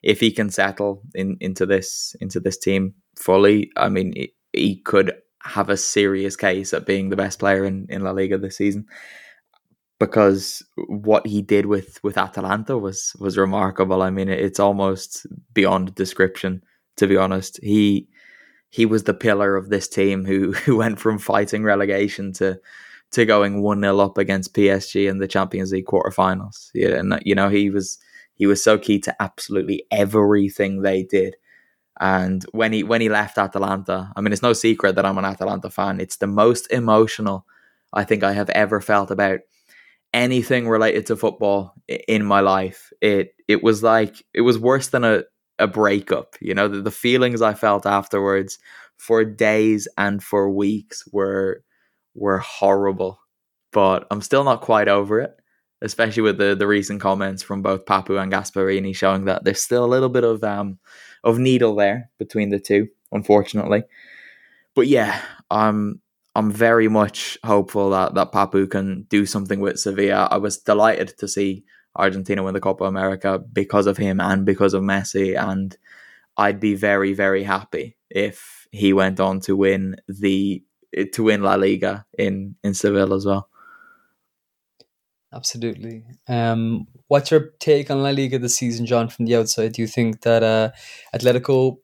if 0.03 0.21
he 0.21 0.31
can 0.31 0.51
settle 0.51 1.03
in 1.15 1.37
into 1.41 1.67
this 1.67 2.17
into 2.21 2.41
this 2.41 2.59
team 2.59 2.95
fully, 3.17 3.71
I 3.77 3.89
mean, 3.89 4.13
he, 4.15 4.35
he 4.53 4.77
could 4.77 5.15
have 5.45 5.69
a 5.69 5.77
serious 5.77 6.37
case 6.37 6.73
at 6.73 6.87
being 6.87 7.11
the 7.11 7.16
best 7.16 7.39
player 7.39 7.65
in, 7.65 7.87
in 7.89 8.03
La 8.03 8.11
Liga 8.11 8.39
this 8.39 8.57
season 8.57 8.87
because 9.99 10.62
what 10.89 11.27
he 11.27 11.43
did 11.43 11.66
with 11.66 12.03
with 12.03 12.19
Atalanta 12.19 12.77
was 12.77 13.15
was 13.19 13.39
remarkable. 13.39 14.03
I 14.03 14.11
mean, 14.11 14.29
it's 14.29 14.61
almost 14.61 15.27
beyond 15.53 15.95
description. 15.95 16.62
To 16.97 17.07
be 17.07 17.16
honest, 17.16 17.59
he 17.62 18.09
he 18.71 18.87
was 18.87 19.05
the 19.05 19.15
pillar 19.15 19.57
of 19.57 19.69
this 19.69 19.89
team 19.89 20.25
who 20.25 20.53
who 20.65 20.77
went 20.77 20.99
from 20.99 21.19
fighting 21.19 21.65
relegation 21.65 22.33
to 22.35 22.61
to 23.12 23.25
going 23.25 23.62
one 23.62 23.81
0 23.81 24.01
up 24.01 24.19
against 24.19 24.55
PSG 24.55 25.09
in 25.09 25.19
the 25.19 25.29
Champions 25.29 25.73
League 25.73 25.87
quarterfinals. 25.87 26.71
Yeah, 26.75 26.99
and 26.99 27.21
you 27.25 27.35
know 27.35 27.49
he 27.49 27.71
was 27.71 27.99
he 28.35 28.47
was 28.47 28.62
so 28.62 28.79
key 28.79 28.99
to 29.01 29.23
absolutely 29.23 29.85
everything 29.91 30.83
they 30.83 31.05
did. 31.05 31.37
And 32.01 32.45
when 32.53 32.73
he 32.73 32.83
when 32.83 33.01
he 33.01 33.09
left 33.09 33.39
Atalanta, 33.39 34.12
I 34.16 34.21
mean, 34.21 34.33
it's 34.33 34.43
no 34.43 34.53
secret 34.53 34.97
that 34.97 35.07
I'm 35.07 35.19
an 35.19 35.25
Atalanta 35.25 35.71
fan. 35.71 36.01
It's 36.01 36.16
the 36.16 36.27
most 36.27 36.71
emotional 36.73 37.47
I 37.93 38.05
think 38.05 38.25
I 38.25 38.33
have 38.33 38.51
ever 38.51 38.81
felt 38.81 39.11
about 39.11 39.41
anything 40.12 40.69
related 40.69 41.07
to 41.07 41.16
football 41.16 41.75
in 41.89 42.25
my 42.25 42.41
life. 42.41 42.93
It 43.01 43.35
it 43.49 43.62
was 43.62 43.83
like 43.83 44.25
it 44.33 44.43
was 44.43 44.59
worse 44.59 44.89
than 44.89 45.05
a 45.05 45.25
a 45.59 45.66
breakup. 45.66 46.37
You 46.41 46.55
know, 46.55 46.69
the, 46.69 46.83
the 46.83 46.91
feelings 46.91 47.43
I 47.43 47.55
felt 47.55 47.87
afterwards 47.87 48.59
for 48.97 49.25
days 49.25 49.89
and 49.99 50.23
for 50.23 50.51
weeks 50.51 51.05
were 51.12 51.62
were 52.15 52.39
horrible. 52.39 53.21
But 53.73 54.07
I'm 54.11 54.23
still 54.23 54.45
not 54.45 54.61
quite 54.61 54.89
over 54.89 55.21
it, 55.21 55.33
especially 55.85 56.23
with 56.23 56.39
the 56.39 56.55
the 56.55 56.66
recent 56.66 57.01
comments 57.01 57.43
from 57.43 57.62
both 57.62 57.85
Papu 57.85 58.20
and 58.20 58.32
Gasperini 58.32 58.97
showing 58.97 59.27
that 59.27 59.44
there's 59.44 59.62
still 59.62 59.85
a 59.85 59.86
little 59.94 60.09
bit 60.09 60.24
of 60.24 60.43
um 60.43 60.78
of 61.23 61.39
needle 61.39 61.77
there 61.77 62.11
between 62.19 62.51
the 62.51 62.59
two, 62.59 62.89
unfortunately. 63.12 63.85
But 64.74 64.89
yeah, 64.89 65.20
I'm 65.51 66.01
I'm 66.35 66.51
very 66.51 66.89
much 66.89 67.39
hopeful 67.44 67.90
that 67.90 68.15
that 68.15 68.32
Papu 68.32 68.69
can 68.69 69.02
do 69.09 69.27
something 69.27 69.61
with 69.61 69.78
Sevilla. 69.78 70.28
I 70.31 70.39
was 70.39 70.59
delighted 70.59 71.16
to 71.19 71.28
see 71.28 71.65
Argentina 71.97 72.43
win 72.43 72.55
the 72.55 72.61
Copa 72.61 72.85
America 72.85 73.39
because 73.52 73.86
of 73.86 73.97
him 73.97 74.20
and 74.20 74.44
because 74.44 74.74
of 74.74 74.82
Messi, 74.82 75.39
and 75.39 75.77
I'd 76.36 76.61
be 76.61 76.74
very 76.74 77.12
very 77.12 77.44
happy 77.44 77.97
if 78.11 78.66
he 78.73 78.93
went 78.93 79.20
on 79.20 79.40
to 79.40 79.55
win 79.55 79.97
the 80.09 80.65
to 81.12 81.23
win 81.24 81.43
La 81.43 81.55
Liga 81.55 82.06
in 82.19 82.56
in 82.65 82.74
Seville 82.74 83.15
as 83.15 83.27
well. 83.27 83.48
Absolutely. 85.35 86.05
Um, 86.28 86.86
what's 87.09 87.31
your 87.31 87.51
take 87.59 87.90
on 87.90 88.02
La 88.02 88.11
Liga 88.11 88.39
this 88.39 88.56
season, 88.56 88.86
John, 88.86 89.09
from 89.09 89.24
the 89.24 89.35
outside? 89.35 89.73
Do 89.73 89.82
you 89.82 89.89
think 89.89 90.20
that 90.20 90.43
uh, 90.44 90.70
Atletico 91.15 91.78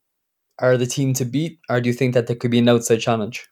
are 0.60 0.77
the 0.77 0.86
team 0.86 1.14
to 1.14 1.24
beat, 1.24 1.59
or 1.68 1.81
do 1.81 1.89
you 1.89 1.94
think 1.94 2.14
that 2.14 2.27
there 2.28 2.36
could 2.36 2.52
be 2.52 2.60
an 2.60 2.68
outside 2.68 3.01
challenge? 3.01 3.48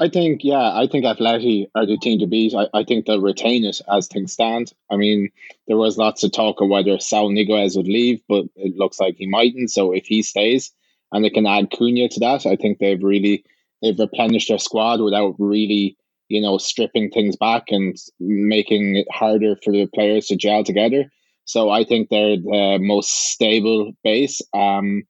I 0.00 0.08
think, 0.08 0.40
yeah, 0.42 0.76
I 0.76 0.88
think 0.90 1.04
Atleti 1.04 1.68
are 1.76 1.86
the 1.86 1.96
team 1.96 2.18
to 2.18 2.26
beat. 2.26 2.52
I, 2.52 2.66
I 2.74 2.82
think 2.82 3.06
they'll 3.06 3.20
retain 3.20 3.64
it 3.64 3.80
as 3.88 4.08
things 4.08 4.32
stand. 4.32 4.72
I 4.90 4.96
mean, 4.96 5.30
there 5.68 5.76
was 5.76 5.96
lots 5.96 6.24
of 6.24 6.32
talk 6.32 6.60
of 6.60 6.68
whether 6.68 6.98
Saul 6.98 7.30
Niguez 7.30 7.76
would 7.76 7.86
leave, 7.86 8.20
but 8.28 8.46
it 8.56 8.76
looks 8.76 8.98
like 8.98 9.14
he 9.18 9.28
mightn't. 9.28 9.70
So 9.70 9.92
if 9.92 10.06
he 10.06 10.22
stays 10.22 10.72
and 11.12 11.24
they 11.24 11.30
can 11.30 11.46
add 11.46 11.70
Cunha 11.70 12.10
to 12.10 12.20
that, 12.20 12.44
I 12.44 12.56
think 12.56 12.78
they've 12.78 13.00
really 13.00 13.44
they've 13.82 13.98
replenished 13.98 14.48
their 14.48 14.58
squad 14.58 15.00
without 15.00 15.36
really 15.38 15.96
you 16.28 16.40
know, 16.40 16.58
stripping 16.58 17.10
things 17.10 17.36
back 17.36 17.64
and 17.68 17.96
making 18.20 18.96
it 18.96 19.06
harder 19.12 19.56
for 19.62 19.72
the 19.72 19.86
players 19.94 20.26
to 20.26 20.36
gel 20.36 20.64
together. 20.64 21.04
So 21.44 21.70
I 21.70 21.84
think 21.84 22.08
they're 22.08 22.36
the 22.36 22.78
most 22.80 23.10
stable 23.32 23.92
base. 24.02 24.40
Um, 24.54 25.02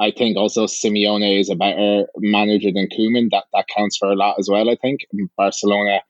I 0.00 0.10
think 0.10 0.36
also 0.36 0.66
Simeone 0.66 1.38
is 1.38 1.50
a 1.50 1.54
better 1.54 2.06
manager 2.18 2.70
than 2.72 2.88
Koeman. 2.88 3.30
That 3.30 3.44
that 3.52 3.68
counts 3.68 3.96
for 3.96 4.10
a 4.10 4.16
lot 4.16 4.36
as 4.38 4.48
well. 4.50 4.68
I 4.68 4.76
think 4.76 5.00
Barcelona 5.36 6.00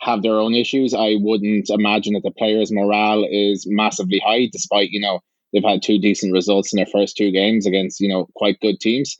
have 0.00 0.22
their 0.22 0.38
own 0.38 0.54
issues. 0.54 0.94
I 0.94 1.16
wouldn't 1.18 1.70
imagine 1.70 2.14
that 2.14 2.22
the 2.22 2.30
players' 2.30 2.72
morale 2.72 3.26
is 3.30 3.66
massively 3.68 4.20
high, 4.24 4.48
despite 4.50 4.90
you 4.90 5.00
know 5.00 5.20
they've 5.52 5.62
had 5.62 5.82
two 5.82 5.98
decent 5.98 6.32
results 6.32 6.72
in 6.72 6.78
their 6.78 6.86
first 6.86 7.16
two 7.16 7.30
games 7.30 7.66
against 7.66 8.00
you 8.00 8.08
know 8.08 8.28
quite 8.34 8.60
good 8.60 8.80
teams. 8.80 9.18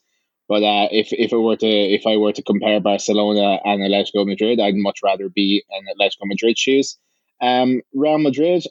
But 0.49 0.63
uh, 0.63 0.89
if 0.91 1.13
if 1.13 1.33
it 1.33 1.37
were 1.37 1.57
to 1.57 1.67
if 1.67 2.07
I 2.07 2.17
were 2.17 2.33
to 2.33 2.43
compare 2.43 2.81
Barcelona 2.81 3.61
and 3.65 3.83
Atletico 3.83 4.27
Madrid, 4.27 4.61
I'd 4.61 4.77
much 4.77 5.01
rather 5.05 5.29
be 5.29 5.63
in 5.71 5.85
Atletico 5.95 6.25
Madrid 6.25 6.59
shoes. 6.59 6.99
Um, 7.41 7.83
Real 7.95 8.19
Madrid, 8.19 8.65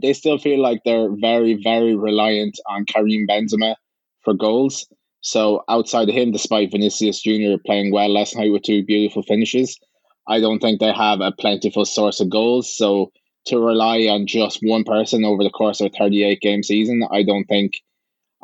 they 0.00 0.12
still 0.12 0.38
feel 0.38 0.60
like 0.60 0.82
they're 0.84 1.10
very 1.10 1.54
very 1.54 1.96
reliant 1.96 2.60
on 2.68 2.84
Karim 2.84 3.26
Benzema 3.26 3.76
for 4.22 4.34
goals. 4.34 4.86
So 5.22 5.64
outside 5.70 6.10
of 6.10 6.14
him, 6.14 6.32
despite 6.32 6.70
Vinicius 6.70 7.22
Junior 7.22 7.56
playing 7.56 7.90
well 7.90 8.12
last 8.12 8.36
night 8.36 8.52
with 8.52 8.62
two 8.62 8.84
beautiful 8.84 9.22
finishes, 9.22 9.80
I 10.28 10.40
don't 10.40 10.58
think 10.58 10.80
they 10.80 10.92
have 10.92 11.22
a 11.22 11.32
plentiful 11.32 11.86
source 11.86 12.20
of 12.20 12.28
goals. 12.28 12.76
So 12.76 13.10
to 13.46 13.58
rely 13.58 14.00
on 14.00 14.26
just 14.26 14.58
one 14.62 14.84
person 14.84 15.24
over 15.24 15.42
the 15.42 15.50
course 15.50 15.80
of 15.80 15.86
a 15.86 15.96
38 15.96 16.40
game 16.42 16.62
season, 16.62 17.02
I 17.10 17.22
don't 17.22 17.46
think 17.46 17.72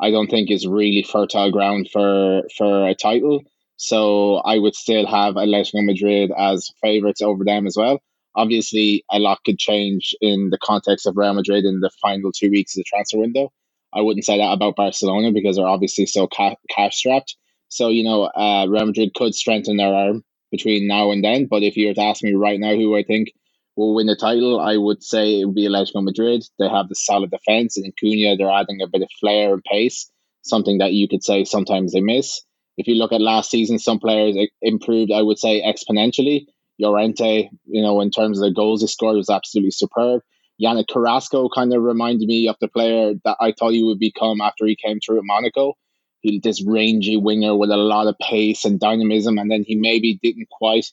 I 0.01 0.11
don't 0.11 0.29
think 0.29 0.49
is 0.51 0.67
really 0.67 1.03
fertile 1.03 1.51
ground 1.51 1.89
for 1.91 2.43
for 2.57 2.87
a 2.87 2.95
title. 2.95 3.43
So 3.77 4.35
I 4.37 4.57
would 4.59 4.75
still 4.75 5.07
have 5.07 5.35
Atletico 5.35 5.83
Madrid 5.85 6.31
as 6.37 6.71
favourites 6.81 7.21
over 7.21 7.43
them 7.43 7.67
as 7.67 7.75
well. 7.77 8.01
Obviously, 8.35 9.03
a 9.11 9.19
lot 9.19 9.39
could 9.45 9.57
change 9.57 10.15
in 10.21 10.49
the 10.49 10.57
context 10.57 11.05
of 11.05 11.17
Real 11.17 11.33
Madrid 11.33 11.65
in 11.65 11.79
the 11.79 11.89
final 12.01 12.31
two 12.31 12.49
weeks 12.49 12.75
of 12.75 12.81
the 12.81 12.85
transfer 12.85 13.17
window. 13.19 13.51
I 13.93 14.01
wouldn't 14.01 14.25
say 14.25 14.37
that 14.37 14.53
about 14.53 14.75
Barcelona 14.75 15.31
because 15.31 15.57
they're 15.57 15.67
obviously 15.67 16.05
so 16.05 16.27
ca- 16.27 16.55
cash 16.69 16.95
strapped. 16.95 17.35
So, 17.69 17.89
you 17.89 18.03
know, 18.03 18.23
uh, 18.23 18.67
Real 18.69 18.85
Madrid 18.85 19.13
could 19.13 19.35
strengthen 19.35 19.77
their 19.77 19.93
arm 19.93 20.23
between 20.51 20.87
now 20.87 21.11
and 21.11 21.23
then. 21.23 21.47
But 21.47 21.63
if 21.63 21.75
you 21.75 21.87
were 21.87 21.93
to 21.93 22.01
ask 22.03 22.23
me 22.23 22.33
right 22.33 22.59
now 22.59 22.75
who 22.75 22.95
I 22.95 23.03
think 23.03 23.29
will 23.75 23.95
win 23.95 24.07
the 24.07 24.15
title, 24.15 24.59
I 24.59 24.77
would 24.77 25.03
say 25.03 25.39
it 25.39 25.45
would 25.45 25.55
be 25.55 25.67
Atletico 25.67 26.03
Madrid. 26.03 26.43
They 26.59 26.67
have 26.67 26.89
the 26.89 26.95
solid 26.95 27.31
defense, 27.31 27.77
and 27.77 27.85
in 27.85 27.93
Cunha, 27.93 28.37
they're 28.37 28.51
adding 28.51 28.81
a 28.81 28.87
bit 28.87 29.01
of 29.01 29.09
flair 29.19 29.53
and 29.53 29.63
pace, 29.63 30.09
something 30.43 30.79
that 30.79 30.93
you 30.93 31.07
could 31.07 31.23
say 31.23 31.43
sometimes 31.43 31.93
they 31.93 32.01
miss. 32.01 32.41
If 32.77 32.87
you 32.87 32.95
look 32.95 33.11
at 33.11 33.21
last 33.21 33.49
season, 33.49 33.79
some 33.79 33.99
players 33.99 34.35
improved, 34.61 35.11
I 35.11 35.21
would 35.21 35.37
say, 35.37 35.61
exponentially. 35.61 36.47
Llorente, 36.79 37.49
you 37.65 37.81
know, 37.81 38.01
in 38.01 38.11
terms 38.11 38.39
of 38.39 38.43
the 38.43 38.53
goals 38.53 38.81
he 38.81 38.87
scored, 38.87 39.17
was 39.17 39.29
absolutely 39.29 39.71
superb. 39.71 40.21
Yannick 40.61 40.87
Carrasco 40.89 41.49
kind 41.49 41.73
of 41.73 41.81
reminded 41.81 42.27
me 42.27 42.47
of 42.47 42.55
the 42.59 42.67
player 42.67 43.13
that 43.23 43.37
I 43.39 43.51
thought 43.51 43.73
he 43.73 43.83
would 43.83 43.99
become 43.99 44.41
after 44.41 44.65
he 44.65 44.75
came 44.75 44.99
through 44.99 45.19
at 45.19 45.25
Monaco. 45.25 45.75
He 46.21 46.39
this 46.39 46.63
rangy 46.63 47.17
winger 47.17 47.55
with 47.55 47.71
a 47.71 47.77
lot 47.77 48.07
of 48.07 48.15
pace 48.19 48.63
and 48.63 48.79
dynamism, 48.79 49.37
and 49.37 49.49
then 49.49 49.63
he 49.65 49.75
maybe 49.75 50.19
didn't 50.21 50.49
quite 50.49 50.85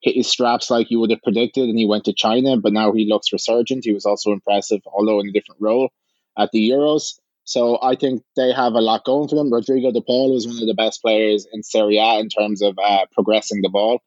hit 0.00 0.16
his 0.16 0.28
straps 0.28 0.70
like 0.70 0.90
you 0.90 1.00
would 1.00 1.10
have 1.10 1.22
predicted, 1.22 1.68
and 1.68 1.78
he 1.78 1.86
went 1.86 2.04
to 2.04 2.12
China, 2.12 2.56
but 2.56 2.72
now 2.72 2.92
he 2.92 3.08
looks 3.08 3.32
resurgent. 3.32 3.84
He 3.84 3.92
was 3.92 4.06
also 4.06 4.32
impressive, 4.32 4.80
although 4.86 5.20
in 5.20 5.28
a 5.28 5.32
different 5.32 5.60
role 5.60 5.90
at 6.38 6.50
the 6.52 6.70
Euros. 6.70 7.14
So 7.44 7.78
I 7.82 7.94
think 7.94 8.22
they 8.36 8.52
have 8.52 8.74
a 8.74 8.80
lot 8.80 9.04
going 9.04 9.28
for 9.28 9.34
them. 9.34 9.52
Rodrigo 9.52 9.90
De 9.90 10.02
Paul 10.02 10.34
was 10.34 10.46
one 10.46 10.60
of 10.60 10.66
the 10.66 10.74
best 10.74 11.00
players 11.00 11.46
in 11.50 11.62
Serie 11.62 11.96
A 11.96 12.18
in 12.20 12.28
terms 12.28 12.60
of 12.60 12.78
uh, 12.78 13.06
progressing 13.12 13.62
the 13.62 13.70
ball. 13.70 14.02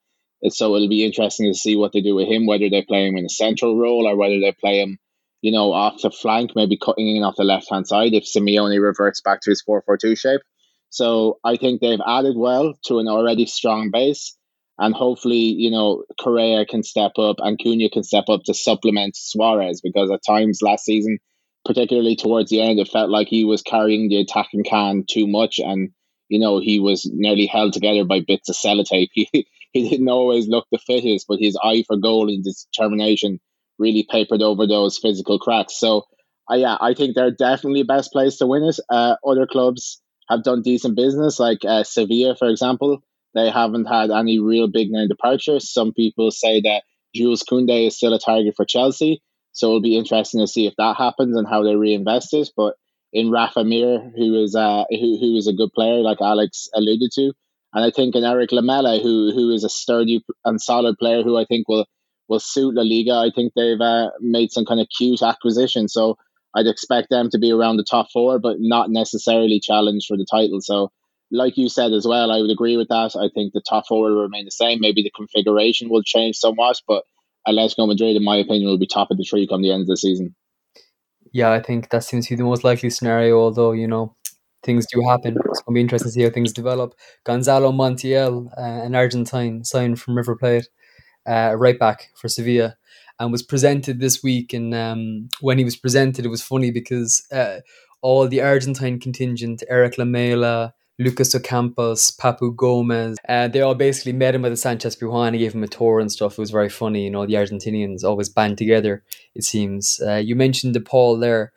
So 0.50 0.76
it'll 0.76 0.88
be 0.88 1.04
interesting 1.04 1.52
to 1.52 1.58
see 1.58 1.76
what 1.76 1.92
they 1.92 2.02
do 2.02 2.16
with 2.16 2.28
him, 2.28 2.46
whether 2.46 2.70
they 2.70 2.84
play 2.84 3.08
him 3.08 3.18
in 3.18 3.26
a 3.26 3.30
central 3.30 3.78
role 3.78 4.08
or 4.08 4.16
whether 4.16 4.40
they 4.40 4.52
play 4.52 4.80
him, 4.80 4.98
you 5.42 5.52
know, 5.52 5.72
off 5.72 6.02
the 6.02 6.12
flank, 6.12 6.52
maybe 6.56 6.78
cutting 6.78 7.16
in 7.16 7.24
off 7.24 7.36
the 7.36 7.44
left 7.44 7.68
hand 7.70 7.88
side 7.88 8.14
if 8.14 8.26
Simeone 8.26 8.82
reverts 8.82 9.22
back 9.22 9.42
to 9.42 9.52
his 9.52 9.62
4 9.62 9.84
4 9.86 9.98
2 9.98 10.16
shape. 10.16 10.42
So 10.90 11.40
I 11.44 11.58
think 11.58 11.82
they've 11.82 12.00
added 12.06 12.36
well 12.38 12.74
to 12.86 13.00
an 13.00 13.08
already 13.08 13.46
strong 13.46 13.92
base. 13.92 14.38
And 14.82 14.96
hopefully, 14.96 15.36
you 15.38 15.70
know, 15.70 16.04
Correa 16.20 16.66
can 16.66 16.82
step 16.82 17.12
up 17.20 17.36
and 17.38 17.60
Cunha 17.60 17.92
can 17.92 18.02
step 18.04 18.26
up 18.30 18.42
to 18.46 18.54
supplement 18.56 19.16
Suarez 19.16 19.80
because 19.80 20.10
at 20.10 20.26
times 20.28 20.64
last 20.64 20.86
season, 20.86 21.20
particularly 21.64 22.16
towards 22.16 22.50
the 22.50 22.64
end, 22.64 22.80
it 22.80 22.88
felt 22.88 23.12
like 23.12 23.28
he 23.28 23.46
was 23.46 23.62
carrying 23.62 24.10
the 24.10 24.18
attacking 24.18 24.64
can 24.64 25.04
too 25.08 25.28
much 25.28 25.60
and, 25.60 25.92
you 26.30 26.40
know, 26.40 26.60
he 26.60 26.80
was 26.80 27.08
nearly 27.14 27.46
held 27.46 27.74
together 27.74 28.04
by 28.06 28.22
bits 28.22 28.50
of 28.50 28.56
sellotape. 28.56 29.10
He, 29.74 29.84
he 29.84 29.90
didn't 29.90 30.10
always 30.10 30.50
look 30.50 30.66
the 30.70 30.80
fittest, 30.80 31.28
but 31.30 31.40
his 31.40 31.58
eye 31.64 31.86
for 31.88 31.96
goal 31.96 32.28
and 32.28 32.44
determination 32.44 33.40
really 33.80 34.06
papered 34.10 34.42
over 34.42 34.68
those 34.68 34.98
physical 34.98 35.40
cracks. 35.40 35.80
So, 35.80 36.08
uh, 36.52 36.56
yeah, 36.56 36.78
I 36.82 36.94
think 36.94 37.16
they're 37.16 37.32
definitely 37.32 37.84
best 37.84 38.12
place 38.12 38.38
to 38.38 38.48
win 38.48 38.64
it. 38.64 38.80
Uh, 38.90 39.16
other 39.26 39.48
clubs 39.48 40.02
have 40.28 40.44
done 40.44 40.64
decent 40.64 40.98
business, 40.98 41.40
like 41.40 41.64
uh, 41.64 41.84
Sevilla, 41.84 42.36
for 42.36 42.50
example. 42.50 43.02
They 43.34 43.50
haven't 43.50 43.86
had 43.86 44.12
any 44.12 44.40
real 44.40 44.68
big 44.68 44.90
name 44.90 45.08
departures. 45.08 45.72
Some 45.72 45.94
people 45.94 46.32
say 46.32 46.62
that 46.62 46.84
Jules 47.16 47.44
Koundé 47.44 47.88
is 47.88 47.96
still 47.96 48.14
a 48.14 48.20
target 48.20 48.56
for 48.56 48.66
Chelsea. 48.66 49.22
So 49.54 49.68
it'll 49.68 49.82
be 49.82 49.98
interesting 49.98 50.40
to 50.42 50.48
see 50.48 50.66
if 50.66 50.76
that 50.78 50.98
happens 50.98 51.36
and 51.36 51.48
how 51.48 51.64
they 51.64 51.76
reinvest 51.76 52.34
it. 52.34 52.50
But 52.56 52.76
in 53.14 53.32
Rafa 53.32 53.64
Mir, 53.64 54.12
who 54.16 54.44
is 54.44 54.56
uh, 54.56 54.86
who, 54.90 55.18
who 55.20 55.36
is 55.36 55.48
a 55.48 55.54
good 55.54 55.72
player, 55.74 56.00
like 56.02 56.22
Alex 56.22 56.70
alluded 56.74 57.12
to, 57.16 57.34
and 57.74 57.86
I 57.86 57.92
think 57.92 58.16
in 58.16 58.24
Eric 58.24 58.52
Lamela, 58.52 59.00
who 59.00 59.32
who 59.34 59.52
is 59.52 59.64
a 59.64 59.70
sturdy 59.70 60.24
and 60.46 60.62
solid 60.62 60.98
player, 60.98 61.22
who 61.24 61.38
I 61.38 61.46
think 61.46 61.68
will 61.68 61.86
will 62.30 62.40
suit 62.40 62.76
La 62.76 62.84
Liga. 62.84 63.14
I 63.14 63.32
think 63.36 63.54
they've 63.54 63.80
uh, 63.80 64.12
made 64.22 64.52
some 64.52 64.66
kind 64.66 64.80
of 64.80 64.88
cute 64.98 65.22
acquisition, 65.22 65.90
so 65.90 66.18
I'd 66.56 66.68
expect 66.68 67.10
them 67.10 67.30
to 67.32 67.40
be 67.40 67.52
around 67.52 67.78
the 67.78 67.84
top 67.84 68.08
four, 68.12 68.40
but 68.40 68.58
not 68.60 68.90
necessarily 68.90 69.60
challenge 69.60 70.06
for 70.08 70.18
the 70.18 70.26
title. 70.30 70.60
So, 70.62 70.92
like 71.32 71.58
you 71.58 71.70
said 71.70 71.94
as 71.94 72.06
well, 72.06 72.32
I 72.32 72.40
would 72.40 72.52
agree 72.52 72.78
with 72.78 72.90
that. 72.90 73.16
I 73.16 73.30
think 73.34 73.54
the 73.54 73.62
top 73.68 73.88
four 73.88 74.10
will 74.10 74.22
remain 74.22 74.46
the 74.46 74.52
same. 74.52 74.80
Maybe 74.82 75.02
the 75.02 75.12
configuration 75.12 75.90
will 75.90 76.04
change 76.04 76.36
somewhat, 76.38 76.82
but 76.88 77.04
Atletico 77.48 77.88
Madrid, 77.88 78.16
in 78.16 78.24
my 78.24 78.38
opinion, 78.38 78.70
will 78.70 78.78
be 78.78 78.88
top 78.88 79.12
of 79.12 79.18
the 79.18 79.24
tree 79.24 79.48
come 79.48 79.62
the 79.62 79.72
end 79.72 79.82
of 79.82 79.88
the 79.88 79.98
season. 79.98 80.36
Yeah, 81.34 81.52
I 81.52 81.62
think 81.62 81.90
that 81.90 82.04
seems 82.04 82.28
to 82.28 82.34
be 82.34 82.38
the 82.38 82.44
most 82.44 82.64
likely 82.64 82.90
scenario. 82.90 83.40
Although 83.40 83.72
you 83.72 83.88
know 83.88 84.16
things 84.64 84.86
do 84.92 85.02
happen. 85.08 85.38
It's 85.46 85.62
going 85.62 85.74
to 85.74 85.78
be 85.78 85.82
interesting 85.82 86.10
to 86.10 86.14
see 86.14 86.24
how 86.24 86.30
things 86.30 86.54
develop. 86.54 86.94
Gonzalo 87.24 87.72
Montiel, 87.72 88.48
uh, 88.58 88.86
an 88.86 88.96
Argentine 88.96 89.64
signed 89.64 90.00
from 90.00 90.16
River 90.16 90.36
Plate, 90.36 90.70
uh, 91.28 91.56
right 91.58 91.80
back 91.80 92.10
for 92.16 92.28
Sevilla, 92.28 92.76
and 93.20 93.32
was 93.32 93.44
presented 93.44 94.00
this 94.00 94.22
week. 94.24 94.54
And 94.54 94.74
um, 94.74 95.30
when 95.42 95.58
he 95.58 95.64
was 95.64 95.76
presented, 95.76 96.26
it 96.26 96.30
was 96.30 96.44
funny 96.44 96.72
because 96.72 97.26
uh, 97.32 97.62
all 98.02 98.28
the 98.28 98.42
Argentine 98.42 99.00
contingent, 99.00 99.64
Eric 99.70 99.98
Lamela, 99.98 100.74
Lucas 101.02 101.34
Ocampos, 101.36 102.16
Papu 102.18 102.56
Gomez, 102.56 103.18
uh, 103.28 103.48
they 103.48 103.62
all 103.62 103.76
basically 103.76 104.14
met 104.14 104.36
him 104.36 104.46
at 104.46 104.50
the 104.50 104.58
Sanchez 104.58 104.96
Pizjuan. 104.96 105.34
He 105.34 105.40
gave 105.40 105.54
him 105.54 105.64
a 105.64 105.68
tour 105.68 106.00
and 106.00 106.12
stuff. 106.12 106.34
It 106.34 106.40
was 106.40 106.52
very 106.52 106.70
funny. 106.70 107.06
You 107.06 107.10
know, 107.10 107.26
the 107.26 107.34
Argentinians 107.34 108.04
always 108.04 108.30
band 108.30 108.58
together, 108.58 109.04
it 109.36 109.44
seems. 109.44 110.00
Uh, 110.06 110.16
you 110.16 110.36
mentioned 110.36 110.74
De 110.74 110.80
Paul 110.80 111.18
there. 111.18 111.52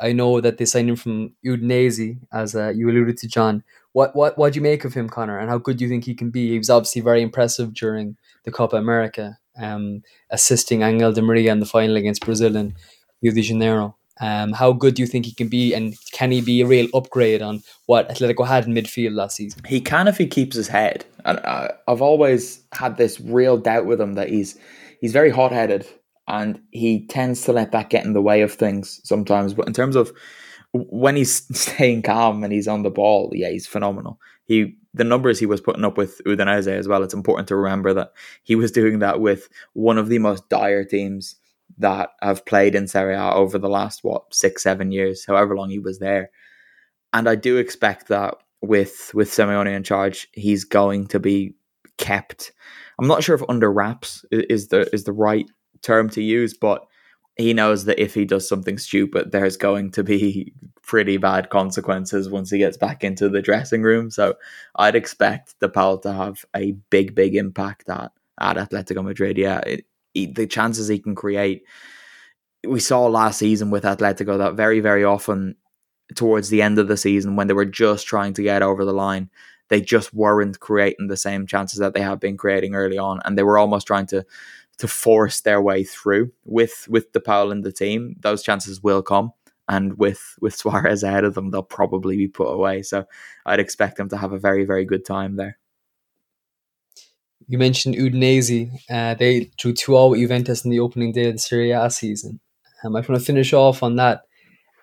I 0.00 0.12
know 0.12 0.40
that 0.40 0.56
they 0.56 0.64
signed 0.64 0.88
him 0.88 0.96
from 0.96 1.34
Udinese, 1.44 2.18
as 2.32 2.56
uh, 2.56 2.72
you 2.74 2.88
alluded 2.88 3.18
to, 3.18 3.28
John. 3.28 3.62
What 3.92 4.14
what 4.16 4.38
what 4.38 4.52
do 4.52 4.58
you 4.58 4.62
make 4.62 4.84
of 4.84 4.94
him, 4.94 5.08
Connor, 5.08 5.38
and 5.38 5.50
how 5.50 5.58
good 5.58 5.76
do 5.76 5.84
you 5.84 5.90
think 5.90 6.04
he 6.04 6.14
can 6.14 6.30
be? 6.30 6.50
He 6.50 6.58
was 6.58 6.70
obviously 6.70 7.02
very 7.02 7.22
impressive 7.22 7.74
during 7.74 8.16
the 8.44 8.50
Copa 8.50 8.76
America, 8.76 9.38
um, 9.60 10.02
assisting 10.30 10.82
Angel 10.82 11.12
Di 11.12 11.20
Maria 11.20 11.52
in 11.52 11.60
the 11.60 11.66
final 11.66 11.96
against 11.96 12.24
Brazil 12.24 12.56
in 12.56 12.74
Rio 13.20 13.32
de 13.32 13.42
Janeiro. 13.42 13.96
Um, 14.20 14.52
how 14.52 14.72
good 14.72 14.94
do 14.94 15.02
you 15.02 15.06
think 15.06 15.24
he 15.24 15.32
can 15.32 15.48
be, 15.48 15.72
and 15.72 15.94
can 16.12 16.30
he 16.30 16.40
be 16.40 16.60
a 16.60 16.66
real 16.66 16.88
upgrade 16.94 17.40
on 17.40 17.62
what 17.86 18.08
Atletico 18.08 18.46
had 18.46 18.66
in 18.66 18.74
midfield 18.74 19.14
last 19.14 19.36
season? 19.36 19.62
He 19.66 19.80
can 19.80 20.08
if 20.08 20.18
he 20.18 20.26
keeps 20.26 20.56
his 20.56 20.68
head. 20.68 21.04
And 21.24 21.38
uh, 21.44 21.68
I've 21.88 22.02
always 22.02 22.62
had 22.72 22.96
this 22.96 23.20
real 23.20 23.56
doubt 23.56 23.86
with 23.86 24.00
him 24.00 24.14
that 24.14 24.28
he's 24.28 24.58
he's 25.00 25.12
very 25.12 25.30
hot 25.30 25.52
headed 25.52 25.86
and 26.28 26.60
he 26.70 27.06
tends 27.06 27.42
to 27.42 27.52
let 27.52 27.72
that 27.72 27.90
get 27.90 28.04
in 28.04 28.12
the 28.12 28.22
way 28.22 28.42
of 28.42 28.52
things 28.52 29.00
sometimes. 29.04 29.52
But 29.52 29.66
in 29.66 29.72
terms 29.72 29.96
of 29.96 30.12
when 30.72 31.16
he's 31.16 31.42
staying 31.58 32.02
calm 32.02 32.44
and 32.44 32.52
he's 32.52 32.68
on 32.68 32.82
the 32.82 32.90
ball, 32.90 33.30
yeah, 33.34 33.50
he's 33.50 33.66
phenomenal. 33.66 34.18
He 34.44 34.76
the 34.92 35.04
numbers 35.04 35.38
he 35.38 35.46
was 35.46 35.60
putting 35.60 35.84
up 35.84 35.96
with 35.96 36.20
Udinese 36.26 36.66
as 36.66 36.88
well. 36.88 37.02
It's 37.02 37.14
important 37.14 37.48
to 37.48 37.56
remember 37.56 37.94
that 37.94 38.12
he 38.42 38.56
was 38.56 38.72
doing 38.72 38.98
that 38.98 39.20
with 39.20 39.48
one 39.72 39.98
of 39.98 40.08
the 40.08 40.18
most 40.18 40.48
dire 40.48 40.84
teams 40.84 41.36
that 41.80 42.10
have 42.22 42.46
played 42.46 42.74
in 42.74 42.86
Serie 42.86 43.14
A 43.14 43.32
over 43.32 43.58
the 43.58 43.68
last 43.68 44.04
what 44.04 44.32
six, 44.34 44.62
seven 44.62 44.92
years, 44.92 45.24
however 45.26 45.56
long 45.56 45.70
he 45.70 45.78
was 45.78 45.98
there. 45.98 46.30
And 47.12 47.28
I 47.28 47.34
do 47.34 47.56
expect 47.56 48.08
that 48.08 48.36
with 48.62 49.10
with 49.14 49.30
Simeone 49.30 49.74
in 49.74 49.82
charge, 49.82 50.28
he's 50.32 50.64
going 50.64 51.06
to 51.08 51.18
be 51.18 51.54
kept. 51.98 52.52
I'm 52.98 53.08
not 53.08 53.22
sure 53.22 53.34
if 53.34 53.42
under 53.48 53.72
wraps 53.72 54.24
is 54.30 54.68
the 54.68 54.88
is 54.94 55.04
the 55.04 55.12
right 55.12 55.50
term 55.82 56.10
to 56.10 56.22
use, 56.22 56.54
but 56.54 56.86
he 57.36 57.54
knows 57.54 57.86
that 57.86 58.00
if 58.00 58.14
he 58.14 58.24
does 58.24 58.48
something 58.48 58.78
stupid, 58.78 59.32
there's 59.32 59.56
going 59.56 59.90
to 59.92 60.04
be 60.04 60.52
pretty 60.82 61.16
bad 61.16 61.50
consequences 61.50 62.28
once 62.28 62.50
he 62.50 62.58
gets 62.58 62.76
back 62.76 63.04
into 63.04 63.28
the 63.28 63.42
dressing 63.42 63.82
room. 63.82 64.10
So 64.10 64.34
I'd 64.76 64.96
expect 64.96 65.58
De 65.60 65.68
Paul 65.68 65.98
to 65.98 66.12
have 66.12 66.44
a 66.54 66.72
big, 66.90 67.14
big 67.14 67.36
impact 67.36 67.88
at, 67.88 68.12
at 68.40 68.56
Atletico 68.56 69.04
Madrid. 69.04 69.38
Yeah, 69.38 69.60
the 70.14 70.46
chances 70.46 70.88
he 70.88 70.98
can 70.98 71.14
create. 71.14 71.64
We 72.66 72.80
saw 72.80 73.06
last 73.06 73.38
season 73.38 73.70
with 73.70 73.84
Atletico 73.84 74.38
that 74.38 74.54
very, 74.54 74.80
very 74.80 75.04
often 75.04 75.56
towards 76.14 76.48
the 76.48 76.62
end 76.62 76.78
of 76.78 76.88
the 76.88 76.96
season 76.96 77.36
when 77.36 77.46
they 77.46 77.54
were 77.54 77.64
just 77.64 78.06
trying 78.06 78.34
to 78.34 78.42
get 78.42 78.62
over 78.62 78.84
the 78.84 78.92
line, 78.92 79.30
they 79.68 79.80
just 79.80 80.12
weren't 80.12 80.60
creating 80.60 81.06
the 81.06 81.16
same 81.16 81.46
chances 81.46 81.78
that 81.78 81.94
they 81.94 82.02
have 82.02 82.20
been 82.20 82.36
creating 82.36 82.74
early 82.74 82.98
on. 82.98 83.20
And 83.24 83.38
they 83.38 83.42
were 83.42 83.58
almost 83.58 83.86
trying 83.86 84.06
to 84.06 84.24
to 84.78 84.88
force 84.88 85.42
their 85.42 85.60
way 85.60 85.84
through 85.84 86.32
with 86.44 86.86
with 86.88 87.12
De 87.12 87.20
Paul 87.20 87.52
in 87.52 87.60
the 87.62 87.72
team. 87.72 88.16
Those 88.20 88.42
chances 88.42 88.82
will 88.82 89.02
come, 89.02 89.32
and 89.68 89.96
with 89.98 90.36
with 90.40 90.56
Suarez 90.56 91.02
ahead 91.02 91.24
of 91.24 91.34
them, 91.34 91.50
they'll 91.50 91.62
probably 91.62 92.16
be 92.16 92.28
put 92.28 92.48
away. 92.48 92.82
So 92.82 93.04
I'd 93.46 93.60
expect 93.60 93.96
them 93.96 94.08
to 94.08 94.16
have 94.16 94.32
a 94.32 94.38
very 94.38 94.64
very 94.64 94.84
good 94.84 95.04
time 95.04 95.36
there. 95.36 95.59
You 97.50 97.58
mentioned 97.58 97.96
Udinese. 97.96 98.70
Uh, 98.88 99.14
they 99.14 99.50
drew 99.58 99.72
2 99.72 99.92
0 99.92 100.10
with 100.10 100.20
Juventus 100.20 100.64
in 100.64 100.70
the 100.70 100.78
opening 100.78 101.10
day 101.10 101.26
of 101.26 101.32
the 101.32 101.38
Serie 101.40 101.72
A 101.72 101.90
season. 101.90 102.38
Um, 102.84 102.94
I 102.94 103.00
just 103.00 103.08
want 103.08 103.20
to 103.20 103.26
finish 103.26 103.52
off 103.52 103.82
on 103.82 103.96
that. 103.96 104.22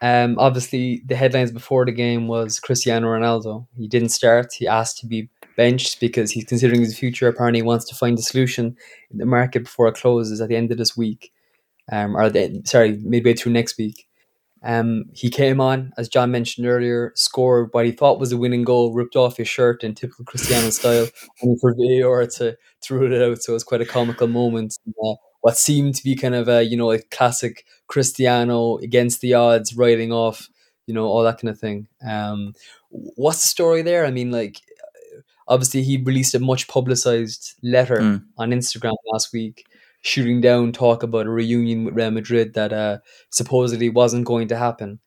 Um, 0.01 0.35
obviously, 0.37 1.01
the 1.05 1.15
headlines 1.15 1.53
before 1.53 1.85
the 1.85 1.93
game 1.93 2.27
was 2.27 2.59
Cristiano 2.59 3.07
Ronaldo. 3.07 3.67
He 3.77 3.87
didn't 3.87 4.09
start. 4.09 4.51
He 4.51 4.67
asked 4.67 4.97
to 4.97 5.07
be 5.07 5.29
benched 5.55 6.01
because 6.01 6.31
he's 6.31 6.43
considering 6.43 6.81
his 6.81 6.99
future. 6.99 7.29
Apparently, 7.29 7.59
he 7.59 7.63
wants 7.63 7.85
to 7.85 7.95
find 7.95 8.19
a 8.19 8.21
solution 8.21 8.75
in 9.11 9.17
the 9.17 9.25
market 9.25 9.63
before 9.63 9.87
it 9.87 9.95
closes 9.95 10.41
at 10.41 10.49
the 10.49 10.57
end 10.57 10.69
of 10.69 10.77
this 10.77 10.97
week, 10.97 11.31
um, 11.89 12.17
or 12.17 12.29
the, 12.29 12.61
sorry, 12.65 12.97
midway 13.01 13.33
through 13.33 13.53
next 13.53 13.77
week. 13.77 14.06
Um, 14.67 15.05
he 15.13 15.29
came 15.29 15.61
on, 15.61 15.93
as 15.97 16.09
John 16.09 16.29
mentioned 16.31 16.67
earlier, 16.67 17.13
scored 17.15 17.69
what 17.71 17.85
he 17.85 17.91
thought 17.93 18.19
was 18.19 18.33
a 18.33 18.37
winning 18.37 18.65
goal, 18.65 18.93
ripped 18.93 19.15
off 19.15 19.37
his 19.37 19.47
shirt 19.47 19.83
in 19.83 19.95
typical 19.95 20.25
Cristiano 20.25 20.69
style, 20.71 21.07
and 21.41 21.59
for 21.61 21.73
VAR 21.73 22.27
to 22.37 22.57
threw 22.83 23.05
it 23.11 23.21
out. 23.21 23.41
So 23.41 23.53
it 23.53 23.55
was 23.55 23.63
quite 23.63 23.81
a 23.81 23.85
comical 23.85 24.27
moment. 24.27 24.77
And, 24.85 24.93
uh, 25.03 25.15
what 25.41 25.57
seemed 25.57 25.95
to 25.95 26.03
be 26.03 26.15
kind 26.15 26.35
of 26.35 26.49
a 26.49 26.63
you 26.63 26.75
know 26.77 26.91
a 26.91 26.99
classic 26.99 27.65
Cristiano 27.87 28.77
against 28.79 29.21
the 29.21 29.33
odds, 29.35 29.75
riding 29.77 30.11
off, 30.11 30.49
you 30.87 30.93
know, 30.93 31.05
all 31.05 31.23
that 31.23 31.39
kind 31.39 31.49
of 31.49 31.59
thing. 31.59 31.87
Um, 32.05 32.53
what's 32.89 33.41
the 33.43 33.47
story 33.47 33.81
there? 33.83 34.05
I 34.05 34.11
mean, 34.11 34.31
like 34.31 34.59
obviously 35.47 35.83
he 35.83 35.97
released 35.97 36.35
a 36.35 36.39
much 36.39 36.67
publicized 36.67 37.53
letter 37.63 37.97
Mm. 37.99 38.23
on 38.37 38.51
Instagram 38.51 38.95
last 39.13 39.31
week, 39.31 39.65
shooting 40.07 40.39
down 40.39 40.71
talk 40.71 41.03
about 41.03 41.25
a 41.25 41.29
reunion 41.29 41.83
with 41.83 41.93
Real 41.93 42.11
Madrid 42.11 42.53
that 42.53 42.71
uh, 42.71 42.99
supposedly 43.29 43.89
wasn't 43.89 44.25
going 44.25 44.47
to 44.47 44.57
happen. 44.57 44.99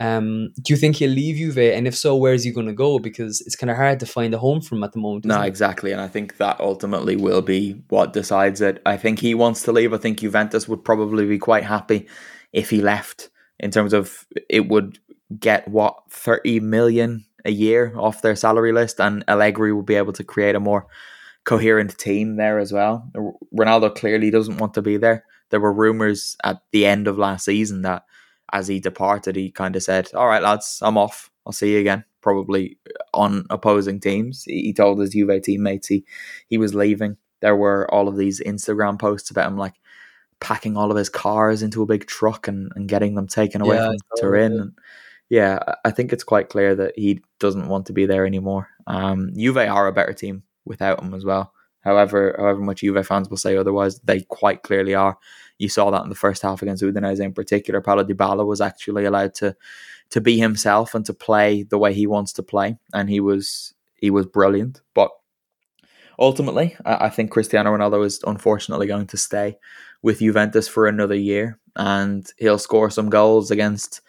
Um, 0.00 0.50
do 0.62 0.72
you 0.72 0.76
think 0.76 0.96
he'll 0.96 1.10
leave 1.10 1.36
Juve? 1.36 1.58
And 1.58 1.88
if 1.88 1.96
so, 1.96 2.16
where's 2.16 2.44
he 2.44 2.52
going 2.52 2.66
to 2.66 2.72
go? 2.72 2.98
Because 2.98 3.40
it's 3.40 3.56
kind 3.56 3.70
of 3.70 3.76
hard 3.76 4.00
to 4.00 4.06
find 4.06 4.32
a 4.32 4.38
home 4.38 4.60
for 4.60 4.76
him 4.76 4.84
at 4.84 4.92
the 4.92 5.00
moment. 5.00 5.24
No, 5.24 5.40
it? 5.40 5.46
exactly. 5.46 5.92
And 5.92 6.00
I 6.00 6.08
think 6.08 6.36
that 6.36 6.60
ultimately 6.60 7.16
will 7.16 7.42
be 7.42 7.82
what 7.88 8.12
decides 8.12 8.60
it. 8.60 8.80
I 8.86 8.96
think 8.96 9.18
he 9.18 9.34
wants 9.34 9.62
to 9.64 9.72
leave. 9.72 9.92
I 9.92 9.98
think 9.98 10.20
Juventus 10.20 10.68
would 10.68 10.84
probably 10.84 11.26
be 11.26 11.38
quite 11.38 11.64
happy 11.64 12.08
if 12.52 12.70
he 12.70 12.80
left 12.80 13.30
in 13.58 13.70
terms 13.70 13.92
of 13.92 14.24
it 14.48 14.68
would 14.68 14.98
get 15.38 15.66
what 15.66 15.96
30 16.10 16.60
million 16.60 17.24
a 17.44 17.50
year 17.50 17.92
off 17.96 18.22
their 18.22 18.36
salary 18.36 18.72
list 18.72 19.00
and 19.00 19.24
Allegri 19.28 19.72
will 19.72 19.82
be 19.82 19.96
able 19.96 20.12
to 20.12 20.24
create 20.24 20.54
a 20.54 20.60
more 20.60 20.86
coherent 21.44 21.96
team 21.98 22.36
there 22.36 22.58
as 22.58 22.72
well. 22.72 23.10
Ronaldo 23.54 23.94
clearly 23.94 24.30
doesn't 24.30 24.58
want 24.58 24.74
to 24.74 24.82
be 24.82 24.96
there. 24.96 25.24
There 25.50 25.60
were 25.60 25.72
rumors 25.72 26.36
at 26.42 26.62
the 26.72 26.86
end 26.86 27.06
of 27.06 27.18
last 27.18 27.44
season 27.44 27.82
that 27.82 28.04
as 28.52 28.68
he 28.68 28.80
departed, 28.80 29.36
he 29.36 29.50
kind 29.50 29.76
of 29.76 29.82
said, 29.82 30.10
"All 30.14 30.26
right, 30.26 30.42
lads, 30.42 30.80
I'm 30.82 30.98
off. 30.98 31.30
I'll 31.46 31.52
see 31.52 31.74
you 31.74 31.80
again." 31.80 32.04
Probably 32.22 32.78
on 33.12 33.44
opposing 33.50 34.00
teams. 34.00 34.44
He 34.44 34.72
told 34.72 34.98
his 34.98 35.10
Juve 35.10 35.42
teammates 35.42 35.88
he 35.88 36.04
he 36.48 36.56
was 36.56 36.74
leaving. 36.74 37.16
There 37.40 37.56
were 37.56 37.92
all 37.92 38.08
of 38.08 38.16
these 38.16 38.40
Instagram 38.40 38.98
posts 38.98 39.30
about 39.30 39.48
him 39.48 39.58
like 39.58 39.74
packing 40.40 40.76
all 40.76 40.90
of 40.90 40.96
his 40.96 41.10
cars 41.10 41.62
into 41.62 41.82
a 41.82 41.86
big 41.86 42.06
truck 42.06 42.48
and, 42.48 42.72
and 42.74 42.88
getting 42.88 43.14
them 43.14 43.26
taken 43.26 43.60
away 43.60 43.76
Yeah, 43.76 43.86
from 43.88 43.96
Turin. 44.18 44.60
And 44.60 44.72
yeah, 45.28 45.58
I 45.84 45.90
think 45.90 46.12
it's 46.12 46.24
quite 46.24 46.48
clear 46.48 46.74
that 46.74 46.98
he 46.98 47.22
doesn't 47.40 47.68
want 47.68 47.86
to 47.86 47.92
be 47.92 48.06
there 48.06 48.26
anymore. 48.26 48.68
Um, 48.86 49.30
Juve 49.36 49.58
are 49.58 49.86
a 49.86 49.92
better 49.92 50.14
team 50.14 50.42
without 50.64 51.02
him 51.02 51.14
as 51.14 51.24
well. 51.24 51.52
However, 51.80 52.34
however 52.38 52.60
much 52.60 52.80
Juve 52.80 53.06
fans 53.06 53.28
will 53.28 53.36
say 53.36 53.56
otherwise, 53.56 54.00
they 54.00 54.20
quite 54.22 54.62
clearly 54.62 54.94
are. 54.94 55.18
You 55.58 55.68
saw 55.68 55.90
that 55.90 56.02
in 56.02 56.08
the 56.08 56.14
first 56.14 56.42
half 56.42 56.62
against 56.62 56.82
Udinese 56.82 57.20
in 57.20 57.34
particular. 57.34 57.80
Paulo 57.80 58.04
Dybala 58.04 58.46
was 58.46 58.60
actually 58.60 59.04
allowed 59.04 59.34
to 59.36 59.54
to 60.10 60.20
be 60.20 60.38
himself 60.38 60.94
and 60.94 61.04
to 61.06 61.14
play 61.14 61.62
the 61.62 61.78
way 61.78 61.92
he 61.92 62.06
wants 62.06 62.32
to 62.34 62.42
play, 62.42 62.78
and 62.92 63.10
he 63.10 63.20
was 63.20 63.74
he 63.96 64.10
was 64.10 64.26
brilliant. 64.26 64.80
But 64.94 65.10
ultimately, 66.18 66.76
I, 66.84 67.06
I 67.06 67.10
think 67.10 67.30
Cristiano 67.30 67.76
Ronaldo 67.76 68.04
is 68.04 68.20
unfortunately 68.26 68.86
going 68.86 69.06
to 69.08 69.16
stay 69.16 69.58
with 70.02 70.20
Juventus 70.20 70.68
for 70.68 70.86
another 70.86 71.16
year, 71.16 71.58
and 71.76 72.26
he'll 72.38 72.58
score 72.58 72.90
some 72.90 73.10
goals 73.10 73.50
against 73.50 74.00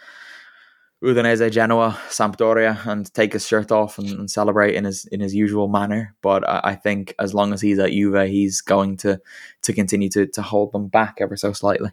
Udinese, 1.04 1.52
Genoa, 1.52 2.00
Sampdoria, 2.10 2.86
and 2.88 3.14
take 3.14 3.34
his 3.34 3.46
shirt 3.48 3.72
off 3.72 3.98
and, 4.00 4.10
and 4.12 4.32
celebrate 4.32 4.76
in 4.76 4.86
his 4.86 5.06
in 5.08 5.20
his 5.20 5.36
usual 5.36 5.68
manner. 5.68 6.16
But 6.22 6.48
I, 6.48 6.62
I 6.64 6.76
think 6.76 7.14
as 7.20 7.34
long 7.34 7.54
as 7.54 7.62
he's 7.62 7.80
at 7.80 7.92
Juve, 7.92 8.28
he's 8.28 8.62
going 8.62 8.98
to 8.98 9.20
to 9.64 9.74
continue 9.74 10.10
to 10.10 10.28
to 10.28 10.42
hold 10.42 10.72
them 10.72 10.88
back 10.88 11.18
ever 11.20 11.36
so 11.36 11.54
slightly. 11.54 11.92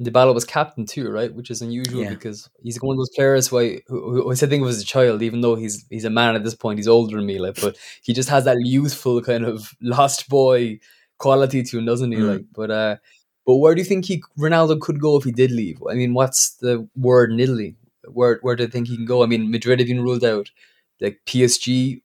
Dybala 0.00 0.34
was 0.34 0.44
captain 0.44 0.84
too, 0.84 1.10
right? 1.10 1.34
Which 1.34 1.50
is 1.50 1.62
unusual 1.62 2.02
Yeah. 2.02 2.10
because 2.10 2.50
he's 2.62 2.76
one 2.82 2.94
of 2.94 2.98
those 2.98 3.10
players 3.16 3.48
who 3.48 3.58
I, 3.58 3.80
who, 3.86 4.22
who 4.22 4.30
I 4.30 4.34
think 4.34 4.62
of 4.62 4.68
as 4.68 4.82
a 4.82 4.84
child, 4.84 5.22
even 5.22 5.40
though 5.40 5.54
he's 5.54 5.86
he's 5.88 6.04
a 6.04 6.10
man 6.10 6.36
at 6.36 6.44
this 6.44 6.54
point. 6.54 6.78
He's 6.78 6.88
older 6.88 7.16
than 7.16 7.24
me, 7.26 7.38
like, 7.38 7.58
but 7.60 7.78
he 8.02 8.12
just 8.12 8.28
has 8.28 8.44
that 8.44 8.58
youthful 8.60 9.22
kind 9.22 9.44
of 9.44 9.74
lost 9.80 10.28
boy 10.28 10.80
quality 11.18 11.62
to 11.62 11.78
him, 11.78 11.86
doesn't 11.86 12.12
he? 12.12 12.18
Mm. 12.18 12.30
Like, 12.30 12.44
but 12.54 12.70
uh, 12.70 12.96
but 13.46 13.56
where 13.56 13.74
do 13.74 13.80
you 13.80 13.84
think 13.84 14.04
he 14.04 14.22
Ronaldo 14.38 14.80
could 14.80 15.00
go 15.00 15.16
if 15.16 15.24
he 15.24 15.32
did 15.32 15.50
leave? 15.52 15.80
I 15.88 15.94
mean, 15.94 16.12
what's 16.14 16.50
the 16.56 16.86
word 16.96 17.30
in 17.30 17.40
Italy? 17.40 17.76
Where 18.08 18.38
where 18.42 18.56
do 18.56 18.64
you 18.64 18.68
think 18.68 18.88
he 18.88 18.96
can 18.96 19.06
go? 19.06 19.22
I 19.22 19.26
mean, 19.26 19.50
Madrid 19.50 19.78
have 19.78 19.88
been 19.88 20.02
ruled 20.02 20.24
out. 20.24 20.50
Like 21.00 21.20
PSG, 21.26 22.00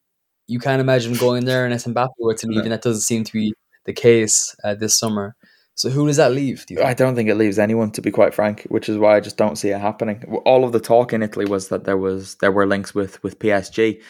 you 0.48 0.60
can't 0.60 0.82
imagine 0.82 1.14
going 1.14 1.46
there 1.46 1.66
unless 1.66 1.86
Mbappe 1.86 2.10
were 2.20 2.34
to 2.36 2.48
leave, 2.48 2.58
No. 2.58 2.64
and 2.64 2.72
that 2.72 2.82
doesn't 2.82 3.02
seem 3.02 3.24
to 3.24 3.32
be 3.34 3.54
the 3.86 3.94
case 3.94 4.56
uh, 4.64 4.76
this 4.76 4.98
summer. 4.98 5.36
So 5.76 5.90
who 5.90 6.06
does 6.06 6.18
that 6.18 6.34
leave? 6.34 6.66
Do 6.66 6.74
you? 6.76 6.84
I 6.84 6.94
don't 6.94 7.16
think 7.16 7.30
it 7.30 7.36
leaves 7.36 7.58
anyone, 7.58 7.92
to 7.92 8.02
be 8.02 8.12
quite 8.12 8.34
frank, 8.34 8.64
which 8.70 8.90
is 8.90 8.98
why 8.98 9.16
I 9.16 9.20
just 9.22 9.38
don't 9.38 9.56
see 9.56 9.70
it 9.70 9.80
happening. 9.80 10.24
All 10.46 10.64
of 10.66 10.74
the 10.74 10.80
talk 10.80 11.14
in 11.14 11.24
Italy 11.24 11.46
was 11.46 11.70
that 11.70 11.86
there 11.86 11.98
was 11.98 12.36
there 12.36 12.52
were 12.52 12.68
links 12.68 12.94
with 12.94 13.24
with 13.24 13.40
PSG 13.40 14.02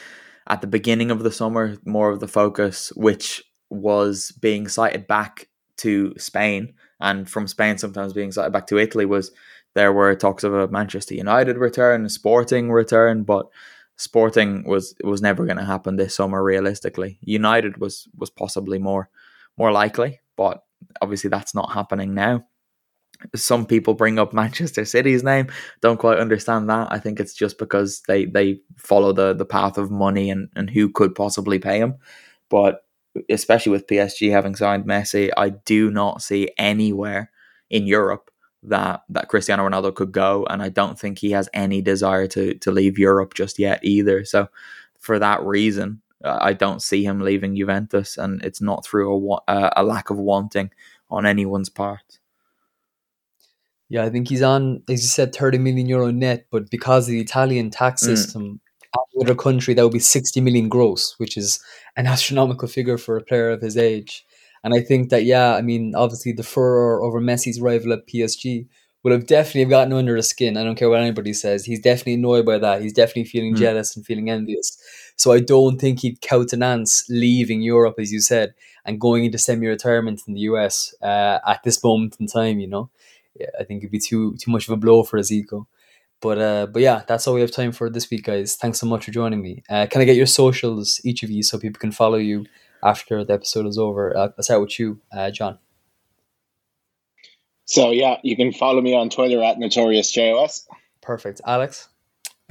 at 0.47 0.61
the 0.61 0.67
beginning 0.67 1.11
of 1.11 1.23
the 1.23 1.31
summer. 1.31 1.77
More 1.85 2.09
of 2.09 2.19
the 2.19 2.27
focus, 2.27 2.91
which 2.95 3.43
was 3.69 4.31
being 4.41 4.67
cited 4.67 5.07
back 5.07 5.47
to 5.77 6.13
Spain, 6.17 6.73
and 7.01 7.29
from 7.29 7.47
Spain 7.47 7.77
sometimes 7.77 8.13
being 8.13 8.31
cited 8.31 8.53
back 8.53 8.67
to 8.67 8.77
Italy, 8.77 9.05
was 9.05 9.31
there 9.73 9.93
were 9.93 10.15
talks 10.15 10.43
of 10.43 10.53
a 10.53 10.67
Manchester 10.67 11.15
United 11.15 11.57
return, 11.57 12.05
a 12.05 12.09
Sporting 12.09 12.71
return, 12.71 13.23
but 13.23 13.47
Sporting 13.97 14.63
was 14.67 14.95
was 15.03 15.21
never 15.21 15.45
going 15.45 15.57
to 15.57 15.65
happen 15.65 15.95
this 15.95 16.15
summer. 16.15 16.43
Realistically, 16.43 17.19
United 17.21 17.77
was 17.77 18.07
was 18.17 18.29
possibly 18.29 18.79
more 18.79 19.09
more 19.57 19.71
likely, 19.71 20.19
but 20.35 20.63
obviously 21.01 21.29
that's 21.29 21.53
not 21.53 21.71
happening 21.71 22.13
now. 22.13 22.45
Some 23.35 23.67
people 23.67 23.93
bring 23.93 24.17
up 24.17 24.33
Manchester 24.33 24.85
City's 24.85 25.23
name. 25.23 25.47
Don't 25.81 25.99
quite 25.99 26.17
understand 26.17 26.69
that. 26.69 26.87
I 26.91 26.97
think 26.97 27.19
it's 27.19 27.35
just 27.35 27.57
because 27.59 28.01
they 28.07 28.25
they 28.25 28.61
follow 28.77 29.13
the 29.13 29.33
the 29.33 29.45
path 29.45 29.77
of 29.77 29.91
money 29.91 30.29
and 30.31 30.49
and 30.55 30.69
who 30.69 30.89
could 30.89 31.13
possibly 31.13 31.59
pay 31.59 31.77
him. 31.77 31.97
But 32.49 32.83
especially 33.29 33.71
with 33.71 33.88
PSG 33.88 34.31
having 34.31 34.55
signed 34.55 34.85
Messi, 34.85 35.31
I 35.35 35.49
do 35.49 35.91
not 35.91 36.21
see 36.21 36.49
anywhere 36.57 37.31
in 37.69 37.88
Europe 37.88 38.31
that 38.63 39.01
that 39.09 39.27
Cristiano 39.27 39.67
Ronaldo 39.67 39.93
could 39.93 40.11
go, 40.11 40.45
and 40.49 40.61
I 40.61 40.69
don't 40.69 40.99
think 40.99 41.17
he 41.19 41.31
has 41.31 41.49
any 41.53 41.81
desire 41.81 42.27
to 42.27 42.53
to 42.55 42.71
leave 42.71 42.99
Europe 42.99 43.33
just 43.33 43.59
yet 43.59 43.79
either. 43.83 44.23
So 44.25 44.49
for 44.99 45.17
that 45.19 45.43
reason, 45.43 46.01
uh, 46.23 46.38
I 46.41 46.53
don't 46.53 46.81
see 46.81 47.03
him 47.03 47.21
leaving 47.21 47.55
Juventus, 47.55 48.17
and 48.17 48.43
it's 48.43 48.61
not 48.61 48.85
through 48.85 49.11
a 49.11 49.17
wa- 49.17 49.41
uh, 49.47 49.71
a 49.75 49.83
lack 49.83 50.09
of 50.09 50.17
wanting 50.17 50.71
on 51.09 51.25
anyone's 51.25 51.69
part. 51.69 52.19
Yeah, 53.89 54.05
I 54.05 54.09
think 54.09 54.29
he's 54.29 54.41
on, 54.41 54.83
as 54.88 55.01
you 55.01 55.09
said, 55.09 55.35
30 55.35 55.57
million 55.57 55.85
euro 55.85 56.11
net, 56.11 56.45
but 56.49 56.69
because 56.69 57.07
of 57.07 57.11
the 57.11 57.19
Italian 57.19 57.71
tax 57.71 58.03
Mm. 58.03 58.59
Any 58.95 59.23
other 59.23 59.35
country, 59.35 59.73
that 59.73 59.84
would 59.84 59.93
be 59.93 59.99
60 59.99 60.41
million 60.41 60.69
gross, 60.69 61.15
which 61.18 61.38
is 61.38 61.59
an 61.95 62.07
astronomical 62.15 62.68
figure 62.68 62.97
for 62.97 63.18
a 63.18 63.23
player 63.23 63.49
of 63.51 63.61
his 63.61 63.77
age. 63.77 64.26
And 64.63 64.73
I 64.73 64.81
think 64.81 65.09
that, 65.09 65.26
yeah, 65.26 65.55
I 65.55 65.61
mean, 65.61 65.95
obviously 65.95 66.34
the 66.34 66.43
furor 66.43 67.01
over 67.01 67.19
Messi's 67.19 67.59
rival 67.59 67.93
at 67.93 68.07
PSG 68.07 68.68
would 69.03 69.11
have 69.13 69.26
definitely 69.26 69.65
gotten 69.65 69.93
under 69.93 70.15
the 70.15 70.22
skin. 70.22 70.57
I 70.57 70.63
don't 70.63 70.76
care 70.76 70.89
what 70.89 70.99
anybody 71.01 71.34
says. 71.34 71.65
He's 71.65 71.81
definitely 71.81 72.13
annoyed 72.15 72.45
by 72.45 72.59
that. 72.59 72.81
He's 72.84 72.93
definitely 72.93 73.26
feeling 73.26 73.55
Mm. 73.55 73.59
jealous 73.59 73.95
and 73.95 74.05
feeling 74.05 74.30
envious. 74.30 74.77
So 75.15 75.31
I 75.31 75.39
don't 75.39 75.80
think 75.81 76.01
he'd 76.01 76.22
countenance 76.22 77.05
leaving 77.09 77.63
Europe, 77.63 77.95
as 77.97 78.11
you 78.11 78.19
said, 78.22 78.53
and 78.85 79.01
going 79.01 79.26
into 79.26 79.39
semi-retirement 79.39 80.22
in 80.27 80.35
the 80.35 80.41
US 80.41 80.93
uh, 81.01 81.39
at 81.47 81.63
this 81.63 81.84
moment 81.84 82.18
in 82.19 82.27
time, 82.27 82.59
you 82.59 82.68
know 82.68 82.89
yeah, 83.39 83.47
I 83.59 83.63
think 83.63 83.81
it'd 83.81 83.91
be 83.91 83.99
too 83.99 84.35
too 84.38 84.51
much 84.51 84.68
of 84.68 84.73
a 84.73 84.77
blow 84.77 85.03
for 85.03 85.18
his 85.18 85.31
ego. 85.31 85.68
But 86.22 86.38
uh, 86.38 86.68
but 86.68 86.81
yeah, 86.81 87.02
that's 87.07 87.27
all 87.27 87.34
we 87.34 87.41
have 87.41 87.52
time 87.52 87.72
for 87.72 87.89
this 87.89 88.10
week, 88.10 88.26
guys. 88.26 88.56
Thanks 88.56 88.80
so 88.80 88.85
much 88.85 89.06
for 89.06 89.11
joining 89.11 89.41
me. 89.41 89.64
Uh, 89.69 89.88
can 89.89 90.02
I 90.02 90.06
get 90.06 90.15
your 90.15 90.27
socials, 90.27 91.02
each 91.03 91.23
of 91.23 91.31
you, 91.31 91.41
so 91.43 91.57
people 91.57 91.80
can 91.80 91.91
follow 91.91 92.18
you 92.18 92.45
after 92.84 93.23
the 93.23 93.34
episode 93.34 93.65
is 93.65 93.77
over? 93.77 94.15
Uh, 94.15 94.30
I'll 94.38 94.43
start 94.43 94.61
with 94.61 94.80
you, 94.80 95.02
uh, 95.11 95.31
John. 95.31 95.57
So 97.65 97.91
yeah, 97.91 98.18
you 98.23 98.35
can 98.35 98.52
follow 98.52 98.81
me 98.81 98.95
on 98.95 99.10
Twitter 99.10 99.41
at 99.41 99.57
notoriousjos. 99.57 100.68
Perfect, 101.02 101.41
Alex. 101.45 101.89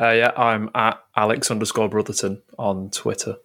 Uh, 0.01 0.13
yeah, 0.13 0.33
I'm 0.37 0.71
at 0.75 0.99
Alex 1.15 1.51
underscore 1.51 1.89
Brotherton 1.89 2.43
on 2.59 2.91
Twitter. 2.91 3.37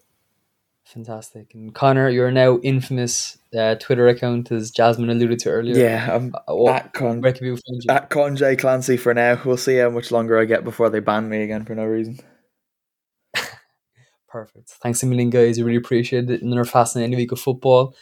Fantastic. 0.85 1.53
And 1.55 1.73
Connor, 1.73 2.09
your 2.09 2.31
now 2.31 2.59
infamous 2.59 3.37
uh, 3.57 3.75
Twitter 3.75 4.07
account, 4.07 4.51
as 4.51 4.69
Jasmine 4.71 5.09
alluded 5.09 5.39
to 5.39 5.49
earlier. 5.49 5.75
Yeah, 5.75 6.15
I'm 6.15 6.33
what- 6.47 6.75
at 6.75 6.93
Con 6.93 7.21
where 7.21 7.33
can 7.33 7.47
find 7.57 7.61
you? 7.83 7.89
at 7.93 8.09
Con 8.09 8.35
J 8.35 8.55
Clancy 8.55 8.95
for 8.95 9.13
now. 9.13 9.41
We'll 9.43 9.57
see 9.57 9.77
how 9.77 9.89
much 9.89 10.11
longer 10.11 10.39
I 10.39 10.45
get 10.45 10.63
before 10.63 10.89
they 10.89 10.99
ban 10.99 11.27
me 11.27 11.41
again 11.41 11.65
for 11.65 11.73
no 11.75 11.85
reason. 11.85 12.19
Perfect. 14.29 14.69
Thanks 14.83 15.01
a 15.01 15.05
million, 15.05 15.29
guys. 15.29 15.57
I 15.57 15.63
really 15.63 15.77
appreciate 15.77 16.29
it. 16.29 16.41
Another 16.41 16.65
fascinating 16.65 17.17
week 17.17 17.31
of 17.31 17.39
football. 17.39 17.95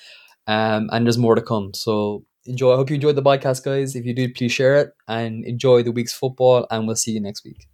Um, 0.47 0.89
and 0.91 1.05
there's 1.05 1.17
more 1.17 1.35
to 1.35 1.41
come. 1.41 1.73
So 1.73 2.25
enjoy. 2.45 2.73
I 2.73 2.75
hope 2.75 2.89
you 2.89 2.95
enjoyed 2.95 3.15
the 3.15 3.21
podcast, 3.23 3.63
guys. 3.63 3.95
If 3.95 4.03
you 4.05 4.13
did, 4.13 4.33
please 4.35 4.51
share 4.51 4.75
it 4.75 4.91
and 5.07 5.45
enjoy 5.45 5.83
the 5.83 5.91
week's 5.93 6.13
football. 6.13 6.67
And 6.69 6.85
we'll 6.85 6.95
see 6.97 7.11
you 7.11 7.21
next 7.21 7.45
week. 7.45 7.65